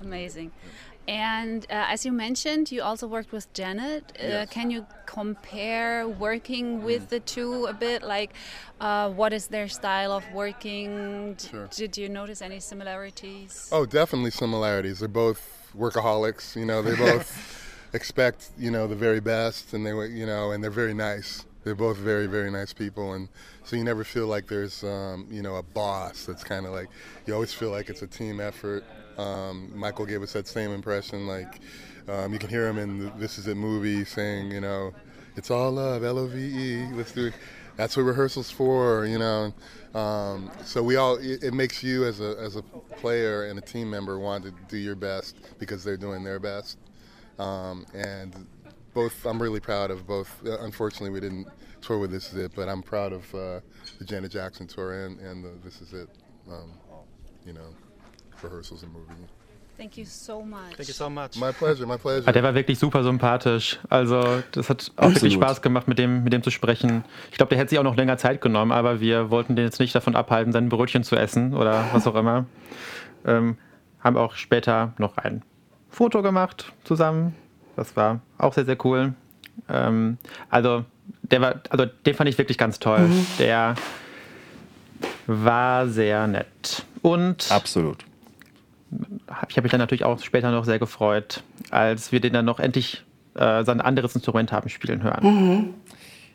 Amazing. 0.00 0.50
And 1.08 1.64
uh, 1.70 1.86
as 1.88 2.04
you 2.06 2.12
mentioned, 2.12 2.70
you 2.70 2.82
also 2.82 3.06
worked 3.06 3.32
with 3.32 3.52
Janet. 3.52 4.12
Uh, 4.18 4.22
Yes. 4.28 4.48
Can 4.50 4.70
you 4.70 4.86
compare 5.06 6.08
working 6.08 6.82
with 6.84 7.08
the 7.08 7.20
two 7.20 7.66
a 7.66 7.72
bit? 7.72 8.02
Like, 8.02 8.30
uh, 8.80 9.10
what 9.10 9.32
is 9.32 9.48
their 9.48 9.68
style 9.68 10.12
of 10.12 10.24
working? 10.32 11.34
D- 11.34 11.48
Sure. 11.48 11.68
Did 11.70 11.96
you 11.96 12.08
notice 12.08 12.40
any 12.42 12.60
similarities? 12.60 13.68
Oh, 13.72 13.86
definitely 13.86 14.30
similarities. 14.30 15.00
They're 15.00 15.08
both 15.08 15.72
workaholics. 15.76 16.54
You 16.54 16.66
know, 16.66 16.80
they 16.82 16.94
both 17.10 17.28
expect 17.92 18.50
you 18.58 18.70
know 18.70 18.86
the 18.86 18.94
very 18.96 19.20
best, 19.20 19.72
and 19.74 19.84
they 19.84 19.90
you 19.90 20.26
know, 20.26 20.52
and 20.52 20.62
they're 20.62 20.70
very 20.70 20.94
nice. 20.94 21.44
They're 21.62 21.74
both 21.74 21.98
very 21.98 22.26
very 22.26 22.50
nice 22.50 22.72
people, 22.72 23.12
and 23.12 23.28
so 23.64 23.76
you 23.76 23.84
never 23.84 24.04
feel 24.04 24.26
like 24.26 24.46
there's 24.46 24.82
um, 24.82 25.26
you 25.30 25.42
know 25.42 25.56
a 25.56 25.62
boss. 25.62 26.24
That's 26.24 26.44
kind 26.44 26.66
of 26.66 26.72
like 26.72 26.88
you 27.26 27.34
always 27.34 27.52
feel 27.52 27.70
like 27.70 27.90
it's 27.90 28.02
a 28.02 28.06
team 28.06 28.40
effort. 28.40 28.84
Um, 29.18 29.70
Michael 29.74 30.06
gave 30.06 30.22
us 30.22 30.32
that 30.32 30.46
same 30.46 30.70
impression. 30.70 31.26
Like 31.26 31.60
um, 32.08 32.32
you 32.32 32.38
can 32.38 32.48
hear 32.48 32.66
him 32.66 32.78
in 32.78 32.98
the 32.98 33.10
This 33.18 33.38
Is 33.38 33.46
It 33.46 33.56
movie 33.56 34.04
saying, 34.04 34.50
you 34.50 34.60
know, 34.60 34.92
it's 35.36 35.50
all 35.50 35.72
love, 35.72 36.02
L 36.02 36.18
O 36.18 36.26
V 36.26 36.38
E. 36.38 36.86
Let's 36.92 37.12
do 37.12 37.26
it. 37.26 37.34
That's 37.76 37.96
what 37.96 38.02
rehearsals 38.02 38.50
for, 38.50 39.06
you 39.06 39.18
know. 39.18 39.54
Um, 39.94 40.50
so 40.64 40.82
we 40.82 40.96
all 40.96 41.16
it, 41.16 41.42
it 41.42 41.54
makes 41.54 41.82
you 41.82 42.04
as 42.04 42.20
a 42.20 42.36
as 42.38 42.56
a 42.56 42.62
player 42.62 43.46
and 43.46 43.58
a 43.58 43.62
team 43.62 43.90
member 43.90 44.18
want 44.18 44.44
to 44.44 44.52
do 44.68 44.76
your 44.76 44.94
best 44.94 45.36
because 45.58 45.84
they're 45.84 45.96
doing 45.96 46.24
their 46.24 46.38
best. 46.38 46.78
Um, 47.38 47.86
and 47.94 48.46
both, 48.94 49.26
I'm 49.26 49.40
really 49.40 49.60
proud 49.60 49.90
of 49.90 50.06
both. 50.06 50.30
Uh, 50.44 50.58
unfortunately, 50.60 51.10
we 51.10 51.20
didn't 51.20 51.46
tour 51.80 51.98
with 51.98 52.10
This 52.10 52.32
Is 52.32 52.44
It, 52.44 52.52
but 52.54 52.68
I'm 52.68 52.82
proud 52.82 53.12
of 53.12 53.34
uh, 53.34 53.60
the 53.98 54.04
Janet 54.04 54.32
Jackson 54.32 54.66
tour 54.66 55.04
and 55.04 55.20
and 55.20 55.44
the 55.44 55.52
This 55.64 55.80
Is 55.80 55.92
It, 55.92 56.08
um, 56.48 56.72
you 57.44 57.52
know, 57.52 57.74
rehearsals 58.42 58.82
and 58.82 58.92
movie. 58.92 59.14
Thank 59.80 59.96
you 59.96 60.04
so 60.04 60.42
much. 60.42 60.76
Thank 60.76 60.88
you 60.88 60.94
so 60.94 61.08
much. 61.08 61.38
My 61.38 61.52
pleasure, 61.52 61.86
my 61.86 61.96
pleasure. 61.96 62.28
Ah, 62.28 62.32
der 62.32 62.42
war 62.42 62.54
wirklich 62.54 62.78
super 62.78 63.02
sympathisch. 63.02 63.78
Also, 63.88 64.42
das 64.52 64.68
hat 64.68 64.92
auch 64.96 65.04
wirklich 65.04 65.32
Absolut. 65.32 65.32
Spaß 65.32 65.62
gemacht, 65.62 65.88
mit 65.88 65.98
dem, 65.98 66.22
mit 66.22 66.34
dem 66.34 66.42
zu 66.42 66.50
sprechen. 66.50 67.02
Ich 67.30 67.38
glaube, 67.38 67.48
der 67.48 67.58
hätte 67.58 67.70
sich 67.70 67.78
auch 67.78 67.82
noch 67.84 67.96
länger 67.96 68.18
Zeit 68.18 68.42
genommen, 68.42 68.72
aber 68.72 69.00
wir 69.00 69.30
wollten 69.30 69.56
den 69.56 69.64
jetzt 69.64 69.80
nicht 69.80 69.94
davon 69.94 70.16
abhalten, 70.16 70.52
sein 70.52 70.68
Brötchen 70.68 71.02
zu 71.02 71.16
essen 71.16 71.54
oder 71.54 71.86
was 71.94 72.06
auch 72.06 72.14
immer. 72.14 72.44
Ähm, 73.24 73.56
haben 74.00 74.18
auch 74.18 74.34
später 74.34 74.92
noch 74.98 75.16
ein 75.16 75.42
Foto 75.88 76.20
gemacht 76.20 76.74
zusammen. 76.84 77.34
Das 77.80 77.96
war 77.96 78.20
auch 78.36 78.52
sehr, 78.52 78.66
sehr 78.66 78.76
cool. 78.84 79.14
Ähm, 79.66 80.18
also, 80.50 80.84
der 81.22 81.40
war, 81.40 81.54
also 81.70 81.86
den 81.86 82.14
fand 82.14 82.28
ich 82.28 82.36
wirklich 82.36 82.58
ganz 82.58 82.78
toll. 82.78 83.08
Der 83.38 83.74
war 85.26 85.88
sehr 85.88 86.26
nett. 86.26 86.84
Und 87.00 87.50
Absolut. 87.50 88.04
ich 89.48 89.56
habe 89.56 89.62
mich 89.62 89.70
dann 89.70 89.78
natürlich 89.78 90.04
auch 90.04 90.20
später 90.22 90.50
noch 90.50 90.66
sehr 90.66 90.78
gefreut, 90.78 91.42
als 91.70 92.12
wir 92.12 92.20
den 92.20 92.34
dann 92.34 92.44
noch 92.44 92.60
endlich 92.60 93.02
äh, 93.34 93.64
sein 93.64 93.80
anderes 93.80 94.14
Instrument 94.14 94.52
haben 94.52 94.68
spielen 94.68 95.02
hören. 95.02 95.72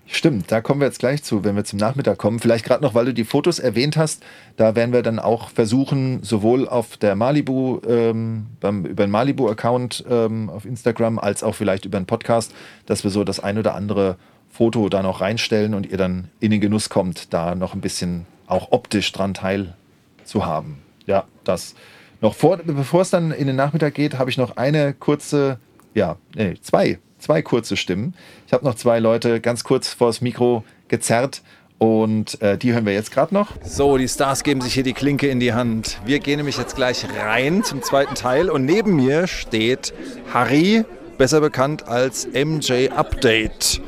Stimmt, 0.08 0.52
da 0.52 0.62
kommen 0.62 0.82
wir 0.82 0.86
jetzt 0.86 1.00
gleich 1.00 1.24
zu, 1.24 1.44
wenn 1.44 1.56
wir 1.56 1.64
zum 1.64 1.80
Nachmittag 1.80 2.20
kommen. 2.20 2.40
Vielleicht 2.40 2.64
gerade 2.64 2.84
noch, 2.84 2.94
weil 2.94 3.06
du 3.06 3.14
die 3.14 3.24
Fotos 3.24 3.58
erwähnt 3.58 3.98
hast, 3.98 4.24
da 4.56 4.76
werden 4.76 4.94
wir 4.94 5.02
dann 5.02 5.18
auch 5.18 5.50
versuchen, 5.50 6.22
sowohl 6.22 6.68
auf 6.68 6.98
der 6.98 7.16
Malibu, 7.16 7.82
ähm, 7.88 8.46
beim, 8.60 8.86
über 8.86 9.06
den 9.08 9.12
Malibu-Account 9.12 10.06
ähm, 10.08 10.50
auf 10.52 10.66
Instagram, 10.66 11.18
als 11.18 11.42
auch 11.42 11.56
vielleicht 11.56 11.86
über 11.86 12.00
den 12.00 12.06
Podcast, 12.06 12.54
dass 12.86 13.04
wir 13.04 13.10
so 13.10 13.24
das 13.24 13.40
ein 13.40 13.58
oder 13.58 13.74
andere 13.74 14.18
Foto 14.52 14.90
da 14.90 15.02
noch 15.02 15.22
reinstellen 15.22 15.74
und 15.74 15.90
ihr 15.90 15.98
dann 15.98 16.30
in 16.40 16.52
den 16.52 16.62
Genuss 16.62 16.90
kommt, 16.90 17.34
da 17.34 17.56
noch 17.56 17.74
ein 17.74 17.82
bisschen 17.82 18.28
auch 18.46 18.72
optisch 18.72 19.12
dran 19.12 19.34
teilzuhaben. 19.34 20.78
Ja, 21.08 21.26
das. 21.44 21.74
Noch 22.22 22.36
vor, 22.36 22.58
bevor 22.58 23.02
es 23.02 23.10
dann 23.10 23.32
in 23.32 23.48
den 23.48 23.56
Nachmittag 23.56 23.96
geht, 23.96 24.18
habe 24.20 24.30
ich 24.30 24.38
noch 24.38 24.56
eine 24.56 24.94
kurze, 24.94 25.60
ja, 25.94 26.18
nee, 26.36 26.54
zwei, 26.62 27.00
zwei 27.26 27.42
kurze 27.42 27.76
Stimmen. 27.76 28.14
Ich 28.46 28.54
habe 28.54 28.64
noch 28.64 28.76
zwei 28.76 29.00
Leute 29.00 29.42
ganz 29.42 29.64
kurz 29.64 29.88
vors 29.88 30.22
Mikro 30.22 30.64
gezerrt 30.90 31.42
und 31.80 32.40
äh, 32.40 32.56
die 32.56 32.72
hören 32.72 32.86
wir 32.86 32.94
jetzt 32.94 33.12
gerade 33.12 33.34
noch. 33.34 33.50
So, 33.64 33.98
die 33.98 34.08
Stars 34.08 34.44
geben 34.44 34.62
sich 34.62 34.76
hier 34.76 34.84
die 34.84 34.94
Klinke 34.94 35.28
in 35.28 35.40
die 35.40 35.52
Hand. 35.52 36.00
Wir 36.06 36.20
gehen 36.20 36.38
nämlich 36.38 36.58
jetzt 36.58 36.76
gleich 36.76 37.04
rein 37.20 37.64
zum 37.64 37.82
zweiten 37.82 38.14
Teil 38.14 38.52
und 38.52 38.66
neben 38.66 38.96
mir 38.96 39.26
steht 39.26 39.92
Harry, 40.32 40.86
besser 41.18 41.42
bekannt 41.42 41.88
als 41.88 42.28
MJ 42.28 42.90
Update. 42.90 43.82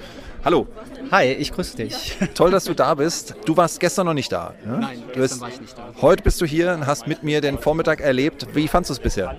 Hallo, 0.44 0.66
Hi, 1.12 1.32
ich 1.32 1.52
grüße 1.54 1.78
dich. 1.78 2.18
toll, 2.34 2.52
dass 2.52 2.66
du 2.66 2.74
da 2.74 2.94
bist. 2.96 3.36
Du 3.46 3.56
warst 3.56 3.80
gestern 3.80 4.08
noch 4.08 4.14
nicht 4.14 4.32
da. 4.32 4.54
Ja? 4.66 4.78
Nein, 4.78 5.04
du 5.14 5.20
gestern 5.20 5.22
bist, 5.22 5.42
war 5.42 5.50
ich 5.50 5.62
nicht 5.62 5.78
da. 5.78 5.90
Heute 6.02 6.24
bist 6.24 6.42
du 6.42 6.46
hier 6.46 6.74
und 6.74 6.86
hast 6.86 7.08
mit 7.08 7.24
mir 7.24 7.40
den 7.42 7.58
Vormittag 7.58 8.02
erlebt. 8.02 8.48
Wie 8.54 8.68
fandest 8.68 8.90
du 8.90 8.94
es 8.94 9.00
bisher? 9.00 9.36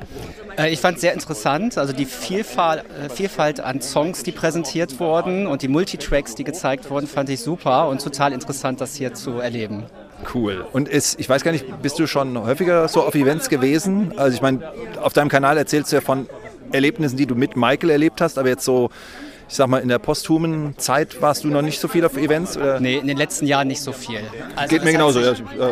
Äh, 0.56 0.72
Ich 0.72 0.80
fand 0.80 0.96
es 0.96 1.02
sehr 1.02 1.12
interessant, 1.12 1.76
also 1.76 1.92
die 1.92 2.06
Vielfalt, 2.06 2.84
äh, 3.04 3.08
Vielfalt 3.08 3.60
an 3.60 3.80
Songs, 3.82 4.22
die 4.22 4.32
präsentiert 4.32 4.98
wurden 4.98 5.46
und 5.46 5.62
die 5.62 5.68
Multitracks, 5.68 6.34
die 6.34 6.44
gezeigt 6.44 6.90
wurden, 6.90 7.06
fand 7.06 7.28
ich 7.28 7.40
super 7.40 7.88
und 7.88 8.02
total 8.02 8.32
interessant, 8.32 8.80
das 8.80 8.94
hier 8.94 9.14
zu 9.14 9.32
erleben. 9.38 9.84
Cool. 10.34 10.66
Und 10.72 10.88
ist, 10.88 11.20
ich 11.20 11.28
weiß 11.28 11.44
gar 11.44 11.52
nicht, 11.52 11.82
bist 11.82 11.98
du 11.98 12.06
schon 12.06 12.36
häufiger 12.42 12.88
so 12.88 13.02
auf 13.02 13.14
Events 13.14 13.48
gewesen? 13.48 14.12
Also 14.16 14.34
ich 14.34 14.42
meine, 14.42 14.72
auf 15.00 15.12
deinem 15.12 15.28
Kanal 15.28 15.56
erzählst 15.58 15.92
du 15.92 15.96
ja 15.96 16.00
von 16.02 16.28
Erlebnissen, 16.72 17.16
die 17.16 17.26
du 17.26 17.34
mit 17.34 17.56
Michael 17.56 17.90
erlebt 17.90 18.20
hast, 18.20 18.36
aber 18.38 18.48
jetzt 18.48 18.64
so, 18.64 18.90
ich 19.48 19.54
sag 19.54 19.66
mal, 19.68 19.78
in 19.78 19.88
der 19.88 19.98
posthumen 19.98 20.76
Zeit 20.78 21.20
warst 21.22 21.44
du 21.44 21.48
noch 21.48 21.62
nicht 21.62 21.80
so 21.80 21.88
viel 21.88 22.04
auf 22.04 22.16
Events? 22.16 22.56
Oder? 22.56 22.80
Nee, 22.80 22.96
in 22.98 23.06
den 23.06 23.16
letzten 23.16 23.46
Jahren 23.46 23.68
nicht 23.68 23.80
so 23.80 23.92
viel. 23.92 24.20
Also 24.56 24.68
Geht 24.68 24.84
mir 24.84 24.92
das 24.92 25.00
hat 25.08 25.14
genauso. 25.14 25.20
sich- 25.34 25.42
Ja. 25.58 25.70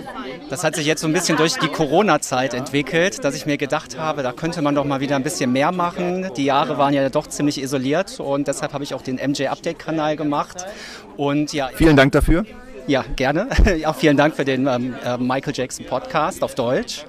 Das 0.48 0.64
hat 0.64 0.76
sich 0.76 0.86
jetzt 0.86 1.00
so 1.02 1.06
ein 1.08 1.12
bisschen 1.12 1.36
durch 1.36 1.54
die 1.54 1.68
Corona-Zeit 1.68 2.54
entwickelt, 2.54 3.22
dass 3.24 3.34
ich 3.34 3.46
mir 3.46 3.56
gedacht 3.58 3.98
habe, 3.98 4.22
da 4.22 4.32
könnte 4.32 4.62
man 4.62 4.74
doch 4.74 4.84
mal 4.84 5.00
wieder 5.00 5.16
ein 5.16 5.22
bisschen 5.22 5.52
mehr 5.52 5.72
machen. 5.72 6.30
Die 6.36 6.44
Jahre 6.44 6.78
waren 6.78 6.94
ja 6.94 7.08
doch 7.08 7.26
ziemlich 7.26 7.60
isoliert 7.60 8.18
und 8.20 8.48
deshalb 8.48 8.72
habe 8.72 8.84
ich 8.84 8.94
auch 8.94 9.02
den 9.02 9.16
MJ-Update-Kanal 9.16 10.16
gemacht. 10.16 10.64
Und 11.16 11.52
ja, 11.52 11.68
Vielen 11.74 11.96
Dank 11.96 12.12
dafür. 12.12 12.44
Ja, 12.86 13.04
gerne. 13.16 13.48
Auch 13.86 13.96
vielen 13.96 14.16
Dank 14.16 14.36
für 14.36 14.44
den 14.44 14.68
ähm, 14.68 14.94
äh, 15.04 15.16
Michael 15.18 15.52
Jackson 15.56 15.84
Podcast 15.86 16.40
auf 16.44 16.54
Deutsch. 16.54 17.04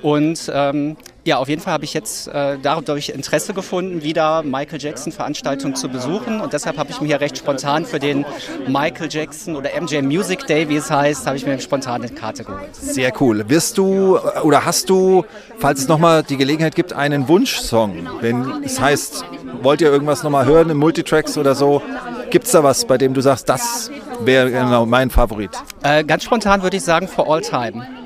Und 0.00 0.50
ähm, 0.54 0.96
Ja, 1.24 1.36
auf 1.36 1.48
jeden 1.48 1.60
Fall 1.60 1.74
habe 1.74 1.84
ich 1.84 1.92
jetzt 1.92 2.28
äh, 2.28 2.56
dadurch 2.62 3.10
Interesse 3.10 3.52
gefunden, 3.52 4.02
wieder 4.02 4.42
Michael 4.42 4.80
Jackson 4.80 5.12
Veranstaltungen 5.12 5.76
zu 5.76 5.88
besuchen 5.88 6.40
und 6.40 6.54
deshalb 6.54 6.78
habe 6.78 6.90
ich 6.90 7.00
mir 7.02 7.08
hier 7.08 7.20
recht 7.20 7.36
spontan 7.36 7.84
für 7.84 7.98
den 7.98 8.24
Michael 8.66 9.08
Jackson 9.10 9.54
oder 9.54 9.70
MJ 9.78 10.00
Music 10.00 10.46
Day, 10.46 10.68
wie 10.70 10.76
es 10.76 10.90
heißt, 10.90 11.26
habe 11.26 11.36
ich 11.36 11.44
mir 11.44 11.60
spontan 11.60 12.02
eine 12.02 12.10
Karte 12.10 12.44
geholt. 12.44 12.74
Sehr 12.74 13.12
cool. 13.20 13.44
Wirst 13.48 13.76
du 13.76 14.16
äh, 14.16 14.40
oder 14.40 14.64
hast 14.64 14.88
du, 14.88 15.24
falls 15.58 15.80
es 15.80 15.88
nochmal 15.88 16.22
die 16.22 16.38
Gelegenheit 16.38 16.74
gibt, 16.74 16.94
einen 16.94 17.28
Wunschsong? 17.28 18.08
Wenn 18.22 18.64
es 18.64 18.80
heißt, 18.80 19.24
wollt 19.62 19.82
ihr 19.82 19.90
irgendwas 19.90 20.22
nochmal 20.22 20.46
hören 20.46 20.70
im 20.70 20.78
Multitracks 20.78 21.36
oder 21.36 21.54
so? 21.54 21.82
Gibt 22.30 22.46
es 22.46 22.52
da 22.52 22.64
was, 22.64 22.86
bei 22.86 22.96
dem 22.96 23.12
du 23.12 23.20
sagst, 23.20 23.46
das 23.48 23.90
wäre 24.24 24.50
genau 24.50 24.86
mein 24.86 25.10
Favorit? 25.10 25.50
Äh, 25.82 26.02
ganz 26.04 26.24
spontan 26.24 26.62
würde 26.62 26.78
ich 26.78 26.82
sagen, 26.82 27.08
for 27.08 27.30
all 27.30 27.42
time. 27.42 27.99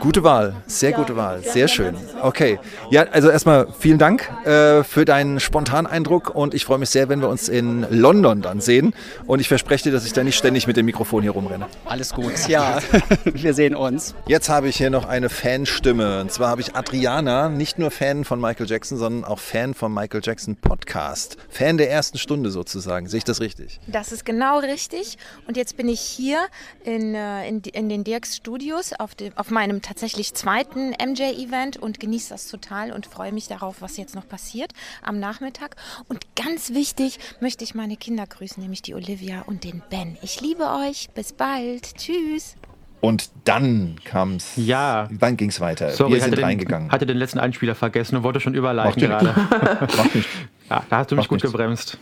Gute 0.00 0.22
Wahl, 0.22 0.54
sehr 0.66 0.92
gute 0.92 1.16
Wahl, 1.16 1.42
sehr 1.42 1.68
schön. 1.68 1.96
Okay, 2.20 2.58
ja, 2.90 3.04
also 3.04 3.30
erstmal 3.30 3.66
vielen 3.78 3.98
Dank 3.98 4.30
äh, 4.44 4.84
für 4.84 5.04
deinen 5.06 5.40
spontanen 5.40 5.86
Eindruck 5.86 6.34
und 6.34 6.52
ich 6.52 6.64
freue 6.66 6.78
mich 6.78 6.90
sehr, 6.90 7.08
wenn 7.08 7.20
wir 7.20 7.28
uns 7.28 7.48
in 7.48 7.86
London 7.90 8.42
dann 8.42 8.60
sehen. 8.60 8.94
Und 9.26 9.40
ich 9.40 9.48
verspreche 9.48 9.84
dir, 9.84 9.92
dass 9.92 10.04
ich 10.04 10.12
da 10.12 10.22
nicht 10.22 10.36
ständig 10.36 10.66
mit 10.66 10.76
dem 10.76 10.84
Mikrofon 10.84 11.22
hier 11.22 11.30
rumrenne. 11.30 11.66
Alles 11.86 12.12
gut, 12.12 12.32
ja, 12.48 12.78
wir 13.24 13.54
sehen 13.54 13.74
uns. 13.74 14.14
Jetzt 14.26 14.48
habe 14.50 14.68
ich 14.68 14.76
hier 14.76 14.90
noch 14.90 15.06
eine 15.06 15.30
Fanstimme 15.30 16.20
und 16.20 16.30
zwar 16.30 16.50
habe 16.50 16.60
ich 16.60 16.74
Adriana, 16.74 17.48
nicht 17.48 17.78
nur 17.78 17.90
Fan 17.90 18.24
von 18.24 18.40
Michael 18.40 18.66
Jackson, 18.68 18.98
sondern 18.98 19.24
auch 19.24 19.38
Fan 19.38 19.72
vom 19.72 19.94
Michael 19.94 20.20
Jackson 20.22 20.56
Podcast. 20.56 21.38
Fan 21.48 21.78
der 21.78 21.90
ersten 21.90 22.18
Stunde 22.18 22.50
sozusagen. 22.50 23.08
Sehe 23.08 23.18
ich 23.18 23.24
das 23.24 23.40
richtig? 23.40 23.80
Das 23.86 24.12
ist 24.12 24.26
genau 24.26 24.58
richtig. 24.58 25.16
Und 25.48 25.56
jetzt 25.56 25.76
bin 25.76 25.88
ich 25.88 26.00
hier 26.00 26.46
in, 26.84 27.14
äh, 27.14 27.48
in, 27.48 27.62
in 27.62 27.88
den 27.88 28.04
Dirks 28.04 28.36
Studios 28.36 28.92
auf, 28.92 29.14
dem, 29.14 29.32
auf 29.36 29.50
meinem 29.50 29.80
tatsächlich 29.86 30.34
zweiten 30.34 30.90
MJ-Event 30.90 31.76
und 31.76 32.00
genieße 32.00 32.30
das 32.30 32.48
total 32.48 32.92
und 32.92 33.06
freue 33.06 33.32
mich 33.32 33.46
darauf, 33.48 33.76
was 33.80 33.96
jetzt 33.96 34.14
noch 34.14 34.28
passiert 34.28 34.72
am 35.02 35.18
Nachmittag. 35.20 35.76
Und 36.08 36.26
ganz 36.34 36.70
wichtig 36.70 37.18
möchte 37.40 37.64
ich 37.64 37.74
meine 37.74 37.96
Kinder 37.96 38.26
grüßen, 38.26 38.60
nämlich 38.62 38.82
die 38.82 38.94
Olivia 38.94 39.42
und 39.42 39.64
den 39.64 39.82
Ben. 39.88 40.16
Ich 40.22 40.40
liebe 40.40 40.64
euch. 40.64 41.08
Bis 41.14 41.32
bald. 41.32 41.94
Tschüss. 41.96 42.56
Und 43.00 43.30
dann 43.44 44.00
kam 44.04 44.36
es. 44.36 44.52
Ja. 44.56 45.08
Dann 45.12 45.36
ging 45.36 45.50
es 45.50 45.60
weiter. 45.60 45.90
Sorry, 45.90 46.14
Wir 46.14 46.20
sind 46.20 46.32
hatte 46.32 46.42
reingegangen. 46.42 46.88
Den, 46.88 46.92
hatte 46.92 47.06
den 47.06 47.16
letzten 47.18 47.38
Einspieler 47.38 47.74
vergessen 47.74 48.16
und 48.16 48.22
wollte 48.24 48.40
schon 48.40 48.54
überleiten 48.54 49.00
gerade. 49.00 49.28
Macht 49.96 50.14
nicht. 50.14 50.28
Ja, 50.68 50.84
da 50.90 50.98
hast 50.98 51.10
du 51.12 51.14
mich 51.14 51.22
Macht 51.24 51.28
gut 51.28 51.42
nichts. 51.42 51.52
gebremst. 51.52 51.98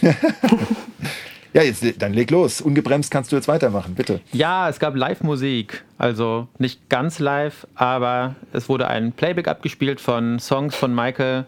Ja, 1.52 1.62
jetzt 1.62 1.84
dann 1.98 2.12
leg 2.12 2.30
los. 2.30 2.60
Ungebremst 2.60 3.10
kannst 3.10 3.32
du 3.32 3.36
jetzt 3.36 3.48
weitermachen, 3.48 3.94
bitte. 3.94 4.20
Ja, 4.32 4.68
es 4.68 4.78
gab 4.78 4.94
Live-Musik. 4.94 5.84
Also 5.96 6.48
nicht 6.58 6.88
ganz 6.88 7.18
live, 7.18 7.66
aber 7.74 8.36
es 8.52 8.68
wurde 8.68 8.88
ein 8.88 9.12
Playback 9.12 9.48
abgespielt 9.48 10.00
von 10.00 10.38
Songs 10.38 10.74
von 10.74 10.94
Michael. 10.94 11.46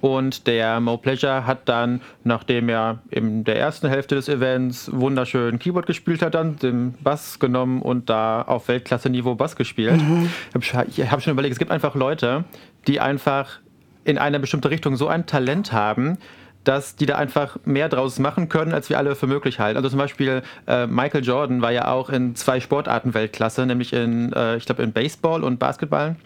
Und 0.00 0.46
der 0.46 0.80
Mo 0.80 0.96
Pleasure 0.96 1.46
hat 1.46 1.68
dann, 1.68 2.00
nachdem 2.24 2.70
er 2.70 3.00
in 3.10 3.44
der 3.44 3.58
ersten 3.58 3.88
Hälfte 3.88 4.14
des 4.14 4.28
Events 4.28 4.90
wunderschön 4.92 5.58
Keyboard 5.58 5.86
gespielt 5.86 6.22
hat, 6.22 6.34
dann 6.34 6.56
den 6.56 6.94
Bass 7.02 7.38
genommen 7.38 7.82
und 7.82 8.08
da 8.08 8.40
auf 8.42 8.68
Weltklasse-Niveau 8.68 9.34
Bass 9.34 9.56
gespielt. 9.56 10.00
Ich 10.58 10.72
habe 10.72 10.86
hab 11.10 11.22
schon 11.22 11.32
überlegt, 11.32 11.52
es 11.52 11.58
gibt 11.58 11.70
einfach 11.70 11.94
Leute, 11.94 12.44
die 12.86 12.98
einfach 12.98 13.58
in 14.04 14.16
eine 14.16 14.40
bestimmte 14.40 14.70
Richtung 14.70 14.96
so 14.96 15.08
ein 15.08 15.26
Talent 15.26 15.72
haben, 15.72 16.16
dass 16.64 16.94
die 16.94 17.06
da 17.06 17.16
einfach 17.16 17.56
mehr 17.64 17.88
draus 17.88 18.18
machen 18.18 18.48
können, 18.50 18.72
als 18.74 18.90
wir 18.90 18.98
alle 18.98 19.14
für 19.14 19.26
möglich 19.26 19.58
halten. 19.60 19.78
Also 19.78 19.88
zum 19.88 19.98
Beispiel 19.98 20.42
äh, 20.66 20.86
Michael 20.86 21.24
Jordan 21.24 21.62
war 21.62 21.70
ja 21.72 21.88
auch 21.90 22.10
in 22.10 22.34
zwei 22.36 22.60
Sportarten 22.60 23.14
Weltklasse, 23.14 23.64
nämlich 23.64 23.92
in, 23.94 24.32
äh, 24.34 24.56
ich 24.56 24.66
glaube, 24.66 24.82
in 24.82 24.92
Baseball 24.92 25.42
und 25.42 25.58
Basketball. 25.58 26.16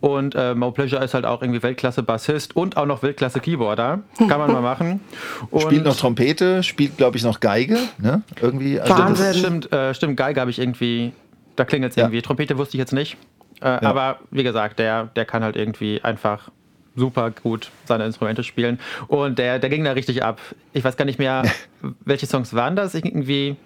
Und 0.00 0.34
äh, 0.34 0.54
Mo 0.54 0.72
Pleasure 0.72 1.04
ist 1.04 1.14
halt 1.14 1.24
auch 1.24 1.40
irgendwie 1.40 1.62
Weltklasse-Bassist 1.62 2.56
und 2.56 2.76
auch 2.76 2.86
noch 2.86 3.02
Weltklasse-Keyboarder. 3.02 4.00
Kann 4.18 4.38
man 4.38 4.52
mal 4.52 4.60
machen. 4.62 5.00
Und 5.50 5.62
Spielt 5.62 5.84
noch 5.84 5.96
Trompete, 5.96 6.62
spielt, 6.64 6.96
glaube 6.96 7.16
ich, 7.16 7.22
noch 7.22 7.38
Geige. 7.38 7.78
Ne? 7.98 8.22
Irgendwie. 8.40 8.80
Also 8.80 8.94
Stimmt, 8.94 9.18
das- 9.20 9.38
stimmt, 9.38 9.72
äh, 9.72 9.94
stimmt, 9.94 10.16
Geige 10.16 10.40
habe 10.40 10.50
ich 10.50 10.58
irgendwie, 10.58 11.12
da 11.54 11.64
klingelt 11.64 11.90
es 11.92 11.96
Ja. 11.96 12.04
irgendwie. 12.04 12.22
Trompete 12.22 12.58
wusste 12.58 12.76
ich 12.76 12.80
jetzt 12.80 12.92
nicht. 12.92 13.16
Äh, 13.60 13.66
Aber 13.68 14.18
wie 14.32 14.42
gesagt, 14.42 14.78
der, 14.80 15.04
der 15.16 15.24
kann 15.24 15.42
halt 15.44 15.54
irgendwie 15.56 16.00
einfach 16.02 16.50
super 16.96 17.30
gut 17.30 17.70
seine 17.84 18.04
Instrumente 18.06 18.42
spielen. 18.42 18.80
Und 19.08 19.38
der, 19.38 19.58
der 19.58 19.70
ging 19.70 19.84
da 19.84 19.92
richtig 19.92 20.22
ab. 20.24 20.40
Ich 20.72 20.82
weiß 20.82 20.96
gar 20.96 21.04
nicht 21.04 21.18
mehr, 21.18 21.42
welche 22.04 22.26
Songs 22.26 22.54
waren 22.54 22.74
das? 22.76 22.94
Irgendwie. 22.94 23.56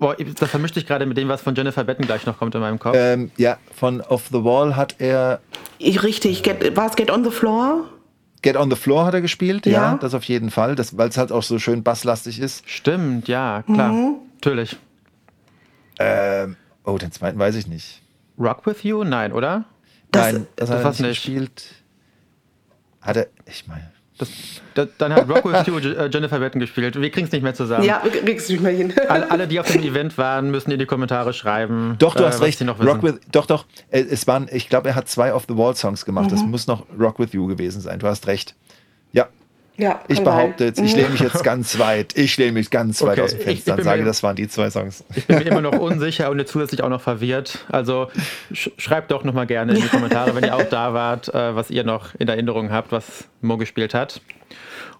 Boah, 0.00 0.14
das 0.16 0.48
vermischt 0.50 0.74
sich 0.74 0.86
gerade 0.86 1.06
mit 1.06 1.16
dem, 1.16 1.28
was 1.28 1.42
von 1.42 1.54
Jennifer 1.56 1.82
Betten 1.84 2.06
gleich 2.06 2.24
noch 2.24 2.38
kommt 2.38 2.54
in 2.54 2.60
meinem 2.60 2.78
Kopf. 2.78 2.96
ähm, 2.96 3.30
ja, 3.36 3.58
von 3.74 4.00
Off 4.00 4.28
the 4.32 4.44
Wall 4.44 4.76
hat 4.76 4.94
er 5.00 5.40
Ich, 5.78 6.02
richtig, 6.04 6.42
get, 6.44 6.76
war 6.76 6.86
es 6.86 6.94
Get 6.94 7.10
on 7.10 7.24
the 7.24 7.30
Floor? 7.32 7.84
Get 8.42 8.56
on 8.56 8.70
the 8.70 8.76
Floor 8.76 9.04
hat 9.06 9.14
er 9.14 9.20
gespielt, 9.20 9.66
ja, 9.66 9.72
Ja. 9.72 9.98
das 10.00 10.14
auf 10.14 10.22
jeden 10.22 10.50
Fall, 10.52 10.76
weil 10.92 11.08
es 11.08 11.18
halt 11.18 11.32
auch 11.32 11.42
so 11.42 11.58
schön 11.58 11.82
basslastig 11.82 12.38
ist. 12.38 12.62
Stimmt, 12.70 13.26
ja, 13.26 13.64
klar. 13.64 13.90
Mhm. 13.90 14.14
Natürlich. 14.36 14.76
Ähm, 15.98 16.54
oh, 16.84 16.96
den 16.98 17.10
zweiten 17.10 17.38
weiß 17.38 17.56
ich 17.56 17.66
nicht. 17.66 18.00
Rock 18.38 18.66
with 18.66 18.84
You? 18.84 19.02
Nein, 19.02 19.32
oder? 19.32 19.64
Das- 20.12 20.32
Nein, 20.32 20.46
das, 20.54 20.70
das 20.70 20.84
hat 20.84 21.00
er 21.00 21.06
nicht. 21.08 21.24
gespielt. 21.24 21.64
Hat 23.08 23.16
er, 23.16 23.26
ich 23.46 23.66
meine, 23.66 23.90
Das, 24.18 24.28
da, 24.74 24.86
dann 24.98 25.14
hat 25.14 25.28
Rock 25.28 25.44
with 25.44 25.66
You 25.66 25.78
äh, 25.78 26.10
Jennifer 26.12 26.38
Betten 26.40 26.60
gespielt. 26.60 27.00
Wir 27.00 27.10
kriegen 27.10 27.26
es 27.26 27.32
nicht 27.32 27.42
mehr 27.42 27.54
zusammen. 27.54 27.84
Ja, 27.84 28.00
kriegst 28.00 28.48
du 28.48 28.52
nicht 28.52 28.62
mehr 28.62 28.72
hin. 28.72 28.92
Alle, 29.08 29.30
alle, 29.30 29.48
die 29.48 29.58
auf 29.60 29.66
dem 29.70 29.82
Event 29.82 30.18
waren, 30.18 30.50
müssen 30.50 30.70
in 30.72 30.78
die 30.78 30.86
Kommentare 30.86 31.32
schreiben. 31.32 31.96
Doch, 31.98 32.14
du 32.14 32.24
äh, 32.24 32.26
hast 32.26 32.42
recht. 32.42 32.60
noch 32.62 32.84
Rock 32.84 33.02
with, 33.02 33.20
doch, 33.32 33.46
doch. 33.46 33.64
Äh, 33.90 34.00
Es 34.10 34.26
waren, 34.26 34.48
ich 34.52 34.68
glaube, 34.68 34.88
er 34.90 34.94
hat 34.94 35.08
zwei 35.08 35.32
Off 35.32 35.46
the 35.48 35.56
Wall 35.56 35.74
Songs 35.74 36.04
gemacht. 36.04 36.30
Das 36.30 36.42
muss 36.42 36.66
noch 36.66 36.84
Rock 36.98 37.18
with 37.18 37.32
You 37.32 37.46
gewesen 37.46 37.80
sein. 37.80 37.98
Du 37.98 38.06
hast 38.06 38.26
recht. 38.26 38.54
Ja, 39.12 39.28
Ja, 39.78 40.00
ich 40.08 40.22
behaupte 40.24 40.64
jetzt, 40.64 40.80
ich 40.80 40.94
lehne 40.96 41.10
mich 41.10 41.20
jetzt 41.20 41.44
ganz 41.44 41.78
weit. 41.78 42.18
Ich 42.18 42.36
lehne 42.36 42.52
mich 42.52 42.68
ganz 42.70 43.00
weit 43.00 43.12
Okay, 43.12 43.20
aus 43.22 43.30
dem 43.30 43.38
ich- 43.38 43.44
Fenster 43.46 43.72
ich 43.74 43.78
und 43.78 43.84
sage, 43.84 44.00
mir- 44.00 44.06
das 44.06 44.22
waren 44.24 44.34
die 44.34 44.48
zwei 44.48 44.70
Songs. 44.70 45.04
Ich 45.14 45.26
bin 45.26 45.38
mir 45.38 45.46
immer 45.46 45.60
noch 45.60 45.78
unsicher 45.78 46.30
und 46.30 46.38
jetzt 46.40 46.50
zusätzlich 46.50 46.82
auch 46.82 46.88
noch 46.88 47.00
verwirrt. 47.00 47.64
Also 47.70 48.08
sch 48.52 48.70
schreibt 48.76 49.12
doch 49.12 49.22
noch 49.22 49.34
mal 49.34 49.46
gerne 49.46 49.74
in 49.76 49.80
die 49.82 49.88
Kommentare, 49.88 50.34
wenn 50.34 50.42
ihr 50.42 50.56
auch 50.56 50.64
da 50.64 50.94
wart, 50.94 51.32
äh, 51.32 51.54
was 51.54 51.70
ihr 51.70 51.84
noch 51.84 52.14
in 52.18 52.26
Erinnerung 52.28 52.72
habt, 52.72 52.90
was 52.90 53.28
Mo 53.40 53.56
gespielt 53.56 53.94
hat. 53.94 54.20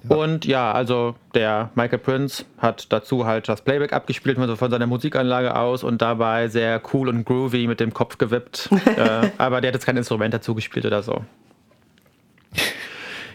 Und 0.08 0.44
ja, 0.46 0.70
also 0.70 1.16
der 1.34 1.70
Michael 1.74 1.98
Prince 1.98 2.44
hat 2.58 2.92
dazu 2.92 3.26
halt 3.26 3.48
das 3.48 3.62
Playback 3.62 3.92
abgespielt 3.92 4.38
also 4.38 4.54
von 4.54 4.70
seiner 4.70 4.86
Musikanlage 4.86 5.56
aus 5.56 5.82
und 5.82 6.00
dabei 6.00 6.46
sehr 6.46 6.80
cool 6.92 7.08
und 7.08 7.24
groovy 7.24 7.66
mit 7.66 7.80
dem 7.80 7.92
Kopf 7.92 8.16
gewippt. 8.16 8.70
äh, 8.96 9.28
aber 9.38 9.60
der 9.60 9.70
hat 9.70 9.74
jetzt 9.74 9.86
kein 9.86 9.96
Instrument 9.96 10.32
dazu 10.32 10.54
gespielt 10.54 10.86
oder 10.86 11.02
so. 11.02 11.24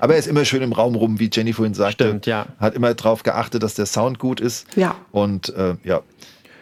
Aber 0.03 0.13
er 0.15 0.19
ist 0.19 0.27
immer 0.27 0.43
schön 0.43 0.61
im 0.61 0.73
Raum 0.73 0.95
rum, 0.95 1.17
wie 1.21 1.29
Jenny 1.31 1.53
vorhin 1.53 1.73
sagte. 1.73 2.03
Stimmt, 2.07 2.25
ja. 2.25 2.47
Hat 2.59 2.75
immer 2.75 2.93
darauf 2.93 3.23
geachtet, 3.23 3.63
dass 3.63 3.75
der 3.75 3.85
Sound 3.85 4.19
gut 4.19 4.41
ist. 4.41 4.67
Ja. 4.75 4.95
Und 5.13 5.55
äh, 5.55 5.75
ja, 5.85 6.01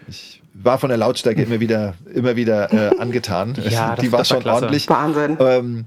ich 0.08 0.44
war 0.54 0.78
von 0.78 0.90
der 0.90 0.98
Lautstärke 1.00 1.42
immer 1.42 1.60
wieder, 1.60 1.96
immer 2.14 2.36
wieder 2.36 2.72
äh, 2.72 2.98
angetan. 3.00 3.56
Ja, 3.68 3.96
das- 3.96 4.06
Die 4.06 4.12
war 4.12 4.20
das 4.20 4.30
war 4.30 4.36
schon 4.36 4.44
klasse. 4.44 4.56
ordentlich. 4.66 4.88
Wahnsinn. 4.90 5.38
Ähm, 5.40 5.86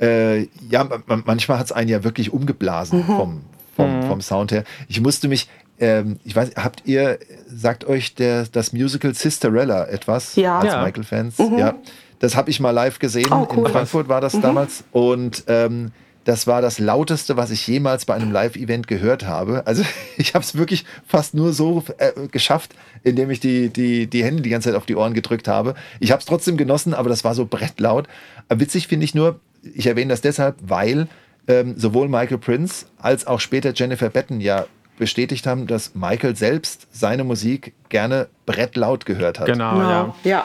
äh, 0.00 0.44
ja, 0.70 0.84
ma- 0.84 1.22
manchmal 1.26 1.58
hat 1.58 1.66
es 1.66 1.72
einen 1.72 1.90
ja 1.90 2.04
wirklich 2.04 2.32
umgeblasen 2.32 3.00
Mhm. 3.00 3.04
vom, 3.16 3.40
vom, 3.76 4.02
vom 4.04 4.20
Sound 4.22 4.50
her. 4.52 4.64
Ich 4.88 5.00
musste 5.02 5.28
mich, 5.28 5.46
ähm, 5.78 6.18
ich 6.24 6.34
weiß, 6.34 6.52
habt 6.56 6.84
ihr, 6.86 7.18
sagt 7.46 7.84
euch 7.84 8.14
der, 8.14 8.46
das 8.50 8.72
Musical 8.72 9.12
Sisterella 9.14 9.84
etwas 9.88 10.36
Ja. 10.36 10.58
als 10.58 10.72
Ja. 10.72 10.82
Michael-Fans? 10.82 11.34
Ja. 11.58 11.74
Das 12.18 12.34
habe 12.34 12.48
ich 12.48 12.60
mal 12.60 12.70
live 12.70 12.98
gesehen. 12.98 13.30
Oh, 13.30 13.46
cool. 13.54 13.66
In 13.66 13.72
Frankfurt 13.72 14.08
war 14.08 14.22
das 14.22 14.40
damals. 14.40 14.84
Und 14.92 15.44
ähm, 15.48 15.90
das 16.24 16.46
war 16.46 16.62
das 16.62 16.78
lauteste, 16.78 17.36
was 17.36 17.50
ich 17.50 17.66
jemals 17.66 18.04
bei 18.06 18.14
einem 18.14 18.32
Live-Event 18.32 18.86
gehört 18.86 19.26
habe. 19.26 19.66
Also 19.66 19.84
ich 20.16 20.34
habe 20.34 20.44
es 20.44 20.56
wirklich 20.56 20.84
fast 21.06 21.34
nur 21.34 21.52
so 21.52 21.84
äh, 21.98 22.12
geschafft, 22.28 22.74
indem 23.02 23.30
ich 23.30 23.40
die, 23.40 23.68
die, 23.68 24.06
die 24.06 24.24
Hände 24.24 24.42
die 24.42 24.50
ganze 24.50 24.70
Zeit 24.70 24.76
auf 24.76 24.86
die 24.86 24.96
Ohren 24.96 25.14
gedrückt 25.14 25.48
habe. 25.48 25.74
Ich 26.00 26.10
habe 26.10 26.20
es 26.20 26.26
trotzdem 26.26 26.56
genossen, 26.56 26.94
aber 26.94 27.08
das 27.08 27.24
war 27.24 27.34
so 27.34 27.46
brettlaut. 27.46 28.08
Aber 28.48 28.60
witzig 28.60 28.88
finde 28.88 29.04
ich 29.04 29.14
nur, 29.14 29.40
ich 29.62 29.86
erwähne 29.86 30.10
das 30.10 30.20
deshalb, 30.20 30.56
weil 30.62 31.08
ähm, 31.46 31.74
sowohl 31.78 32.08
Michael 32.08 32.38
Prince 32.38 32.86
als 32.98 33.26
auch 33.26 33.40
später 33.40 33.72
Jennifer 33.74 34.08
Betten 34.08 34.40
ja 34.40 34.66
bestätigt 34.96 35.46
haben, 35.46 35.66
dass 35.66 35.94
Michael 35.94 36.36
selbst 36.36 36.86
seine 36.92 37.24
Musik 37.24 37.74
gerne 37.88 38.28
brettlaut 38.46 39.06
gehört 39.06 39.40
hat. 39.40 39.46
Genau, 39.46 39.80
ja. 39.80 40.14
ja. 40.22 40.44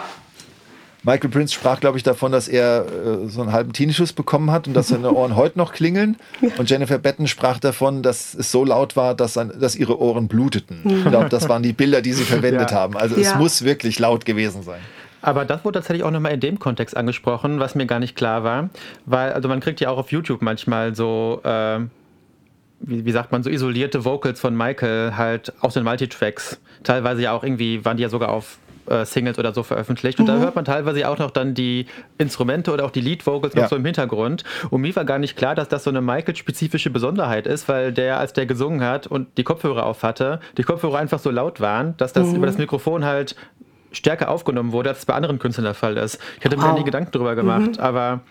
Michael 1.04 1.30
Prince 1.30 1.54
sprach, 1.54 1.80
glaube 1.80 1.98
ich, 1.98 2.04
davon, 2.04 2.32
dass 2.34 2.48
er 2.50 2.86
äh, 2.86 3.28
so 3.30 3.42
einen 3.42 3.54
halben 3.54 3.72
Tinnitus 3.72 4.12
bekommen 4.12 4.52
hat 4.52 4.68
und 4.68 4.74
dass 4.74 4.90
seine 4.90 5.14
Ohren 5.14 5.36
heute 5.38 5.58
noch 5.58 5.72
klingeln. 5.72 6.18
Und 6.58 6.70
Jennifer 6.70 6.98
Betten 6.98 7.28
sprach 7.28 7.58
davon, 7.60 8.04
dass 8.04 8.34
es 8.34 8.52
so 8.52 8.66
laut 8.66 8.96
war, 8.98 9.16
dass, 9.16 9.34
sein, 9.34 9.52
dass 9.60 9.76
ihre 9.78 10.00
Ohren 10.00 10.28
bluteten. 10.28 10.82
Ich 10.86 11.06
glaube, 11.06 11.30
das 11.30 11.48
waren 11.48 11.64
die 11.64 11.72
Bilder, 11.74 12.02
die 12.02 12.12
sie 12.12 12.24
verwendet 12.26 12.72
Ja. 12.72 12.78
haben. 12.78 12.98
Also 12.98 13.16
es 13.16 13.28
Ja. 13.32 13.38
muss 13.38 13.64
wirklich 13.64 13.98
laut 14.00 14.26
gewesen 14.26 14.62
sein. 14.64 14.82
Aber 15.22 15.46
das 15.46 15.64
wurde 15.66 15.80
tatsächlich 15.80 16.04
auch 16.04 16.12
nochmal 16.12 16.34
in 16.34 16.40
dem 16.42 16.60
Kontext 16.60 16.96
angesprochen, 16.98 17.60
was 17.60 17.76
mir 17.76 17.86
gar 17.86 18.00
nicht 18.00 18.16
klar 18.16 18.44
war. 18.44 18.70
Weil, 19.06 19.32
also 19.34 19.48
man 19.48 19.60
kriegt 19.62 19.80
ja 19.80 19.90
auch 19.90 19.98
auf 19.98 20.12
YouTube 20.12 20.42
manchmal 20.42 20.96
so, 20.96 21.42
äh, 21.44 21.80
wie, 22.82 23.06
wie 23.06 23.12
sagt 23.12 23.32
man, 23.32 23.44
so 23.44 23.50
isolierte 23.50 24.04
Vocals 24.06 24.40
von 24.40 24.56
Michael 24.56 25.14
halt 25.16 25.54
aus 25.62 25.74
den 25.76 25.84
Multitracks. 25.86 26.60
Teilweise 26.84 27.22
ja 27.22 27.32
auch 27.34 27.44
irgendwie, 27.44 27.84
waren 27.86 27.98
die 27.98 28.04
ja 28.04 28.10
sogar 28.10 28.30
auf 28.30 28.58
Singles 29.06 29.40
oder 29.40 29.54
so 29.54 29.64
veröffentlicht. 29.64 30.20
Und 30.20 30.26
mhm. 30.26 30.30
da 30.30 30.38
hört 30.40 30.56
man 30.56 30.66
teilweise 30.66 31.08
auch 31.08 31.18
noch 31.18 31.32
dann 31.32 31.54
die 31.54 31.86
Instrumente 32.18 32.72
oder 32.72 32.86
auch 32.86 32.92
die 32.92 33.02
Lead-Vocals 33.02 33.56
noch 33.56 33.68
so 33.68 33.76
im 33.76 33.86
Hintergrund. 33.86 34.44
Und 34.70 34.82
mir 34.82 34.96
war 34.96 35.06
gar 35.06 35.20
nicht 35.20 35.38
klar, 35.38 35.56
dass 35.56 35.70
das 35.70 35.84
so 35.84 35.90
eine 35.90 36.02
Michael-spezifische 36.02 36.90
Besonderheit 36.90 37.48
ist, 37.48 37.68
weil 37.70 37.94
der, 37.94 38.20
als 38.20 38.34
der 38.34 38.46
gesungen 38.46 38.84
hat 38.84 39.08
und 39.08 39.38
die 39.38 39.44
Kopfhörer 39.44 39.86
auf 39.86 40.04
hatte, 40.04 40.40
die 40.58 40.64
Kopfhörer 40.64 40.98
einfach 40.98 41.20
so 41.20 41.30
laut 41.30 41.62
waren, 41.62 41.96
dass 41.98 42.14
das 42.14 42.28
mhm. 42.28 42.36
über 42.36 42.48
das 42.48 42.58
Mikrofon 42.58 43.06
halt 43.06 43.36
stärker 43.92 44.30
aufgenommen 44.30 44.72
wurde, 44.72 44.90
als 44.90 45.00
es 45.00 45.06
bei 45.06 45.14
anderen 45.14 45.40
Künstlern 45.40 45.66
der 45.66 45.74
Fall 45.74 45.98
ist. 45.98 46.20
Ich 46.38 46.46
hatte 46.46 46.58
wow. 46.58 46.66
mir 46.66 46.80
nie 46.80 46.84
Gedanken 46.84 47.12
drüber 47.12 47.36
gemacht, 47.36 47.72
mhm. 47.72 47.80
aber 47.80 48.22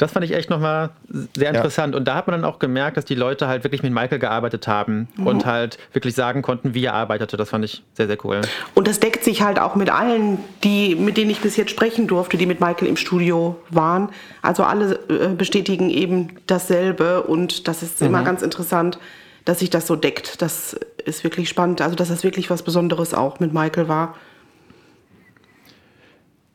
das 0.00 0.12
fand 0.12 0.24
ich 0.24 0.32
echt 0.32 0.48
nochmal 0.48 0.90
sehr 1.36 1.50
interessant. 1.50 1.92
Ja. 1.92 1.98
Und 1.98 2.08
da 2.08 2.14
hat 2.14 2.26
man 2.26 2.40
dann 2.40 2.50
auch 2.50 2.58
gemerkt, 2.58 2.96
dass 2.96 3.04
die 3.04 3.14
Leute 3.14 3.48
halt 3.48 3.64
wirklich 3.64 3.82
mit 3.82 3.92
Michael 3.92 4.18
gearbeitet 4.18 4.66
haben 4.66 5.08
mhm. 5.16 5.26
und 5.26 5.44
halt 5.44 5.76
wirklich 5.92 6.14
sagen 6.14 6.40
konnten, 6.40 6.72
wie 6.72 6.86
er 6.86 6.94
arbeitete. 6.94 7.36
Das 7.36 7.50
fand 7.50 7.66
ich 7.66 7.82
sehr, 7.92 8.06
sehr 8.06 8.16
cool. 8.24 8.40
Und 8.74 8.88
das 8.88 8.98
deckt 8.98 9.22
sich 9.24 9.42
halt 9.42 9.58
auch 9.58 9.74
mit 9.74 9.90
allen, 9.90 10.38
die, 10.64 10.94
mit 10.94 11.18
denen 11.18 11.30
ich 11.30 11.40
bis 11.40 11.58
jetzt 11.58 11.70
sprechen 11.70 12.06
durfte, 12.06 12.38
die 12.38 12.46
mit 12.46 12.60
Michael 12.60 12.88
im 12.88 12.96
Studio 12.96 13.60
waren. 13.68 14.08
Also 14.40 14.64
alle 14.64 14.98
äh, 15.10 15.28
bestätigen 15.36 15.90
eben 15.90 16.28
dasselbe 16.46 17.22
und 17.24 17.68
das 17.68 17.82
ist 17.82 18.00
mhm. 18.00 18.06
immer 18.06 18.24
ganz 18.24 18.40
interessant, 18.40 18.98
dass 19.44 19.58
sich 19.58 19.68
das 19.68 19.86
so 19.86 19.96
deckt. 19.96 20.40
Das 20.40 20.72
ist 21.04 21.24
wirklich 21.24 21.50
spannend. 21.50 21.82
Also, 21.82 21.94
dass 21.94 22.08
das 22.08 22.24
wirklich 22.24 22.48
was 22.48 22.62
Besonderes 22.62 23.12
auch 23.12 23.38
mit 23.38 23.52
Michael 23.52 23.88
war. 23.88 24.14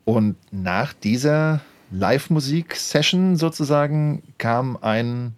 Und 0.04 0.34
nach 0.50 0.92
dieser 0.92 1.60
Live-Musik-Session 1.90 3.36
sozusagen 3.36 4.22
kam 4.38 4.76
ein 4.80 5.34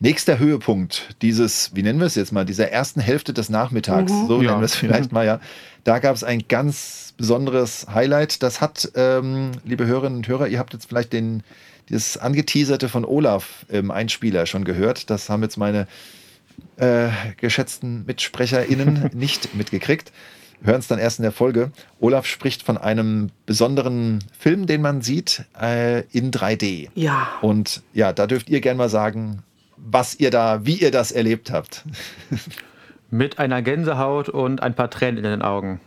nächster 0.00 0.38
Höhepunkt 0.38 1.14
dieses, 1.22 1.74
wie 1.74 1.82
nennen 1.82 2.00
wir 2.00 2.06
es 2.06 2.14
jetzt 2.14 2.32
mal, 2.32 2.44
dieser 2.44 2.70
ersten 2.70 3.00
Hälfte 3.00 3.32
des 3.32 3.50
Nachmittags, 3.50 4.10
mhm. 4.10 4.26
so 4.26 4.40
nennen 4.40 4.60
wir 4.60 4.64
es 4.64 4.74
vielleicht 4.74 5.12
mal, 5.12 5.26
ja. 5.26 5.40
Da 5.84 5.98
gab 5.98 6.14
es 6.14 6.24
ein 6.24 6.44
ganz 6.48 7.14
besonderes 7.16 7.86
Highlight. 7.92 8.42
Das 8.42 8.60
hat, 8.60 8.90
ähm, 8.94 9.52
liebe 9.64 9.86
Hörerinnen 9.86 10.18
und 10.18 10.28
Hörer, 10.28 10.48
ihr 10.48 10.58
habt 10.58 10.72
jetzt 10.72 10.86
vielleicht 10.86 11.12
den, 11.12 11.42
das 11.88 12.16
angeteaserte 12.16 12.88
von 12.88 13.04
Olaf 13.04 13.64
im 13.68 13.90
Einspieler 13.90 14.46
schon 14.46 14.64
gehört. 14.64 15.08
Das 15.08 15.30
haben 15.30 15.42
jetzt 15.42 15.56
meine 15.56 15.86
äh, 16.76 17.08
geschätzten 17.38 18.04
MitsprecherInnen 18.06 19.10
nicht 19.14 19.54
mitgekriegt 19.54 20.12
hören 20.62 20.80
es 20.80 20.88
dann 20.88 20.98
erst 20.98 21.18
in 21.18 21.22
der 21.22 21.32
Folge. 21.32 21.70
Olaf 22.00 22.26
spricht 22.26 22.62
von 22.62 22.78
einem 22.78 23.30
besonderen 23.46 24.20
Film, 24.38 24.66
den 24.66 24.82
man 24.82 25.02
sieht 25.02 25.44
äh, 25.60 26.02
in 26.10 26.30
3D. 26.30 26.88
Ja. 26.94 27.28
Und 27.40 27.82
ja, 27.92 28.12
da 28.12 28.26
dürft 28.26 28.48
ihr 28.48 28.60
gerne 28.60 28.78
mal 28.78 28.88
sagen, 28.88 29.42
was 29.76 30.18
ihr 30.18 30.30
da, 30.30 30.64
wie 30.66 30.74
ihr 30.74 30.90
das 30.90 31.12
erlebt 31.12 31.50
habt. 31.50 31.84
Mit 33.10 33.38
einer 33.38 33.62
Gänsehaut 33.62 34.28
und 34.28 34.62
ein 34.62 34.74
paar 34.74 34.90
Tränen 34.90 35.18
in 35.18 35.24
den 35.24 35.42
Augen. 35.42 35.80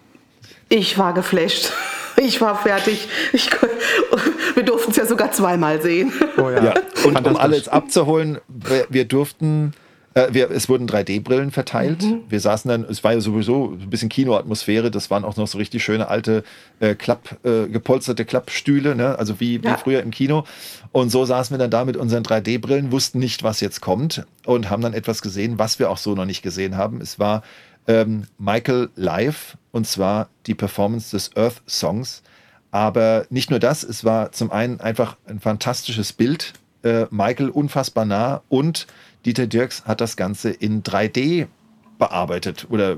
Ich 0.69 0.97
war 0.97 1.13
geflasht. 1.13 1.71
Ich 2.15 2.39
war 2.41 2.55
fertig. 2.55 3.09
Ich, 3.33 3.49
wir 4.53 4.63
durften 4.63 4.91
es 4.91 4.97
ja 4.97 5.05
sogar 5.07 5.31
zweimal 5.31 5.81
sehen. 5.81 6.13
Oh 6.37 6.51
ja. 6.51 6.63
ja. 6.63 6.73
Und 7.05 7.25
um 7.25 7.35
alles 7.35 7.67
abzuholen, 7.67 8.37
wir, 8.47 8.85
wir 8.89 9.05
durften 9.05 9.73
äh, 10.13 10.27
wir, 10.31 10.51
es 10.51 10.69
wurden 10.69 10.87
3D-Brillen 10.87 11.51
verteilt. 11.51 12.03
Mhm. 12.03 12.23
Wir 12.29 12.39
saßen 12.39 12.69
dann, 12.69 12.83
es 12.83 13.03
war 13.03 13.13
ja 13.13 13.21
sowieso 13.21 13.71
ein 13.71 13.89
bisschen 13.89 14.09
Kinoatmosphäre. 14.09 14.91
Das 14.91 15.09
waren 15.09 15.23
auch 15.23 15.35
noch 15.37 15.47
so 15.47 15.57
richtig 15.57 15.83
schöne 15.83 16.07
alte 16.07 16.43
äh, 16.79 16.95
Klapp, 16.95 17.37
äh, 17.43 17.67
gepolsterte 17.67 18.25
Klappstühle, 18.25 18.95
ne? 18.95 19.17
also 19.17 19.39
wie, 19.39 19.59
ja. 19.59 19.73
wie 19.73 19.77
früher 19.79 20.01
im 20.01 20.11
Kino. 20.11 20.45
Und 20.91 21.09
so 21.09 21.25
saßen 21.25 21.53
wir 21.53 21.57
dann 21.57 21.71
da 21.71 21.85
mit 21.85 21.97
unseren 21.97 22.23
3D-Brillen, 22.23 22.91
wussten 22.91 23.19
nicht, 23.19 23.43
was 23.43 23.59
jetzt 23.61 23.81
kommt 23.81 24.25
und 24.45 24.69
haben 24.69 24.81
dann 24.81 24.93
etwas 24.93 25.21
gesehen, 25.21 25.57
was 25.57 25.79
wir 25.79 25.89
auch 25.89 25.97
so 25.97 26.13
noch 26.13 26.25
nicht 26.25 26.43
gesehen 26.43 26.77
haben. 26.77 27.01
Es 27.01 27.17
war 27.17 27.43
ähm, 27.87 28.25
Michael 28.37 28.89
live 28.95 29.57
und 29.71 29.87
zwar 29.87 30.29
die 30.45 30.55
Performance 30.55 31.11
des 31.11 31.35
Earth 31.35 31.61
Songs. 31.67 32.23
Aber 32.71 33.25
nicht 33.29 33.51
nur 33.51 33.59
das, 33.59 33.83
es 33.83 34.03
war 34.03 34.31
zum 34.31 34.51
einen 34.51 34.79
einfach 34.79 35.17
ein 35.27 35.39
fantastisches 35.39 36.13
Bild. 36.13 36.53
Äh, 36.83 37.05
Michael 37.11 37.49
unfassbar 37.49 38.05
nah 38.05 38.41
und 38.49 38.87
Dieter 39.25 39.47
Dirks 39.47 39.85
hat 39.85 40.01
das 40.01 40.17
Ganze 40.17 40.49
in 40.49 40.83
3D 40.83 41.47
bearbeitet 41.97 42.67
oder 42.69 42.97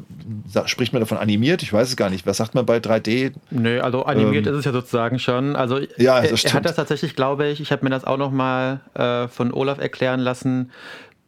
spricht 0.65 0.93
man 0.93 0.99
davon 0.99 1.17
animiert? 1.17 1.61
Ich 1.61 1.71
weiß 1.71 1.89
es 1.89 1.95
gar 1.95 2.09
nicht. 2.09 2.25
Was 2.25 2.37
sagt 2.37 2.55
man 2.55 2.65
bei 2.65 2.77
3D? 2.77 3.33
Nö, 3.51 3.79
also 3.81 4.03
animiert 4.05 4.47
ähm, 4.47 4.53
ist 4.53 4.59
es 4.59 4.65
ja 4.65 4.71
sozusagen 4.71 5.19
schon. 5.19 5.55
Also 5.55 5.79
ja, 5.97 6.19
er, 6.19 6.31
er, 6.31 6.53
hat 6.53 6.65
das 6.65 6.75
tatsächlich, 6.75 7.15
glaube 7.15 7.47
ich, 7.47 7.61
ich 7.61 7.71
habe 7.71 7.83
mir 7.83 7.91
das 7.91 8.05
auch 8.05 8.17
noch 8.17 8.31
mal 8.31 8.79
äh, 8.93 9.27
von 9.27 9.53
Olaf 9.53 9.79
erklären 9.79 10.19
lassen. 10.19 10.71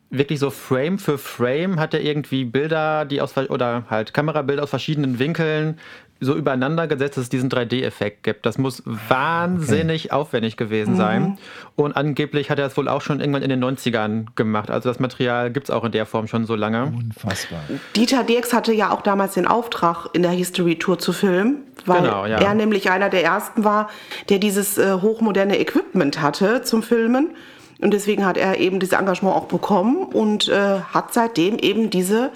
Wirklich 0.10 0.40
so 0.40 0.50
Frame 0.50 0.98
für 0.98 1.18
Frame 1.18 1.80
hat 1.80 1.94
er 1.94 2.02
irgendwie 2.02 2.46
Bilder, 2.46 3.04
die 3.06 3.22
aus 3.22 3.38
oder 3.38 3.84
halt 3.90 4.14
Kamerabilder 4.14 4.64
aus 4.64 4.70
verschiedenen 4.70 5.20
Winkeln 5.20 5.78
so 6.20 6.36
übereinander 6.36 6.88
gesetzt, 6.88 7.18
dass 7.18 7.26
es 7.26 7.30
diesen 7.30 7.50
3D-Effekt 7.50 8.24
gibt. 8.24 8.46
Das 8.46 8.58
muss 8.58 8.84
wahnsinnig 8.86 10.06
okay. 10.06 10.14
aufwendig 10.14 10.58
gewesen 10.58 10.94
mhm. 10.94 10.98
sein. 10.98 11.38
Und 11.76 11.96
angeblich 11.96 12.50
hat 12.50 12.60
er 12.60 12.66
es 12.66 12.78
wohl 12.78 12.88
auch 12.88 13.02
schon 13.02 13.20
irgendwann 13.20 13.44
in 13.44 13.50
den 13.50 13.64
90ern 13.64 14.28
gemacht. 14.36 14.72
Also 14.72 14.90
das 14.90 15.00
Material 15.00 15.52
gibt 15.52 15.70
es 15.70 15.76
auch 15.76 15.84
in 15.84 15.92
der 15.92 16.06
Form 16.06 16.28
schon 16.28 16.46
so 16.46 16.56
lange. 16.56 16.86
Unfassbar. 16.86 17.60
Dieter 17.96 18.24
Dirks 18.24 18.54
hatte 18.54 18.74
ja 18.74 18.92
auch 18.92 19.02
damals 19.02 19.36
den 19.36 19.48
Auftrag, 19.48 20.08
in 20.14 20.24
der 20.24 20.32
History 20.32 20.78
Tour 20.78 20.98
zu 21.00 21.14
filmen, 21.14 21.64
weil 21.86 22.02
genau, 22.02 22.26
ja. 22.26 22.38
er 22.38 22.54
nämlich 22.54 22.90
einer 22.90 23.10
der 23.10 23.24
ersten 23.24 23.64
war, 23.64 23.90
der 24.30 24.40
dieses 24.40 24.78
äh, 24.78 24.94
hochmoderne 24.94 25.60
Equipment 25.60 26.22
hatte 26.22 26.64
zum 26.64 26.82
Filmen. 26.84 27.30
Und 27.80 27.92
deswegen 27.94 28.26
hat 28.26 28.38
er 28.38 28.60
eben 28.60 28.80
dieses 28.80 28.98
Engagement 28.98 29.36
auch 29.36 29.46
bekommen 29.46 30.04
und 30.04 30.50
äh, 30.50 30.80
hat 30.80 31.14
seitdem 31.14 31.60
eben 31.60 31.90
diese 31.90 32.32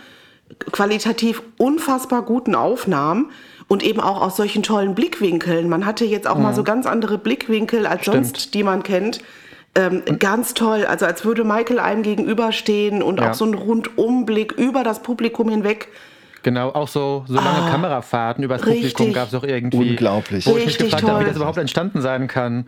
qualitativ 0.72 1.42
unfassbar 1.58 2.22
guten 2.22 2.56
Aufnahmen 2.56 3.32
und 3.72 3.84
eben 3.84 4.02
auch 4.02 4.22
aus 4.22 4.36
solchen 4.36 4.64
tollen 4.64 4.96
Blickwinkeln. 4.96 5.70
Man 5.70 5.86
hatte 5.86 6.04
jetzt 6.04 6.28
auch 6.28 6.36
mhm. 6.36 6.44
mal 6.44 6.54
so 6.54 6.62
ganz 6.62 6.86
andere 6.86 7.18
Blickwinkel 7.18 7.88
als 7.88 8.02
Stimmt. 8.02 8.26
sonst, 8.28 8.54
die 8.54 8.64
man 8.64 8.84
kennt. 8.84 9.22
Ähm, 9.76 10.04
ganz 10.20 10.54
toll, 10.54 10.86
also 10.86 11.06
als 11.06 11.24
würde 11.24 11.46
Michael 11.46 11.80
einem 11.80 12.04
gegenüberstehen 12.04 13.02
und 13.02 13.22
ja. 13.22 13.30
auch 13.30 13.34
so 13.34 13.46
ein 13.46 13.54
Rundumblick 13.54 14.52
über 14.52 14.84
das 14.84 15.02
Publikum 15.02 15.48
hinweg. 15.48 15.88
Genau, 16.44 16.72
auch 16.72 16.90
so, 16.90 17.24
so 17.30 17.36
lange 17.36 17.48
ah, 17.48 17.70
Kamerafahrten 17.72 18.44
über 18.44 18.58
das 18.58 18.66
Publikum 18.66 19.14
gab 19.14 19.30
es 19.30 19.36
auch 19.36 19.46
irgendwie. 19.46 19.92
Unglaublich. 19.92 20.46
Wo 20.48 20.58
ich 20.58 20.66
mich 20.66 20.78
gefragt 20.78 21.04
habe, 21.04 21.22
wie 21.22 21.28
das 21.30 21.38
überhaupt 21.38 21.58
entstanden 21.58 22.02
sein 22.02 22.28
kann. 22.28 22.68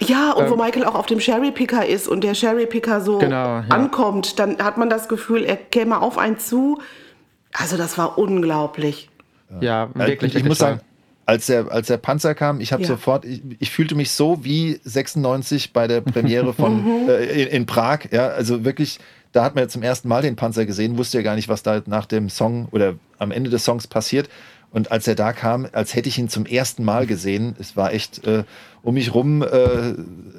Ja, 0.00 0.32
und 0.32 0.44
ähm, 0.44 0.50
wo 0.50 0.56
Michael 0.56 0.84
auch 0.84 0.96
auf 0.96 1.06
dem 1.06 1.20
Sherry-Picker 1.20 1.86
ist 1.86 2.08
und 2.08 2.24
der 2.24 2.34
Sherry-Picker 2.34 3.00
so 3.00 3.16
genau, 3.16 3.60
ja. 3.60 3.64
ankommt, 3.70 4.38
dann 4.38 4.58
hat 4.58 4.76
man 4.76 4.90
das 4.90 5.08
Gefühl, 5.08 5.44
er 5.44 5.56
käme 5.56 6.02
auf 6.02 6.18
einen 6.18 6.38
zu. 6.38 6.78
Also 7.54 7.78
das 7.78 7.96
war 7.96 8.18
unglaublich. 8.18 9.08
Ja, 9.60 9.90
äh, 9.94 10.06
wirklich. 10.06 10.34
Ich, 10.34 10.42
ich 10.42 10.44
muss 10.44 10.58
sagen, 10.58 10.80
als 11.26 11.46
der, 11.46 11.70
als 11.70 11.86
der 11.86 11.98
Panzer 11.98 12.34
kam, 12.34 12.60
ich 12.60 12.72
habe 12.72 12.82
ja. 12.82 12.88
sofort, 12.88 13.24
ich, 13.24 13.42
ich, 13.58 13.70
fühlte 13.70 13.94
mich 13.94 14.10
so 14.10 14.44
wie 14.44 14.80
96 14.82 15.72
bei 15.72 15.86
der 15.86 16.00
Premiere 16.00 16.52
von 16.52 17.08
äh, 17.08 17.42
in, 17.42 17.48
in, 17.48 17.66
Prag. 17.66 18.00
Ja, 18.10 18.28
also 18.28 18.64
wirklich, 18.64 18.98
da 19.32 19.44
hat 19.44 19.54
man 19.54 19.64
ja 19.64 19.68
zum 19.68 19.82
ersten 19.82 20.08
Mal 20.08 20.22
den 20.22 20.36
Panzer 20.36 20.66
gesehen, 20.66 20.98
wusste 20.98 21.18
ja 21.18 21.22
gar 21.22 21.36
nicht, 21.36 21.48
was 21.48 21.62
da 21.62 21.82
nach 21.86 22.06
dem 22.06 22.28
Song 22.28 22.68
oder 22.72 22.94
am 23.18 23.30
Ende 23.30 23.50
des 23.50 23.64
Songs 23.64 23.86
passiert. 23.86 24.28
Und 24.72 24.90
als 24.90 25.06
er 25.06 25.14
da 25.14 25.32
kam, 25.32 25.68
als 25.72 25.94
hätte 25.94 26.08
ich 26.08 26.18
ihn 26.18 26.28
zum 26.28 26.46
ersten 26.46 26.82
Mal 26.82 27.06
gesehen, 27.06 27.54
es 27.58 27.76
war 27.76 27.92
echt, 27.92 28.26
äh, 28.26 28.44
um 28.82 28.94
mich 28.94 29.14
rum 29.14 29.42
äh, 29.42 29.94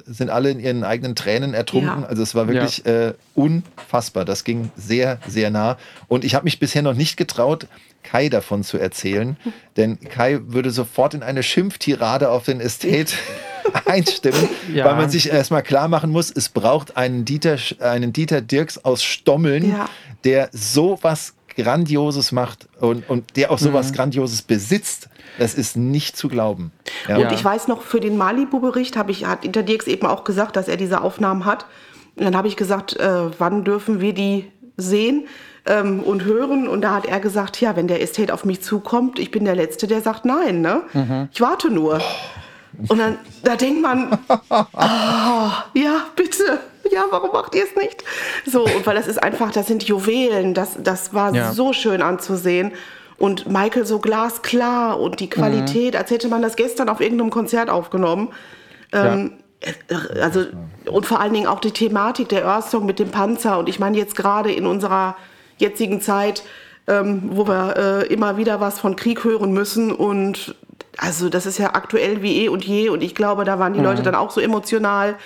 sind 0.06 0.28
alle 0.28 0.50
in 0.50 0.58
ihren 0.58 0.82
eigenen 0.82 1.14
Tränen 1.14 1.54
ertrunken. 1.54 2.02
Ja. 2.02 2.08
Also 2.08 2.22
es 2.22 2.34
war 2.34 2.48
wirklich 2.48 2.82
ja. 2.84 3.08
äh, 3.08 3.14
unfassbar. 3.34 4.24
Das 4.24 4.42
ging 4.42 4.70
sehr, 4.76 5.18
sehr 5.28 5.50
nah. 5.50 5.78
Und 6.08 6.24
ich 6.24 6.34
habe 6.34 6.44
mich 6.44 6.58
bisher 6.58 6.82
noch 6.82 6.94
nicht 6.94 7.16
getraut, 7.16 7.68
Kai 8.02 8.28
davon 8.28 8.64
zu 8.64 8.76
erzählen, 8.76 9.36
denn 9.76 10.00
Kai 10.00 10.40
würde 10.46 10.70
sofort 10.70 11.14
in 11.14 11.22
eine 11.22 11.42
Schimpftirade 11.42 12.28
auf 12.28 12.44
den 12.44 12.60
Estate 12.60 13.14
einstimmen, 13.86 14.48
ja. 14.72 14.84
weil 14.84 14.96
man 14.96 15.10
sich 15.10 15.30
erstmal 15.30 15.62
klar 15.62 15.88
machen 15.88 16.10
muss, 16.10 16.30
es 16.30 16.48
braucht 16.48 16.96
einen 16.96 17.24
Dieter, 17.24 17.56
einen 17.80 18.12
Dieter 18.12 18.40
Dirks 18.40 18.78
aus 18.78 19.02
Stommeln, 19.02 19.70
ja. 19.70 19.86
der 20.24 20.50
sowas 20.52 21.34
Grandioses 21.56 22.32
macht 22.32 22.68
und, 22.80 23.08
und 23.08 23.36
der 23.36 23.50
auch 23.50 23.58
sowas 23.58 23.90
mhm. 23.90 23.96
Grandioses 23.96 24.42
besitzt. 24.42 25.08
Das 25.38 25.54
ist 25.54 25.76
nicht 25.76 26.16
zu 26.16 26.28
glauben. 26.28 26.72
Ja. 27.08 27.16
Und 27.16 27.32
ich 27.32 27.44
weiß 27.44 27.66
noch, 27.68 27.82
für 27.82 28.00
den 28.00 28.16
Malibu-Bericht 28.16 28.96
ich, 29.08 29.24
hat 29.24 29.44
Dieter 29.44 29.62
Dirks 29.62 29.86
eben 29.86 30.06
auch 30.06 30.24
gesagt, 30.24 30.56
dass 30.56 30.68
er 30.68 30.76
diese 30.76 31.00
Aufnahmen 31.00 31.44
hat. 31.44 31.66
Und 32.16 32.24
dann 32.24 32.36
habe 32.36 32.46
ich 32.46 32.56
gesagt, 32.56 32.96
äh, 32.96 33.30
wann 33.38 33.64
dürfen 33.64 34.00
wir 34.00 34.12
die 34.12 34.50
sehen? 34.76 35.26
ähm, 35.66 36.00
und 36.00 36.24
hören. 36.24 36.68
Und 36.68 36.82
da 36.82 36.94
hat 36.94 37.06
er 37.06 37.20
gesagt, 37.20 37.60
ja, 37.60 37.76
wenn 37.76 37.88
der 37.88 38.02
Estate 38.02 38.32
auf 38.32 38.44
mich 38.44 38.62
zukommt, 38.62 39.18
ich 39.18 39.30
bin 39.30 39.44
der 39.44 39.54
Letzte, 39.54 39.86
der 39.86 40.00
sagt 40.00 40.24
nein. 40.24 40.60
Ne? 40.60 40.82
Mhm. 40.92 41.28
Ich 41.32 41.40
warte 41.40 41.70
nur. 41.70 42.00
Und 42.88 42.98
dann 42.98 43.18
da 43.42 43.56
denkt 43.56 43.82
man, 43.82 44.18
oh, 44.28 45.50
ja, 45.74 46.06
bitte. 46.16 46.60
Ja, 46.90 47.04
warum 47.10 47.30
macht 47.32 47.54
ihr 47.54 47.64
es 47.64 47.74
nicht? 47.76 48.04
So, 48.46 48.64
und 48.64 48.86
weil 48.86 48.94
das 48.94 49.06
ist 49.06 49.22
einfach, 49.22 49.50
das 49.52 49.66
sind 49.66 49.84
Juwelen, 49.84 50.54
das, 50.54 50.76
das 50.78 51.14
war 51.14 51.34
ja. 51.34 51.52
so 51.52 51.72
schön 51.72 52.02
anzusehen. 52.02 52.72
Und 53.16 53.46
Michael 53.46 53.86
so 53.86 54.00
glasklar 54.00 54.98
und 55.00 55.20
die 55.20 55.30
Qualität, 55.30 55.94
mhm. 55.94 56.00
als 56.00 56.10
hätte 56.10 56.28
man 56.28 56.42
das 56.42 56.56
gestern 56.56 56.88
auf 56.88 57.00
irgendeinem 57.00 57.30
Konzert 57.30 57.70
aufgenommen. 57.70 58.32
Ähm, 58.92 59.32
ja. 59.88 59.98
Also, 60.20 60.44
und 60.86 61.06
vor 61.06 61.20
allen 61.20 61.32
Dingen 61.32 61.46
auch 61.46 61.60
die 61.60 61.70
Thematik 61.70 62.28
der 62.28 62.46
Earth 62.46 62.70
Song 62.70 62.86
mit 62.86 62.98
dem 62.98 63.10
Panzer. 63.10 63.58
Und 63.58 63.68
ich 63.68 63.78
meine 63.78 63.96
jetzt 63.96 64.14
gerade 64.16 64.52
in 64.52 64.66
unserer 64.66 65.16
jetzigen 65.58 66.00
Zeit, 66.00 66.42
ähm, 66.86 67.30
wo 67.32 67.46
wir 67.46 67.76
äh, 67.76 68.12
immer 68.12 68.36
wieder 68.36 68.60
was 68.60 68.78
von 68.78 68.96
Krieg 68.96 69.24
hören 69.24 69.52
müssen 69.52 69.92
und 69.92 70.54
also 70.98 71.28
das 71.28 71.46
ist 71.46 71.58
ja 71.58 71.74
aktuell 71.74 72.22
wie 72.22 72.44
eh 72.44 72.48
und 72.48 72.64
je 72.64 72.88
und 72.88 73.02
ich 73.02 73.14
glaube, 73.14 73.44
da 73.44 73.58
waren 73.58 73.72
die 73.72 73.80
mhm. 73.80 73.86
Leute 73.86 74.02
dann 74.02 74.14
auch 74.14 74.30
so 74.30 74.40
emotional 74.40 75.16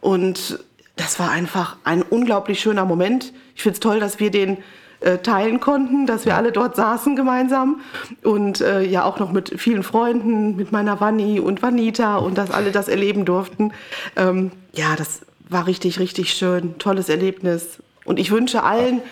und 0.00 0.58
das 0.96 1.18
war 1.18 1.30
einfach 1.30 1.76
ein 1.84 2.02
unglaublich 2.02 2.60
schöner 2.60 2.84
Moment. 2.84 3.32
Ich 3.56 3.62
finde 3.62 3.74
es 3.74 3.80
toll, 3.80 4.00
dass 4.00 4.20
wir 4.20 4.30
den 4.30 4.58
äh, 5.00 5.18
teilen 5.18 5.60
konnten, 5.60 6.06
dass 6.06 6.24
wir 6.24 6.36
alle 6.36 6.52
dort 6.52 6.76
saßen 6.76 7.16
gemeinsam 7.16 7.80
und 8.22 8.60
äh, 8.60 8.82
ja 8.82 9.04
auch 9.04 9.18
noch 9.18 9.32
mit 9.32 9.60
vielen 9.60 9.82
Freunden, 9.82 10.56
mit 10.56 10.72
meiner 10.72 11.00
Vanni 11.00 11.40
und 11.40 11.62
Vanita 11.62 12.16
und 12.16 12.38
dass 12.38 12.50
alle 12.50 12.70
das 12.70 12.88
erleben 12.88 13.24
durften. 13.24 13.72
Ähm, 14.16 14.52
ja, 14.72 14.94
das 14.96 15.22
war 15.48 15.66
richtig, 15.66 15.98
richtig 15.98 16.32
schön, 16.32 16.78
tolles 16.78 17.08
Erlebnis. 17.08 17.82
Und 18.04 18.18
ich 18.18 18.30
wünsche 18.30 18.62
allen, 18.62 19.02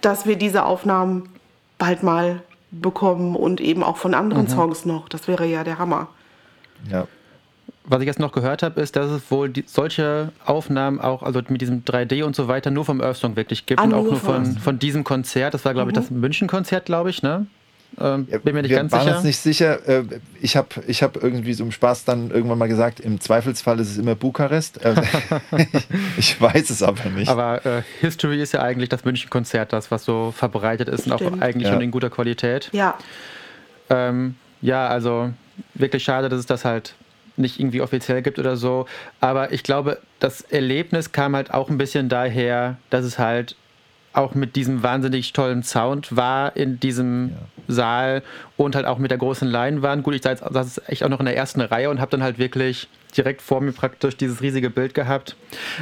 dass 0.00 0.26
wir 0.26 0.36
diese 0.36 0.64
Aufnahmen 0.64 1.28
bald 1.78 2.02
mal 2.02 2.42
bekommen 2.72 3.36
und 3.36 3.60
eben 3.60 3.82
auch 3.82 3.96
von 3.96 4.14
anderen 4.14 4.44
mhm. 4.44 4.48
Songs 4.48 4.84
noch. 4.84 5.08
Das 5.08 5.28
wäre 5.28 5.46
ja 5.46 5.62
der 5.62 5.78
Hammer. 5.78 6.08
Ja. 6.90 7.06
Was 7.84 8.00
ich 8.00 8.06
jetzt 8.06 8.20
noch 8.20 8.32
gehört 8.32 8.62
habe, 8.62 8.80
ist, 8.80 8.96
dass 8.96 9.10
es 9.10 9.30
wohl 9.30 9.48
die, 9.48 9.64
solche 9.66 10.32
Aufnahmen 10.44 11.00
auch, 11.00 11.22
also 11.22 11.40
mit 11.48 11.60
diesem 11.60 11.84
3D 11.84 12.22
und 12.24 12.34
so 12.36 12.48
weiter, 12.48 12.70
nur 12.70 12.84
vom 12.84 13.00
Earth 13.00 13.16
Song 13.16 13.36
wirklich 13.36 13.66
gibt 13.66 13.80
ah, 13.80 13.84
und 13.84 13.94
auch 13.94 14.04
nur 14.04 14.16
von, 14.16 14.46
von 14.56 14.78
diesem 14.78 15.04
Konzert. 15.04 15.52
Das 15.52 15.64
war, 15.64 15.74
glaube 15.74 15.90
ich, 15.90 15.94
das 15.94 16.10
mhm. 16.10 16.20
München-Konzert, 16.20 16.86
glaube 16.86 17.10
ich, 17.10 17.22
ne? 17.22 17.46
Ähm, 18.00 18.26
bin 18.26 18.54
mir 18.54 18.62
nicht 18.62 18.70
wir 18.70 18.78
ganz 18.78 18.92
waren 18.92 19.02
sicher. 19.02 19.16
uns 19.16 19.24
nicht 19.24 19.38
sicher. 19.38 19.88
Äh, 19.88 20.04
ich 20.40 20.56
habe 20.56 20.68
ich 20.86 21.02
hab 21.02 21.22
irgendwie 21.22 21.52
so 21.52 21.64
im 21.64 21.72
Spaß 21.72 22.04
dann 22.04 22.30
irgendwann 22.30 22.58
mal 22.58 22.68
gesagt, 22.68 23.00
im 23.00 23.20
Zweifelsfall 23.20 23.80
ist 23.80 23.90
es 23.90 23.98
immer 23.98 24.14
Bukarest. 24.14 24.82
Äh, 24.84 24.94
ich 26.16 26.40
weiß 26.40 26.70
es 26.70 26.82
aber 26.82 27.10
nicht. 27.10 27.28
Aber 27.28 27.64
äh, 27.66 27.82
History 28.00 28.40
ist 28.40 28.52
ja 28.52 28.62
eigentlich 28.62 28.88
das 28.88 29.04
München-Konzert, 29.04 29.72
das, 29.72 29.90
was 29.90 30.04
so 30.04 30.32
verbreitet 30.34 30.88
ist 30.88 31.02
Stimmt. 31.02 31.20
und 31.20 31.34
auch 31.34 31.40
eigentlich 31.40 31.66
ja. 31.68 31.74
schon 31.74 31.82
in 31.82 31.90
guter 31.90 32.10
Qualität. 32.10 32.70
Ja. 32.72 32.96
Ähm, 33.90 34.36
ja, 34.62 34.88
also 34.88 35.32
wirklich 35.74 36.02
schade, 36.04 36.28
dass 36.28 36.38
es 36.38 36.46
das 36.46 36.64
halt 36.64 36.94
nicht 37.36 37.60
irgendwie 37.60 37.80
offiziell 37.80 38.22
gibt 38.22 38.38
oder 38.38 38.56
so. 38.56 38.86
Aber 39.20 39.52
ich 39.52 39.62
glaube, 39.62 39.98
das 40.18 40.42
Erlebnis 40.42 41.12
kam 41.12 41.34
halt 41.36 41.52
auch 41.52 41.68
ein 41.68 41.78
bisschen 41.78 42.08
daher, 42.08 42.76
dass 42.90 43.04
es 43.04 43.18
halt 43.18 43.56
auch 44.12 44.34
mit 44.34 44.56
diesem 44.56 44.82
wahnsinnig 44.82 45.32
tollen 45.32 45.62
Sound 45.62 46.14
war 46.16 46.56
in 46.56 46.80
diesem 46.80 47.30
ja. 47.30 47.34
Saal 47.68 48.22
und 48.56 48.74
halt 48.74 48.86
auch 48.86 48.98
mit 48.98 49.10
der 49.10 49.18
großen 49.18 49.48
Leinwand. 49.48 50.02
Gut, 50.02 50.14
ich 50.14 50.22
saß 50.22 50.82
echt 50.86 51.04
auch 51.04 51.08
noch 51.08 51.20
in 51.20 51.26
der 51.26 51.36
ersten 51.36 51.60
Reihe 51.60 51.90
und 51.90 52.00
habe 52.00 52.10
dann 52.10 52.22
halt 52.22 52.38
wirklich 52.38 52.88
direkt 53.16 53.42
vor 53.42 53.60
mir 53.60 53.72
praktisch 53.72 54.16
dieses 54.16 54.40
riesige 54.40 54.70
Bild 54.70 54.94
gehabt. 54.94 55.36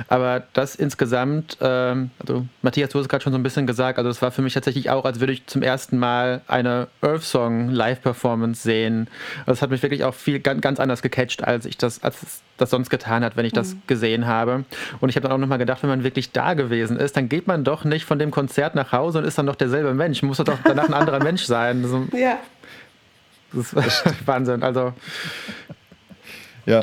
Aber 0.08 0.42
das 0.52 0.74
insgesamt, 0.74 1.56
ähm, 1.60 2.10
also 2.18 2.46
Matthias, 2.62 2.90
du 2.90 2.98
hast 2.98 3.08
gerade 3.08 3.22
schon 3.22 3.32
so 3.32 3.38
ein 3.38 3.42
bisschen 3.42 3.66
gesagt, 3.66 3.98
also 3.98 4.10
es 4.10 4.20
war 4.22 4.30
für 4.30 4.42
mich 4.42 4.54
tatsächlich 4.54 4.90
auch, 4.90 5.04
als 5.04 5.20
würde 5.20 5.32
ich 5.32 5.46
zum 5.46 5.62
ersten 5.62 5.98
Mal 5.98 6.42
eine 6.48 6.88
Earth 7.02 7.22
Song 7.22 7.70
Live-Performance 7.70 8.62
sehen. 8.62 9.08
Also 9.40 9.52
es 9.52 9.62
hat 9.62 9.70
mich 9.70 9.82
wirklich 9.82 10.04
auch 10.04 10.14
viel 10.14 10.40
ganz, 10.40 10.60
ganz 10.60 10.80
anders 10.80 11.02
gecatcht, 11.02 11.44
als 11.44 11.66
ich 11.66 11.76
das, 11.76 12.02
als 12.02 12.42
das 12.56 12.70
sonst 12.70 12.90
getan 12.90 13.24
hat, 13.24 13.36
wenn 13.36 13.46
ich 13.46 13.52
das 13.52 13.74
mhm. 13.74 13.82
gesehen 13.86 14.26
habe. 14.26 14.64
Und 15.00 15.08
ich 15.08 15.16
habe 15.16 15.26
dann 15.26 15.32
auch 15.32 15.40
nochmal 15.40 15.58
gedacht, 15.58 15.82
wenn 15.82 15.90
man 15.90 16.04
wirklich 16.04 16.32
da 16.32 16.54
gewesen 16.54 16.96
ist, 16.96 17.16
dann 17.16 17.28
geht 17.28 17.46
man 17.46 17.64
doch 17.64 17.84
nicht 17.84 18.04
von 18.04 18.18
dem 18.18 18.30
Konzert 18.30 18.74
nach 18.74 18.92
Hause 18.92 19.18
und 19.18 19.24
ist 19.24 19.38
dann 19.38 19.46
doch 19.46 19.56
derselbe 19.56 19.94
Mensch. 19.94 20.22
Muss 20.22 20.38
doch 20.38 20.58
danach 20.64 20.88
ein 20.88 20.94
anderer 20.94 21.22
Mensch 21.22 21.44
sein. 21.44 21.82
Also, 21.82 22.06
ja. 22.16 22.38
Das 23.52 23.72
ist 23.72 24.04
Wahnsinn. 24.26 24.62
Also 24.62 24.92
ja, 26.70 26.80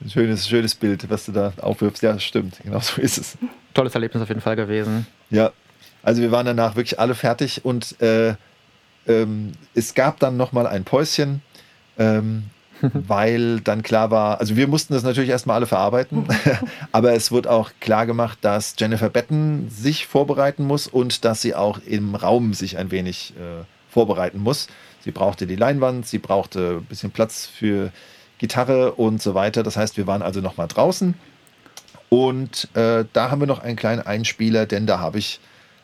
ein 0.00 0.10
schönes, 0.10 0.48
schönes 0.48 0.74
Bild, 0.74 1.08
was 1.10 1.26
du 1.26 1.32
da 1.32 1.52
aufwirfst. 1.60 2.02
Ja, 2.02 2.18
stimmt, 2.18 2.58
genau 2.62 2.80
so 2.80 3.00
ist 3.00 3.18
es. 3.18 3.38
Tolles 3.74 3.94
Erlebnis 3.94 4.22
auf 4.22 4.28
jeden 4.28 4.40
Fall 4.40 4.56
gewesen. 4.56 5.06
Ja, 5.30 5.52
also 6.02 6.22
wir 6.22 6.30
waren 6.30 6.46
danach 6.46 6.76
wirklich 6.76 6.98
alle 6.98 7.14
fertig 7.14 7.64
und 7.64 8.00
äh, 8.00 8.34
ähm, 9.06 9.52
es 9.74 9.94
gab 9.94 10.20
dann 10.20 10.36
nochmal 10.36 10.66
ein 10.66 10.84
Päuschen, 10.84 11.42
ähm, 11.98 12.44
weil 12.80 13.60
dann 13.60 13.82
klar 13.82 14.10
war, 14.10 14.40
also 14.40 14.56
wir 14.56 14.68
mussten 14.68 14.94
das 14.94 15.02
natürlich 15.02 15.30
erstmal 15.30 15.56
alle 15.56 15.66
verarbeiten, 15.66 16.26
aber 16.92 17.12
es 17.12 17.32
wurde 17.32 17.50
auch 17.50 17.72
klar 17.80 18.06
gemacht, 18.06 18.38
dass 18.42 18.74
Jennifer 18.78 19.10
Betten 19.10 19.68
sich 19.70 20.06
vorbereiten 20.06 20.64
muss 20.64 20.86
und 20.86 21.24
dass 21.24 21.42
sie 21.42 21.54
auch 21.54 21.80
im 21.84 22.14
Raum 22.14 22.54
sich 22.54 22.78
ein 22.78 22.90
wenig 22.90 23.34
äh, 23.36 23.64
vorbereiten 23.90 24.38
muss. 24.38 24.68
Sie 25.00 25.10
brauchte 25.10 25.46
die 25.46 25.56
Leinwand, 25.56 26.06
sie 26.06 26.18
brauchte 26.18 26.78
ein 26.80 26.84
bisschen 26.84 27.10
Platz 27.10 27.46
für 27.46 27.92
Gitarre 28.38 28.92
und 28.92 29.20
so 29.20 29.34
weiter. 29.34 29.62
Das 29.62 29.76
heißt, 29.76 29.96
wir 29.96 30.06
waren 30.06 30.22
also 30.22 30.40
noch 30.40 30.56
mal 30.56 30.66
draußen 30.66 31.14
und 32.08 32.68
äh, 32.74 33.04
da 33.12 33.30
haben 33.30 33.40
wir 33.40 33.46
noch 33.46 33.60
einen 33.60 33.76
kleinen 33.76 34.02
Einspieler, 34.02 34.66
denn 34.66 34.86
da 34.86 34.98
habe 34.98 35.18
ich 35.18 35.40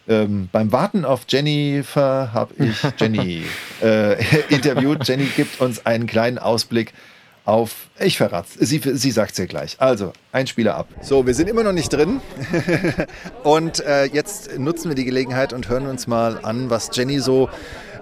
ähm, 0.06 0.48
beim 0.52 0.70
Warten 0.70 1.04
auf 1.04 1.22
Jennifer 1.28 2.32
habe 2.32 2.54
ich 2.62 2.76
Jenny 3.00 3.44
äh, 3.82 4.22
interviewt. 4.48 5.06
Jenny 5.06 5.26
gibt 5.36 5.60
uns 5.60 5.86
einen 5.86 6.06
kleinen 6.06 6.38
Ausblick 6.38 6.92
auf, 7.46 7.88
ich 8.00 8.16
verrate 8.16 8.48
sie, 8.64 8.80
sie 8.82 9.10
sagt 9.10 9.32
es 9.32 9.38
ja 9.38 9.44
gleich. 9.44 9.76
Also, 9.78 10.14
Einspieler 10.32 10.76
ab. 10.76 10.88
So, 11.02 11.26
wir 11.26 11.34
sind 11.34 11.48
immer 11.48 11.62
noch 11.62 11.72
nicht 11.72 11.92
drin. 11.92 12.22
und 13.44 13.80
äh, 13.80 14.06
jetzt 14.06 14.58
nutzen 14.58 14.88
wir 14.88 14.94
die 14.94 15.04
Gelegenheit 15.04 15.52
und 15.52 15.68
hören 15.68 15.86
uns 15.86 16.06
mal 16.06 16.38
an, 16.42 16.70
was 16.70 16.90
Jenny 16.94 17.20
so 17.20 17.50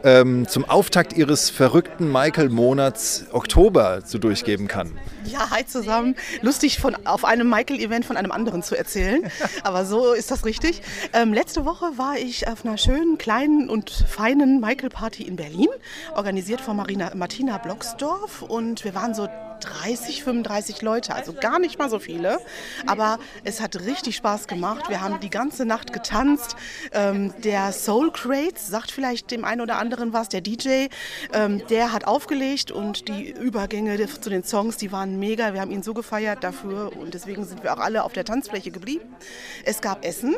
ähm, 0.05 0.47
zum 0.49 0.65
Auftakt 0.65 1.13
Ihres 1.13 1.51
verrückten 1.51 2.11
Michael-Monats 2.11 3.27
Oktober 3.33 4.05
zu 4.05 4.19
durchgeben 4.19 4.69
kann. 4.69 4.93
Ja, 5.25 5.51
hi 5.51 5.65
zusammen. 5.67 6.17
Lustig, 6.41 6.79
von, 6.79 6.97
auf 7.07 7.25
einem 7.25 7.49
Michael-Event 7.49 8.05
von 8.05 8.17
einem 8.17 8.33
anderen 8.33 8.63
zu 8.63 8.77
erzählen, 8.77 9.31
aber 9.63 9.85
so 9.85 10.13
ist 10.13 10.31
das 10.31 10.45
richtig. 10.45 10.83
Ähm, 11.13 11.33
letzte 11.33 11.65
Woche 11.65 11.87
war 11.97 12.17
ich 12.17 12.49
auf 12.49 12.65
einer 12.65 12.79
schönen, 12.79 13.19
kleinen 13.19 13.69
und 13.69 13.91
feinen 13.91 14.61
Michael-Party 14.61 15.23
in 15.23 15.37
Berlin, 15.37 15.69
organisiert 16.15 16.61
von 16.61 16.77
Marina, 16.77 17.13
Martina 17.15 17.59
Blocksdorf 17.59 18.43
und 18.43 18.85
wir 18.85 18.95
waren 18.95 19.15
so 19.15 19.29
30, 19.65 20.25
35 20.25 20.83
Leute, 20.83 21.15
also 21.15 21.33
gar 21.33 21.59
nicht 21.59 21.79
mal 21.79 21.89
so 21.89 21.99
viele. 21.99 22.39
Aber 22.87 23.19
es 23.45 23.61
hat 23.61 23.81
richtig 23.81 24.17
Spaß 24.17 24.47
gemacht. 24.47 24.89
Wir 24.89 25.01
haben 25.01 25.21
die 25.21 25.31
ganze 25.31 25.65
Nacht 25.65 25.93
getanzt. 25.93 26.57
Ähm, 26.93 27.33
der 27.43 27.73
Soul 27.73 28.13
Crates 28.13 28.69
sagt 28.69 28.91
vielleicht 28.91 29.31
dem 29.31 29.45
einen 29.45 29.61
oder 29.61 29.79
anderen 29.79 30.13
was, 30.13 30.29
der 30.29 30.41
DJ, 30.41 30.87
ähm, 31.33 31.63
der 31.69 31.93
hat 31.93 32.07
aufgelegt 32.07 32.71
und 32.71 33.09
die 33.09 33.31
Übergänge 33.31 34.07
zu 34.07 34.31
den 34.31 34.45
Songs, 34.45 34.77
die 34.77 34.93
waren 34.93 35.19
mega. 35.19 35.55
Wir 35.55 35.61
haben 35.61 35.71
ihn 35.71 35.83
so 35.83 35.95
gefeiert 35.95 36.45
dafür 36.45 36.97
und 36.97 37.15
deswegen 37.15 37.45
sind 37.45 37.63
wir 37.63 37.73
auch 37.73 37.79
alle 37.79 38.05
auf 38.05 38.13
der 38.13 38.25
Tanzfläche 38.25 38.71
geblieben. 38.71 39.05
Es 39.65 39.81
gab 39.81 40.05
Essen, 40.05 40.35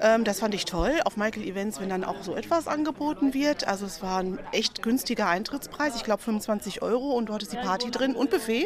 ähm, 0.00 0.24
das 0.24 0.40
fand 0.40 0.54
ich 0.54 0.64
toll. 0.64 1.00
Auf 1.04 1.16
Michael 1.16 1.46
Events, 1.46 1.80
wenn 1.80 1.88
dann 1.88 2.04
auch 2.04 2.22
so 2.22 2.34
etwas 2.34 2.66
angeboten 2.66 3.34
wird. 3.34 3.66
Also 3.66 3.86
es 3.86 4.02
war 4.02 4.18
ein 4.20 4.38
echt 4.52 4.82
günstiger 4.82 5.28
Eintrittspreis, 5.28 5.96
ich 5.96 6.04
glaube 6.04 6.22
25 6.22 6.82
Euro 6.82 7.12
und 7.12 7.26
dort 7.26 7.42
ist 7.42 7.52
die 7.52 7.56
Party 7.56 7.90
drin 7.90 8.14
und 8.14 8.30
Buffet. 8.30 8.61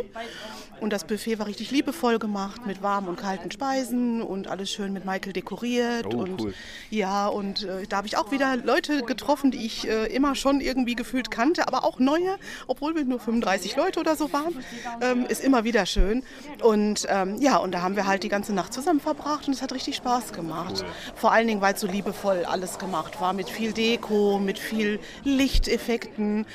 Und 0.80 0.92
das 0.92 1.04
Buffet 1.04 1.38
war 1.38 1.46
richtig 1.46 1.70
liebevoll 1.70 2.18
gemacht 2.18 2.66
mit 2.66 2.82
warmen 2.82 3.08
und 3.08 3.16
kalten 3.16 3.50
Speisen 3.50 4.20
und 4.20 4.48
alles 4.48 4.70
schön 4.70 4.92
mit 4.92 5.04
Michael 5.04 5.32
dekoriert. 5.32 6.06
Oh, 6.06 6.18
und 6.18 6.42
cool. 6.42 6.54
ja, 6.90 7.28
und 7.28 7.64
äh, 7.64 7.86
da 7.88 7.98
habe 7.98 8.06
ich 8.06 8.16
auch 8.16 8.30
wieder 8.30 8.56
Leute 8.56 9.02
getroffen, 9.02 9.50
die 9.50 9.64
ich 9.64 9.88
äh, 9.88 10.06
immer 10.14 10.34
schon 10.34 10.60
irgendwie 10.60 10.94
gefühlt 10.94 11.30
kannte, 11.30 11.66
aber 11.66 11.84
auch 11.84 11.98
neue, 11.98 12.36
obwohl 12.66 12.94
wir 12.94 13.04
nur 13.04 13.20
35 13.20 13.76
Leute 13.76 14.00
oder 14.00 14.16
so 14.16 14.32
waren. 14.32 14.54
Ähm, 15.00 15.24
ist 15.26 15.42
immer 15.42 15.64
wieder 15.64 15.86
schön. 15.86 16.22
Und 16.62 17.06
ähm, 17.08 17.36
ja, 17.40 17.56
und 17.56 17.72
da 17.72 17.80
haben 17.80 17.96
wir 17.96 18.06
halt 18.06 18.22
die 18.22 18.28
ganze 18.28 18.52
Nacht 18.52 18.72
zusammen 18.74 19.00
verbracht 19.00 19.46
und 19.46 19.54
es 19.54 19.62
hat 19.62 19.72
richtig 19.72 19.96
Spaß 19.96 20.32
gemacht. 20.32 20.84
Vor 21.14 21.32
allen 21.32 21.46
Dingen, 21.46 21.60
weil 21.60 21.74
es 21.74 21.80
so 21.80 21.86
liebevoll 21.86 22.44
alles 22.44 22.78
gemacht 22.78 23.20
war, 23.20 23.32
mit 23.32 23.48
viel 23.48 23.72
Deko, 23.72 24.38
mit 24.38 24.58
viel 24.58 25.00
Lichteffekten, 25.24 26.46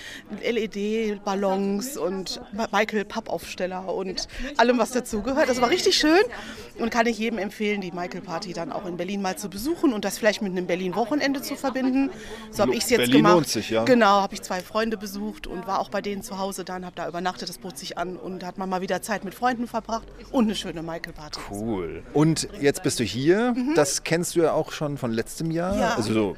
LED-Ballons 0.43 1.97
und 1.97 2.41
Michael 2.71 3.05
Papp 3.05 3.29
Pappaufsteller 3.31 3.93
und 3.93 4.27
allem, 4.57 4.77
was 4.77 4.91
dazugehört. 4.91 5.49
Das 5.49 5.61
war 5.61 5.69
richtig 5.69 5.97
schön 5.97 6.21
und 6.79 6.91
kann 6.91 7.07
ich 7.07 7.17
jedem 7.17 7.39
empfehlen, 7.39 7.81
die 7.81 7.91
Michael 7.91 8.21
Party 8.21 8.53
dann 8.53 8.71
auch 8.71 8.85
in 8.85 8.97
Berlin 8.97 9.21
mal 9.21 9.37
zu 9.37 9.49
besuchen 9.49 9.93
und 9.93 10.05
das 10.05 10.17
vielleicht 10.17 10.41
mit 10.41 10.51
einem 10.51 10.67
Berlin-Wochenende 10.67 11.41
zu 11.41 11.55
verbinden. 11.55 12.09
So 12.51 12.63
habe 12.63 12.73
ich 12.73 12.83
es 12.83 12.89
jetzt 12.89 12.99
Berlin 12.99 13.17
gemacht. 13.17 13.33
Lohnt 13.35 13.47
sich, 13.47 13.69
ja. 13.69 13.85
Genau, 13.85 14.21
habe 14.21 14.33
ich 14.33 14.41
zwei 14.41 14.59
Freunde 14.59 14.97
besucht 14.97 15.47
und 15.47 15.65
war 15.67 15.79
auch 15.79 15.89
bei 15.89 16.01
denen 16.01 16.23
zu 16.23 16.37
Hause 16.37 16.65
dann, 16.65 16.85
habe 16.85 16.95
da 16.95 17.07
übernachtet, 17.07 17.49
das 17.49 17.57
bot 17.57 17.77
sich 17.77 17.97
an 17.97 18.17
und 18.17 18.43
hat 18.43 18.57
man 18.57 18.69
mal 18.69 18.81
wieder 18.81 19.01
Zeit 19.01 19.23
mit 19.23 19.33
Freunden 19.33 19.67
verbracht 19.67 20.07
und 20.31 20.45
eine 20.45 20.55
schöne 20.55 20.81
Michael 20.83 21.13
Party. 21.13 21.39
Cool. 21.49 22.03
Und 22.13 22.49
jetzt 22.59 22.83
bist 22.83 22.99
du 22.99 23.03
hier. 23.03 23.53
Mhm. 23.55 23.73
Das 23.75 24.03
kennst 24.03 24.35
du 24.35 24.41
ja 24.41 24.53
auch 24.53 24.71
schon 24.71 24.97
von 24.97 25.11
letztem 25.11 25.51
Jahr. 25.51 25.77
Ja. 25.77 25.95
Also 25.95 26.13
so 26.13 26.35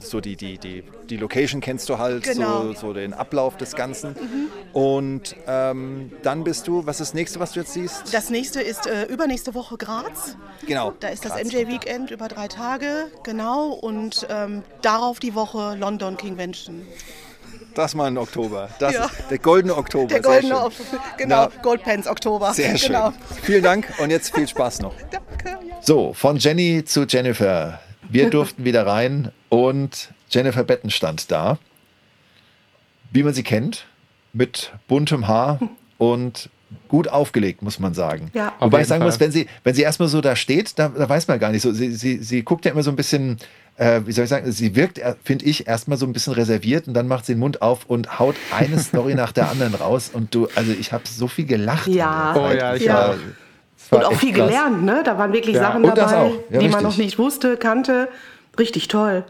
so 0.00 0.20
die, 0.20 0.36
die, 0.36 0.58
die, 0.58 0.84
die 1.08 1.16
Location 1.16 1.60
kennst 1.60 1.88
du 1.88 1.98
halt, 1.98 2.24
genau. 2.24 2.64
so, 2.64 2.72
so 2.74 2.92
den 2.92 3.14
Ablauf 3.14 3.56
des 3.56 3.74
Ganzen. 3.74 4.10
Mhm. 4.10 4.48
Und 4.72 5.36
ähm, 5.46 6.12
dann 6.22 6.44
bist 6.44 6.68
du, 6.68 6.86
was 6.86 7.00
ist 7.00 7.10
das 7.10 7.14
nächste, 7.14 7.40
was 7.40 7.52
du 7.52 7.60
jetzt 7.60 7.72
siehst? 7.72 8.12
Das 8.12 8.30
nächste 8.30 8.60
ist 8.60 8.86
äh, 8.86 9.04
übernächste 9.04 9.54
Woche 9.54 9.76
Graz. 9.76 10.36
Genau. 10.66 10.92
Da 11.00 11.08
ist 11.08 11.22
Graz. 11.22 11.40
das 11.40 11.44
MJ 11.44 11.68
Weekend 11.68 12.10
über 12.10 12.28
drei 12.28 12.48
Tage, 12.48 13.06
genau. 13.22 13.68
Und 13.70 14.26
ähm, 14.30 14.62
darauf 14.82 15.20
die 15.20 15.34
Woche 15.34 15.76
London 15.76 16.16
Convention. 16.16 16.86
Das 17.74 17.94
mal 17.94 18.08
im 18.08 18.16
Oktober. 18.16 18.68
Das 18.80 18.92
ja. 18.92 19.08
der 19.30 19.38
goldene 19.38 19.76
Oktober. 19.76 20.08
Der 20.08 20.20
goldene 20.20 20.60
Oktober. 20.60 21.00
Genau, 21.16 21.44
Na, 21.44 21.62
Goldpens 21.62 22.08
Oktober. 22.08 22.52
Sehr 22.52 22.76
schön. 22.76 22.88
Genau. 22.88 23.12
Vielen 23.42 23.62
Dank 23.62 23.86
und 23.98 24.10
jetzt 24.10 24.34
viel 24.34 24.48
Spaß 24.48 24.80
noch. 24.80 24.94
Danke. 25.10 25.64
Ja. 25.64 25.76
So, 25.80 26.12
von 26.12 26.38
Jenny 26.38 26.84
zu 26.84 27.04
Jennifer. 27.04 27.78
Wir 28.08 28.30
durften 28.30 28.64
wieder 28.64 28.86
rein 28.86 29.32
und 29.48 30.12
Jennifer 30.30 30.64
Betten 30.64 30.90
stand 30.90 31.30
da. 31.30 31.58
Wie 33.10 33.22
man 33.22 33.34
sie 33.34 33.42
kennt, 33.42 33.86
mit 34.32 34.72
buntem 34.86 35.28
Haar 35.28 35.60
und 35.96 36.50
gut 36.88 37.08
aufgelegt, 37.08 37.62
muss 37.62 37.78
man 37.78 37.94
sagen. 37.94 38.30
Ja. 38.34 38.52
Wobei 38.60 38.82
ich 38.82 38.86
sagen 38.86 39.00
Fall. 39.00 39.08
muss, 39.08 39.20
wenn 39.20 39.32
sie, 39.32 39.46
wenn 39.64 39.74
sie 39.74 39.82
erstmal 39.82 40.08
so 40.08 40.20
da 40.20 40.36
steht, 40.36 40.78
da, 40.78 40.88
da 40.88 41.08
weiß 41.08 41.28
man 41.28 41.38
gar 41.38 41.50
nicht 41.50 41.62
so. 41.62 41.72
Sie, 41.72 41.94
sie, 41.94 42.22
sie 42.22 42.42
guckt 42.42 42.64
ja 42.64 42.72
immer 42.72 42.82
so 42.82 42.90
ein 42.90 42.96
bisschen, 42.96 43.38
äh, 43.76 44.02
wie 44.04 44.12
soll 44.12 44.24
ich 44.24 44.30
sagen, 44.30 44.50
sie 44.52 44.76
wirkt, 44.76 45.00
finde 45.24 45.46
ich, 45.46 45.66
erstmal 45.66 45.96
so 45.96 46.06
ein 46.06 46.12
bisschen 46.12 46.34
reserviert 46.34 46.86
und 46.88 46.94
dann 46.94 47.08
macht 47.08 47.26
sie 47.26 47.34
den 47.34 47.40
Mund 47.40 47.62
auf 47.62 47.86
und 47.86 48.18
haut 48.18 48.36
eine 48.56 48.78
Story 48.82 49.14
nach 49.14 49.32
der 49.32 49.50
anderen 49.50 49.74
raus. 49.74 50.10
Und 50.12 50.34
du, 50.34 50.48
also 50.54 50.72
ich 50.72 50.92
habe 50.92 51.04
so 51.06 51.28
viel 51.28 51.46
gelacht. 51.46 51.88
Ja, 51.88 52.34
oh, 52.36 52.50
ja, 52.50 52.74
ich 52.74 52.84
ja. 52.84 53.14
Und 53.90 54.04
auch 54.04 54.12
viel 54.14 54.32
krass. 54.32 54.48
gelernt, 54.48 54.84
ne? 54.84 55.02
Da 55.04 55.18
waren 55.18 55.32
wirklich 55.32 55.56
ja. 55.56 55.62
Sachen 55.62 55.82
dabei, 55.82 56.32
ja, 56.50 56.58
die 56.58 56.68
man 56.68 56.82
noch 56.82 56.96
nicht 56.96 57.18
wusste, 57.18 57.56
kannte. 57.56 58.08
Richtig 58.58 58.88
toll. 58.88 59.24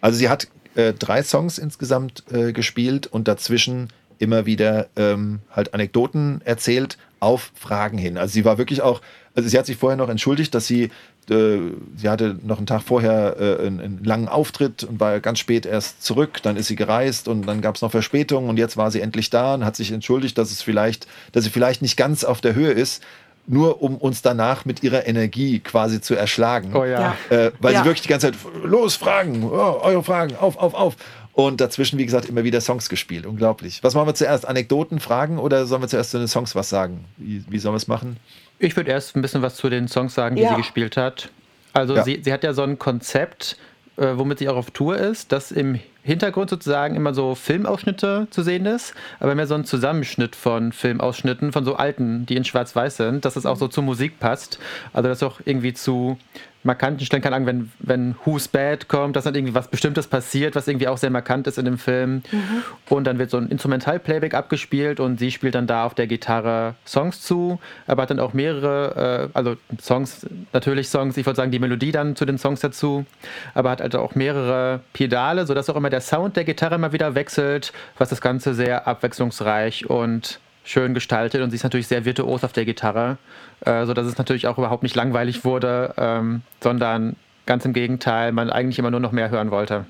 Also 0.00 0.18
sie 0.18 0.28
hat 0.28 0.48
äh, 0.74 0.92
drei 0.92 1.22
Songs 1.22 1.58
insgesamt 1.58 2.24
äh, 2.30 2.52
gespielt 2.52 3.06
und 3.06 3.28
dazwischen 3.28 3.88
immer 4.18 4.46
wieder 4.46 4.88
ähm, 4.96 5.40
halt 5.50 5.74
Anekdoten 5.74 6.42
erzählt 6.44 6.98
auf 7.20 7.52
Fragen 7.54 7.98
hin. 7.98 8.18
Also 8.18 8.32
sie 8.32 8.44
war 8.44 8.58
wirklich 8.58 8.82
auch, 8.82 9.00
also 9.34 9.48
sie 9.48 9.58
hat 9.58 9.66
sich 9.66 9.76
vorher 9.76 9.96
noch 9.96 10.08
entschuldigt, 10.08 10.54
dass 10.54 10.66
sie, 10.66 10.90
äh, 11.28 11.58
sie 11.96 12.08
hatte 12.08 12.36
noch 12.42 12.58
einen 12.58 12.66
Tag 12.66 12.82
vorher 12.82 13.36
äh, 13.38 13.66
einen, 13.66 13.80
einen, 13.80 14.04
langen 14.04 14.28
Auftritt 14.28 14.84
und 14.84 15.00
war 15.00 15.20
ganz 15.20 15.38
spät 15.38 15.66
erst 15.66 16.02
zurück, 16.02 16.40
dann 16.42 16.56
ist 16.56 16.68
sie 16.68 16.76
gereist 16.76 17.28
und 17.28 17.46
dann 17.46 17.60
gab 17.62 17.76
es 17.76 17.82
noch 17.82 17.90
Verspätungen 17.90 18.48
und 18.48 18.58
jetzt 18.58 18.76
war 18.76 18.90
sie 18.90 19.00
endlich 19.00 19.30
da 19.30 19.54
und 19.54 19.64
hat 19.64 19.76
sich 19.76 19.90
entschuldigt, 19.90 20.36
dass 20.38 20.50
es 20.50 20.62
vielleicht, 20.62 21.06
dass 21.32 21.44
sie 21.44 21.50
vielleicht 21.50 21.82
nicht 21.82 21.96
ganz 21.96 22.24
auf 22.24 22.40
der 22.40 22.54
Höhe 22.54 22.72
ist, 22.72 23.02
nur 23.46 23.82
um 23.82 23.96
uns 23.96 24.22
danach 24.22 24.64
mit 24.64 24.82
ihrer 24.82 25.06
Energie 25.06 25.60
quasi 25.60 26.00
zu 26.00 26.14
erschlagen. 26.14 26.74
Oh 26.74 26.84
ja. 26.84 27.16
Äh, 27.30 27.50
weil 27.60 27.72
ja. 27.72 27.80
sie 27.80 27.84
wirklich 27.86 28.02
die 28.02 28.08
ganze 28.08 28.30
Zeit, 28.30 28.40
los, 28.64 28.96
Fragen, 28.96 29.44
oh, 29.44 29.80
eure 29.82 30.02
Fragen, 30.02 30.36
auf, 30.36 30.56
auf, 30.56 30.74
auf. 30.74 30.96
Und 31.32 31.60
dazwischen, 31.60 31.98
wie 31.98 32.04
gesagt, 32.04 32.28
immer 32.28 32.44
wieder 32.44 32.60
Songs 32.60 32.88
gespielt. 32.88 33.24
Unglaublich. 33.24 33.82
Was 33.82 33.94
machen 33.94 34.06
wir 34.06 34.14
zuerst? 34.14 34.46
Anekdoten, 34.46 35.00
Fragen 35.00 35.38
oder 35.38 35.66
sollen 35.66 35.82
wir 35.82 35.88
zuerst 35.88 36.10
zu 36.10 36.18
den 36.18 36.28
Songs 36.28 36.54
was 36.54 36.68
sagen? 36.68 37.04
Wie, 37.16 37.44
wie 37.48 37.58
sollen 37.58 37.72
wir 37.72 37.78
es 37.78 37.88
machen? 37.88 38.18
Ich 38.58 38.76
würde 38.76 38.90
erst 38.90 39.16
ein 39.16 39.22
bisschen 39.22 39.40
was 39.42 39.56
zu 39.56 39.70
den 39.70 39.88
Songs 39.88 40.14
sagen, 40.14 40.36
die 40.36 40.42
ja. 40.42 40.50
sie 40.50 40.56
gespielt 40.56 40.96
hat. 40.96 41.30
Also 41.72 41.94
ja. 41.94 42.04
sie, 42.04 42.20
sie 42.22 42.32
hat 42.32 42.44
ja 42.44 42.52
so 42.52 42.62
ein 42.62 42.78
Konzept, 42.78 43.56
äh, 43.96 44.08
womit 44.16 44.40
sie 44.40 44.48
auch 44.48 44.56
auf 44.56 44.70
Tour 44.70 44.98
ist, 44.98 45.32
das 45.32 45.50
im 45.52 45.78
Hintergrund 46.02 46.50
sozusagen 46.50 46.96
immer 46.96 47.14
so 47.14 47.34
Filmausschnitte 47.34 48.26
zu 48.30 48.42
sehen 48.42 48.66
ist, 48.66 48.94
aber 49.18 49.34
mehr 49.34 49.46
so 49.46 49.54
ein 49.54 49.64
Zusammenschnitt 49.64 50.34
von 50.34 50.72
Filmausschnitten, 50.72 51.52
von 51.52 51.64
so 51.64 51.76
alten, 51.76 52.26
die 52.26 52.36
in 52.36 52.44
schwarz-weiß 52.44 52.96
sind, 52.96 53.24
dass 53.24 53.36
es 53.36 53.46
auch 53.46 53.56
so 53.56 53.68
zur 53.68 53.84
Musik 53.84 54.18
passt. 54.18 54.58
Also 54.92 55.08
dass 55.08 55.22
auch 55.22 55.40
irgendwie 55.44 55.74
zu 55.74 56.18
markanten 56.62 57.04
Stellen, 57.06 57.22
keine 57.22 57.36
Ahnung, 57.36 57.46
wenn, 57.46 57.72
wenn 57.78 58.14
Who's 58.24 58.48
Bad 58.48 58.88
kommt, 58.88 59.16
dass 59.16 59.24
dann 59.24 59.34
irgendwie 59.34 59.54
was 59.54 59.68
Bestimmtes 59.68 60.06
passiert, 60.06 60.54
was 60.54 60.68
irgendwie 60.68 60.88
auch 60.88 60.98
sehr 60.98 61.10
markant 61.10 61.46
ist 61.46 61.58
in 61.58 61.64
dem 61.64 61.78
Film. 61.78 62.22
Mhm. 62.30 62.62
Und 62.88 63.04
dann 63.04 63.18
wird 63.18 63.30
so 63.30 63.38
ein 63.38 63.48
Instrumental-Playback 63.48 64.34
abgespielt 64.34 65.00
und 65.00 65.18
sie 65.18 65.30
spielt 65.30 65.54
dann 65.54 65.66
da 65.66 65.84
auf 65.84 65.94
der 65.94 66.06
Gitarre 66.06 66.74
Songs 66.86 67.22
zu, 67.22 67.58
aber 67.86 68.02
hat 68.02 68.10
dann 68.10 68.20
auch 68.20 68.34
mehrere, 68.34 69.30
äh, 69.32 69.36
also 69.36 69.56
Songs, 69.80 70.26
natürlich 70.52 70.88
Songs, 70.88 71.16
ich 71.16 71.26
würde 71.26 71.36
sagen 71.36 71.50
die 71.50 71.58
Melodie 71.58 71.92
dann 71.92 72.16
zu 72.16 72.24
den 72.24 72.38
Songs 72.38 72.60
dazu, 72.60 73.06
aber 73.54 73.70
hat 73.70 73.80
also 73.80 74.00
auch 74.00 74.14
mehrere 74.14 74.80
Pedale, 74.92 75.46
sodass 75.46 75.70
auch 75.70 75.76
immer 75.76 75.90
der 75.90 76.00
Sound 76.00 76.36
der 76.36 76.44
Gitarre 76.44 76.74
immer 76.74 76.92
wieder 76.92 77.14
wechselt, 77.14 77.72
was 77.98 78.10
das 78.10 78.20
Ganze 78.20 78.54
sehr 78.54 78.86
abwechslungsreich 78.86 79.88
und 79.88 80.40
schön 80.70 80.94
gestaltet 80.94 81.42
und 81.42 81.50
sie 81.50 81.56
ist 81.56 81.64
natürlich 81.64 81.88
sehr 81.88 82.04
virtuos 82.04 82.44
auf 82.44 82.52
der 82.52 82.64
Gitarre, 82.64 83.18
äh, 83.60 83.86
sodass 83.86 84.06
es 84.06 84.18
natürlich 84.18 84.46
auch 84.46 84.56
überhaupt 84.56 84.82
nicht 84.82 84.94
langweilig 84.94 85.44
wurde, 85.44 85.94
ähm, 85.96 86.42
sondern 86.60 87.16
ganz 87.46 87.64
im 87.64 87.72
Gegenteil, 87.72 88.30
man 88.32 88.50
eigentlich 88.50 88.78
immer 88.78 88.90
nur 88.90 89.00
noch 89.00 89.12
mehr 89.12 89.30
hören 89.30 89.50
wollte. 89.50 89.86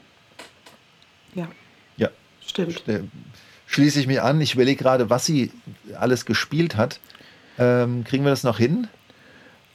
Ja. 1.35 1.49
Ja. 1.97 2.09
Stimmt. 2.47 2.83
Schließe 3.67 4.01
ich 4.01 4.07
mich 4.07 4.23
an. 4.23 4.41
Ich 4.41 4.55
überlege 4.55 4.83
gerade, 4.83 5.11
was 5.11 5.27
sie 5.27 5.53
alles 5.99 6.25
gespielt 6.25 6.77
hat. 6.77 6.99
Ähm, 7.59 8.05
kriegen 8.05 8.25
wir 8.25 8.31
das 8.31 8.43
noch 8.43 8.59
hin? 8.59 8.89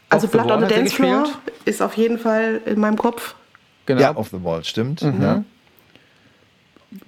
Also 0.10 0.28
Blood 0.28 0.52
on 0.52 0.62
the 0.62 0.74
Dance 0.74 0.96
Floor 0.96 1.30
ist 1.66 1.82
auf 1.82 1.96
jeden 1.96 2.18
Fall 2.18 2.62
in 2.66 2.80
meinem 2.80 2.98
Kopf. 2.98 3.36
Genau. 3.86 4.02
Ja, 4.02 4.16
Off 4.16 4.30
the 4.30 4.44
Wall, 4.44 4.64
stimmt. 4.64 5.04
Mhm. 5.04 5.22
Ja. 5.22 5.44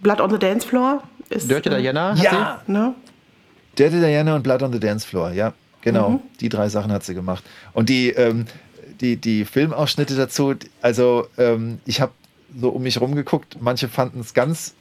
Blood 0.02 0.22
on 0.22 0.30
the 0.30 0.38
Dance 0.38 0.68
Floor 0.68 1.02
ist. 1.30 1.49
Dirty 1.49 1.69
äh, 1.69 1.82
Diana? 1.82 2.14
Ja! 2.15 2.61
Ne? 2.68 2.94
Dirty 3.78 3.99
Diana 3.99 4.36
und 4.36 4.44
Blood 4.44 4.64
on 4.64 4.74
the 4.74 4.80
Dance 4.80 5.08
Floor, 5.08 5.32
ja, 5.32 5.54
genau. 5.82 6.10
Mhm. 6.12 6.20
Die 6.40 6.49
drei 6.49 6.70
Sachen 6.70 6.91
hat 6.91 7.04
sie 7.04 7.14
gemacht. 7.14 7.44
Und 7.74 7.90
die, 7.90 8.10
ähm, 8.10 8.45
die, 9.02 9.18
die 9.18 9.45
Filmausschnitte 9.45 10.16
dazu, 10.16 10.56
also 10.82 11.28
ähm, 11.38 11.80
ich 11.86 12.02
habe 12.02 12.12
so 12.60 12.70
um 12.70 12.84
mich 12.84 12.99
rumgeguckt, 12.99 13.58
manche 13.62 13.88
fanden 13.88 14.22
es 14.22 14.34
ganz 14.34 14.74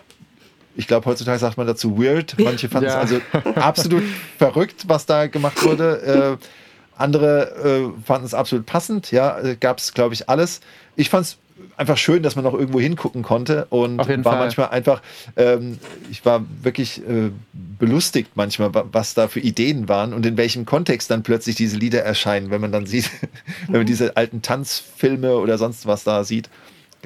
ich 0.77 0.87
glaube, 0.87 1.07
heutzutage 1.07 1.39
sagt 1.39 1.57
man 1.57 1.67
dazu 1.67 1.99
weird. 1.99 2.37
Manche 2.39 2.69
fanden 2.69 2.91
ja. 2.91 3.03
es 3.03 3.13
also 3.13 3.21
absolut 3.55 4.03
verrückt, 4.39 4.85
was 4.89 5.07
da 5.07 5.27
gemacht 5.27 5.63
wurde. 5.65 6.39
Äh, 6.39 6.47
andere 6.99 7.95
äh, 7.97 8.03
fanden 8.03 8.27
es 8.27 8.35
absolut 8.35 8.67
passend. 8.67 9.11
Ja, 9.11 9.39
äh, 9.41 9.57
gab 9.57 9.79
es, 9.79 9.95
glaube 9.95 10.15
ich, 10.15 10.29
alles. 10.29 10.61
Ich 10.95 11.09
fand 11.09 11.27
es 11.27 11.39
einfach 11.77 11.97
schön, 11.97 12.23
dass 12.23 12.37
man 12.37 12.45
noch 12.45 12.55
irgendwo 12.55 12.81
hingucken 12.81 13.23
konnte 13.23 13.67
und 13.71 13.99
war 13.99 14.07
Fall. 14.07 14.39
manchmal 14.39 14.69
einfach, 14.69 15.03
ähm, 15.37 15.79
ich 16.11 16.25
war 16.25 16.45
wirklich 16.63 16.99
äh, 17.07 17.31
belustigt 17.53 18.31
manchmal, 18.35 18.71
was 18.73 19.15
da 19.15 19.29
für 19.29 19.41
Ideen 19.41 19.89
waren 19.89 20.13
und 20.13 20.25
in 20.27 20.37
welchem 20.37 20.67
Kontext 20.67 21.11
dann 21.11 21.23
plötzlich 21.23 21.57
diese 21.57 21.77
Lieder 21.77 22.03
erscheinen, 22.03 22.51
wenn 22.51 22.61
man 22.61 22.73
dann 22.73 22.87
sieht, 22.87 23.11
wenn 23.67 23.79
man 23.79 23.87
diese 23.87 24.17
alten 24.17 24.43
Tanzfilme 24.43 25.37
oder 25.37 25.59
sonst 25.59 25.87
was 25.87 26.05
da 26.05 26.25
sieht. 26.25 26.49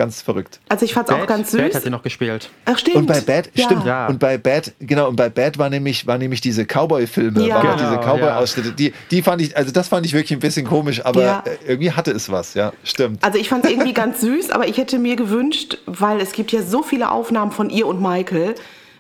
Ganz 0.01 0.22
verrückt. 0.22 0.60
Also 0.70 0.86
ich 0.86 0.94
fand 0.94 1.10
es 1.10 1.14
auch 1.14 1.27
ganz 1.27 1.51
süß. 1.51 1.60
Bad 1.60 1.74
hat 1.74 1.82
sie 1.82 1.90
noch 1.90 2.02
gespielt. 2.02 2.48
Ach 2.64 2.78
stimmt. 2.78 2.97
Und 2.97 3.06
bei 3.06 3.20
Bad, 3.20 3.51
ja. 3.52 3.66
stimmt. 3.66 3.85
Ja. 3.85 4.06
Und 4.06 4.18
bei 4.18 4.39
Bad, 4.39 4.72
genau, 4.81 5.10
und 5.10 5.16
bei 5.16 5.28
Bad 5.28 5.59
war 5.59 5.68
nämlich, 5.68 6.06
war 6.06 6.16
nämlich 6.16 6.40
diese 6.40 6.64
Cowboy-Filme, 6.64 7.47
ja. 7.47 7.60
genau, 7.60 7.74
diese 7.74 7.98
Cowboy-Ausschnitte. 7.98 8.72
Die, 8.72 8.94
die 9.10 9.20
fand 9.20 9.43
ich, 9.43 9.55
also 9.59 9.70
das 9.72 9.89
fand 9.89 10.06
ich 10.06 10.14
wirklich 10.14 10.32
ein 10.32 10.40
bisschen 10.40 10.66
komisch, 10.66 11.05
aber 11.05 11.20
ja. 11.20 11.44
irgendwie 11.66 11.93
hatte 11.93 12.12
es 12.12 12.32
was, 12.32 12.55
ja, 12.55 12.72
stimmt. 12.82 13.22
Also 13.22 13.39
ich 13.39 13.51
fand 13.51 13.66
es 13.66 13.72
irgendwie 13.72 13.93
ganz 13.93 14.20
süß, 14.22 14.52
aber 14.52 14.66
ich 14.68 14.78
hätte 14.78 14.98
mir 14.98 15.16
gewünscht, 15.16 15.77
weil 15.85 16.18
es 16.22 16.32
gibt 16.32 16.51
ja 16.51 16.62
so 16.62 16.82
viele 16.82 17.10
Aufnahmen 17.10 17.52
von 17.52 17.68
ihr 17.68 17.86
und 17.86 18.01
Michael, 18.01 18.55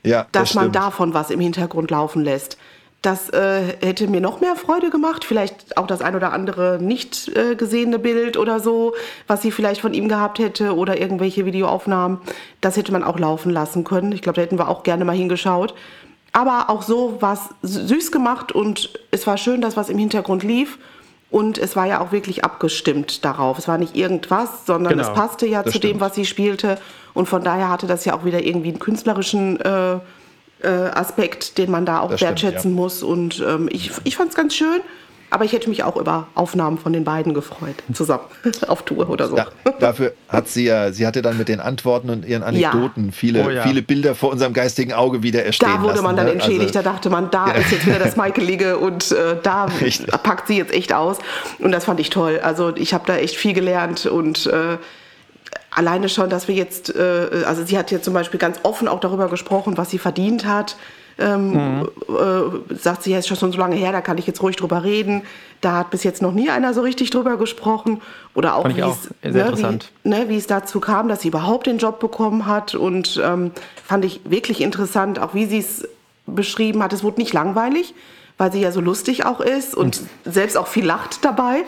ja, 0.04 0.26
dass 0.32 0.50
das 0.50 0.54
man 0.54 0.70
davon 0.70 1.14
was 1.14 1.30
im 1.30 1.40
Hintergrund 1.40 1.90
laufen 1.90 2.22
lässt. 2.22 2.58
Das 3.02 3.30
äh, 3.30 3.62
hätte 3.80 4.08
mir 4.08 4.20
noch 4.20 4.40
mehr 4.40 4.56
Freude 4.56 4.90
gemacht. 4.90 5.24
Vielleicht 5.24 5.78
auch 5.78 5.86
das 5.86 6.02
ein 6.02 6.14
oder 6.14 6.32
andere 6.32 6.78
nicht 6.82 7.34
äh, 7.34 7.54
gesehene 7.54 7.98
Bild 7.98 8.36
oder 8.36 8.60
so, 8.60 8.94
was 9.26 9.40
sie 9.40 9.50
vielleicht 9.50 9.80
von 9.80 9.94
ihm 9.94 10.08
gehabt 10.08 10.38
hätte 10.38 10.76
oder 10.76 11.00
irgendwelche 11.00 11.46
Videoaufnahmen. 11.46 12.18
Das 12.60 12.76
hätte 12.76 12.92
man 12.92 13.02
auch 13.02 13.18
laufen 13.18 13.50
lassen 13.50 13.84
können. 13.84 14.12
Ich 14.12 14.20
glaube, 14.20 14.36
da 14.36 14.42
hätten 14.42 14.58
wir 14.58 14.68
auch 14.68 14.82
gerne 14.82 15.06
mal 15.06 15.16
hingeschaut. 15.16 15.74
Aber 16.32 16.68
auch 16.68 16.82
so 16.82 17.20
war 17.20 17.32
es 17.62 17.88
süß 17.88 18.12
gemacht 18.12 18.52
und 18.52 18.90
es 19.10 19.26
war 19.26 19.38
schön, 19.38 19.62
dass 19.62 19.76
was 19.76 19.88
im 19.88 19.98
Hintergrund 19.98 20.42
lief. 20.42 20.78
Und 21.30 21.58
es 21.58 21.76
war 21.76 21.86
ja 21.86 22.00
auch 22.00 22.12
wirklich 22.12 22.44
abgestimmt 22.44 23.24
darauf. 23.24 23.56
Es 23.56 23.68
war 23.68 23.78
nicht 23.78 23.96
irgendwas, 23.96 24.66
sondern 24.66 24.98
genau, 24.98 25.08
es 25.08 25.14
passte 25.14 25.46
ja 25.46 25.62
zu 25.62 25.70
stimmt. 25.70 25.84
dem, 25.84 26.00
was 26.00 26.16
sie 26.16 26.26
spielte. 26.26 26.76
Und 27.14 27.28
von 27.28 27.42
daher 27.42 27.70
hatte 27.70 27.86
das 27.86 28.04
ja 28.04 28.14
auch 28.14 28.24
wieder 28.24 28.44
irgendwie 28.44 28.70
einen 28.70 28.80
künstlerischen 28.80 29.60
äh, 29.60 30.00
äh, 30.62 30.68
Aspekt, 30.68 31.58
den 31.58 31.70
man 31.70 31.86
da 31.86 32.00
auch 32.00 32.10
das 32.10 32.20
wertschätzen 32.20 32.60
stimmt, 32.60 32.76
ja. 32.76 32.82
muss. 32.82 33.02
Und 33.02 33.44
ähm, 33.46 33.68
ich, 33.70 33.90
ich 34.04 34.16
fand 34.16 34.30
es 34.30 34.36
ganz 34.36 34.54
schön. 34.54 34.80
Aber 35.32 35.44
ich 35.44 35.52
hätte 35.52 35.68
mich 35.68 35.84
auch 35.84 35.96
über 35.96 36.26
Aufnahmen 36.34 36.76
von 36.76 36.92
den 36.92 37.04
beiden 37.04 37.34
gefreut, 37.34 37.76
zusammen 37.92 38.24
auf 38.66 38.82
Tour 38.82 39.08
oder 39.08 39.28
so. 39.28 39.36
Da, 39.36 39.46
dafür 39.78 40.12
hat 40.28 40.48
sie 40.48 40.64
ja, 40.64 40.90
sie 40.92 41.06
hatte 41.06 41.22
dann 41.22 41.38
mit 41.38 41.48
den 41.48 41.60
Antworten 41.60 42.10
und 42.10 42.26
ihren 42.26 42.42
Anekdoten 42.42 43.06
ja. 43.06 43.12
viele, 43.12 43.46
oh 43.46 43.50
ja. 43.50 43.62
viele 43.62 43.80
Bilder 43.80 44.16
vor 44.16 44.32
unserem 44.32 44.52
geistigen 44.52 44.92
Auge 44.92 45.22
wieder 45.22 45.44
erstehen 45.44 45.70
Da 45.72 45.82
wurde 45.82 45.92
lassen, 45.92 46.04
man 46.04 46.16
dann 46.16 46.26
ne? 46.26 46.32
entschädigt, 46.32 46.76
also, 46.76 46.82
da 46.82 46.82
dachte 46.82 47.10
man, 47.10 47.30
da 47.30 47.52
ist 47.52 47.70
jetzt 47.70 47.86
wieder 47.86 48.00
das 48.00 48.16
Michaelige 48.16 48.78
und 48.78 49.12
äh, 49.12 49.36
da 49.40 49.66
Richtig. 49.66 50.08
packt 50.08 50.48
sie 50.48 50.56
jetzt 50.56 50.72
echt 50.72 50.92
aus. 50.92 51.18
Und 51.60 51.70
das 51.70 51.84
fand 51.84 52.00
ich 52.00 52.10
toll. 52.10 52.40
Also 52.42 52.74
ich 52.74 52.92
habe 52.92 53.04
da 53.06 53.16
echt 53.16 53.36
viel 53.36 53.52
gelernt 53.52 54.06
und 54.06 54.46
äh, 54.46 54.78
alleine 55.70 56.08
schon, 56.08 56.30
dass 56.30 56.48
wir 56.48 56.54
jetzt, 56.54 56.94
äh, 56.94 57.44
also 57.46 57.64
sie 57.64 57.78
hat 57.78 57.90
jetzt 57.90 58.04
zum 58.04 58.14
Beispiel 58.14 58.38
ganz 58.38 58.58
offen 58.62 58.88
auch 58.88 59.00
darüber 59.00 59.28
gesprochen, 59.28 59.76
was 59.76 59.90
sie 59.90 59.98
verdient 59.98 60.44
hat. 60.44 60.76
Ähm, 61.18 61.50
mhm. 61.50 61.88
äh, 62.08 62.74
sagt 62.74 63.02
sie, 63.02 63.12
ja, 63.12 63.18
ist 63.18 63.28
schon 63.28 63.52
so 63.52 63.58
lange 63.58 63.76
her, 63.76 63.92
da 63.92 64.00
kann 64.00 64.16
ich 64.16 64.26
jetzt 64.26 64.42
ruhig 64.42 64.56
drüber 64.56 64.84
reden. 64.84 65.22
Da 65.60 65.76
hat 65.76 65.90
bis 65.90 66.02
jetzt 66.02 66.22
noch 66.22 66.32
nie 66.32 66.48
einer 66.48 66.72
so 66.72 66.80
richtig 66.80 67.10
drüber 67.10 67.36
gesprochen. 67.36 68.00
Oder 68.34 68.56
auch, 68.56 68.66
wie, 68.74 68.82
auch 68.82 68.96
es, 69.20 69.34
ne, 69.34 69.52
wie, 69.54 70.08
ne, 70.08 70.28
wie, 70.28 70.36
es 70.36 70.46
dazu 70.46 70.80
kam, 70.80 71.08
dass 71.08 71.20
sie 71.20 71.28
überhaupt 71.28 71.66
den 71.66 71.76
Job 71.76 72.00
bekommen 72.00 72.46
hat. 72.46 72.74
Und 72.74 73.20
ähm, 73.22 73.50
fand 73.84 74.06
ich 74.06 74.22
wirklich 74.24 74.62
interessant, 74.62 75.18
auch 75.18 75.34
wie 75.34 75.44
sie 75.44 75.58
es 75.58 75.86
beschrieben 76.26 76.82
hat. 76.82 76.94
Es 76.94 77.02
wurde 77.02 77.20
nicht 77.20 77.34
langweilig 77.34 77.94
weil 78.40 78.50
sie 78.50 78.62
ja 78.62 78.72
so 78.72 78.80
lustig 78.80 79.26
auch 79.26 79.40
ist 79.40 79.74
und 79.74 80.00
mhm. 80.00 80.32
selbst 80.32 80.56
auch 80.56 80.66
viel 80.66 80.86
lacht 80.86 81.26
dabei. 81.26 81.64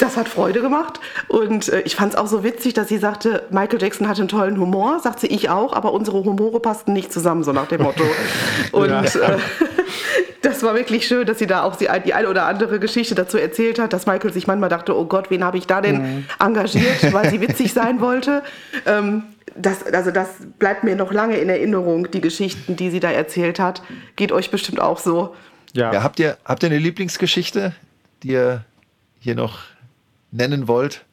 Das 0.00 0.16
hat 0.16 0.28
Freude 0.28 0.60
gemacht. 0.60 0.98
Und 1.28 1.68
äh, 1.68 1.82
ich 1.82 1.94
fand 1.94 2.14
es 2.14 2.18
auch 2.18 2.26
so 2.26 2.42
witzig, 2.42 2.74
dass 2.74 2.88
sie 2.88 2.98
sagte, 2.98 3.44
Michael 3.50 3.80
Jackson 3.80 4.08
hatte 4.08 4.22
einen 4.22 4.28
tollen 4.28 4.58
Humor, 4.58 4.98
sagt 4.98 5.20
sie 5.20 5.28
ich 5.28 5.50
auch, 5.50 5.72
aber 5.72 5.92
unsere 5.92 6.24
Humore 6.24 6.58
passten 6.58 6.94
nicht 6.94 7.12
zusammen, 7.12 7.44
so 7.44 7.52
nach 7.52 7.68
dem 7.68 7.82
Motto. 7.82 8.02
Und 8.72 8.88
ja. 8.88 9.02
äh, 9.04 9.38
das 10.42 10.64
war 10.64 10.74
wirklich 10.74 11.06
schön, 11.06 11.28
dass 11.28 11.38
sie 11.38 11.46
da 11.46 11.62
auch 11.62 11.76
die, 11.76 11.88
eine 11.88 12.28
oder 12.28 12.46
andere 12.46 12.80
Geschichte 12.80 13.14
dazu 13.14 13.38
erzählt 13.38 13.78
hat, 13.78 13.92
dass 13.92 14.06
Michael 14.06 14.32
sich 14.32 14.48
manchmal 14.48 14.70
dachte, 14.70 14.98
oh 14.98 15.04
Gott, 15.04 15.30
wen 15.30 15.44
habe 15.44 15.58
ich 15.58 15.68
da 15.68 15.80
denn 15.80 16.02
mhm. 16.02 16.24
engagiert, 16.40 17.12
weil 17.12 17.30
sie 17.30 17.40
witzig 17.40 17.72
sein 17.72 18.00
wollte. 18.00 18.42
Ähm, 18.84 19.22
das, 19.54 19.86
also 19.92 20.10
das 20.10 20.30
bleibt 20.58 20.82
mir 20.82 20.96
noch 20.96 21.12
lange 21.12 21.36
in 21.36 21.48
Erinnerung, 21.48 22.10
die 22.10 22.20
Geschichten, 22.20 22.74
die 22.74 22.90
sie 22.90 22.98
da 22.98 23.12
erzählt 23.12 23.60
hat. 23.60 23.82
Geht 24.16 24.32
euch 24.32 24.50
bestimmt 24.50 24.80
auch 24.80 24.98
so. 24.98 25.36
Ja. 25.74 25.92
ja 25.92 26.02
habt, 26.02 26.18
ihr, 26.18 26.38
habt 26.44 26.62
ihr 26.62 26.70
eine 26.70 26.78
Lieblingsgeschichte, 26.78 27.74
die 28.22 28.28
ihr 28.28 28.64
hier 29.20 29.34
noch 29.34 29.58
nennen 30.30 30.66
wollt? 30.66 31.04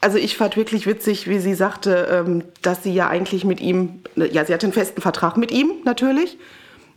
Also 0.00 0.18
ich 0.18 0.36
fand 0.36 0.56
wirklich 0.56 0.86
witzig, 0.86 1.28
wie 1.28 1.38
sie 1.38 1.54
sagte, 1.54 2.08
ähm, 2.10 2.44
dass 2.62 2.82
sie 2.82 2.92
ja 2.92 3.08
eigentlich 3.08 3.44
mit 3.44 3.60
ihm, 3.60 4.02
ja, 4.14 4.44
sie 4.44 4.52
hatte 4.52 4.66
einen 4.66 4.72
festen 4.72 5.00
Vertrag 5.00 5.36
mit 5.36 5.50
ihm 5.50 5.70
natürlich 5.84 6.38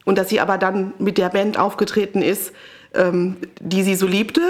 und 0.06 0.18
dass 0.18 0.30
sie 0.30 0.40
aber 0.40 0.58
dann 0.58 0.94
mit 1.00 1.18
der 1.18 1.30
Band 1.30 1.58
aufgetreten 1.58 2.22
ist, 2.22 2.54
ähm, 2.94 3.38
die 3.60 3.84
sie 3.84 3.96
so 3.96 4.08
liebte, 4.08 4.42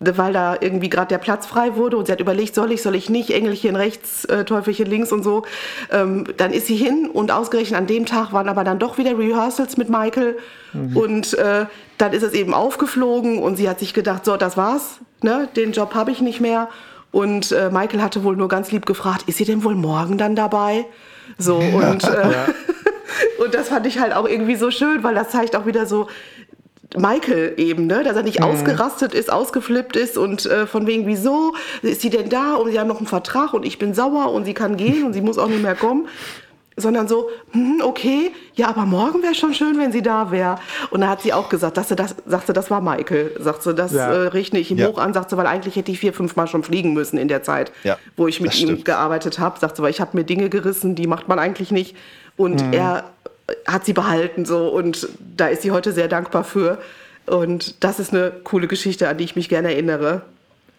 weil 0.00 0.32
da 0.32 0.56
irgendwie 0.60 0.88
gerade 0.88 1.08
der 1.08 1.18
Platz 1.18 1.46
frei 1.46 1.76
wurde 1.76 1.96
und 1.96 2.06
sie 2.06 2.12
hat 2.12 2.20
überlegt, 2.20 2.54
soll 2.54 2.72
ich, 2.72 2.82
soll 2.82 2.94
ich 2.94 3.08
nicht, 3.08 3.30
Engelchen 3.30 3.76
rechts, 3.76 4.24
äh, 4.26 4.44
Teufelchen 4.44 4.86
links 4.86 5.12
und 5.12 5.22
so. 5.22 5.44
Ähm, 5.90 6.24
dann 6.36 6.52
ist 6.52 6.66
sie 6.66 6.76
hin 6.76 7.08
und 7.10 7.30
ausgerechnet 7.30 7.78
an 7.78 7.86
dem 7.86 8.06
Tag 8.06 8.32
waren 8.32 8.48
aber 8.48 8.64
dann 8.64 8.78
doch 8.78 8.98
wieder 8.98 9.18
Rehearsals 9.18 9.76
mit 9.76 9.88
Michael 9.88 10.36
mhm. 10.72 10.96
und 10.96 11.34
äh, 11.34 11.66
dann 11.98 12.12
ist 12.12 12.22
es 12.22 12.32
eben 12.32 12.54
aufgeflogen 12.54 13.38
und 13.38 13.56
sie 13.56 13.68
hat 13.68 13.78
sich 13.78 13.94
gedacht, 13.94 14.24
so, 14.24 14.36
das 14.36 14.56
war's, 14.56 14.98
ne? 15.22 15.48
den 15.56 15.72
Job 15.72 15.94
habe 15.94 16.10
ich 16.10 16.20
nicht 16.20 16.40
mehr. 16.40 16.68
Und 17.12 17.52
äh, 17.52 17.70
Michael 17.70 18.02
hatte 18.02 18.24
wohl 18.24 18.34
nur 18.34 18.48
ganz 18.48 18.72
lieb 18.72 18.86
gefragt, 18.86 19.28
ist 19.28 19.38
sie 19.38 19.44
denn 19.44 19.62
wohl 19.62 19.76
morgen 19.76 20.18
dann 20.18 20.34
dabei? 20.34 20.86
So 21.38 21.58
und, 21.58 22.02
äh, 22.02 22.32
ja. 22.32 22.46
und 23.44 23.54
das 23.54 23.68
fand 23.68 23.86
ich 23.86 24.00
halt 24.00 24.12
auch 24.12 24.28
irgendwie 24.28 24.56
so 24.56 24.72
schön, 24.72 25.04
weil 25.04 25.14
das 25.14 25.30
zeigt 25.30 25.54
auch 25.54 25.64
wieder 25.64 25.86
so, 25.86 26.08
Michael 26.96 27.54
eben, 27.56 27.86
ne? 27.86 28.02
dass 28.04 28.16
er 28.16 28.22
nicht 28.22 28.40
mhm. 28.40 28.46
ausgerastet 28.46 29.14
ist, 29.14 29.32
ausgeflippt 29.32 29.96
ist 29.96 30.16
und 30.16 30.46
äh, 30.46 30.66
von 30.66 30.86
wegen, 30.86 31.06
wieso 31.06 31.54
ist 31.82 32.00
sie 32.00 32.10
denn 32.10 32.28
da 32.28 32.54
und 32.54 32.70
sie 32.70 32.78
haben 32.78 32.88
noch 32.88 32.98
einen 32.98 33.06
Vertrag 33.06 33.52
und 33.54 33.64
ich 33.64 33.78
bin 33.78 33.94
sauer 33.94 34.32
und 34.32 34.44
sie 34.44 34.54
kann 34.54 34.76
gehen 34.76 35.04
und 35.04 35.12
sie 35.12 35.20
muss 35.20 35.38
auch 35.38 35.48
nicht 35.48 35.62
mehr 35.62 35.74
kommen. 35.74 36.08
Sondern 36.76 37.06
so, 37.06 37.30
hm, 37.52 37.80
okay, 37.84 38.32
ja, 38.54 38.66
aber 38.66 38.84
morgen 38.84 39.22
wäre 39.22 39.36
schon 39.36 39.54
schön, 39.54 39.78
wenn 39.78 39.92
sie 39.92 40.02
da 40.02 40.32
wäre. 40.32 40.58
Und 40.90 41.02
da 41.02 41.08
hat 41.10 41.22
sie 41.22 41.32
auch 41.32 41.48
gesagt, 41.48 41.76
dass 41.76 41.88
sie 41.88 41.94
das, 41.94 42.16
sagte, 42.26 42.52
das 42.52 42.68
war 42.68 42.80
Michael. 42.80 43.30
Sagt 43.38 43.62
sie, 43.62 43.74
das 43.76 43.92
ja. 43.92 44.12
äh, 44.12 44.26
rechne 44.26 44.58
ich 44.58 44.72
ihm 44.72 44.78
ja. 44.78 44.88
hoch 44.88 44.98
an, 44.98 45.14
sagt 45.14 45.30
sie, 45.30 45.36
weil 45.36 45.46
eigentlich 45.46 45.76
hätte 45.76 45.92
ich 45.92 46.00
vier, 46.00 46.12
fünf 46.12 46.34
Mal 46.34 46.48
schon 46.48 46.64
fliegen 46.64 46.92
müssen 46.92 47.16
in 47.16 47.28
der 47.28 47.44
Zeit, 47.44 47.70
ja, 47.84 47.96
wo 48.16 48.26
ich 48.26 48.40
mit 48.40 48.60
ihm 48.60 48.82
gearbeitet 48.82 49.38
habe. 49.38 49.60
Sagt 49.60 49.76
sie, 49.76 49.84
weil 49.84 49.90
ich 49.90 50.00
habe 50.00 50.16
mir 50.16 50.24
Dinge 50.24 50.48
gerissen, 50.48 50.96
die 50.96 51.06
macht 51.06 51.28
man 51.28 51.38
eigentlich 51.38 51.70
nicht. 51.70 51.94
Und 52.36 52.66
mhm. 52.66 52.72
er 52.72 53.04
hat 53.66 53.84
sie 53.84 53.92
behalten 53.92 54.44
so 54.44 54.68
und 54.68 55.08
da 55.36 55.48
ist 55.48 55.62
sie 55.62 55.70
heute 55.70 55.92
sehr 55.92 56.08
dankbar 56.08 56.44
für. 56.44 56.78
Und 57.26 57.82
das 57.82 58.00
ist 58.00 58.12
eine 58.12 58.32
coole 58.44 58.68
Geschichte, 58.68 59.08
an 59.08 59.18
die 59.18 59.24
ich 59.24 59.36
mich 59.36 59.48
gerne 59.48 59.72
erinnere. 59.72 60.22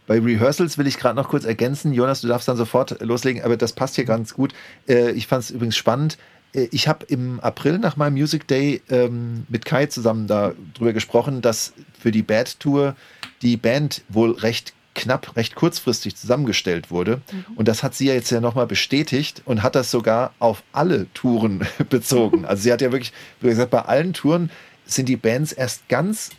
Bei 0.08 0.20
Rehearsals 0.20 0.78
will 0.78 0.86
ich 0.86 0.98
gerade 0.98 1.16
noch 1.16 1.30
kurz 1.30 1.46
ergänzen. 1.46 1.94
Jonas, 1.94 2.22
du 2.22 2.28
darfst 2.28 2.48
dann 2.48 2.58
sofort 2.58 3.02
loslegen, 3.02 3.44
aber 3.44 3.58
das 3.58 3.74
passt 3.74 3.96
hier 3.96 4.06
ganz 4.06 4.34
gut. 4.36 4.54
Äh, 4.88 5.12
ich 5.12 5.26
fand 5.26 5.44
es 5.44 5.52
übrigens 5.52 5.76
spannend. 5.76 6.18
Äh, 6.54 6.68
ich 6.72 6.88
habe 6.88 7.06
im 7.08 7.40
April 7.40 7.80
nach 7.80 7.98
meinem 7.98 8.14
Music 8.14 8.48
Day 8.48 8.82
ähm, 8.90 9.46
mit 9.50 9.66
Kai 9.66 9.88
zusammen 9.88 10.28
darüber 10.28 10.94
gesprochen, 10.94 11.42
dass 11.42 11.74
für 12.00 12.12
die 12.12 12.22
Bad 12.22 12.60
Tour 12.60 12.96
die 13.42 13.58
Band 13.58 14.04
wohl 14.10 14.32
recht 14.32 14.74
knapp, 14.96 15.36
recht 15.36 15.56
kurzfristig 15.56 16.16
zusammengestellt 16.16 16.90
wurde. 16.90 17.22
Mhm. 17.32 17.46
Und 17.56 17.68
das 17.68 17.84
hat 17.84 17.94
sie 17.94 18.08
ja 18.08 18.14
jetzt 18.14 18.32
ja 18.32 18.42
nochmal 18.42 18.66
bestätigt 18.66 19.44
und 19.46 19.62
hat 19.62 19.76
das 19.76 19.92
sogar 19.92 20.34
auf 20.40 20.64
alle 20.72 21.12
Touren 21.14 21.68
bezogen. 21.90 22.46
Also 22.46 22.64
sie 22.64 22.74
hat 22.74 22.82
ja 22.82 22.92
wirklich, 22.92 23.14
wie 23.42 23.50
gesagt, 23.50 23.72
bei 23.72 23.82
allen 23.84 24.14
Touren 24.14 24.50
sind 24.86 25.10
die 25.10 25.18
Bands 25.18 25.52
erst 25.52 25.88
ganz, 25.90 26.32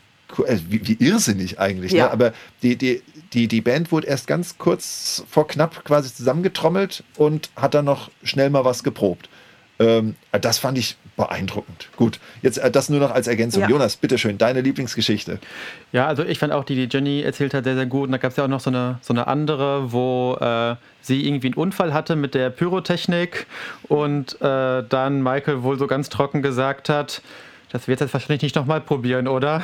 äh, 0.45 0.59
wie, 0.69 0.87
wie, 0.87 1.05
irrsinnig 1.05 1.61
eigentlich, 1.61 1.93
ne? 1.93 1.99
ja. 1.99 2.07
ne? 2.07 2.11
aber 2.13 2.33
die, 2.63 2.77
die, 2.77 3.03
die, 3.33 3.49
die 3.49 3.61
Band 3.61 3.93
wurde 3.93 4.07
erst 4.07 4.27
ganz 4.27 4.59
kurz 4.59 5.25
vor 5.29 5.47
knapp 5.47 5.85
quasi 5.85 6.13
zusammengetrommelt 6.13 7.05
und 7.17 7.51
hat 7.57 7.75
dann 7.75 7.85
noch 7.85 8.11
schnell 8.23 8.51
mal 8.51 8.65
was 8.65 8.83
geprobt. 8.83 9.29
Ähm, 9.79 10.15
das 10.33 10.59
fand 10.59 10.79
ich 10.79 10.97
beeindruckend. 11.17 11.89
Gut, 11.97 12.21
jetzt 12.43 12.59
äh, 12.59 12.71
das 12.71 12.89
nur 12.89 13.01
noch 13.01 13.11
als 13.11 13.27
Ergänzung. 13.27 13.63
Ja. 13.63 13.69
Jonas, 13.69 13.97
bitteschön, 13.97 14.39
deine 14.39 14.61
Lieblingsgeschichte. 14.61 15.39
Ja, 15.93 16.07
also 16.07 16.25
ich 16.25 16.39
fand 16.39 16.53
auch 16.53 16.65
die, 16.65 16.75
die 16.75 16.89
Jenny 16.91 17.23
erzählt 17.23 17.55
hat, 17.55 17.65
sehr, 17.65 17.75
sehr 17.75 17.87
gut. 17.87 18.07
Und 18.07 18.13
da 18.13 18.19
gab 18.19 18.31
es 18.31 18.37
ja 18.37 18.45
auch 18.45 18.49
noch 18.49 18.61
so 18.61 18.71
eine, 18.71 18.99
so 19.01 19.13
eine 19.15 19.27
andere, 19.27 19.93
wo 19.93 20.37
äh, 20.41 20.77
sie 21.01 21.27
irgendwie 21.27 21.49
einen 21.49 21.55
Unfall 21.55 21.95
hatte 21.95 22.17
mit 22.17 22.35
der 22.35 22.51
Pyrotechnik 22.51 23.47
und 23.85 24.41
äh, 24.41 24.85
dann 24.89 25.23
Michael 25.23 25.63
wohl 25.63 25.79
so 25.79 25.87
ganz 25.87 26.09
trocken 26.09 26.43
gesagt 26.43 26.89
hat, 26.89 27.23
das 27.73 27.89
wird 27.89 28.01
jetzt 28.01 28.13
wahrscheinlich 28.13 28.43
nicht 28.43 28.57
nochmal 28.57 28.81
probieren, 28.81 29.27
oder? 29.27 29.63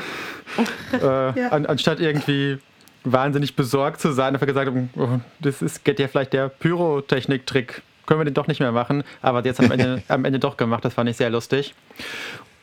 äh, 0.93 0.99
ja. 1.01 1.49
an, 1.51 1.67
anstatt 1.67 2.01
irgendwie 2.01 2.59
wahnsinnig 3.05 3.57
besorgt 3.57 4.01
zu 4.01 4.13
sein, 4.13 4.33
dafür 4.33 4.47
gesagt, 4.47 4.71
oh, 4.97 5.09
das 5.41 5.61
ist, 5.63 5.85
geht 5.85 5.99
ja 5.99 6.09
vielleicht 6.09 6.33
der 6.33 6.49
Pyrotechnik-Trick 6.49 7.83
können 8.07 8.21
wir 8.21 8.25
den 8.25 8.35
doch 8.35 8.47
nicht 8.47 8.61
mehr 8.61 8.73
machen. 8.73 9.05
Aber 9.21 9.45
jetzt 9.45 9.61
am 9.61 9.71
Ende, 9.71 10.03
am 10.09 10.25
Ende 10.25 10.39
doch 10.39 10.57
gemacht. 10.57 10.85
Das 10.85 10.95
fand 10.95 11.09
ich 11.11 11.17
sehr 11.17 11.31
lustig. 11.31 11.75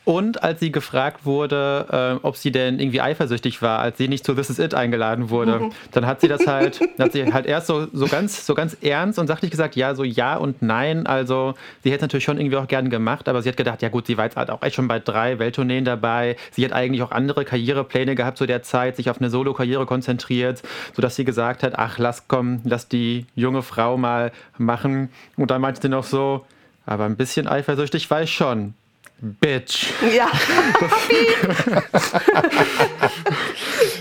Und 0.05 0.41
als 0.43 0.59
sie 0.59 0.71
gefragt 0.71 1.25
wurde, 1.25 2.17
äh, 2.21 2.25
ob 2.25 2.35
sie 2.35 2.51
denn 2.51 2.79
irgendwie 2.79 3.01
eifersüchtig 3.01 3.61
war, 3.61 3.79
als 3.79 3.97
sie 3.97 4.07
nicht 4.07 4.25
zu 4.25 4.33
This 4.33 4.49
Is 4.49 4.57
It 4.57 4.73
eingeladen 4.73 5.29
wurde, 5.29 5.59
mhm. 5.59 5.71
dann 5.91 6.07
hat 6.07 6.21
sie 6.21 6.27
das 6.27 6.47
halt, 6.47 6.79
hat 6.97 7.11
sie 7.11 7.31
halt 7.31 7.45
erst 7.45 7.67
so, 7.67 7.87
so, 7.93 8.07
ganz, 8.07 8.45
so 8.45 8.55
ganz 8.55 8.75
ernst 8.81 9.19
und 9.19 9.27
sachlich 9.27 9.51
gesagt, 9.51 9.75
ja, 9.75 9.93
so 9.93 10.03
ja 10.03 10.35
und 10.37 10.61
nein. 10.61 11.05
Also 11.05 11.53
sie 11.83 11.89
hätte 11.89 11.97
es 11.97 12.01
natürlich 12.03 12.23
schon 12.23 12.39
irgendwie 12.39 12.57
auch 12.57 12.67
gern 12.67 12.89
gemacht, 12.89 13.27
aber 13.27 13.41
sie 13.41 13.49
hat 13.49 13.57
gedacht, 13.57 13.81
ja 13.81 13.89
gut, 13.89 14.07
sie 14.07 14.17
war 14.17 14.25
jetzt 14.25 14.37
halt 14.37 14.49
auch 14.49 14.63
echt 14.63 14.75
schon 14.75 14.87
bei 14.87 14.99
drei 14.99 15.37
Welttourneen 15.37 15.85
dabei. 15.85 16.37
Sie 16.51 16.65
hat 16.65 16.73
eigentlich 16.73 17.03
auch 17.03 17.11
andere 17.11 17.45
Karrierepläne 17.45 18.15
gehabt 18.15 18.37
zu 18.37 18.45
der 18.45 18.63
Zeit, 18.63 18.95
sich 18.95 19.09
auf 19.09 19.19
eine 19.19 19.29
Solo-Karriere 19.29 19.85
konzentriert, 19.85 20.63
sodass 20.95 21.17
sie 21.17 21.25
gesagt 21.25 21.61
hat, 21.61 21.77
ach, 21.77 21.99
lass 21.99 22.27
kommen, 22.27 22.61
lass 22.63 22.87
die 22.87 23.25
junge 23.35 23.61
Frau 23.61 23.97
mal 23.97 24.31
machen. 24.57 25.09
Und 25.37 25.51
dann 25.51 25.61
meinte 25.61 25.81
sie 25.81 25.89
noch 25.89 26.03
so, 26.03 26.45
aber 26.85 27.05
ein 27.05 27.15
bisschen 27.15 27.47
eifersüchtig 27.47 28.09
war 28.09 28.23
ich 28.23 28.33
schon. 28.33 28.73
Bitch. 29.21 29.87
Ja. 30.15 30.29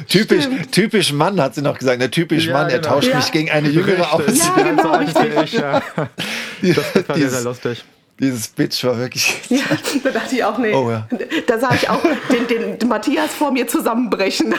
typisch, 0.08 0.48
typisch 0.70 1.12
Mann, 1.12 1.40
hat 1.40 1.54
sie 1.54 1.62
noch 1.62 1.78
gesagt. 1.78 2.00
Der 2.00 2.10
typisch 2.10 2.46
ja, 2.46 2.52
Mann, 2.52 2.70
er 2.70 2.78
genau. 2.78 2.94
tauscht 2.94 3.08
ja. 3.08 3.16
mich 3.16 3.32
gegen 3.32 3.50
eine 3.50 3.68
Jüngere 3.68 4.12
aus. 4.12 4.22
Ja, 4.26 4.62
genau, 4.62 4.96
richtig. 4.96 5.52
Ja. 5.54 5.82
Das 6.62 7.08
war 7.08 7.16
dieses, 7.16 7.32
sehr 7.32 7.42
lustig. 7.42 7.84
Dieses 8.20 8.48
Bitch 8.48 8.82
war 8.84 8.98
wirklich. 8.98 9.42
Ja, 9.48 9.62
da 10.02 10.10
dachte 10.10 10.34
ich 10.34 10.44
auch, 10.44 10.58
nee. 10.58 10.74
Oh, 10.74 10.90
ja. 10.90 11.08
Da 11.46 11.58
sah 11.58 11.72
ich 11.74 11.88
auch 11.88 12.02
den, 12.30 12.76
den, 12.78 12.88
Matthias 12.88 13.32
vor 13.32 13.52
mir 13.52 13.66
zusammenbrechen. 13.66 14.52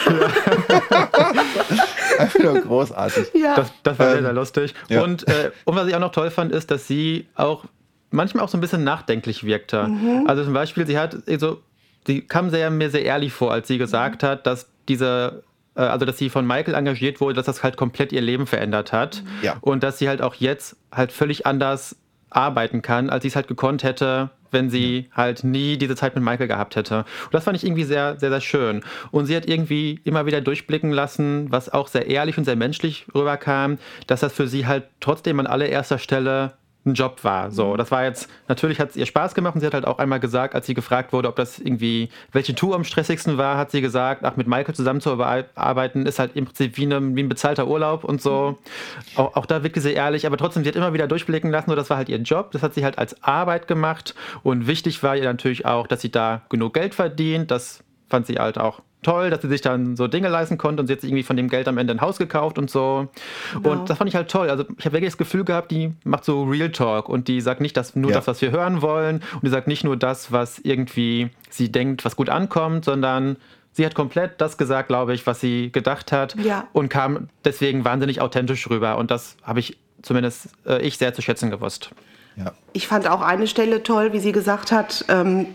Einfach 2.18 2.40
nur 2.44 2.60
großartig. 2.62 3.28
Ja. 3.34 3.56
Das, 3.56 3.72
das 3.84 4.00
war 4.00 4.08
ähm, 4.08 4.14
sehr, 4.14 4.22
sehr 4.24 4.34
lustig. 4.34 4.74
Und, 4.90 5.28
äh, 5.28 5.52
und 5.66 5.76
was 5.76 5.88
ich 5.88 5.96
auch 5.96 6.00
noch 6.00 6.12
toll 6.12 6.32
fand, 6.32 6.52
ist, 6.52 6.72
dass 6.72 6.88
sie 6.88 7.28
auch 7.36 7.66
manchmal 8.12 8.44
auch 8.44 8.50
so 8.50 8.58
ein 8.58 8.62
bisschen 8.62 8.84
nachdenklich 8.84 9.44
wirkte. 9.44 9.88
Mhm. 9.88 10.26
Also 10.28 10.44
zum 10.44 10.54
Beispiel, 10.54 10.86
sie 10.88 10.98
hat, 10.98 11.18
also, 11.28 11.62
sie 12.08 12.22
kam 12.22 12.50
sehr, 12.50 12.70
mir 12.70 12.90
sehr 12.90 13.06
ehrlich 13.06 13.34
vor, 13.34 13.52
als 13.52 13.68
sie 13.68 13.78
gesagt 13.78 14.24
mhm. 14.24 14.28
hat, 14.28 14.48
dass 14.48 14.68
diese 14.88 15.44
äh, 15.76 15.82
also 15.82 16.06
dass 16.06 16.18
sie 16.18 16.30
von 16.30 16.46
Michael 16.46 16.76
engagiert 16.76 17.22
wurde, 17.22 17.36
dass 17.36 17.46
das 17.46 17.64
halt 17.64 17.78
komplett 17.78 18.12
ihr 18.12 18.22
Leben 18.22 18.46
verändert 18.46 18.92
hat. 18.92 19.24
Mhm. 19.24 19.30
Ja. 19.44 19.58
Und 19.62 19.84
dass 19.84 19.98
sie 19.98 20.10
halt 20.10 20.22
auch 20.22 20.36
jetzt 20.36 20.76
halt 20.92 21.12
völlig 21.12 21.46
anders 21.46 21.96
arbeiten 22.30 22.82
kann, 22.82 23.10
als 23.10 23.24
sie 23.24 23.30
es 23.30 23.36
halt 23.36 23.48
gekonnt 23.48 23.84
hätte, 23.84 24.30
wenn 24.52 24.70
sie 24.70 25.08
ja. 25.10 25.16
halt 25.16 25.44
nie 25.44 25.78
diese 25.78 25.96
Zeit 25.96 26.16
mit 26.16 26.24
Michael 26.24 26.48
gehabt 26.48 26.76
hätte. 26.76 27.00
Und 27.26 27.34
das 27.34 27.44
fand 27.44 27.58
ich 27.58 27.64
irgendwie 27.64 27.84
sehr, 27.84 28.20
sehr, 28.20 28.30
sehr 28.30 28.42
schön. 28.42 28.84
Und 29.12 29.26
sie 29.26 29.36
hat 29.36 29.48
irgendwie 29.48 30.00
immer 30.04 30.26
wieder 30.26 30.42
durchblicken 30.42 30.92
lassen, 30.92 31.52
was 31.52 31.70
auch 31.70 31.88
sehr 31.88 32.08
ehrlich 32.08 32.38
und 32.38 32.46
sehr 32.46 32.56
menschlich 32.56 33.08
rüberkam, 33.14 33.78
dass 34.08 34.20
das 34.20 34.34
für 34.34 34.48
sie 34.48 34.68
halt 34.68 34.86
trotzdem 35.00 35.40
an 35.40 35.48
allererster 35.48 35.98
Stelle 35.98 36.54
ein 36.90 36.94
Job 36.94 37.24
war. 37.24 37.52
So, 37.52 37.74
mhm. 37.74 37.78
das 37.78 37.92
war 37.92 38.04
jetzt, 38.04 38.30
natürlich 38.48 38.80
hat 38.80 38.92
es 38.92 38.96
ihr 38.96 39.06
Spaß 39.06 39.36
gemacht 39.36 39.56
und 39.56 39.62
sie 39.62 39.68
hat 39.68 39.74
halt 39.74 39.86
auch 39.86 40.00
einmal 40.00 40.20
gesagt, 40.20 40.56
als 40.56 40.68
sie 40.68 40.74
gefragt 40.74 41.14
wurde, 41.14 41.28
ob 41.28 41.36
das 41.36 41.60
irgendwie, 41.60 42.10
welche 42.32 42.56
Tour 42.56 42.76
am 42.76 42.84
stressigsten 42.84 43.38
war, 43.38 43.58
hat 43.58 43.72
sie 43.72 43.82
gesagt, 43.82 44.24
ach, 44.24 44.36
mit 44.36 44.48
Michael 44.48 44.76
zusammenzuarbeiten 44.76 46.06
ist 46.06 46.20
halt 46.20 46.36
im 46.36 46.46
Prinzip 46.46 46.78
wie, 46.78 46.86
eine, 46.86 47.16
wie 47.16 47.24
ein 47.24 47.30
bezahlter 47.30 47.68
Urlaub 47.68 48.04
und 48.04 48.22
so. 48.22 48.58
Mhm. 48.58 49.20
Auch, 49.20 49.36
auch 49.36 49.46
da 49.46 49.64
wirkte 49.64 49.82
sie 49.82 49.94
ehrlich, 49.94 50.26
aber 50.26 50.38
trotzdem, 50.38 50.64
sie 50.64 50.70
hat 50.70 50.76
immer 50.76 50.94
wieder 50.94 51.08
durchblicken 51.08 51.52
lassen, 51.52 51.70
so, 51.70 51.76
das 51.76 51.90
war 51.90 51.98
halt 51.98 52.10
ihr 52.10 52.18
Job, 52.18 52.52
das 52.52 52.62
hat 52.62 52.74
sie 52.74 52.84
halt 52.84 52.98
als 52.98 53.24
Arbeit 53.24 53.68
gemacht 53.68 54.16
und 54.44 54.68
wichtig 54.68 55.02
war 55.04 55.16
ihr 55.16 55.24
natürlich 55.24 55.66
auch, 55.66 55.88
dass 55.88 56.02
sie 56.02 56.12
da 56.12 56.42
genug 56.50 56.74
Geld 56.74 56.96
verdient, 56.96 57.52
das 57.52 57.84
fand 58.10 58.26
sie 58.28 58.36
halt 58.36 58.58
auch 58.58 58.82
toll, 59.02 59.30
dass 59.30 59.42
sie 59.42 59.48
sich 59.48 59.62
dann 59.62 59.96
so 59.96 60.08
Dinge 60.08 60.28
leisten 60.28 60.58
konnte 60.58 60.82
und 60.82 60.88
sie 60.88 60.94
hat 60.94 61.02
sich 61.02 61.10
irgendwie 61.10 61.24
von 61.24 61.38
dem 61.38 61.50
Geld 61.50 61.68
am 61.68 61.78
Ende 61.78 61.94
ein 61.94 62.02
Haus 62.02 62.18
gekauft 62.18 62.58
und 62.58 62.70
so. 62.70 63.08
Genau. 63.54 63.72
Und 63.72 63.90
das 63.90 63.98
fand 63.98 64.10
ich 64.10 64.16
halt 64.16 64.30
toll. 64.30 64.50
Also 64.50 64.66
ich 64.78 64.86
habe 64.86 64.94
wirklich 64.94 65.12
das 65.12 65.18
Gefühl 65.18 65.46
gehabt, 65.46 65.72
die 65.72 65.94
macht 66.04 66.26
so 66.26 66.44
Real 66.44 66.72
Talk 66.72 67.08
und 67.08 67.28
die 67.28 67.40
sagt 67.42 67.62
nicht 67.62 67.78
das, 67.78 67.96
nur 67.96 68.12
ja. 68.12 68.18
das, 68.18 68.28
was 68.28 68.42
wir 68.42 68.52
hören 68.52 68.82
wollen 68.82 69.24
und 69.36 69.44
die 69.44 69.50
sagt 69.50 69.68
nicht 69.68 69.84
nur 69.84 69.96
das, 69.96 70.32
was 70.32 70.60
irgendwie 70.60 71.30
sie 71.50 71.72
denkt, 71.72 72.04
was 72.04 72.16
gut 72.16 72.30
ankommt, 72.30 72.86
sondern 72.86 73.38
sie 73.72 73.86
hat 73.86 73.96
komplett 73.96 74.42
das 74.42 74.58
gesagt, 74.58 74.90
glaube 74.90 75.14
ich, 75.14 75.26
was 75.26 75.40
sie 75.40 75.72
gedacht 75.72 76.12
hat 76.12 76.36
ja. 76.36 76.68
und 76.74 76.90
kam 76.90 77.30
deswegen 77.46 77.86
wahnsinnig 77.86 78.20
authentisch 78.20 78.70
rüber 78.70 78.98
und 78.98 79.12
das 79.12 79.38
habe 79.44 79.60
ich 79.60 79.78
zumindest 80.02 80.50
äh, 80.66 80.82
ich 80.82 80.98
sehr 80.98 81.14
zu 81.14 81.22
schätzen 81.22 81.50
gewusst. 81.50 81.92
Ja. 82.36 82.54
Ich 82.74 82.88
fand 82.88 83.10
auch 83.10 83.22
eine 83.22 83.48
Stelle 83.48 83.84
toll, 83.84 84.14
wie 84.14 84.20
sie 84.20 84.32
gesagt 84.32 84.72
hat, 84.72 85.06
ähm, 85.10 85.48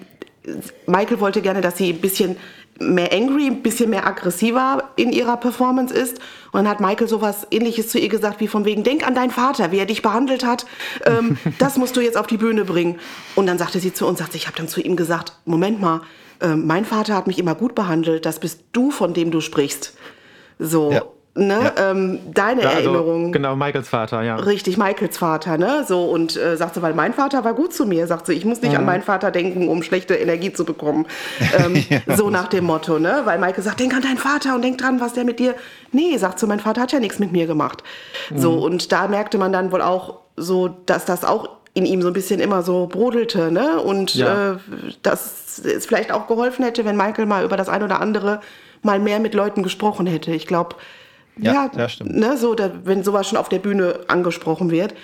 Michael 0.87 1.21
wollte 1.21 1.41
gerne, 1.41 1.61
dass 1.61 1.77
sie 1.77 1.91
ein 1.91 2.01
bisschen 2.01 2.37
mehr 2.81 3.13
angry, 3.13 3.47
ein 3.47 3.63
bisschen 3.63 3.91
mehr 3.91 4.07
aggressiver 4.07 4.91
in 4.97 5.13
ihrer 5.13 5.37
Performance 5.37 5.95
ist. 5.95 6.19
Und 6.53 6.65
dann 6.65 6.69
hat 6.69 6.81
Michael 6.81 7.09
sowas 7.09 7.47
ähnliches 7.51 7.89
zu 7.89 7.99
ihr 7.99 8.09
gesagt, 8.09 8.41
wie 8.41 8.49
von 8.49 8.65
wegen, 8.65 8.83
denk 8.83 9.07
an 9.07 9.15
deinen 9.15 9.31
Vater, 9.31 9.71
wie 9.73 9.79
er 9.79 9.87
dich 9.87 10.03
behandelt 10.03 10.45
hat. 10.45 10.67
Ähm, 11.05 11.39
das 11.59 11.77
musst 11.77 11.97
du 11.97 12.01
jetzt 12.01 12.17
auf 12.17 12.27
die 12.27 12.37
Bühne 12.37 12.65
bringen. 12.65 12.99
Und 13.35 13.47
dann 13.47 13.59
sagte 13.59 13.81
sie 13.81 13.93
zu 13.93 14.07
uns, 14.07 14.19
sagte, 14.19 14.37
ich 14.37 14.47
habe 14.47 14.57
dann 14.57 14.69
zu 14.69 14.81
ihm 14.81 14.97
gesagt, 14.97 15.33
Moment 15.45 15.81
mal, 15.81 16.01
äh, 16.41 16.57
mein 16.57 16.85
Vater 16.85 17.15
hat 17.15 17.27
mich 17.27 17.39
immer 17.39 17.55
gut 17.55 17.75
behandelt, 17.75 18.27
das 18.27 18.41
bist 18.41 18.61
du, 18.73 18.91
von 18.91 19.15
dem 19.15 19.31
du 19.31 19.41
sprichst. 19.41 19.95
So. 20.59 20.93
Ja. 20.93 21.03
Ne, 21.37 21.73
ja. 21.77 21.91
ähm, 21.91 22.21
deine 22.33 22.63
ja, 22.63 22.69
also, 22.69 22.91
Erinnerung. 22.91 23.33
Genau, 23.33 23.57
Michaels 23.57 23.89
Vater, 23.89 24.23
ja. 24.23 24.37
Richtig, 24.37 24.79
Michaels 24.79 25.19
Vater, 25.19 25.59
ne? 25.59 25.85
So, 25.87 26.05
und 26.05 26.37
äh, 26.37 26.57
sagt 26.57 26.75
sie, 26.75 26.83
weil 26.83 26.95
mein 26.95 27.13
Vater 27.13 27.43
war 27.43 27.55
gut 27.55 27.73
zu 27.75 27.87
mir, 27.87 28.07
sagt 28.07 28.27
sie, 28.27 28.35
ich 28.35 28.45
muss 28.45 28.63
nicht 28.63 28.71
mhm. 28.71 28.79
an 28.79 28.85
meinen 28.85 29.03
Vater 29.03 29.33
denken, 29.33 29.67
um 29.67 29.83
schlechte 29.83 30.15
Energie 30.15 30.53
zu 30.53 30.65
bekommen. 30.65 31.07
Ähm, 31.59 31.85
ja. 31.89 32.17
So 32.17 32.31
nach 32.31 32.49
dem 32.49 32.65
Motto, 32.65 32.99
ne? 32.99 33.23
Weil 33.25 33.39
Michael 33.39 33.63
sagt, 33.63 33.79
denk 33.79 33.95
an 33.95 34.03
deinen 34.03 34.17
Vater 34.17 34.55
und 34.55 34.63
denk 34.63 34.79
dran, 34.79 35.01
was 35.01 35.13
der 35.13 35.25
mit 35.25 35.39
dir. 35.39 35.55
Nee, 35.93 36.17
sagt 36.17 36.39
sie, 36.39 36.47
mein 36.47 36.59
Vater 36.59 36.81
hat 36.81 36.93
ja 36.93 36.99
nichts 36.99 37.19
mit 37.19 37.33
mir 37.33 37.47
gemacht. 37.47 37.85
Mhm. 38.31 38.39
So, 38.39 38.55
und 38.65 38.91
da 38.91 39.07
merkte 39.07 39.39
man 39.39 39.53
dann 39.53 39.71
wohl 39.71 39.83
auch 39.83 40.21
so, 40.37 40.69
dass 40.87 41.05
das 41.05 41.25
auch 41.25 41.49
in 41.75 41.87
ihm 41.87 42.03
so 42.03 42.09
ein 42.09 42.13
bisschen 42.13 42.41
immer 42.41 42.63
so 42.63 42.87
brodelte, 42.87 43.53
ne? 43.53 43.81
Und 43.81 44.17
äh, 44.17 44.57
dass 45.03 45.59
es 45.59 45.87
vielleicht 45.87 46.13
auch 46.13 46.27
geholfen 46.27 46.65
hätte, 46.65 46.85
wenn 46.85 46.97
Michael 46.97 47.27
mal 47.27 47.45
über 47.45 47.57
das 47.57 47.69
ein 47.69 47.83
oder 47.83 48.01
andere 48.01 48.41
mal 48.83 48.99
mehr 48.99 49.21
mit 49.21 49.35
Leuten 49.35 49.63
gesprochen 49.63 50.07
hätte. 50.07 50.33
Ich 50.33 50.47
glaube, 50.47 50.77
ja, 51.37 51.71
ja 51.77 51.89
stimmt. 51.89 52.17
Ne, 52.17 52.37
so, 52.37 52.55
da, 52.55 52.71
wenn 52.85 53.03
sowas 53.03 53.29
schon 53.29 53.39
auf 53.39 53.49
der 53.49 53.59
Bühne 53.59 54.01
angesprochen 54.09 54.71
wird. 54.71 54.95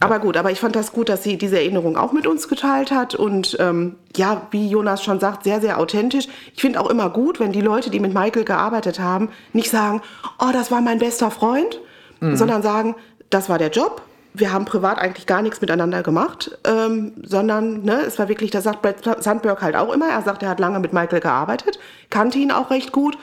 Aber 0.00 0.20
gut, 0.20 0.36
aber 0.36 0.52
ich 0.52 0.60
fand 0.60 0.76
das 0.76 0.92
gut, 0.92 1.08
dass 1.08 1.24
sie 1.24 1.36
diese 1.38 1.58
Erinnerung 1.58 1.96
auch 1.96 2.12
mit 2.12 2.26
uns 2.26 2.48
geteilt 2.48 2.92
hat. 2.92 3.14
Und 3.16 3.56
ähm, 3.58 3.96
ja, 4.16 4.46
wie 4.52 4.68
Jonas 4.68 5.02
schon 5.02 5.18
sagt, 5.18 5.42
sehr, 5.42 5.60
sehr 5.60 5.78
authentisch. 5.78 6.28
Ich 6.54 6.60
finde 6.60 6.80
auch 6.80 6.88
immer 6.88 7.10
gut, 7.10 7.40
wenn 7.40 7.50
die 7.50 7.60
Leute, 7.60 7.90
die 7.90 7.98
mit 7.98 8.14
Michael 8.14 8.44
gearbeitet 8.44 9.00
haben, 9.00 9.30
nicht 9.52 9.70
sagen, 9.70 10.00
oh, 10.38 10.50
das 10.52 10.70
war 10.70 10.80
mein 10.80 11.00
bester 11.00 11.32
Freund, 11.32 11.80
mhm. 12.20 12.36
sondern 12.36 12.62
sagen, 12.62 12.94
das 13.30 13.48
war 13.48 13.58
der 13.58 13.70
Job. 13.70 14.02
Wir 14.34 14.52
haben 14.52 14.66
privat 14.66 14.98
eigentlich 14.98 15.26
gar 15.26 15.42
nichts 15.42 15.60
miteinander 15.60 16.04
gemacht, 16.04 16.56
ähm, 16.64 17.12
sondern 17.24 17.82
ne, 17.82 18.02
es 18.02 18.20
war 18.20 18.28
wirklich, 18.28 18.52
das 18.52 18.62
sagt 18.64 18.82
Brad 18.82 19.24
Sandberg 19.24 19.62
halt 19.62 19.74
auch 19.74 19.92
immer. 19.92 20.08
Er 20.08 20.22
sagt, 20.22 20.44
er 20.44 20.50
hat 20.50 20.60
lange 20.60 20.78
mit 20.78 20.92
Michael 20.92 21.18
gearbeitet, 21.18 21.80
kannte 22.08 22.38
ihn 22.38 22.52
auch 22.52 22.70
recht 22.70 22.92
gut 22.92 23.18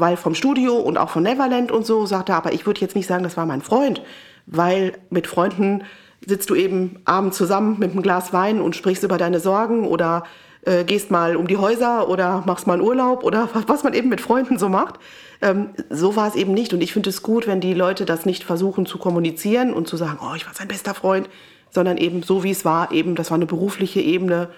weil 0.00 0.16
vom 0.16 0.34
Studio 0.34 0.76
und 0.76 0.98
auch 0.98 1.10
von 1.10 1.22
Neverland 1.22 1.70
und 1.70 1.86
so 1.86 2.06
sagt 2.06 2.28
er, 2.28 2.36
aber 2.36 2.52
ich 2.52 2.66
würde 2.66 2.80
jetzt 2.80 2.96
nicht 2.96 3.06
sagen, 3.06 3.22
das 3.22 3.36
war 3.36 3.46
mein 3.46 3.62
Freund, 3.62 4.02
weil 4.46 4.94
mit 5.10 5.26
Freunden 5.26 5.84
sitzt 6.26 6.50
du 6.50 6.54
eben 6.54 7.00
abends 7.04 7.36
zusammen 7.36 7.78
mit 7.78 7.92
einem 7.92 8.02
Glas 8.02 8.32
Wein 8.32 8.60
und 8.60 8.76
sprichst 8.76 9.04
über 9.04 9.18
deine 9.18 9.40
Sorgen 9.40 9.86
oder 9.86 10.24
äh, 10.62 10.84
gehst 10.84 11.10
mal 11.10 11.36
um 11.36 11.46
die 11.46 11.56
Häuser 11.56 12.08
oder 12.08 12.42
machst 12.46 12.66
mal 12.66 12.74
einen 12.74 12.82
Urlaub 12.82 13.24
oder 13.24 13.48
was 13.66 13.84
man 13.84 13.94
eben 13.94 14.08
mit 14.08 14.20
Freunden 14.20 14.58
so 14.58 14.68
macht. 14.68 14.96
Ähm, 15.40 15.70
so 15.88 16.16
war 16.16 16.28
es 16.28 16.34
eben 16.34 16.52
nicht 16.52 16.74
und 16.74 16.82
ich 16.82 16.92
finde 16.92 17.10
es 17.10 17.22
gut, 17.22 17.46
wenn 17.46 17.60
die 17.60 17.74
Leute 17.74 18.04
das 18.04 18.26
nicht 18.26 18.44
versuchen 18.44 18.84
zu 18.84 18.98
kommunizieren 18.98 19.72
und 19.72 19.88
zu 19.88 19.96
sagen, 19.96 20.18
oh, 20.22 20.34
ich 20.34 20.46
war 20.46 20.54
sein 20.54 20.68
bester 20.68 20.94
Freund, 20.94 21.30
sondern 21.70 21.96
eben 21.96 22.22
so 22.22 22.42
wie 22.44 22.50
es 22.50 22.64
war, 22.64 22.92
eben 22.92 23.14
das 23.14 23.30
war 23.30 23.36
eine 23.36 23.46
berufliche 23.46 24.00
Ebene 24.00 24.48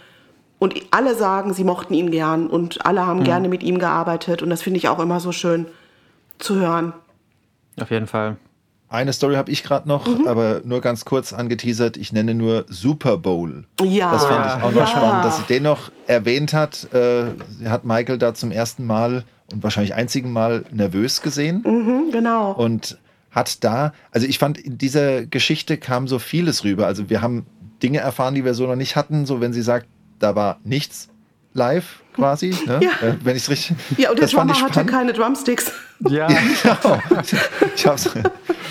und 0.62 0.76
alle 0.92 1.16
sagen, 1.16 1.54
sie 1.54 1.64
mochten 1.64 1.92
ihn 1.92 2.12
gern 2.12 2.46
und 2.46 2.86
alle 2.86 3.04
haben 3.04 3.18
mhm. 3.18 3.24
gerne 3.24 3.48
mit 3.48 3.64
ihm 3.64 3.80
gearbeitet. 3.80 4.42
Und 4.42 4.50
das 4.50 4.62
finde 4.62 4.78
ich 4.78 4.86
auch 4.86 5.00
immer 5.00 5.18
so 5.18 5.32
schön 5.32 5.66
zu 6.38 6.54
hören. 6.54 6.92
Auf 7.80 7.90
jeden 7.90 8.06
Fall. 8.06 8.36
Eine 8.88 9.12
Story 9.12 9.34
habe 9.34 9.50
ich 9.50 9.64
gerade 9.64 9.88
noch, 9.88 10.06
mhm. 10.06 10.28
aber 10.28 10.60
nur 10.62 10.80
ganz 10.80 11.04
kurz 11.04 11.32
angeteasert. 11.32 11.96
Ich 11.96 12.12
nenne 12.12 12.36
nur 12.36 12.64
Super 12.68 13.18
Bowl. 13.18 13.64
Ja. 13.82 14.12
Das 14.12 14.24
fand 14.24 14.46
ich 14.46 14.62
auch 14.62 14.70
noch 14.70 14.80
ja. 14.82 14.86
spannend, 14.86 15.24
dass 15.24 15.38
sie 15.38 15.42
den 15.52 15.64
noch 15.64 15.90
erwähnt 16.06 16.52
hat. 16.52 16.86
Äh, 16.94 17.24
hat 17.64 17.84
Michael 17.84 18.18
da 18.18 18.32
zum 18.32 18.52
ersten 18.52 18.86
Mal 18.86 19.24
und 19.52 19.64
wahrscheinlich 19.64 19.96
einzigen 19.96 20.32
Mal 20.32 20.64
nervös 20.70 21.22
gesehen. 21.22 21.64
Mhm, 21.66 22.12
genau. 22.12 22.52
Und 22.52 22.98
hat 23.32 23.64
da, 23.64 23.94
also 24.12 24.28
ich 24.28 24.38
fand, 24.38 24.58
in 24.58 24.78
dieser 24.78 25.26
Geschichte 25.26 25.76
kam 25.76 26.06
so 26.06 26.20
vieles 26.20 26.62
rüber. 26.62 26.86
Also 26.86 27.10
wir 27.10 27.20
haben 27.20 27.46
Dinge 27.82 27.98
erfahren, 27.98 28.36
die 28.36 28.44
wir 28.44 28.54
so 28.54 28.68
noch 28.68 28.76
nicht 28.76 28.94
hatten. 28.94 29.26
So 29.26 29.40
wenn 29.40 29.52
sie 29.52 29.62
sagt, 29.62 29.88
da 30.22 30.34
war 30.34 30.60
nichts 30.64 31.08
live 31.54 32.00
quasi, 32.14 32.54
ne? 32.66 32.80
ja. 32.82 33.08
äh, 33.08 33.16
wenn 33.22 33.36
ich 33.36 33.42
es 33.42 33.50
richtig. 33.50 33.76
Ja, 33.98 34.10
und 34.10 34.18
der 34.18 34.28
Drummer 34.28 34.58
hatte 34.60 34.84
keine 34.86 35.12
Drumsticks. 35.12 35.72
Ja, 36.08 36.30
ja 36.30 36.38
genau. 36.62 36.98
ich 37.74 37.86
hab's, 37.86 38.10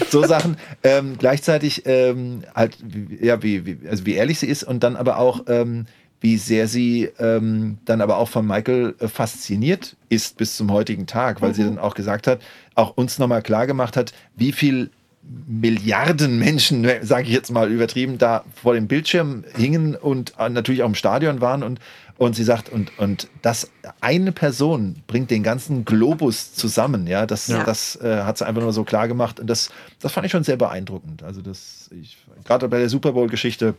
so 0.09 0.23
Sachen. 0.23 0.57
Ähm, 0.83 1.15
gleichzeitig 1.17 1.83
ähm, 1.85 2.43
halt, 2.55 2.77
ja, 3.19 3.41
wie, 3.43 3.65
wie, 3.65 3.87
also 3.87 4.05
wie 4.05 4.13
ehrlich 4.13 4.39
sie 4.39 4.47
ist 4.47 4.63
und 4.63 4.83
dann 4.83 4.95
aber 4.95 5.17
auch, 5.17 5.45
ähm, 5.47 5.85
wie 6.19 6.37
sehr 6.37 6.67
sie 6.67 7.09
ähm, 7.19 7.79
dann 7.85 8.01
aber 8.01 8.17
auch 8.17 8.29
von 8.29 8.45
Michael 8.45 8.95
äh, 8.99 9.07
fasziniert 9.07 9.95
ist 10.09 10.37
bis 10.37 10.55
zum 10.55 10.71
heutigen 10.71 11.07
Tag, 11.07 11.41
weil 11.41 11.49
mhm. 11.49 11.53
sie 11.53 11.63
dann 11.63 11.79
auch 11.79 11.95
gesagt 11.95 12.27
hat, 12.27 12.41
auch 12.75 12.95
uns 12.95 13.17
nochmal 13.19 13.41
klar 13.41 13.65
gemacht 13.65 13.97
hat, 13.97 14.13
wie 14.35 14.51
viel 14.51 14.91
Milliarden 15.23 16.39
Menschen, 16.39 16.87
sage 17.01 17.27
ich 17.27 17.33
jetzt 17.33 17.51
mal 17.51 17.71
übertrieben, 17.71 18.17
da 18.17 18.43
vor 18.55 18.73
dem 18.73 18.87
Bildschirm 18.87 19.43
hingen 19.55 19.95
und 19.95 20.33
natürlich 20.37 20.83
auch 20.83 20.87
im 20.87 20.95
Stadion 20.95 21.41
waren 21.41 21.63
und, 21.63 21.79
und 22.17 22.35
sie 22.35 22.43
sagt, 22.43 22.69
und, 22.69 22.97
und 22.99 23.27
das 23.41 23.71
eine 23.99 24.31
Person 24.31 25.01
bringt 25.07 25.31
den 25.31 25.43
ganzen 25.43 25.85
Globus 25.85 26.53
zusammen, 26.53 27.07
ja, 27.07 27.25
das, 27.25 27.47
ja. 27.47 27.63
das 27.63 27.95
äh, 27.97 28.23
hat 28.23 28.37
sie 28.37 28.45
einfach 28.45 28.61
nur 28.61 28.73
so 28.73 28.83
klar 28.83 29.07
gemacht 29.07 29.39
und 29.39 29.47
das, 29.47 29.69
das 29.99 30.11
fand 30.11 30.25
ich 30.25 30.31
schon 30.31 30.43
sehr 30.43 30.57
beeindruckend. 30.57 31.23
Also 31.23 31.41
das, 31.41 31.89
ich, 31.99 32.17
gerade 32.43 32.67
bei 32.67 32.79
der 32.79 32.89
Super 32.89 33.13
Bowl-Geschichte 33.13 33.75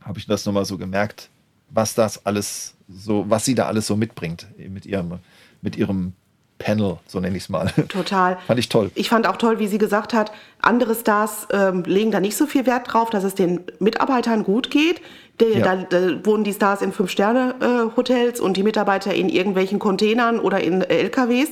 habe 0.00 0.18
ich 0.18 0.26
das 0.26 0.46
nochmal 0.46 0.64
so 0.64 0.78
gemerkt, 0.78 1.28
was 1.70 1.94
das 1.94 2.24
alles 2.24 2.74
so, 2.88 3.26
was 3.28 3.44
sie 3.44 3.54
da 3.54 3.66
alles 3.66 3.86
so 3.86 3.96
mitbringt 3.96 4.46
mit 4.56 4.86
ihrem, 4.86 5.18
mit 5.60 5.76
ihrem 5.76 6.14
Panel, 6.58 6.98
so 7.06 7.20
nenne 7.20 7.36
ich 7.36 7.44
es 7.44 7.48
mal. 7.48 7.72
Total. 7.88 8.38
fand 8.46 8.58
ich 8.58 8.68
toll. 8.68 8.90
Ich 8.94 9.08
fand 9.08 9.26
auch 9.26 9.36
toll, 9.36 9.58
wie 9.58 9.68
sie 9.68 9.78
gesagt 9.78 10.12
hat, 10.12 10.32
andere 10.60 10.94
Stars 10.94 11.46
ähm, 11.52 11.84
legen 11.84 12.10
da 12.10 12.20
nicht 12.20 12.36
so 12.36 12.46
viel 12.46 12.66
Wert 12.66 12.92
drauf, 12.92 13.10
dass 13.10 13.24
es 13.24 13.34
den 13.34 13.60
Mitarbeitern 13.78 14.44
gut 14.44 14.70
geht. 14.70 15.00
Der, 15.40 15.50
ja. 15.50 15.76
da, 15.76 15.76
da, 15.76 16.26
wohnen 16.26 16.42
die 16.42 16.52
Stars 16.52 16.82
in 16.82 16.92
Fünf-Sterne-Hotels 16.92 18.40
äh, 18.40 18.42
und 18.42 18.56
die 18.56 18.64
Mitarbeiter 18.64 19.14
in 19.14 19.28
irgendwelchen 19.28 19.78
Containern 19.78 20.40
oder 20.40 20.60
in 20.60 20.82
LKWs. 20.82 21.50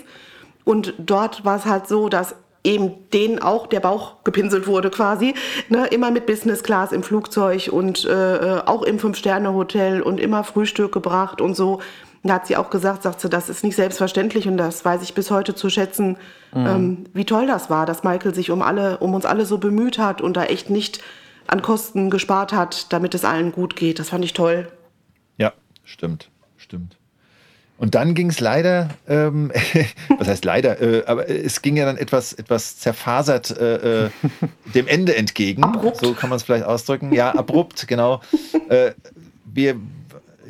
Und 0.64 0.94
dort 0.98 1.44
war 1.44 1.56
es 1.56 1.66
halt 1.66 1.86
so, 1.86 2.08
dass 2.08 2.34
eben 2.66 3.08
denen 3.12 3.38
auch 3.38 3.68
der 3.68 3.78
Bauch 3.78 4.24
gepinselt 4.24 4.66
wurde 4.66 4.90
quasi. 4.90 5.34
Ne? 5.68 5.86
Immer 5.86 6.10
mit 6.10 6.26
Business 6.26 6.64
Class 6.64 6.90
im 6.90 7.04
Flugzeug 7.04 7.68
und 7.70 8.04
äh, 8.04 8.36
äh 8.36 8.62
auch 8.66 8.82
im 8.82 8.98
Fünf-Sterne-Hotel 8.98 10.02
und 10.02 10.18
immer 10.18 10.42
Frühstück 10.42 10.90
gebracht 10.90 11.40
und 11.40 11.54
so. 11.54 11.80
Da 12.22 12.34
hat 12.34 12.46
sie 12.46 12.56
auch 12.56 12.70
gesagt, 12.70 13.02
sagt 13.02 13.20
sie, 13.20 13.28
das 13.28 13.48
ist 13.48 13.62
nicht 13.62 13.76
selbstverständlich 13.76 14.48
und 14.48 14.56
das 14.56 14.84
weiß 14.84 15.02
ich 15.02 15.14
bis 15.14 15.30
heute 15.30 15.54
zu 15.54 15.70
schätzen, 15.70 16.16
mhm. 16.52 16.66
ähm, 16.66 17.04
wie 17.12 17.24
toll 17.24 17.46
das 17.46 17.70
war, 17.70 17.86
dass 17.86 18.02
Michael 18.02 18.34
sich 18.34 18.50
um 18.50 18.62
alle, 18.62 18.98
um 18.98 19.14
uns 19.14 19.24
alle 19.24 19.46
so 19.46 19.58
bemüht 19.58 19.98
hat 19.98 20.20
und 20.20 20.36
da 20.36 20.44
echt 20.44 20.70
nicht 20.70 21.00
an 21.46 21.62
Kosten 21.62 22.10
gespart 22.10 22.52
hat, 22.52 22.92
damit 22.92 23.14
es 23.14 23.24
allen 23.24 23.52
gut 23.52 23.76
geht. 23.76 23.98
Das 23.98 24.08
fand 24.08 24.24
ich 24.24 24.32
toll. 24.32 24.68
Ja, 25.38 25.52
stimmt, 25.84 26.30
stimmt. 26.56 26.96
Und 27.78 27.94
dann 27.94 28.14
ging 28.14 28.30
es 28.30 28.40
leider, 28.40 28.88
ähm, 29.06 29.52
was 30.18 30.28
heißt 30.28 30.44
leider, 30.44 30.80
äh, 30.80 31.04
aber 31.06 31.28
es 31.28 31.60
ging 31.60 31.76
ja 31.76 31.84
dann 31.84 31.98
etwas, 31.98 32.32
etwas 32.32 32.78
zerfasert 32.78 33.56
äh, 33.58 34.06
äh, 34.06 34.10
dem 34.74 34.86
Ende 34.86 35.14
entgegen. 35.14 35.62
Abrupt. 35.62 35.98
So 35.98 36.14
kann 36.14 36.30
man 36.30 36.36
es 36.36 36.42
vielleicht 36.42 36.64
ausdrücken. 36.64 37.12
Ja, 37.12 37.34
abrupt, 37.34 37.86
genau. 37.86 38.22
Äh, 38.70 38.92
wir, 39.44 39.76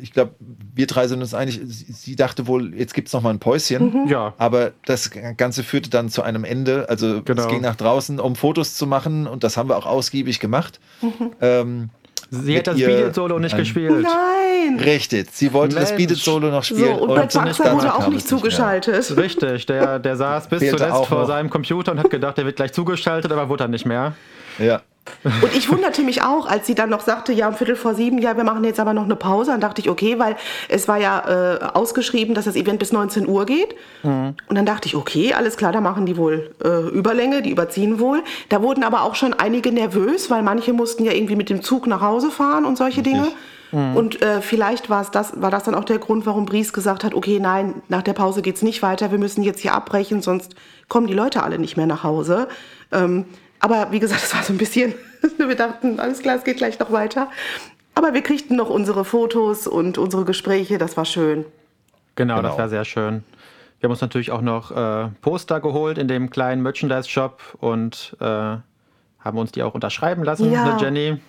ich 0.01 0.13
glaube, 0.13 0.35
wir 0.77 0.87
drei 0.87 1.07
sind 1.07 1.21
uns 1.21 1.33
einig, 1.33 1.59
sie 1.65 2.15
dachte 2.15 2.47
wohl, 2.47 2.73
jetzt 2.73 2.93
gibt 2.93 3.07
es 3.07 3.13
noch 3.13 3.21
mal 3.21 3.31
ein 3.31 3.39
Päuschen. 3.39 4.03
Mhm. 4.03 4.07
Ja. 4.07 4.33
Aber 4.37 4.71
das 4.85 5.11
Ganze 5.35 5.63
führte 5.63 5.89
dann 5.89 6.09
zu 6.09 6.21
einem 6.21 6.43
Ende. 6.43 6.87
Also 6.89 7.21
genau. 7.23 7.43
es 7.43 7.47
ging 7.49 7.61
nach 7.61 7.75
draußen, 7.75 8.19
um 8.19 8.35
Fotos 8.35 8.75
zu 8.75 8.87
machen 8.87 9.27
und 9.27 9.43
das 9.43 9.57
haben 9.57 9.69
wir 9.69 9.77
auch 9.77 9.85
ausgiebig 9.85 10.39
gemacht. 10.39 10.79
Mhm. 11.01 11.31
Ähm, 11.41 11.89
Sie 12.29 12.57
hat 12.57 12.67
das 12.67 12.75
Beat 12.75 13.15
Solo 13.15 13.39
nicht 13.39 13.55
gespielt. 13.55 14.03
Nein! 14.03 14.79
Richtig, 14.79 15.29
sie 15.31 15.53
wollte 15.53 15.75
Mensch. 15.75 15.89
das 15.89 15.97
Beat 15.97 16.09
Solo 16.09 16.49
noch 16.49 16.63
spielen. 16.63 16.97
So, 16.97 17.03
und, 17.03 17.09
und 17.09 17.15
Brad 17.15 17.33
Baxter 17.33 17.73
wurde 17.73 17.95
auch 17.95 18.07
nicht 18.09 18.27
zugeschaltet. 18.27 18.95
Nicht 18.95 19.17
Richtig, 19.17 19.65
der, 19.65 19.99
der 19.99 20.17
saß 20.17 20.49
bis 20.49 20.59
zuletzt 20.59 21.05
vor 21.05 21.19
noch. 21.19 21.27
seinem 21.27 21.49
Computer 21.49 21.93
und 21.93 21.99
hat 21.99 22.09
gedacht, 22.09 22.37
der 22.37 22.45
wird 22.45 22.57
gleich 22.57 22.73
zugeschaltet, 22.73 23.31
aber 23.31 23.47
wurde 23.47 23.63
dann 23.63 23.71
nicht 23.71 23.85
mehr. 23.85 24.13
Ja. 24.59 24.81
Und 25.23 25.55
ich 25.55 25.71
wunderte 25.71 26.03
mich 26.03 26.21
auch, 26.21 26.47
als 26.47 26.67
sie 26.67 26.75
dann 26.75 26.89
noch 26.89 27.01
sagte, 27.01 27.33
ja, 27.33 27.47
um 27.47 27.55
Viertel 27.55 27.75
vor 27.75 27.95
sieben, 27.95 28.19
ja, 28.19 28.37
wir 28.37 28.43
machen 28.43 28.63
jetzt 28.63 28.79
aber 28.79 28.93
noch 28.93 29.05
eine 29.05 29.15
Pause. 29.15 29.51
Dann 29.51 29.61
dachte 29.61 29.81
ich, 29.81 29.89
okay, 29.89 30.19
weil 30.19 30.35
es 30.69 30.87
war 30.87 30.97
ja 30.97 31.55
äh, 31.55 31.63
ausgeschrieben, 31.73 32.35
dass 32.35 32.45
das 32.45 32.55
Event 32.55 32.79
bis 32.79 32.91
19 32.91 33.27
Uhr 33.27 33.45
geht. 33.45 33.75
Mhm. 34.03 34.35
Und 34.47 34.55
dann 34.55 34.65
dachte 34.65 34.87
ich, 34.87 34.95
okay, 34.95 35.33
alles 35.33 35.57
klar, 35.57 35.71
da 35.71 35.81
machen 35.81 36.05
die 36.05 36.17
wohl 36.17 36.51
äh, 36.63 36.89
Überlänge, 36.89 37.41
die 37.41 37.51
überziehen 37.51 37.99
wohl. 37.99 38.23
Da 38.49 38.61
wurden 38.61 38.83
aber 38.83 39.03
auch 39.03 39.15
schon 39.15 39.33
einige 39.33 39.71
nervös, 39.71 40.29
weil 40.29 40.43
manche 40.43 40.73
mussten 40.73 41.03
ja 41.03 41.11
irgendwie 41.11 41.35
mit 41.35 41.49
dem 41.49 41.61
Zug 41.61 41.87
nach 41.87 42.01
Hause 42.01 42.31
fahren 42.31 42.65
und 42.65 42.77
solche 42.77 42.97
Richtig. 42.97 43.13
Dinge. 43.13 43.27
Mhm. 43.71 43.95
Und 43.95 44.21
äh, 44.21 44.41
vielleicht 44.41 44.89
war 44.89 45.05
das, 45.11 45.41
war 45.41 45.51
das 45.51 45.63
dann 45.63 45.75
auch 45.75 45.83
der 45.83 45.99
Grund, 45.99 46.25
warum 46.25 46.45
Bries 46.45 46.73
gesagt 46.73 47.03
hat, 47.03 47.13
okay, 47.13 47.39
nein, 47.39 47.81
nach 47.89 48.01
der 48.01 48.13
Pause 48.13 48.41
geht 48.41 48.55
es 48.55 48.61
nicht 48.61 48.81
weiter, 48.81 49.11
wir 49.11 49.19
müssen 49.19 49.43
jetzt 49.43 49.59
hier 49.59 49.73
abbrechen, 49.73 50.21
sonst 50.21 50.55
kommen 50.87 51.07
die 51.07 51.13
Leute 51.13 51.43
alle 51.43 51.59
nicht 51.59 51.77
mehr 51.77 51.87
nach 51.87 52.03
Hause. 52.03 52.47
Ähm, 52.91 53.25
aber 53.59 53.91
wie 53.91 53.99
gesagt, 53.99 54.23
es 54.23 54.33
war 54.33 54.43
so 54.43 54.53
ein 54.53 54.57
bisschen, 54.57 54.93
wir 55.37 55.55
dachten, 55.55 55.99
alles 55.99 56.19
klar, 56.19 56.35
es 56.35 56.43
geht 56.43 56.57
gleich 56.57 56.79
noch 56.79 56.91
weiter. 56.91 57.29
Aber 57.95 58.13
wir 58.13 58.21
kriegten 58.21 58.55
noch 58.55 58.69
unsere 58.69 59.05
Fotos 59.05 59.65
und 59.65 59.97
unsere 59.97 60.23
Gespräche, 60.23 60.77
das 60.77 60.97
war 60.97 61.05
schön. 61.05 61.45
Genau, 62.15 62.37
genau. 62.37 62.49
das 62.49 62.57
war 62.57 62.69
sehr 62.69 62.85
schön. 62.85 63.23
Wir 63.79 63.87
haben 63.87 63.91
uns 63.91 64.01
natürlich 64.01 64.31
auch 64.31 64.41
noch 64.41 64.71
äh, 64.71 65.09
Poster 65.21 65.59
geholt 65.59 65.97
in 65.97 66.07
dem 66.07 66.29
kleinen 66.29 66.61
Merchandise-Shop 66.63 67.57
und 67.59 68.15
äh, 68.19 68.25
haben 68.25 69.37
uns 69.37 69.51
die 69.51 69.63
auch 69.63 69.73
unterschreiben 69.73 70.23
lassen, 70.23 70.51
ja. 70.51 70.65
ne, 70.65 70.77
Jenny. 70.81 71.19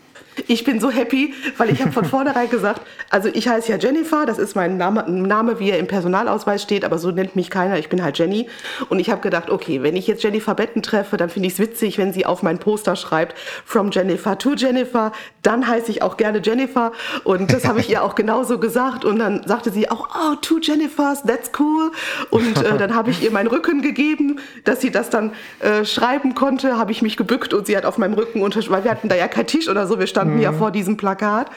Ich 0.46 0.64
bin 0.64 0.80
so 0.80 0.90
happy, 0.90 1.34
weil 1.56 1.70
ich 1.70 1.80
habe 1.80 1.92
von 1.92 2.04
vornherein 2.06 2.48
gesagt, 2.48 2.82
also 3.10 3.28
ich 3.32 3.48
heiße 3.48 3.72
ja 3.72 3.78
Jennifer, 3.78 4.26
das 4.26 4.38
ist 4.38 4.54
mein 4.54 4.76
Name, 4.76 5.04
Name, 5.08 5.58
wie 5.58 5.70
er 5.70 5.78
im 5.78 5.86
Personalausweis 5.86 6.62
steht, 6.62 6.84
aber 6.84 6.98
so 6.98 7.10
nennt 7.10 7.36
mich 7.36 7.50
keiner, 7.50 7.78
ich 7.78 7.88
bin 7.88 8.02
halt 8.02 8.18
Jenny. 8.18 8.48
Und 8.88 9.00
ich 9.00 9.10
habe 9.10 9.20
gedacht, 9.20 9.50
okay, 9.50 9.82
wenn 9.82 9.96
ich 9.96 10.06
jetzt 10.06 10.22
Jennifer 10.22 10.54
Betten 10.54 10.82
treffe, 10.82 11.16
dann 11.16 11.28
finde 11.28 11.48
ich 11.48 11.54
es 11.54 11.58
witzig, 11.58 11.98
wenn 11.98 12.12
sie 12.12 12.26
auf 12.26 12.42
mein 12.42 12.58
Poster 12.58 12.96
schreibt, 12.96 13.36
from 13.64 13.90
Jennifer 13.90 14.38
to 14.38 14.54
Jennifer, 14.54 15.12
dann 15.42 15.66
heiße 15.66 15.90
ich 15.90 16.02
auch 16.02 16.16
gerne 16.16 16.40
Jennifer. 16.42 16.92
Und 17.24 17.52
das 17.52 17.66
habe 17.66 17.80
ich 17.80 17.90
ihr 17.90 18.02
auch 18.02 18.14
genauso 18.14 18.58
gesagt. 18.58 19.04
Und 19.04 19.18
dann 19.18 19.46
sagte 19.46 19.70
sie 19.70 19.90
auch, 19.90 20.08
oh, 20.14 20.34
two 20.40 20.58
Jennifers, 20.60 21.22
that's 21.22 21.50
cool. 21.58 21.90
Und 22.30 22.58
äh, 22.62 22.76
dann 22.76 22.94
habe 22.94 23.10
ich 23.10 23.22
ihr 23.22 23.30
meinen 23.30 23.48
Rücken 23.48 23.82
gegeben, 23.82 24.40
dass 24.64 24.80
sie 24.80 24.90
das 24.90 25.10
dann 25.10 25.32
äh, 25.60 25.84
schreiben 25.84 26.34
konnte, 26.34 26.76
habe 26.76 26.92
ich 26.92 27.02
mich 27.02 27.16
gebückt 27.16 27.54
und 27.54 27.66
sie 27.66 27.76
hat 27.76 27.84
auf 27.84 27.98
meinem 27.98 28.14
Rücken 28.14 28.42
unterschrieben, 28.42 28.76
weil 28.76 28.84
wir 28.84 28.90
hatten 28.90 29.08
da 29.08 29.16
ja 29.16 29.28
kein 29.28 29.46
Tisch 29.46 29.68
oder 29.68 29.86
so, 29.86 29.98
wir 29.98 30.06
standen 30.08 30.36
mhm. 30.36 30.42
ja 30.42 30.52
vor 30.52 30.70
diesem 30.70 30.96
Plakat. 30.96 31.50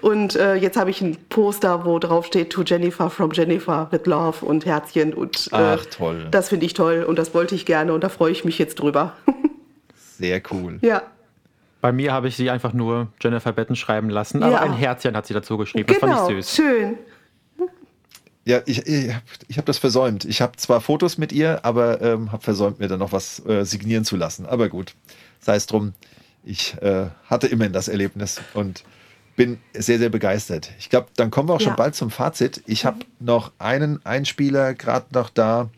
Und 0.00 0.36
äh, 0.36 0.54
jetzt 0.54 0.76
habe 0.76 0.90
ich 0.90 1.00
ein 1.00 1.16
Poster, 1.28 1.84
wo 1.84 1.98
drauf 1.98 2.26
steht 2.26 2.50
To 2.50 2.62
Jennifer 2.62 3.10
from 3.10 3.30
Jennifer 3.32 3.88
with 3.90 4.06
Love 4.06 4.44
und 4.44 4.66
Herzchen. 4.66 5.14
Und, 5.14 5.48
äh, 5.52 5.56
Ach, 5.56 5.86
toll. 5.86 6.28
Das 6.30 6.48
finde 6.48 6.66
ich 6.66 6.74
toll 6.74 7.04
und 7.06 7.18
das 7.18 7.34
wollte 7.34 7.54
ich 7.54 7.64
gerne 7.66 7.92
und 7.92 8.04
da 8.04 8.08
freue 8.08 8.32
ich 8.32 8.44
mich 8.44 8.58
jetzt 8.58 8.76
drüber. 8.76 9.14
Sehr 10.18 10.42
cool. 10.50 10.78
Ja. 10.82 11.02
Bei 11.80 11.92
mir 11.92 12.12
habe 12.12 12.28
ich 12.28 12.36
sie 12.36 12.50
einfach 12.50 12.72
nur 12.72 13.08
Jennifer 13.22 13.52
Betten 13.52 13.76
schreiben 13.76 14.10
lassen, 14.10 14.42
aber 14.42 14.54
ja. 14.54 14.60
ein 14.60 14.72
Herzchen 14.72 15.16
hat 15.16 15.26
sie 15.26 15.34
dazu 15.34 15.56
geschrieben. 15.56 15.86
Genau, 15.86 16.06
das 16.08 16.18
fand 16.18 16.30
ich 16.30 16.46
süß. 16.46 16.56
Schön. 16.56 16.98
Ja, 18.44 18.62
ich, 18.64 18.86
ich, 18.86 19.14
ich 19.46 19.58
habe 19.58 19.66
das 19.66 19.76
versäumt. 19.78 20.24
Ich 20.24 20.40
habe 20.40 20.56
zwar 20.56 20.80
Fotos 20.80 21.18
mit 21.18 21.32
ihr, 21.32 21.64
aber 21.66 22.00
ähm, 22.00 22.32
habe 22.32 22.42
versäumt, 22.42 22.80
mir 22.80 22.88
dann 22.88 22.98
noch 22.98 23.12
was 23.12 23.44
äh, 23.46 23.64
signieren 23.64 24.04
zu 24.04 24.16
lassen. 24.16 24.46
Aber 24.46 24.70
gut, 24.70 24.94
sei 25.38 25.54
es 25.54 25.66
drum 25.66 25.92
ich 26.48 26.80
äh, 26.80 27.06
hatte 27.26 27.46
immerhin 27.46 27.72
das 27.72 27.88
Erlebnis 27.88 28.40
und 28.54 28.84
bin 29.36 29.58
sehr, 29.74 29.98
sehr 29.98 30.08
begeistert. 30.08 30.72
Ich 30.78 30.90
glaube, 30.90 31.08
dann 31.14 31.30
kommen 31.30 31.48
wir 31.48 31.54
auch 31.54 31.60
schon 31.60 31.76
bald 31.76 31.94
zum 31.94 32.10
Fazit. 32.10 32.62
Ich 32.66 32.84
habe 32.84 32.98
noch 33.20 33.52
einen 33.58 34.04
Einspieler 34.04 34.74
gerade 34.74 35.06
noch 35.12 35.30
da. 35.30 35.70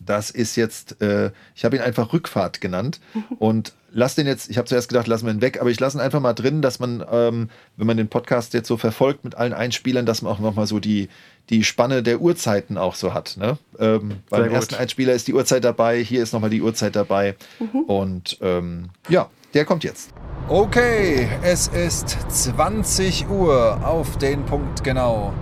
Das 0.00 0.30
ist 0.30 0.56
jetzt, 0.56 1.00
äh, 1.00 1.30
ich 1.54 1.64
habe 1.64 1.76
ihn 1.76 1.82
einfach 1.82 2.12
Rückfahrt 2.12 2.60
genannt 2.60 3.00
und 3.38 3.72
lass 3.90 4.16
den 4.16 4.26
jetzt, 4.26 4.50
ich 4.50 4.58
habe 4.58 4.68
zuerst 4.68 4.88
gedacht, 4.90 5.06
lassen 5.06 5.24
wir 5.24 5.32
ihn 5.32 5.40
weg, 5.40 5.62
aber 5.62 5.70
ich 5.70 5.80
lasse 5.80 5.96
ihn 5.96 6.02
einfach 6.02 6.20
mal 6.20 6.34
drin, 6.34 6.60
dass 6.60 6.78
man, 6.78 7.02
ähm, 7.10 7.48
wenn 7.78 7.86
man 7.86 7.96
den 7.96 8.08
Podcast 8.08 8.52
jetzt 8.52 8.68
so 8.68 8.76
verfolgt 8.76 9.24
mit 9.24 9.36
allen 9.36 9.54
Einspielern, 9.54 10.04
dass 10.04 10.20
man 10.20 10.30
auch 10.30 10.40
nochmal 10.40 10.66
so 10.66 10.78
die, 10.78 11.08
die 11.48 11.64
Spanne 11.64 12.02
der 12.02 12.20
Uhrzeiten 12.20 12.76
auch 12.76 12.96
so 12.96 13.14
hat. 13.14 13.38
Ne? 13.38 13.56
Ähm, 13.78 14.16
beim 14.28 14.50
ersten 14.50 14.74
Einspieler 14.74 15.14
ist 15.14 15.26
die 15.26 15.32
Uhrzeit 15.32 15.64
dabei, 15.64 16.02
hier 16.02 16.22
ist 16.22 16.34
nochmal 16.34 16.50
die 16.50 16.60
Uhrzeit 16.60 16.96
dabei 16.96 17.36
mhm. 17.60 17.80
und 17.84 18.36
ähm, 18.42 18.90
ja, 19.08 19.30
der 19.54 19.64
kommt 19.64 19.84
jetzt. 19.84 20.10
Okay, 20.48 21.28
es 21.42 21.68
ist 21.68 22.18
20 22.28 23.30
Uhr 23.30 23.78
auf 23.82 24.18
den 24.18 24.44
Punkt 24.44 24.84
genau. 24.84 25.32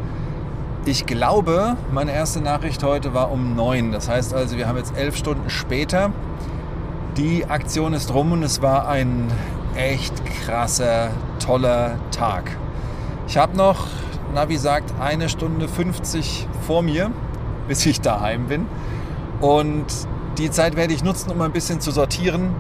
Ich 0.85 1.07
glaube, 1.07 1.77
meine 1.93 2.13
erste 2.13 2.41
Nachricht 2.41 2.83
heute 2.83 3.15
war 3.15 3.33
um 3.33 3.57
9. 3.57 3.91
Das 3.93 4.09
heißt 4.09 4.35
also, 4.35 4.57
wir 4.57 4.69
haben 4.69 4.77
jetzt 4.77 4.97
elf 4.97 5.17
Stunden 5.17 5.51
später. 5.51 6.13
Die 7.17 7.45
Aktion 7.47 7.95
ist 7.95 8.15
rum 8.15 8.33
und 8.33 8.43
es 8.43 8.63
war 8.63 8.89
ein 8.89 9.29
echt 9.77 10.15
krasser, 10.25 11.11
toller 11.45 11.99
Tag. 12.11 12.57
Ich 13.27 13.37
habe 13.37 13.57
noch, 13.57 13.87
Navi 14.35 14.57
sagt, 14.57 14.93
eine 15.01 15.29
Stunde 15.29 15.69
50 15.69 16.47
vor 16.67 16.83
mir, 16.83 17.11
bis 17.69 17.85
ich 17.87 18.01
daheim 18.01 18.47
bin. 18.47 18.67
Und 19.41 19.87
die 20.39 20.51
Zeit 20.51 20.77
werde 20.77 20.95
ich 20.95 21.03
nutzen, 21.03 21.31
um 21.31 21.41
ein 21.41 21.53
bisschen 21.53 21.81
zu 21.81 21.91
sortieren. 21.91 22.55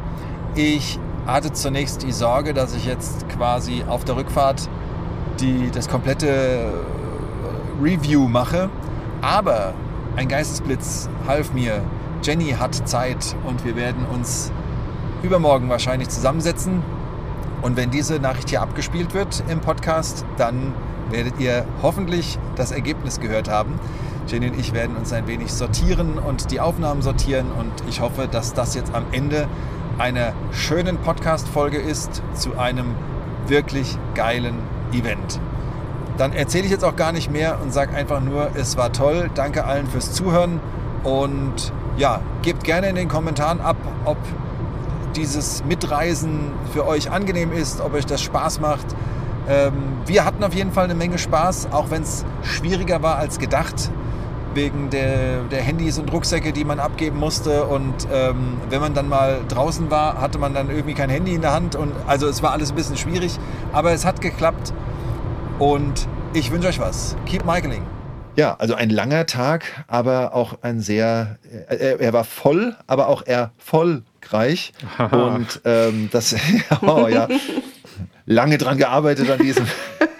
Ich 0.54 0.98
hatte 1.26 1.52
zunächst 1.52 2.02
die 2.02 2.12
Sorge, 2.12 2.54
dass 2.54 2.74
ich 2.74 2.86
jetzt 2.86 3.28
quasi 3.28 3.84
auf 3.88 4.04
der 4.04 4.16
Rückfahrt 4.16 4.68
die, 5.40 5.70
das 5.70 5.88
komplette 5.88 6.28
äh, 6.28 6.62
Review 7.82 8.28
mache. 8.28 8.70
Aber 9.20 9.74
ein 10.16 10.28
Geistesblitz 10.28 11.08
half 11.26 11.52
mir. 11.52 11.82
Jenny 12.22 12.50
hat 12.58 12.88
Zeit 12.88 13.34
und 13.44 13.64
wir 13.64 13.76
werden 13.76 14.04
uns 14.12 14.52
übermorgen 15.22 15.68
wahrscheinlich 15.68 16.08
zusammensetzen. 16.08 16.82
Und 17.62 17.76
wenn 17.76 17.90
diese 17.90 18.18
Nachricht 18.18 18.50
hier 18.50 18.62
abgespielt 18.62 19.14
wird 19.14 19.42
im 19.48 19.60
Podcast, 19.60 20.24
dann 20.36 20.74
werdet 21.10 21.38
ihr 21.38 21.64
hoffentlich 21.82 22.38
das 22.56 22.72
Ergebnis 22.72 23.20
gehört 23.20 23.48
haben. 23.48 23.78
Jenny 24.26 24.48
und 24.48 24.58
ich 24.58 24.72
werden 24.72 24.96
uns 24.96 25.12
ein 25.12 25.26
wenig 25.26 25.52
sortieren 25.52 26.18
und 26.18 26.50
die 26.50 26.60
Aufnahmen 26.60 27.02
sortieren 27.02 27.46
und 27.58 27.72
ich 27.88 28.00
hoffe, 28.00 28.28
dass 28.30 28.54
das 28.54 28.74
jetzt 28.74 28.94
am 28.94 29.04
Ende 29.12 29.46
einer 29.98 30.32
schönen 30.52 30.98
Podcast-Folge 30.98 31.78
ist 31.78 32.22
zu 32.34 32.58
einem 32.58 32.94
wirklich 33.46 33.98
geilen 34.14 34.54
Event. 34.92 35.40
Dann 36.16 36.32
erzähle 36.32 36.64
ich 36.64 36.70
jetzt 36.70 36.84
auch 36.84 36.96
gar 36.96 37.12
nicht 37.12 37.30
mehr 37.30 37.58
und 37.62 37.72
sage 37.72 37.94
einfach 37.94 38.20
nur, 38.20 38.50
es 38.54 38.76
war 38.76 38.92
toll. 38.92 39.30
Danke 39.34 39.64
allen 39.64 39.86
fürs 39.86 40.12
Zuhören 40.12 40.60
und 41.04 41.72
ja, 41.96 42.20
gebt 42.42 42.64
gerne 42.64 42.88
in 42.88 42.96
den 42.96 43.08
Kommentaren 43.08 43.60
ab, 43.60 43.76
ob 44.04 44.18
dieses 45.16 45.64
Mitreisen 45.64 46.52
für 46.72 46.86
euch 46.86 47.10
angenehm 47.10 47.52
ist, 47.52 47.80
ob 47.80 47.94
euch 47.94 48.06
das 48.06 48.22
Spaß 48.22 48.60
macht. 48.60 48.86
Ähm, 49.48 49.72
wir 50.06 50.24
hatten 50.24 50.42
auf 50.44 50.54
jeden 50.54 50.72
Fall 50.72 50.84
eine 50.84 50.94
Menge 50.94 51.18
Spaß, 51.18 51.68
auch 51.72 51.90
wenn 51.90 52.02
es 52.02 52.24
schwieriger 52.42 53.02
war 53.02 53.16
als 53.16 53.38
gedacht 53.38 53.90
wegen 54.54 54.90
der, 54.90 55.42
der 55.44 55.60
Handys 55.60 55.98
und 55.98 56.12
Rucksäcke, 56.12 56.52
die 56.52 56.64
man 56.64 56.78
abgeben 56.78 57.18
musste. 57.18 57.64
Und 57.64 57.94
ähm, 58.12 58.58
wenn 58.68 58.80
man 58.80 58.94
dann 58.94 59.08
mal 59.08 59.40
draußen 59.48 59.90
war, 59.90 60.20
hatte 60.20 60.38
man 60.38 60.54
dann 60.54 60.70
irgendwie 60.70 60.94
kein 60.94 61.10
Handy 61.10 61.34
in 61.34 61.42
der 61.42 61.52
Hand. 61.52 61.76
Und 61.76 61.92
also 62.06 62.28
es 62.28 62.42
war 62.42 62.52
alles 62.52 62.70
ein 62.70 62.76
bisschen 62.76 62.96
schwierig, 62.96 63.38
aber 63.72 63.92
es 63.92 64.04
hat 64.04 64.20
geklappt. 64.20 64.72
Und 65.58 66.08
ich 66.34 66.50
wünsche 66.50 66.68
euch 66.68 66.80
was. 66.80 67.16
Keep 67.26 67.44
Michaeling. 67.44 67.82
Ja, 68.34 68.56
also 68.58 68.74
ein 68.74 68.88
langer 68.88 69.26
Tag, 69.26 69.84
aber 69.88 70.34
auch 70.34 70.54
ein 70.62 70.80
sehr, 70.80 71.38
er, 71.68 72.00
er 72.00 72.12
war 72.14 72.24
voll, 72.24 72.74
aber 72.86 73.08
auch 73.08 73.26
erfolgreich. 73.26 74.72
Und 75.10 75.60
ähm, 75.66 76.08
das, 76.10 76.34
oh 76.80 77.08
ja, 77.08 77.28
lange 78.26 78.56
dran 78.56 78.78
gearbeitet 78.78 79.30
an 79.30 79.38
diesem, 79.38 79.66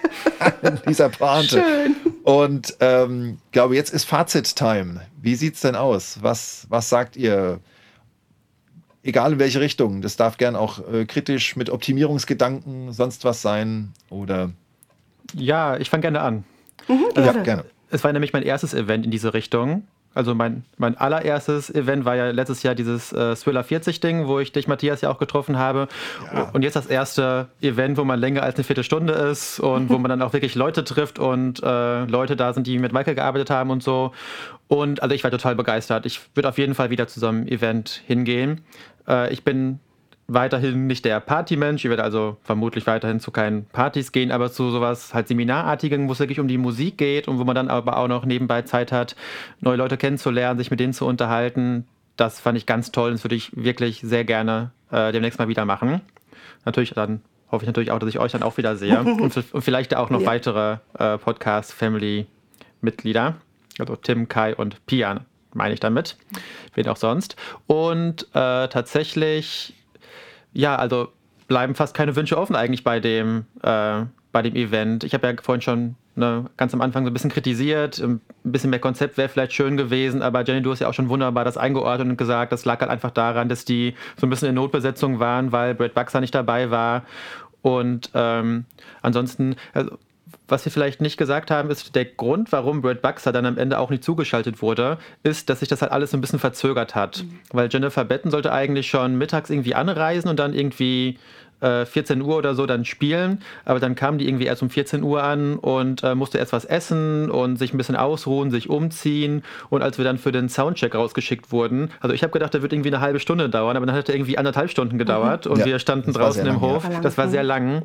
an 0.61 0.79
dieser 0.87 1.09
Pointe. 1.09 1.59
Schön. 1.59 2.12
Und 2.23 2.77
ähm, 2.79 3.37
glaube, 3.51 3.75
jetzt 3.75 3.93
ist 3.93 4.05
Fazit-Time. 4.05 5.01
Wie 5.21 5.35
sieht 5.35 5.55
es 5.55 5.61
denn 5.61 5.75
aus? 5.75 6.19
Was, 6.21 6.65
was 6.69 6.89
sagt 6.89 7.17
ihr? 7.17 7.59
Egal 9.03 9.33
in 9.33 9.39
welche 9.39 9.59
Richtung. 9.59 10.01
Das 10.01 10.15
darf 10.15 10.37
gern 10.37 10.55
auch 10.55 10.79
äh, 10.87 11.05
kritisch 11.05 11.57
mit 11.57 11.69
Optimierungsgedanken, 11.69 12.93
sonst 12.93 13.25
was 13.25 13.41
sein. 13.41 13.91
Oder. 14.09 14.51
Ja, 15.33 15.75
ich 15.77 15.89
fange 15.89 16.01
gerne 16.01 16.21
an. 16.21 16.45
Mhm, 16.87 17.13
gerne. 17.13 17.37
Ja, 17.37 17.43
gerne. 17.43 17.65
Es 17.89 18.03
war 18.03 18.13
nämlich 18.13 18.31
mein 18.31 18.43
erstes 18.43 18.73
Event 18.73 19.03
in 19.03 19.11
diese 19.11 19.33
Richtung. 19.33 19.85
Also 20.15 20.35
mein, 20.35 20.63
mein 20.77 20.97
allererstes 20.97 21.73
Event 21.73 22.05
war 22.05 22.15
ja 22.15 22.29
letztes 22.31 22.63
Jahr 22.63 22.75
dieses 22.75 23.11
äh, 23.13 23.35
Thriller 23.35 23.63
40 23.63 23.99
Ding, 23.99 24.27
wo 24.27 24.39
ich 24.39 24.51
dich, 24.51 24.67
Matthias, 24.67 25.01
ja 25.01 25.09
auch 25.09 25.17
getroffen 25.17 25.57
habe. 25.57 25.87
Ja. 26.33 26.49
Und 26.53 26.63
jetzt 26.63 26.75
das 26.75 26.85
erste 26.85 27.47
Event, 27.61 27.97
wo 27.97 28.03
man 28.03 28.19
länger 28.19 28.43
als 28.43 28.55
eine 28.55 28.63
Viertelstunde 28.63 29.13
ist 29.13 29.59
und 29.59 29.89
wo 29.89 29.97
man 29.97 30.09
dann 30.09 30.21
auch 30.21 30.33
wirklich 30.33 30.55
Leute 30.55 30.83
trifft 30.83 31.19
und 31.19 31.61
äh, 31.63 32.05
Leute 32.05 32.35
da 32.35 32.53
sind, 32.53 32.67
die 32.67 32.77
mit 32.79 32.93
Michael 32.93 33.15
gearbeitet 33.15 33.49
haben 33.49 33.69
und 33.69 33.81
so. 33.81 34.11
Und 34.67 35.01
also 35.01 35.13
ich 35.15 35.23
war 35.23 35.31
total 35.31 35.55
begeistert. 35.55 36.05
Ich 36.05 36.21
würde 36.35 36.49
auf 36.49 36.57
jeden 36.57 36.75
Fall 36.75 36.89
wieder 36.89 37.07
zu 37.07 37.19
so 37.19 37.27
einem 37.27 37.47
Event 37.47 38.01
hingehen. 38.05 38.61
Äh, 39.07 39.33
ich 39.33 39.43
bin 39.43 39.79
weiterhin 40.33 40.87
nicht 40.87 41.05
der 41.05 41.19
Partymensch. 41.19 41.83
Ich 41.83 41.89
werde 41.89 42.03
also 42.03 42.37
vermutlich 42.43 42.87
weiterhin 42.87 43.19
zu 43.19 43.29
keinen 43.31 43.65
Partys 43.65 44.11
gehen, 44.11 44.31
aber 44.31 44.51
zu 44.51 44.71
sowas 44.71 45.13
halt 45.13 45.27
Seminarartigen, 45.27 46.07
wo 46.07 46.13
es 46.13 46.19
wirklich 46.19 46.39
um 46.39 46.47
die 46.47 46.57
Musik 46.57 46.97
geht 46.97 47.27
und 47.27 47.37
wo 47.39 47.43
man 47.43 47.53
dann 47.55 47.67
aber 47.69 47.97
auch 47.97 48.07
noch 48.07 48.25
nebenbei 48.25 48.63
Zeit 48.63 48.91
hat, 48.91 49.15
neue 49.59 49.77
Leute 49.77 49.97
kennenzulernen, 49.97 50.57
sich 50.57 50.71
mit 50.71 50.79
denen 50.79 50.93
zu 50.93 51.05
unterhalten. 51.05 51.85
Das 52.15 52.39
fand 52.39 52.57
ich 52.57 52.65
ganz 52.65 52.91
toll 52.91 53.09
und 53.09 53.15
das 53.15 53.23
würde 53.23 53.35
ich 53.35 53.55
wirklich 53.55 54.01
sehr 54.01 54.25
gerne 54.25 54.71
äh, 54.91 55.11
demnächst 55.11 55.39
mal 55.39 55.47
wieder 55.47 55.65
machen. 55.65 56.01
Natürlich 56.65 56.91
dann 56.91 57.21
hoffe 57.51 57.63
ich 57.63 57.67
natürlich 57.67 57.91
auch, 57.91 57.99
dass 57.99 58.09
ich 58.09 58.19
euch 58.19 58.31
dann 58.31 58.43
auch 58.43 58.57
wieder 58.57 58.75
sehe 58.75 58.99
und, 59.03 59.21
und, 59.21 59.33
vielleicht 59.61 59.95
auch 59.95 60.09
noch 60.09 60.21
ja. 60.21 60.27
weitere 60.27 60.77
äh, 60.97 61.17
Podcast-Family-Mitglieder. 61.17 63.35
Also 63.79 63.95
Tim, 63.95 64.27
Kai 64.27 64.55
und 64.55 64.85
Pia 64.85 65.21
meine 65.55 65.73
ich 65.73 65.79
damit. 65.79 66.17
Wen 66.73 66.87
auch 66.87 66.97
sonst. 66.97 67.35
Und 67.67 68.23
äh, 68.33 68.67
tatsächlich 68.67 69.73
ja, 70.53 70.75
also 70.75 71.09
bleiben 71.47 71.75
fast 71.75 71.93
keine 71.93 72.15
Wünsche 72.15 72.37
offen 72.37 72.55
eigentlich 72.55 72.83
bei 72.83 72.99
dem, 72.99 73.45
äh, 73.61 74.03
bei 74.31 74.41
dem 74.41 74.55
Event. 74.55 75.03
Ich 75.03 75.13
habe 75.13 75.27
ja 75.27 75.33
vorhin 75.41 75.61
schon 75.61 75.95
ne, 76.15 76.45
ganz 76.57 76.73
am 76.73 76.81
Anfang 76.81 77.03
so 77.03 77.09
ein 77.09 77.13
bisschen 77.13 77.31
kritisiert, 77.31 77.99
ein 77.99 78.21
bisschen 78.43 78.69
mehr 78.69 78.79
Konzept 78.79 79.17
wäre 79.17 79.29
vielleicht 79.29 79.53
schön 79.53 79.77
gewesen, 79.77 80.21
aber 80.21 80.43
Jenny, 80.43 80.61
du 80.61 80.71
hast 80.71 80.79
ja 80.79 80.87
auch 80.87 80.93
schon 80.93 81.09
wunderbar 81.09 81.45
das 81.45 81.57
eingeordnet 81.57 82.09
und 82.09 82.17
gesagt, 82.17 82.51
das 82.51 82.65
lag 82.65 82.79
halt 82.81 82.91
einfach 82.91 83.11
daran, 83.11 83.49
dass 83.49 83.65
die 83.65 83.95
so 84.17 84.27
ein 84.27 84.29
bisschen 84.29 84.49
in 84.49 84.55
Notbesetzung 84.55 85.19
waren, 85.19 85.51
weil 85.51 85.75
Brad 85.75 85.93
Buxer 85.93 86.21
nicht 86.21 86.35
dabei 86.35 86.71
war. 86.71 87.03
Und 87.61 88.09
ähm, 88.13 88.65
ansonsten, 89.01 89.55
also, 89.73 89.97
was 90.53 90.65
wir 90.65 90.71
vielleicht 90.71 91.01
nicht 91.01 91.17
gesagt 91.17 91.49
haben, 91.49 91.71
ist 91.71 91.95
der 91.95 92.05
Grund, 92.05 92.51
warum 92.51 92.83
Brad 92.83 93.01
Buxer 93.01 93.31
dann 93.31 93.47
am 93.47 93.57
Ende 93.57 93.79
auch 93.79 93.89
nicht 93.89 94.03
zugeschaltet 94.03 94.61
wurde, 94.61 94.99
ist, 95.23 95.49
dass 95.49 95.61
sich 95.61 95.67
das 95.67 95.81
halt 95.81 95.91
alles 95.91 96.13
ein 96.13 96.21
bisschen 96.21 96.37
verzögert 96.37 96.93
hat. 96.93 97.23
Mhm. 97.23 97.39
Weil 97.51 97.69
Jennifer 97.71 98.05
Betten 98.05 98.29
sollte 98.29 98.53
eigentlich 98.53 98.87
schon 98.87 99.17
mittags 99.17 99.49
irgendwie 99.49 99.73
anreisen 99.73 100.29
und 100.29 100.37
dann 100.37 100.53
irgendwie 100.53 101.17
14 101.63 102.19
äh, 102.19 102.23
Uhr 102.23 102.35
oder 102.35 102.55
so 102.55 102.65
dann 102.65 102.83
spielen, 102.83 103.39
aber 103.63 103.79
dann 103.79 103.95
kam 103.95 104.17
die 104.17 104.27
irgendwie 104.27 104.45
erst 104.45 104.61
um 104.61 104.69
14 104.69 105.01
Uhr 105.01 105.23
an 105.23 105.57
und 105.57 106.03
äh, 106.03 106.13
musste 106.13 106.37
erst 106.37 106.51
was 106.51 106.65
essen 106.65 107.31
und 107.31 107.55
sich 107.55 107.73
ein 107.73 107.77
bisschen 107.77 107.95
ausruhen, 107.95 108.51
sich 108.51 108.69
umziehen 108.69 109.43
und 109.69 109.81
als 109.81 109.97
wir 109.97 110.03
dann 110.03 110.17
für 110.17 110.33
den 110.33 110.49
Soundcheck 110.49 110.93
rausgeschickt 110.93 111.53
wurden, 111.53 111.89
also 112.01 112.13
ich 112.13 112.21
habe 112.21 112.33
gedacht, 112.33 112.53
der 112.53 112.63
wird 112.63 112.73
irgendwie 112.73 112.89
eine 112.89 112.99
halbe 112.99 113.19
Stunde 113.19 113.49
dauern, 113.49 113.77
aber 113.77 113.85
dann 113.85 113.95
hat 113.95 114.09
er 114.09 114.15
irgendwie 114.15 114.37
anderthalb 114.37 114.71
Stunden 114.71 114.97
gedauert 114.97 115.45
mhm. 115.45 115.53
und 115.53 115.59
ja, 115.59 115.65
wir 115.65 115.79
standen 115.79 116.11
draußen 116.11 116.45
im 116.45 116.59
Hof, 116.59 116.83
ja. 116.91 116.99
das 116.99 117.17
war 117.17 117.29
sehr 117.29 117.43
lang 117.43 117.83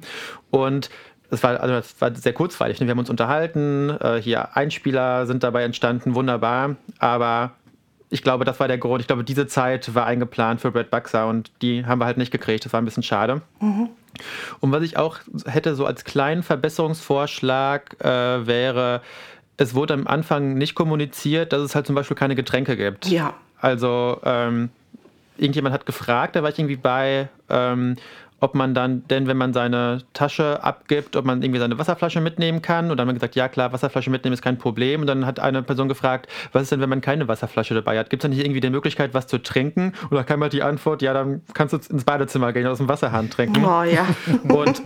und 0.51 0.90
das 1.31 1.43
war, 1.43 1.61
also 1.61 1.75
das 1.75 2.01
war 2.01 2.15
sehr 2.15 2.33
kurzweilig. 2.33 2.81
Ne? 2.81 2.87
Wir 2.87 2.93
haben 2.93 2.99
uns 2.99 3.11
unterhalten, 3.11 3.91
äh, 4.01 4.17
hier 4.21 4.57
Einspieler 4.57 5.27
sind 5.27 5.43
dabei 5.43 5.65
entstanden, 5.65 6.15
wunderbar. 6.15 6.77
Aber 6.99 7.53
ich 8.11 8.23
glaube, 8.23 8.45
das 8.45 8.59
war 8.61 8.69
der 8.69 8.79
Grund. 8.79 9.01
Ich 9.01 9.07
glaube, 9.07 9.25
diese 9.25 9.47
Zeit 9.47 9.95
war 9.95 10.07
eingeplant 10.07 10.61
für 10.61 10.71
Brad 10.71 10.91
Buxer 10.91 11.27
und 11.27 11.51
die 11.61 11.85
haben 11.85 12.01
wir 12.01 12.07
halt 12.07 12.17
nicht 12.17 12.31
gekriegt. 12.31 12.65
Das 12.65 12.73
war 12.73 12.81
ein 12.81 12.85
bisschen 12.85 13.03
schade. 13.03 13.43
Mhm. 13.61 13.91
Und 14.61 14.73
was 14.73 14.83
ich 14.83 14.97
auch 14.97 15.19
hätte 15.47 15.75
so 15.75 15.85
als 15.85 16.05
kleinen 16.05 16.43
Verbesserungsvorschlag 16.43 18.03
äh, 18.03 18.47
wäre, 18.47 19.03
es 19.59 19.75
wurde 19.75 19.95
am 19.95 20.07
Anfang 20.07 20.55
nicht 20.55 20.75
kommuniziert, 20.75 21.53
dass 21.53 21.61
es 21.63 21.75
halt 21.75 21.87
zum 21.87 21.95
Beispiel 21.95 22.17
keine 22.17 22.35
Getränke 22.35 22.77
gibt. 22.77 23.07
Ja. 23.07 23.35
Also 23.61 24.21
ähm, 24.25 24.71
irgendjemand 25.37 25.75
hat 25.75 25.85
gefragt, 25.85 26.37
da 26.37 26.43
war 26.43 26.51
ich 26.51 26.59
irgendwie 26.59 26.77
bei, 26.77 27.29
ähm, 27.49 27.97
ob 28.40 28.55
man 28.55 28.74
dann, 28.74 29.06
denn 29.09 29.27
wenn 29.27 29.36
man 29.36 29.52
seine 29.52 30.02
Tasche 30.12 30.62
abgibt, 30.62 31.16
ob 31.16 31.24
man 31.24 31.43
irgendwie 31.43 31.59
seine 31.59 31.78
Wasserflasche 31.78 32.20
mitnehmen 32.20 32.62
kann. 32.62 32.90
Und 32.90 32.97
dann 32.97 33.06
haben 33.06 33.09
wir 33.09 33.15
gesagt, 33.15 33.35
ja 33.35 33.48
klar, 33.48 33.73
Wasserflasche 33.73 34.10
mitnehmen 34.10 34.35
ist 34.35 34.43
kein 34.43 34.59
Problem. 34.59 35.01
Und 35.01 35.06
dann 35.09 35.27
hat 35.27 35.40
eine 35.40 35.62
Person 35.62 35.89
gefragt, 35.89 36.28
was 36.52 36.62
ist 36.65 36.73
denn, 36.73 36.81
wenn 36.81 36.89
man 36.89 37.01
keine 37.01 37.27
Wasserflasche 37.27 37.74
dabei 37.74 37.98
hat? 37.98 38.10
Gibt 38.10 38.23
es 38.23 38.28
da 38.28 38.35
nicht 38.35 38.44
irgendwie 38.44 38.60
die 38.60 38.70
Möglichkeit, 38.70 39.15
was 39.15 39.27
zu 39.27 39.39
trinken? 39.39 39.93
Und 40.10 40.16
da 40.16 40.23
kam 40.23 40.40
halt 40.43 40.52
die 40.52 40.62
Antwort, 40.62 41.02
ja, 41.02 41.12
dann 41.12 41.43
kannst 41.55 41.73
du 41.73 41.93
ins 41.93 42.05
Badezimmer 42.05 42.52
gehen 42.52 42.66
und 42.66 42.73
aus 42.73 42.78
dem 42.78 42.89
Wasserhahn 42.89 43.28
trinken. 43.31 43.65
Oh 43.65 43.82
ja. 43.82 44.06
Und 44.48 44.82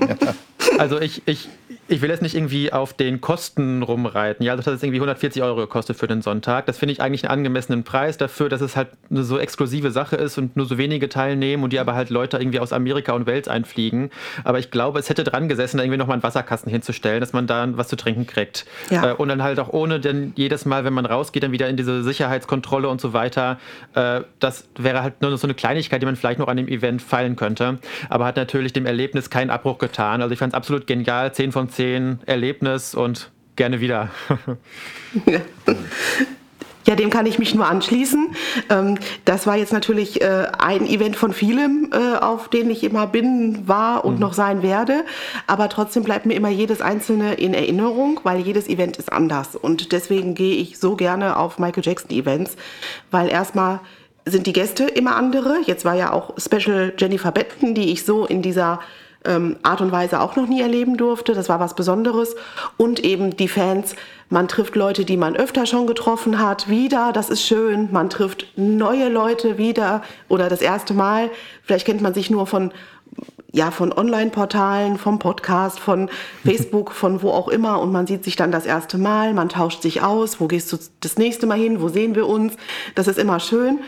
also 0.78 1.00
ich, 1.00 1.22
ich, 1.26 1.48
ich 1.88 2.00
will 2.00 2.10
jetzt 2.10 2.22
nicht 2.22 2.34
irgendwie 2.34 2.72
auf 2.72 2.94
den 2.94 3.20
Kosten 3.20 3.82
rumreiten. 3.82 4.44
Ja, 4.44 4.56
das 4.56 4.66
hat 4.66 4.74
jetzt 4.74 4.82
irgendwie 4.82 4.98
140 4.98 5.42
Euro 5.42 5.56
gekostet 5.56 5.96
für 5.96 6.06
den 6.06 6.22
Sonntag. 6.22 6.66
Das 6.66 6.78
finde 6.78 6.92
ich 6.92 7.00
eigentlich 7.00 7.24
einen 7.24 7.32
angemessenen 7.32 7.84
Preis 7.84 8.16
dafür, 8.16 8.48
dass 8.48 8.60
es 8.60 8.76
halt 8.76 8.88
eine 9.10 9.24
so 9.24 9.38
exklusive 9.38 9.90
Sache 9.90 10.16
ist 10.16 10.38
und 10.38 10.56
nur 10.56 10.66
so 10.66 10.78
wenige 10.78 11.08
teilnehmen 11.08 11.62
und 11.64 11.72
die 11.72 11.78
aber 11.78 11.94
halt 11.94 12.10
Leute 12.10 12.38
irgendwie 12.38 12.60
aus 12.60 12.72
Amerika 12.72 13.12
und 13.12 13.26
Welt 13.26 13.41
einfliegen. 13.48 14.10
Aber 14.44 14.59
ich 14.59 14.70
glaube, 14.70 14.98
es 14.98 15.09
hätte 15.09 15.24
dran 15.24 15.48
gesessen, 15.48 15.78
da 15.78 15.85
irgendwie 15.85 15.98
nochmal 15.98 16.14
einen 16.14 16.23
Wasserkasten 16.23 16.70
hinzustellen, 16.70 17.20
dass 17.20 17.32
man 17.32 17.47
da 17.47 17.66
was 17.77 17.89
zu 17.89 17.97
trinken 17.97 18.27
kriegt. 18.27 18.66
Ja. 18.90 19.10
Äh, 19.10 19.12
und 19.14 19.28
dann 19.28 19.43
halt 19.43 19.59
auch 19.60 19.69
ohne 19.73 20.01
denn 20.01 20.32
jedes 20.36 20.64
Mal, 20.64 20.85
wenn 20.85 20.93
man 20.93 21.06
rausgeht, 21.06 21.43
dann 21.43 21.52
wieder 21.52 21.69
in 21.69 21.77
diese 21.77 22.02
Sicherheitskontrolle 22.02 22.89
und 22.89 23.01
so 23.01 23.12
weiter. 23.12 23.59
Äh, 23.94 24.23
das 24.40 24.69
wäre 24.77 25.02
halt 25.02 25.23
nur 25.23 25.36
so 25.36 25.47
eine 25.47 25.55
Kleinigkeit, 25.55 26.02
die 26.02 26.06
man 26.06 26.16
vielleicht 26.16 26.39
noch 26.39 26.48
an 26.48 26.56
dem 26.56 26.69
Event 26.69 27.02
feilen 27.02 27.36
könnte. 27.36 27.78
Aber 28.09 28.27
hat 28.27 28.36
natürlich 28.36 28.73
dem 28.73 28.86
Erlebnis 28.86 29.31
keinen 29.31 29.51
Abbruch 29.51 29.78
getan. 29.78 30.23
Also 30.23 30.32
ich 30.32 30.39
fand 30.39 30.52
es 30.52 30.56
absolut 30.56 30.86
genial. 30.86 31.32
10 31.32 31.52
von 31.52 31.69
10 31.69 32.20
Erlebnis 32.27 32.94
und 32.94 33.31
gerne 33.56 33.81
wieder. 33.81 34.10
Ja, 36.86 36.96
dem 36.96 37.10
kann 37.10 37.26
ich 37.26 37.38
mich 37.38 37.54
nur 37.54 37.66
anschließen. 37.66 38.34
Ähm, 38.68 38.98
das 39.24 39.46
war 39.46 39.56
jetzt 39.56 39.72
natürlich 39.72 40.20
äh, 40.20 40.46
ein 40.59 40.86
Event 40.86 41.16
von 41.16 41.32
vielen, 41.32 41.90
äh, 41.92 42.18
auf 42.18 42.48
denen 42.48 42.70
ich 42.70 42.82
immer 42.84 43.06
bin, 43.06 43.68
war 43.68 44.04
und 44.04 44.14
mhm. 44.14 44.20
noch 44.20 44.32
sein 44.32 44.62
werde. 44.62 45.04
Aber 45.46 45.68
trotzdem 45.68 46.02
bleibt 46.02 46.26
mir 46.26 46.34
immer 46.34 46.48
jedes 46.48 46.80
einzelne 46.80 47.34
in 47.34 47.54
Erinnerung, 47.54 48.20
weil 48.24 48.40
jedes 48.40 48.68
Event 48.68 48.96
ist 48.96 49.12
anders. 49.12 49.56
Und 49.56 49.92
deswegen 49.92 50.34
gehe 50.34 50.56
ich 50.56 50.78
so 50.78 50.96
gerne 50.96 51.36
auf 51.36 51.59
Michael 51.59 51.84
Jackson 51.84 52.10
Events, 52.10 52.56
weil 53.10 53.28
erstmal 53.28 53.80
sind 54.24 54.46
die 54.46 54.52
Gäste 54.52 54.84
immer 54.84 55.16
andere. 55.16 55.59
Jetzt 55.66 55.84
war 55.84 55.94
ja 55.94 56.12
auch 56.12 56.34
Special 56.38 56.92
Jennifer 56.96 57.32
Betten, 57.32 57.74
die 57.74 57.92
ich 57.92 58.04
so 58.04 58.26
in 58.26 58.42
dieser 58.42 58.80
ähm, 59.24 59.57
Art 59.62 59.81
und 59.81 59.93
Weise 59.93 60.20
auch 60.20 60.36
noch 60.36 60.47
nie 60.47 60.61
erleben 60.61 60.97
durfte. 60.97 61.35
Das 61.35 61.49
war 61.49 61.61
was 61.61 61.74
Besonderes. 61.74 62.35
Und 62.77 63.01
eben 63.01 63.36
die 63.36 63.49
Fans. 63.49 63.94
Man 64.28 64.49
trifft 64.49 64.77
Leute, 64.77 65.05
die 65.05 65.16
man 65.16 65.36
öfter 65.36 65.66
schon 65.66 65.86
getroffen 65.86 66.39
hat, 66.39 66.69
wieder. 66.69 67.12
Das 67.12 67.31
ist 67.31 67.43
schön. 67.43 67.89
Man 67.93 68.11
trifft 68.11 68.47
neue 68.57 69.09
Leute 69.09 69.59
wieder 69.59 70.03
oder 70.28 70.49
das 70.49 70.62
erste 70.62 70.94
Mal. 70.94 71.31
Vielleicht 71.62 71.86
kennt 71.86 72.01
man 72.01 72.15
sich 72.15 72.31
nur 72.31 72.47
von 72.47 72.73
ja, 73.55 73.70
von 73.70 73.93
Online-Portalen, 73.93 74.97
vom 74.97 75.19
Podcast, 75.19 75.78
von 75.78 76.09
Facebook, 76.44 76.93
von 76.93 77.23
wo 77.23 77.31
auch 77.31 77.49
immer 77.49 77.81
und 77.81 77.93
man 77.93 78.07
sieht 78.07 78.24
sich 78.24 78.35
dann 78.35 78.51
das 78.51 78.65
erste 78.65 78.97
Mal, 78.97 79.35
man 79.35 79.51
tauscht 79.51 79.82
sich 79.82 80.03
aus, 80.03 80.40
wo 80.40 80.47
gehst 80.47 80.73
du 80.73 80.78
das 81.01 81.19
nächste 81.19 81.47
Mal 81.47 81.59
hin, 81.59 81.82
wo 81.82 81.89
sehen 81.89 82.15
wir 82.15 82.27
uns, 82.27 82.55
das 82.94 83.09
ist 83.09 83.19
immer 83.19 83.40
schön 83.40 83.81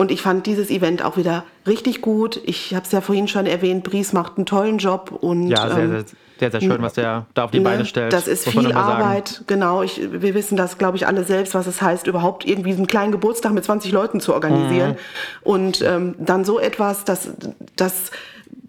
und 0.00 0.10
ich 0.10 0.22
fand 0.22 0.46
dieses 0.46 0.70
Event 0.70 1.04
auch 1.04 1.18
wieder 1.18 1.44
richtig 1.66 2.00
gut. 2.00 2.40
Ich 2.46 2.74
habe 2.74 2.86
es 2.86 2.90
ja 2.90 3.02
vorhin 3.02 3.28
schon 3.28 3.44
erwähnt, 3.44 3.84
Bries 3.84 4.14
macht 4.14 4.38
einen 4.38 4.46
tollen 4.46 4.78
Job. 4.78 5.12
Und, 5.12 5.48
ja, 5.48 5.68
sehr, 5.68 5.78
ähm, 5.78 5.90
sehr, 5.90 6.04
sehr, 6.38 6.50
sehr 6.52 6.60
schön, 6.62 6.80
was 6.80 6.94
der 6.94 7.26
da 7.34 7.44
auf 7.44 7.50
die 7.50 7.58
ne, 7.58 7.64
Beine 7.64 7.84
stellt. 7.84 8.10
Das 8.10 8.26
ist 8.26 8.48
viel 8.48 8.72
Arbeit, 8.72 9.42
genau. 9.46 9.82
Ich, 9.82 10.00
wir 10.10 10.32
wissen 10.32 10.56
das, 10.56 10.78
glaube 10.78 10.96
ich, 10.96 11.06
alle 11.06 11.24
selbst, 11.24 11.52
was 11.52 11.66
es 11.66 11.82
heißt, 11.82 12.06
überhaupt 12.06 12.46
irgendwie 12.46 12.72
einen 12.72 12.86
kleinen 12.86 13.12
Geburtstag 13.12 13.52
mit 13.52 13.62
20 13.62 13.92
Leuten 13.92 14.20
zu 14.20 14.32
organisieren. 14.32 14.92
Mhm. 14.92 14.96
Und 15.42 15.82
ähm, 15.82 16.14
dann 16.18 16.46
so 16.46 16.58
etwas, 16.58 17.04
das, 17.04 17.32
das 17.76 18.10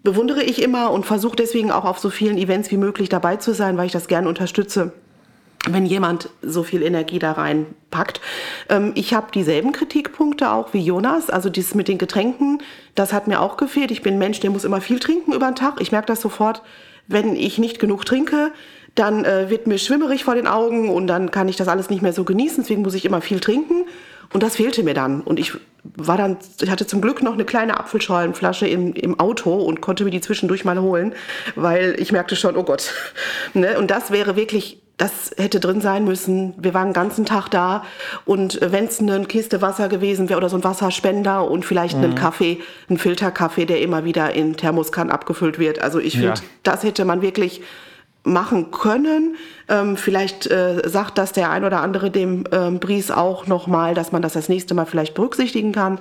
bewundere 0.02 0.42
ich 0.42 0.60
immer 0.60 0.90
und 0.90 1.06
versuche 1.06 1.36
deswegen 1.36 1.70
auch 1.70 1.86
auf 1.86 1.98
so 1.98 2.10
vielen 2.10 2.36
Events 2.36 2.70
wie 2.70 2.76
möglich 2.76 3.08
dabei 3.08 3.36
zu 3.36 3.54
sein, 3.54 3.78
weil 3.78 3.86
ich 3.86 3.92
das 3.92 4.06
gerne 4.06 4.28
unterstütze 4.28 4.92
wenn 5.68 5.86
jemand 5.86 6.28
so 6.42 6.62
viel 6.62 6.82
Energie 6.82 7.18
da 7.18 7.32
reinpackt. 7.32 8.20
Ähm, 8.68 8.92
ich 8.94 9.14
habe 9.14 9.28
dieselben 9.32 9.72
Kritikpunkte 9.72 10.50
auch 10.50 10.72
wie 10.72 10.80
Jonas. 10.80 11.30
Also 11.30 11.50
dieses 11.50 11.74
mit 11.74 11.88
den 11.88 11.98
Getränken, 11.98 12.62
das 12.94 13.12
hat 13.12 13.28
mir 13.28 13.40
auch 13.40 13.56
gefehlt. 13.56 13.90
Ich 13.90 14.02
bin 14.02 14.14
ein 14.14 14.18
Mensch, 14.18 14.40
der 14.40 14.50
muss 14.50 14.64
immer 14.64 14.80
viel 14.80 14.98
trinken 14.98 15.32
über 15.32 15.46
den 15.46 15.54
Tag. 15.54 15.80
Ich 15.80 15.92
merke 15.92 16.06
das 16.06 16.20
sofort, 16.20 16.62
wenn 17.06 17.36
ich 17.36 17.58
nicht 17.58 17.78
genug 17.78 18.04
trinke, 18.04 18.52
dann 18.94 19.24
äh, 19.24 19.48
wird 19.48 19.66
mir 19.66 19.78
schwimmerig 19.78 20.24
vor 20.24 20.34
den 20.34 20.46
Augen 20.46 20.90
und 20.90 21.06
dann 21.06 21.30
kann 21.30 21.48
ich 21.48 21.56
das 21.56 21.68
alles 21.68 21.90
nicht 21.90 22.02
mehr 22.02 22.12
so 22.12 22.24
genießen. 22.24 22.62
Deswegen 22.62 22.82
muss 22.82 22.94
ich 22.94 23.04
immer 23.04 23.20
viel 23.20 23.40
trinken. 23.40 23.84
Und 24.32 24.42
das 24.42 24.56
fehlte 24.56 24.82
mir 24.82 24.94
dann. 24.94 25.20
Und 25.20 25.38
ich 25.38 25.52
war 25.82 26.16
dann, 26.16 26.36
ich 26.60 26.70
hatte 26.70 26.86
zum 26.86 27.00
Glück 27.00 27.22
noch 27.22 27.34
eine 27.34 27.44
kleine 27.44 27.78
Apfelschalenflasche 27.78 28.66
im, 28.68 28.94
im 28.94 29.18
Auto 29.18 29.54
und 29.54 29.80
konnte 29.80 30.04
mir 30.04 30.10
die 30.10 30.20
zwischendurch 30.20 30.64
mal 30.64 30.80
holen, 30.80 31.14
weil 31.56 31.96
ich 31.98 32.12
merkte 32.12 32.36
schon, 32.36 32.56
oh 32.56 32.62
Gott. 32.62 32.92
Ne? 33.54 33.78
Und 33.78 33.90
das 33.90 34.10
wäre 34.10 34.36
wirklich 34.36 34.82
das 34.96 35.32
hätte 35.36 35.58
drin 35.58 35.80
sein 35.80 36.04
müssen. 36.04 36.54
Wir 36.58 36.74
waren 36.74 36.88
den 36.88 36.92
ganzen 36.92 37.24
Tag 37.24 37.48
da 37.48 37.84
und 38.24 38.60
wenn 38.62 38.84
es 38.84 39.00
eine 39.00 39.24
Kiste 39.24 39.60
Wasser 39.60 39.88
gewesen 39.88 40.28
wäre 40.28 40.36
oder 40.36 40.48
so 40.48 40.56
ein 40.56 40.64
Wasserspender 40.64 41.50
und 41.50 41.64
vielleicht 41.64 41.96
mhm. 41.96 42.04
einen 42.04 42.14
Kaffee, 42.14 42.60
einen 42.88 42.98
Filterkaffee, 42.98 43.64
der 43.64 43.80
immer 43.80 44.04
wieder 44.04 44.32
in 44.34 44.56
Thermoskan 44.56 45.10
abgefüllt 45.10 45.58
wird. 45.58 45.80
Also 45.80 45.98
ich 45.98 46.14
finde, 46.14 46.28
ja. 46.28 46.34
das 46.62 46.84
hätte 46.84 47.04
man 47.04 47.20
wirklich 47.20 47.62
machen 48.24 48.70
können. 48.70 49.36
Ähm, 49.68 49.96
vielleicht 49.96 50.46
äh, 50.50 50.82
sagt 50.88 51.18
das 51.18 51.32
der 51.32 51.50
ein 51.50 51.64
oder 51.64 51.80
andere 51.80 52.10
dem 52.10 52.44
ähm, 52.52 52.78
Bries 52.78 53.10
auch 53.10 53.46
nochmal, 53.46 53.94
dass 53.94 54.12
man 54.12 54.22
das 54.22 54.34
das 54.34 54.48
nächste 54.48 54.74
Mal 54.74 54.86
vielleicht 54.86 55.14
berücksichtigen 55.14 55.72
kann. 55.72 55.98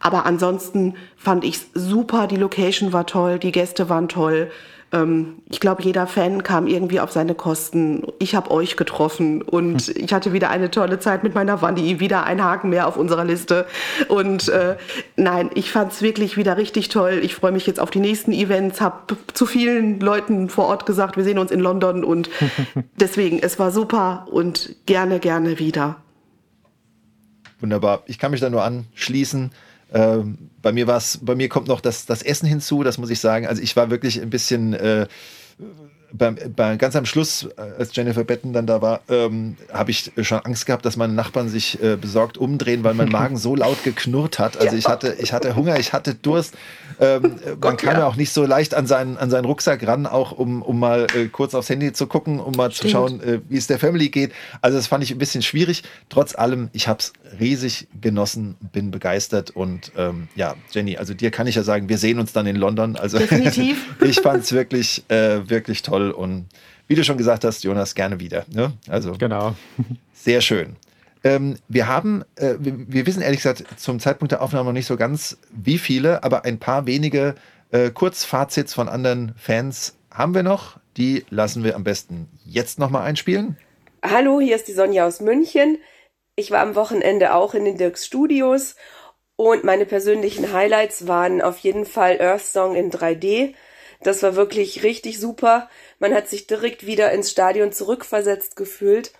Aber 0.00 0.26
ansonsten 0.26 0.94
fand 1.16 1.44
ich 1.44 1.60
super, 1.74 2.26
die 2.26 2.36
Location 2.36 2.92
war 2.92 3.06
toll, 3.06 3.38
die 3.38 3.52
Gäste 3.52 3.88
waren 3.88 4.08
toll. 4.08 4.50
Ähm, 4.92 5.42
ich 5.50 5.60
glaube, 5.60 5.82
jeder 5.82 6.06
Fan 6.06 6.42
kam 6.42 6.66
irgendwie 6.66 7.00
auf 7.00 7.12
seine 7.12 7.34
Kosten. 7.34 8.04
Ich 8.18 8.34
habe 8.34 8.50
euch 8.50 8.76
getroffen 8.76 9.42
und 9.42 9.82
hm. 9.82 9.94
ich 9.96 10.12
hatte 10.12 10.32
wieder 10.32 10.50
eine 10.50 10.70
tolle 10.70 10.98
Zeit 10.98 11.22
mit 11.22 11.34
meiner 11.34 11.60
Wanni, 11.60 12.00
wieder 12.00 12.24
ein 12.24 12.42
Haken 12.42 12.70
mehr 12.70 12.86
auf 12.86 12.96
unserer 12.96 13.24
Liste. 13.24 13.66
Und 14.08 14.48
äh, 14.48 14.76
nein, 15.16 15.50
ich 15.54 15.70
fand 15.70 15.92
es 15.92 16.02
wirklich 16.02 16.36
wieder 16.36 16.56
richtig 16.56 16.88
toll. 16.88 17.20
Ich 17.22 17.34
freue 17.34 17.52
mich 17.52 17.66
jetzt 17.66 17.80
auf 17.80 17.90
die 17.90 18.00
nächsten 18.00 18.32
Events, 18.32 18.80
habe 18.80 19.16
zu 19.34 19.46
vielen 19.46 20.00
Leuten 20.00 20.48
vor 20.48 20.66
Ort 20.66 20.86
gesagt, 20.86 21.16
wir 21.16 21.24
sehen 21.24 21.38
uns 21.38 21.50
in 21.50 21.60
London 21.60 22.04
und 22.04 22.30
deswegen, 23.00 23.38
es 23.38 23.58
war 23.58 23.70
super 23.70 24.26
und 24.30 24.74
gerne, 24.86 25.20
gerne 25.20 25.58
wieder. 25.58 25.96
Wunderbar. 27.60 28.02
Ich 28.06 28.18
kann 28.18 28.30
mich 28.30 28.40
da 28.40 28.50
nur 28.50 28.62
anschließen. 28.62 29.50
Ähm, 29.92 30.50
bei 30.60 30.72
mir 30.72 30.86
war 30.86 31.02
bei 31.22 31.34
mir 31.34 31.48
kommt 31.48 31.68
noch 31.68 31.80
das, 31.80 32.06
das 32.06 32.22
Essen 32.22 32.46
hinzu, 32.46 32.82
das 32.82 32.98
muss 32.98 33.10
ich 33.10 33.20
sagen. 33.20 33.46
Also 33.46 33.62
ich 33.62 33.74
war 33.76 33.90
wirklich 33.90 34.20
ein 34.20 34.30
bisschen 34.30 34.74
äh, 34.74 35.06
beim, 36.12 36.36
bei, 36.56 36.76
ganz 36.76 36.96
am 36.96 37.04
Schluss, 37.04 37.48
äh, 37.56 37.60
als 37.78 37.94
Jennifer 37.94 38.24
Betten 38.24 38.52
dann 38.52 38.66
da 38.66 38.80
war, 38.80 39.00
ähm, 39.08 39.56
habe 39.72 39.90
ich 39.90 40.12
schon 40.22 40.38
Angst 40.38 40.66
gehabt, 40.66 40.84
dass 40.84 40.96
meine 40.96 41.12
Nachbarn 41.12 41.48
sich 41.48 41.82
äh, 41.82 41.96
besorgt 41.96 42.38
umdrehen, 42.38 42.84
weil 42.84 42.94
mein 42.94 43.08
Magen 43.10 43.36
so 43.36 43.54
laut 43.54 43.84
geknurrt 43.84 44.38
hat. 44.38 44.56
Also 44.56 44.72
ja. 44.72 44.78
ich 44.78 44.86
hatte, 44.86 45.16
ich 45.20 45.32
hatte 45.32 45.54
Hunger, 45.54 45.78
ich 45.78 45.92
hatte 45.92 46.14
Durst. 46.14 46.54
Ähm, 47.00 47.22
Gott, 47.44 47.60
man 47.60 47.76
kam 47.76 47.92
ja. 47.94 47.98
ja. 48.00 48.06
auch 48.06 48.16
nicht 48.16 48.32
so 48.32 48.44
leicht 48.44 48.74
an 48.74 48.86
seinen, 48.86 49.16
an 49.18 49.30
seinen 49.30 49.44
Rucksack 49.44 49.86
ran, 49.86 50.06
auch 50.06 50.32
um, 50.32 50.62
um 50.62 50.78
mal 50.78 51.06
äh, 51.14 51.26
kurz 51.26 51.54
aufs 51.54 51.68
Handy 51.68 51.92
zu 51.92 52.06
gucken, 52.06 52.40
um 52.40 52.52
mal 52.52 52.70
Stimmt. 52.70 52.82
zu 52.82 52.88
schauen, 52.88 53.20
äh, 53.22 53.40
wie 53.48 53.58
es 53.58 53.66
der 53.66 53.78
Family 53.78 54.08
geht. 54.08 54.32
Also 54.62 54.78
das 54.78 54.86
fand 54.86 55.04
ich 55.04 55.10
ein 55.10 55.18
bisschen 55.18 55.42
schwierig. 55.42 55.82
Trotz 56.08 56.34
allem, 56.34 56.70
ich 56.72 56.88
habe 56.88 57.00
es 57.00 57.12
riesig 57.38 57.88
genossen, 58.00 58.56
bin 58.72 58.90
begeistert 58.90 59.50
und 59.50 59.92
ähm, 59.96 60.28
ja, 60.34 60.54
Jenny, 60.70 60.96
also 60.96 61.12
dir 61.12 61.30
kann 61.30 61.46
ich 61.46 61.54
ja 61.54 61.62
sagen, 61.62 61.88
wir 61.88 61.98
sehen 61.98 62.18
uns 62.18 62.32
dann 62.32 62.46
in 62.46 62.56
London. 62.56 62.96
Also 62.96 63.18
Definitiv. 63.18 63.94
ich 64.00 64.20
fand 64.20 64.44
es 64.44 64.52
wirklich, 64.52 65.04
äh, 65.08 65.48
wirklich 65.48 65.82
toll 65.82 65.97
und 66.12 66.46
wie 66.86 66.94
du 66.94 67.04
schon 67.04 67.18
gesagt 67.18 67.44
hast, 67.44 67.64
Jonas, 67.64 67.94
gerne 67.94 68.20
wieder. 68.20 68.44
Ne? 68.52 68.72
Also 68.88 69.12
genau. 69.12 69.54
Sehr 70.12 70.40
schön. 70.40 70.76
Ähm, 71.24 71.56
wir 71.68 71.88
haben, 71.88 72.24
äh, 72.36 72.54
wir, 72.58 72.74
wir, 72.88 73.06
wissen 73.06 73.22
ehrlich 73.22 73.40
gesagt 73.40 73.64
zum 73.76 74.00
Zeitpunkt 74.00 74.32
der 74.32 74.40
Aufnahme 74.40 74.66
noch 74.66 74.72
nicht 74.72 74.86
so 74.86 74.96
ganz, 74.96 75.38
wie 75.50 75.78
viele, 75.78 76.22
aber 76.22 76.44
ein 76.44 76.58
paar 76.58 76.86
wenige 76.86 77.34
äh, 77.70 77.90
Kurzfazits 77.90 78.72
von 78.72 78.88
anderen 78.88 79.34
Fans 79.36 79.96
haben 80.10 80.34
wir 80.34 80.42
noch. 80.42 80.78
Die 80.96 81.24
lassen 81.30 81.64
wir 81.64 81.76
am 81.76 81.84
besten 81.84 82.28
jetzt 82.44 82.78
nochmal 82.78 83.02
einspielen. 83.02 83.56
Hallo, 84.02 84.40
hier 84.40 84.56
ist 84.56 84.68
die 84.68 84.72
Sonja 84.72 85.06
aus 85.06 85.20
München. 85.20 85.78
Ich 86.36 86.50
war 86.50 86.60
am 86.60 86.76
Wochenende 86.76 87.34
auch 87.34 87.54
in 87.54 87.64
den 87.64 87.76
Dirks 87.76 88.06
Studios 88.06 88.76
und 89.36 89.64
meine 89.64 89.86
persönlichen 89.86 90.52
Highlights 90.52 91.06
waren 91.06 91.42
auf 91.42 91.58
jeden 91.58 91.84
Fall 91.84 92.20
Earth 92.20 92.46
Song 92.46 92.74
in 92.74 92.90
3D. 92.90 93.54
Das 94.02 94.22
war 94.22 94.36
wirklich 94.36 94.82
richtig 94.82 95.18
super. 95.18 95.68
Man 95.98 96.14
hat 96.14 96.28
sich 96.28 96.46
direkt 96.46 96.86
wieder 96.86 97.12
ins 97.12 97.30
Stadion 97.30 97.72
zurückversetzt 97.72 98.56
gefühlt. 98.56 99.12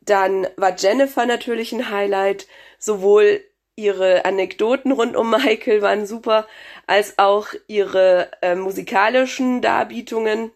Dann 0.00 0.46
war 0.56 0.76
Jennifer 0.76 1.26
natürlich 1.26 1.72
ein 1.72 1.90
Highlight. 1.90 2.46
Sowohl 2.78 3.42
ihre 3.76 4.24
Anekdoten 4.24 4.92
rund 4.92 5.16
um 5.16 5.30
Michael 5.30 5.82
waren 5.82 6.06
super, 6.06 6.46
als 6.86 7.18
auch 7.18 7.48
ihre 7.66 8.30
äh, 8.42 8.54
musikalischen 8.54 9.62
Darbietungen. 9.62 10.52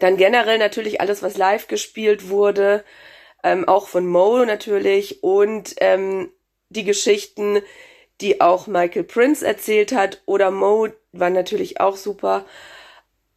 Dann 0.00 0.16
generell 0.16 0.58
natürlich 0.58 1.00
alles, 1.00 1.22
was 1.22 1.36
live 1.36 1.68
gespielt 1.68 2.28
wurde, 2.28 2.84
ähm, 3.44 3.66
auch 3.68 3.86
von 3.86 4.06
Mo 4.06 4.44
natürlich 4.44 5.22
und 5.22 5.74
ähm, 5.78 6.30
die 6.68 6.84
Geschichten, 6.84 7.62
die 8.20 8.40
auch 8.40 8.66
Michael 8.66 9.04
Prince 9.04 9.46
erzählt 9.46 9.92
hat 9.92 10.22
oder 10.26 10.50
Mo 10.50 10.88
waren 11.12 11.32
natürlich 11.32 11.80
auch 11.80 11.96
super. 11.96 12.44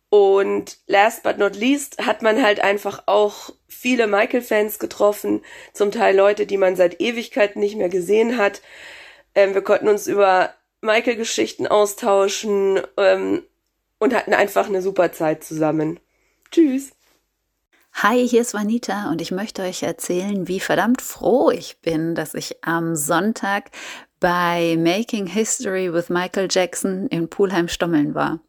Und 0.09 0.77
last 0.87 1.23
but 1.23 1.37
not 1.37 1.55
least 1.55 1.97
hat 2.05 2.21
man 2.21 2.41
halt 2.41 2.59
einfach 2.59 3.03
auch 3.05 3.49
viele 3.67 4.07
Michael-Fans 4.07 4.79
getroffen, 4.79 5.41
zum 5.73 5.91
Teil 5.91 6.15
Leute, 6.15 6.45
die 6.45 6.57
man 6.57 6.75
seit 6.75 7.01
Ewigkeiten 7.01 7.59
nicht 7.59 7.75
mehr 7.75 7.89
gesehen 7.89 8.37
hat. 8.37 8.61
Ähm, 9.33 9.53
wir 9.53 9.61
konnten 9.61 9.89
uns 9.89 10.07
über 10.07 10.53
Michael-Geschichten 10.81 11.67
austauschen 11.67 12.81
ähm, 12.97 13.43
und 13.99 14.13
hatten 14.13 14.33
einfach 14.33 14.67
eine 14.67 14.81
super 14.81 15.11
Zeit 15.11 15.43
zusammen. 15.43 15.99
Tschüss. 16.51 16.91
Hi, 17.95 18.27
hier 18.27 18.41
ist 18.41 18.53
Vanita 18.53 19.09
und 19.09 19.21
ich 19.21 19.31
möchte 19.31 19.63
euch 19.63 19.81
erzählen, 19.81 20.47
wie 20.47 20.59
verdammt 20.59 21.01
froh 21.01 21.49
ich 21.49 21.79
bin, 21.81 22.13
dass 22.13 22.33
ich 22.33 22.63
am 22.63 22.95
Sonntag 22.95 23.71
bei 24.25 24.75
Making 24.75 25.27
History 25.27 25.93
with 25.93 26.09
Michael 26.09 26.47
Jackson 26.49 27.05
in 27.09 27.29
Pulheim-Stommeln 27.29 28.15
war. 28.15 28.39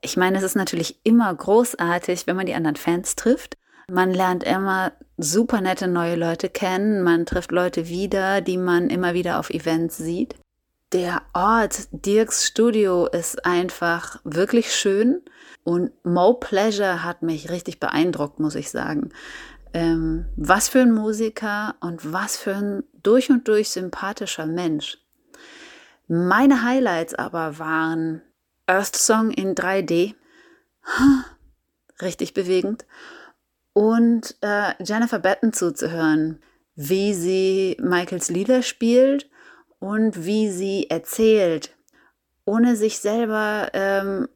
Ich 0.00 0.16
meine, 0.16 0.38
es 0.38 0.42
ist 0.42 0.56
natürlich 0.56 0.98
immer 1.04 1.32
großartig, 1.32 2.26
wenn 2.26 2.34
man 2.34 2.46
die 2.46 2.54
anderen 2.54 2.74
Fans 2.74 3.14
trifft. 3.14 3.56
Man 3.88 4.12
lernt 4.12 4.42
immer 4.42 4.90
super 5.18 5.60
nette 5.60 5.86
neue 5.86 6.16
Leute 6.16 6.48
kennen. 6.48 7.04
Man 7.04 7.26
trifft 7.26 7.52
Leute 7.52 7.88
wieder, 7.88 8.40
die 8.40 8.56
man 8.56 8.90
immer 8.90 9.14
wieder 9.14 9.38
auf 9.38 9.50
Events 9.50 9.98
sieht. 9.98 10.34
Der 10.92 11.22
Ort 11.32 11.86
Dirks 11.92 12.44
Studio 12.44 13.06
ist 13.06 13.46
einfach 13.46 14.18
wirklich 14.24 14.74
schön 14.74 15.22
und 15.62 15.92
Mo 16.04 16.34
Pleasure 16.34 17.04
hat 17.04 17.22
mich 17.22 17.50
richtig 17.50 17.78
beeindruckt, 17.78 18.40
muss 18.40 18.56
ich 18.56 18.68
sagen. 18.68 19.10
Ähm, 19.74 20.26
was 20.34 20.68
für 20.68 20.80
ein 20.80 20.90
Musiker 20.90 21.76
und 21.80 22.12
was 22.12 22.36
für 22.36 22.56
ein 22.56 22.82
durch 23.04 23.30
und 23.30 23.46
durch 23.46 23.70
sympathischer 23.70 24.46
Mensch. 24.46 24.98
Meine 26.12 26.64
Highlights 26.64 27.14
aber 27.14 27.60
waren 27.60 28.20
Earth 28.66 28.96
Song 28.96 29.30
in 29.30 29.54
3D. 29.54 30.16
Richtig 32.02 32.34
bewegend. 32.34 32.84
Und 33.74 34.36
äh, 34.40 34.72
Jennifer 34.82 35.20
Batten 35.20 35.52
zuzuhören, 35.52 36.42
wie 36.74 37.14
sie 37.14 37.76
Michaels 37.80 38.28
Lieder 38.28 38.62
spielt 38.62 39.30
und 39.78 40.26
wie 40.26 40.50
sie 40.50 40.90
erzählt, 40.90 41.76
ohne 42.44 42.74
sich 42.74 42.98
selber 42.98 43.70
ähm, 43.72 44.28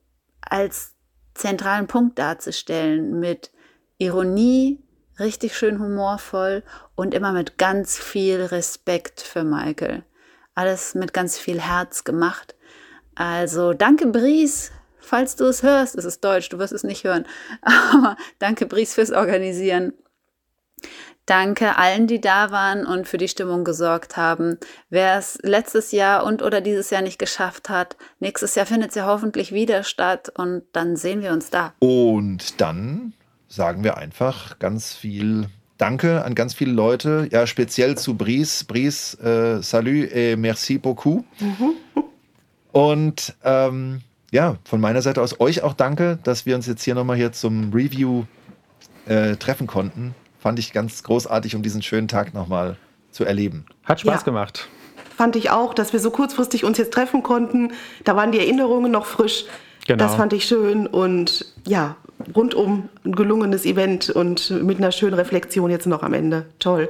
als 0.42 0.94
zentralen 1.34 1.88
Punkt 1.88 2.20
darzustellen, 2.20 3.18
mit 3.18 3.50
Ironie, 3.98 4.78
richtig 5.18 5.58
schön 5.58 5.80
humorvoll 5.80 6.62
und 6.94 7.14
immer 7.14 7.32
mit 7.32 7.58
ganz 7.58 7.98
viel 7.98 8.42
Respekt 8.42 9.20
für 9.20 9.42
Michael. 9.42 10.04
Alles 10.54 10.94
mit 10.94 11.12
ganz 11.12 11.38
viel 11.38 11.60
Herz 11.60 12.04
gemacht. 12.04 12.54
Also 13.14 13.72
danke, 13.72 14.06
Bries, 14.06 14.72
falls 14.98 15.36
du 15.36 15.44
es 15.44 15.62
hörst. 15.62 15.96
Es 15.96 16.04
ist 16.04 16.24
Deutsch, 16.24 16.48
du 16.48 16.58
wirst 16.58 16.72
es 16.72 16.84
nicht 16.84 17.04
hören. 17.04 17.26
Aber 17.62 18.16
danke, 18.38 18.66
Bries, 18.66 18.94
fürs 18.94 19.10
Organisieren. 19.10 19.92
Danke 21.26 21.78
allen, 21.78 22.06
die 22.06 22.20
da 22.20 22.50
waren 22.50 22.84
und 22.84 23.08
für 23.08 23.16
die 23.16 23.28
Stimmung 23.28 23.64
gesorgt 23.64 24.18
haben. 24.18 24.58
Wer 24.90 25.16
es 25.16 25.38
letztes 25.42 25.90
Jahr 25.90 26.24
und 26.24 26.42
oder 26.42 26.60
dieses 26.60 26.90
Jahr 26.90 27.00
nicht 27.00 27.18
geschafft 27.18 27.70
hat, 27.70 27.96
nächstes 28.18 28.54
Jahr 28.56 28.66
findet 28.66 28.90
es 28.90 28.96
ja 28.96 29.06
hoffentlich 29.06 29.50
wieder 29.50 29.84
statt 29.84 30.30
und 30.36 30.64
dann 30.72 30.96
sehen 30.96 31.22
wir 31.22 31.32
uns 31.32 31.48
da. 31.48 31.72
Und 31.78 32.60
dann 32.60 33.14
sagen 33.48 33.84
wir 33.84 33.96
einfach 33.96 34.58
ganz 34.58 34.94
viel 34.94 35.48
Danke 35.84 36.24
an 36.24 36.34
ganz 36.34 36.54
viele 36.54 36.72
Leute, 36.72 37.28
ja 37.30 37.46
speziell 37.46 37.98
zu 37.98 38.16
Bries. 38.16 38.64
Bries, 38.64 39.12
äh, 39.20 39.62
salut 39.62 40.10
et 40.12 40.38
merci 40.38 40.78
beaucoup. 40.78 41.26
Mhm. 41.38 41.74
Und 42.72 43.34
ähm, 43.44 44.00
ja, 44.30 44.56
von 44.64 44.80
meiner 44.80 45.02
Seite 45.02 45.20
aus 45.20 45.40
euch 45.40 45.62
auch 45.62 45.74
danke, 45.74 46.18
dass 46.22 46.46
wir 46.46 46.56
uns 46.56 46.66
jetzt 46.66 46.82
hier 46.84 46.94
nochmal 46.94 47.18
hier 47.18 47.32
zum 47.32 47.70
Review 47.70 48.24
äh, 49.04 49.36
treffen 49.36 49.66
konnten. 49.66 50.14
Fand 50.38 50.58
ich 50.58 50.72
ganz 50.72 51.02
großartig, 51.02 51.54
um 51.54 51.62
diesen 51.62 51.82
schönen 51.82 52.08
Tag 52.08 52.32
nochmal 52.32 52.78
zu 53.10 53.26
erleben. 53.26 53.66
Hat 53.84 54.00
Spaß 54.00 54.22
ja. 54.22 54.24
gemacht. 54.24 54.66
Fand 55.14 55.36
ich 55.36 55.50
auch, 55.50 55.74
dass 55.74 55.92
wir 55.92 56.00
so 56.00 56.10
kurzfristig 56.10 56.64
uns 56.64 56.78
jetzt 56.78 56.94
treffen 56.94 57.22
konnten. 57.22 57.74
Da 58.04 58.16
waren 58.16 58.32
die 58.32 58.38
Erinnerungen 58.38 58.90
noch 58.90 59.04
frisch. 59.04 59.44
Genau. 59.86 60.02
Das 60.02 60.14
fand 60.14 60.32
ich 60.32 60.44
schön 60.44 60.86
und 60.86 61.46
ja, 61.66 61.96
rundum 62.34 62.88
ein 63.04 63.14
gelungenes 63.14 63.66
Event 63.66 64.10
und 64.10 64.50
mit 64.62 64.78
einer 64.78 64.92
schönen 64.92 65.14
Reflexion 65.14 65.70
jetzt 65.70 65.86
noch 65.86 66.02
am 66.02 66.14
Ende. 66.14 66.46
Toll. 66.58 66.88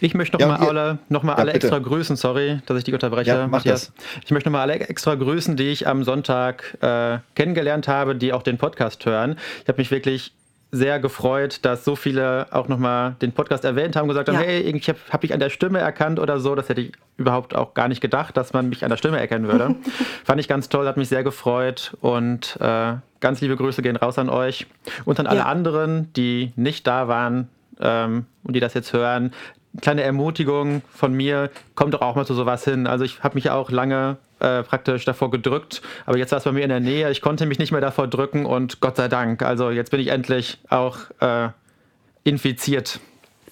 Ich 0.00 0.14
möchte 0.14 0.34
noch 0.36 0.40
ja, 0.40 0.46
mal 0.48 0.68
alle, 0.68 0.98
noch 1.08 1.22
mal 1.22 1.32
ja, 1.32 1.38
alle 1.38 1.52
extra 1.52 1.78
grüßen. 1.78 2.16
Sorry, 2.16 2.60
dass 2.66 2.76
ich 2.76 2.84
dich 2.84 2.92
unterbreche. 2.92 3.30
Ja, 3.30 3.46
mach 3.46 3.62
das. 3.62 3.92
Ich 4.24 4.30
möchte 4.30 4.50
noch 4.50 4.58
mal 4.58 4.62
alle 4.62 4.78
extra 4.78 5.14
grüßen, 5.14 5.56
die 5.56 5.68
ich 5.68 5.86
am 5.86 6.04
Sonntag 6.04 6.76
äh, 6.82 7.18
kennengelernt 7.34 7.88
habe, 7.88 8.14
die 8.14 8.32
auch 8.32 8.42
den 8.42 8.58
Podcast 8.58 9.06
hören. 9.06 9.38
Ich 9.62 9.68
habe 9.68 9.78
mich 9.78 9.90
wirklich 9.90 10.32
sehr 10.72 10.98
gefreut, 10.98 11.60
dass 11.64 11.84
so 11.84 11.96
viele 11.96 12.48
auch 12.50 12.68
nochmal 12.68 13.16
den 13.22 13.32
Podcast 13.32 13.64
erwähnt 13.64 13.96
haben, 13.96 14.08
gesagt 14.08 14.28
haben, 14.28 14.36
ja. 14.36 14.42
hey, 14.42 14.60
ich 14.60 14.88
habe 14.88 14.98
hab 15.10 15.24
ich 15.24 15.32
an 15.32 15.40
der 15.40 15.50
Stimme 15.50 15.78
erkannt 15.78 16.18
oder 16.18 16.40
so. 16.40 16.54
Das 16.54 16.68
hätte 16.68 16.80
ich 16.80 16.92
überhaupt 17.16 17.54
auch 17.54 17.74
gar 17.74 17.88
nicht 17.88 18.00
gedacht, 18.00 18.36
dass 18.36 18.52
man 18.52 18.68
mich 18.68 18.84
an 18.84 18.90
der 18.90 18.96
Stimme 18.96 19.18
erkennen 19.18 19.48
würde. 19.48 19.74
Fand 20.24 20.40
ich 20.40 20.48
ganz 20.48 20.68
toll, 20.68 20.86
hat 20.86 20.96
mich 20.96 21.08
sehr 21.08 21.22
gefreut 21.22 21.96
und 22.00 22.58
äh, 22.60 22.94
ganz 23.20 23.40
liebe 23.40 23.56
Grüße 23.56 23.80
gehen 23.82 23.96
raus 23.96 24.18
an 24.18 24.28
euch 24.28 24.66
und 25.04 25.20
an 25.20 25.26
alle 25.26 25.40
ja. 25.40 25.46
anderen, 25.46 26.12
die 26.14 26.52
nicht 26.56 26.86
da 26.86 27.08
waren 27.08 27.48
ähm, 27.80 28.26
und 28.42 28.54
die 28.54 28.60
das 28.60 28.74
jetzt 28.74 28.92
hören 28.92 29.32
kleine 29.80 30.02
Ermutigung 30.02 30.82
von 30.90 31.12
mir, 31.12 31.50
kommt 31.74 31.94
doch 31.94 32.00
auch 32.00 32.14
mal 32.16 32.26
zu 32.26 32.34
sowas 32.34 32.64
hin. 32.64 32.86
Also 32.86 33.04
ich 33.04 33.22
habe 33.22 33.34
mich 33.34 33.50
auch 33.50 33.70
lange 33.70 34.16
äh, 34.40 34.62
praktisch 34.62 35.04
davor 35.04 35.30
gedrückt, 35.30 35.82
aber 36.04 36.18
jetzt 36.18 36.32
war 36.32 36.38
es 36.38 36.44
bei 36.44 36.52
mir 36.52 36.62
in 36.62 36.68
der 36.68 36.80
Nähe. 36.80 37.10
Ich 37.10 37.20
konnte 37.20 37.46
mich 37.46 37.58
nicht 37.58 37.72
mehr 37.72 37.80
davor 37.80 38.06
drücken 38.06 38.46
und 38.46 38.80
Gott 38.80 38.96
sei 38.96 39.08
Dank. 39.08 39.42
Also 39.42 39.70
jetzt 39.70 39.90
bin 39.90 40.00
ich 40.00 40.08
endlich 40.08 40.58
auch 40.68 40.98
äh, 41.20 41.48
infiziert. 42.24 43.00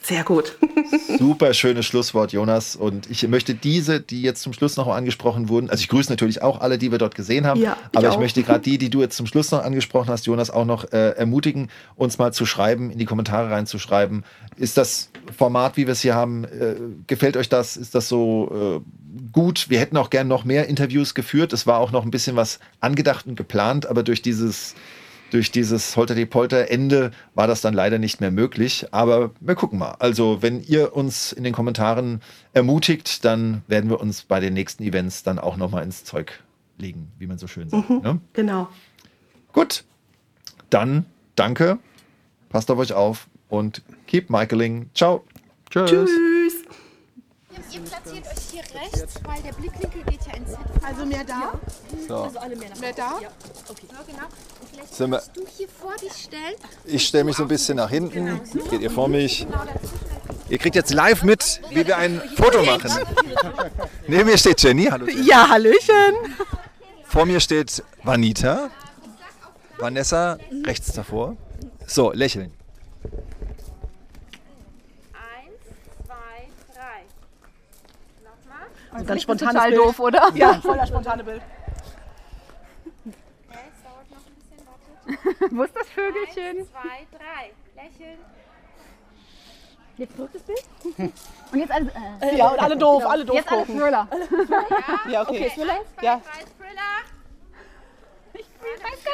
Sehr 0.05 0.23
gut. 0.23 0.59
Super 1.19 1.55
schönes 1.55 1.87
Schlusswort, 1.87 2.33
Jonas. 2.33 2.77
Und 2.77 3.11
ich 3.11 3.27
möchte 3.27 3.55
diese, 3.55 4.01
die 4.01 4.21
jetzt 4.21 4.43
zum 4.43 4.53
Schluss 4.53 4.77
noch 4.77 4.87
angesprochen 4.89 5.49
wurden, 5.49 5.71
also 5.71 5.81
ich 5.81 5.89
grüße 5.89 6.13
natürlich 6.13 6.43
auch 6.43 6.61
alle, 6.61 6.77
die 6.77 6.91
wir 6.91 6.99
dort 6.99 7.15
gesehen 7.15 7.47
haben, 7.47 7.59
ja, 7.59 7.79
ich 7.91 7.97
aber 7.97 8.11
ich 8.11 8.19
möchte 8.19 8.43
gerade 8.43 8.61
die, 8.61 8.77
die 8.77 8.91
du 8.91 9.01
jetzt 9.01 9.17
zum 9.17 9.27
Schluss 9.27 9.51
noch 9.51 9.65
angesprochen 9.65 10.11
hast, 10.11 10.27
Jonas, 10.27 10.51
auch 10.51 10.67
noch 10.67 10.93
äh, 10.93 11.13
ermutigen, 11.13 11.71
uns 11.97 12.19
mal 12.19 12.35
zu 12.35 12.45
schreiben, 12.45 12.91
in 12.91 12.99
die 12.99 13.07
Kommentare 13.07 13.51
reinzuschreiben. 13.51 14.25
Ist 14.57 14.77
das 14.77 15.09
Format, 15.35 15.79
wie 15.79 15.87
wir 15.87 15.93
es 15.93 16.03
hier 16.03 16.15
haben, 16.15 16.45
äh, 16.45 16.75
gefällt 17.07 17.39
euch 17.39 17.49
das? 17.49 17.79
Ist 17.79 17.95
das 17.95 18.07
so 18.07 18.83
äh, 18.85 19.21
gut? 19.33 19.71
Wir 19.71 19.81
hätten 19.81 19.97
auch 19.97 20.11
gern 20.11 20.29
noch 20.29 20.45
mehr 20.45 20.69
Interviews 20.69 21.15
geführt. 21.15 21.55
Es 21.55 21.67
war 21.67 21.79
auch 21.79 21.93
noch 21.93 22.05
ein 22.05 22.11
bisschen 22.11 22.37
was 22.37 22.61
angedacht 22.79 23.27
und 23.27 23.37
geplant, 23.37 23.87
aber 23.87 24.03
durch 24.03 24.21
dieses 24.21 24.75
durch 25.35 25.51
dieses 25.51 25.97
Holter-die-Polter-Ende 25.97 27.11
war 27.35 27.49
das 27.49 27.61
dann 27.61 27.75
leider 27.75 27.99
nicht 27.99 28.21
mehr 28.21 28.31
möglich. 28.31 28.87
Aber 28.93 29.33
wir 29.41 29.57
gucken 29.57 29.81
mal. 29.81 29.97
Also, 29.99 30.43
wenn 30.43 30.63
ihr 30.63 30.95
uns 30.95 31.33
in 31.33 31.43
den 31.43 31.53
Kommentaren 31.53 32.23
ermutigt, 32.53 33.25
dann 33.25 33.63
werden 33.67 33.91
wir 33.91 34.01
uns 34.01 34.23
bei 34.23 34.39
den 34.39 34.55
nächsten 34.55 34.85
Events 34.85 35.25
dann 35.25 35.41
auch 35.41 35.57
nochmal 35.57 35.83
ins 35.83 36.05
Zeug 36.05 36.41
legen, 36.79 37.11
wie 37.19 37.27
man 37.27 37.39
so 37.39 37.49
schön 37.49 37.69
sagt. 37.69 37.91
Mhm, 37.91 38.01
ne? 38.03 38.21
Genau. 38.33 38.69
Gut, 39.53 39.83
dann 40.71 41.05
danke, 41.35 41.79
passt 42.49 42.71
auf 42.71 42.79
euch 42.79 42.93
auf 42.93 43.27
und 43.49 43.83
keep 44.07 44.31
Michaeling. 44.31 44.89
Ciao. 44.95 45.25
Tschüss. 45.69 45.91
Tschüss. 45.91 46.55
Ihr 47.73 47.81
platziert 47.81 48.27
euch 48.27 48.45
hier 48.53 48.63
rechts, 48.81 49.21
weil 49.25 49.43
der 49.43 49.53
Blickwinkel 49.53 50.03
geht 50.05 50.27
ja 50.27 50.37
ins 50.37 50.51
Set. 50.51 50.59
Also 50.83 51.07
mehr 51.07 51.25
da? 51.25 51.59
So. 52.07 52.17
Also 52.19 52.39
alle 52.39 52.57
mehr, 52.57 52.71
Mehr 52.81 52.93
da? 52.93 53.19
Ja, 53.21 53.29
okay. 53.69 53.87
Ja, 53.91 54.03
genau. 54.07 54.29
Vielleicht 54.75 54.95
Sind 54.95 55.11
wir- 55.11 55.19
kannst 55.19 55.37
du 55.37 55.47
hier 55.57 55.69
vor 55.69 55.95
dich 55.97 56.13
stellen. 56.13 56.55
Ich 56.85 57.07
stelle 57.07 57.25
mich 57.25 57.37
so 57.37 57.43
ein 57.45 57.49
bisschen 57.49 57.77
nach 57.77 57.91
hinten. 57.91 58.41
Geht 58.71 58.81
ihr 58.83 58.91
vor 58.91 59.09
mich? 59.09 59.47
Ihr 60.49 60.59
kriegt 60.59 60.77
jetzt 60.77 60.93
live 60.93 61.23
mit, 61.23 61.61
wie 61.71 61.87
wir 61.87 61.97
ein 61.97 62.21
Foto 62.37 62.63
machen. 62.65 62.91
Neben 64.07 64.27
mir 64.27 64.37
steht 64.39 64.63
Jenny. 64.63 64.85
Hallo. 64.87 65.07
Jenny. 65.07 65.27
Ja, 65.29 65.49
Hallöchen. 65.49 66.15
Vor 67.05 67.27
mir 67.27 67.41
steht 67.41 67.83
Vanita. 68.03 68.71
Vanessa 69.79 70.39
rechts 70.65 70.93
davor. 70.93 71.37
So, 71.87 72.13
lächeln. 72.13 72.53
Also 78.93 79.07
ganz 79.07 79.23
spontanes 79.23 79.55
total 79.55 79.71
Bild. 79.71 79.83
doof, 79.83 79.99
oder? 80.01 80.31
Ja, 80.35 80.55
voll 80.63 80.77
das 80.77 80.89
spontane 80.89 81.25
Bild. 81.25 81.43
Wo 85.51 85.63
ist 85.65 85.77
das 85.77 85.89
Vögelchen? 85.89 86.67
Zwei, 86.71 87.07
drei. 87.13 87.53
Lächeln. 87.77 88.19
Jetzt 89.97 90.17
zurück 90.17 90.31
das 90.33 90.43
Bild? 90.43 90.65
Und 91.53 91.59
jetzt 91.59 91.71
alle. 91.71 91.91
Äh, 92.21 92.37
Ja, 92.37 92.49
und 92.49 92.59
alle 92.59 92.77
doof, 92.77 93.05
alle 93.07 93.25
doof 93.25 93.37
Jetzt 93.37 93.49
alle 93.51 93.61
gucken. 93.61 93.79
Thriller. 93.81 94.09
Ja, 95.09 95.23
okay. 95.23 95.37
Okay, 95.41 95.53
Thriller. 95.55 95.79
Ja. 96.03 96.21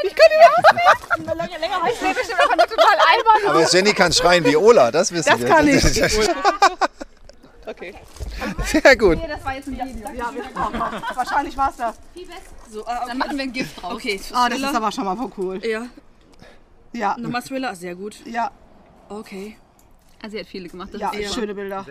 Ich 0.02 0.14
könnte 0.16 0.34
überhaupt 0.36 1.48
nicht. 1.48 1.60
Länger, 1.60 1.76
Ich 1.92 1.98
sehe 1.98 2.14
bestimmt 2.14 2.40
einfach 2.40 2.56
nur 2.56 2.66
total 2.66 2.96
albern. 2.98 3.50
Aber 3.50 3.68
Jenny 3.70 3.92
kann 3.92 4.12
schreien 4.12 4.44
wie 4.44 4.56
Ola, 4.56 4.90
das 4.90 5.12
wissen 5.12 5.28
Das 5.30 5.40
wir. 5.40 5.48
kann 5.48 5.68
ich. 5.68 5.84
Okay. 7.70 7.94
Sehr 8.64 8.97
gut. 8.97 9.18
Nee, 9.18 9.28
das 9.28 9.44
war 9.44 9.55
jetzt 9.55 9.68
ein 9.68 9.72
Video. 9.74 10.09
Ja, 10.09 10.34
wir, 10.34 10.42
oh, 10.55 10.70
Gott. 10.72 11.16
wahrscheinlich 11.16 11.56
war 11.56 11.70
es 11.70 11.76
das. 11.76 11.97
So, 12.70 12.84
ah, 12.86 12.97
okay. 12.98 13.05
Dann 13.09 13.18
machen 13.18 13.36
wir 13.36 13.44
ein 13.44 13.52
Gift 13.52 13.80
draus. 13.80 13.94
Okay, 13.94 14.20
Ah, 14.32 14.48
das 14.48 14.59
ist 14.59 14.74
aber 14.74 14.90
schon 14.92 15.05
mal 15.05 15.16
voll 15.16 15.30
cool. 15.38 15.66
Ja, 15.66 15.86
Ja, 16.92 17.16
nochmal 17.18 17.42
Thriller, 17.42 17.74
sehr 17.74 17.94
gut. 17.94 18.16
ja, 18.26 18.51
Okay. 19.09 19.56
Also, 20.22 20.36
sie 20.36 20.40
hat 20.40 20.47
viele 20.48 20.68
gemacht. 20.68 20.90
Das 20.92 21.01
ja, 21.01 21.10
ist 21.10 21.34
schöne 21.34 21.55
Bilder. 21.55 21.84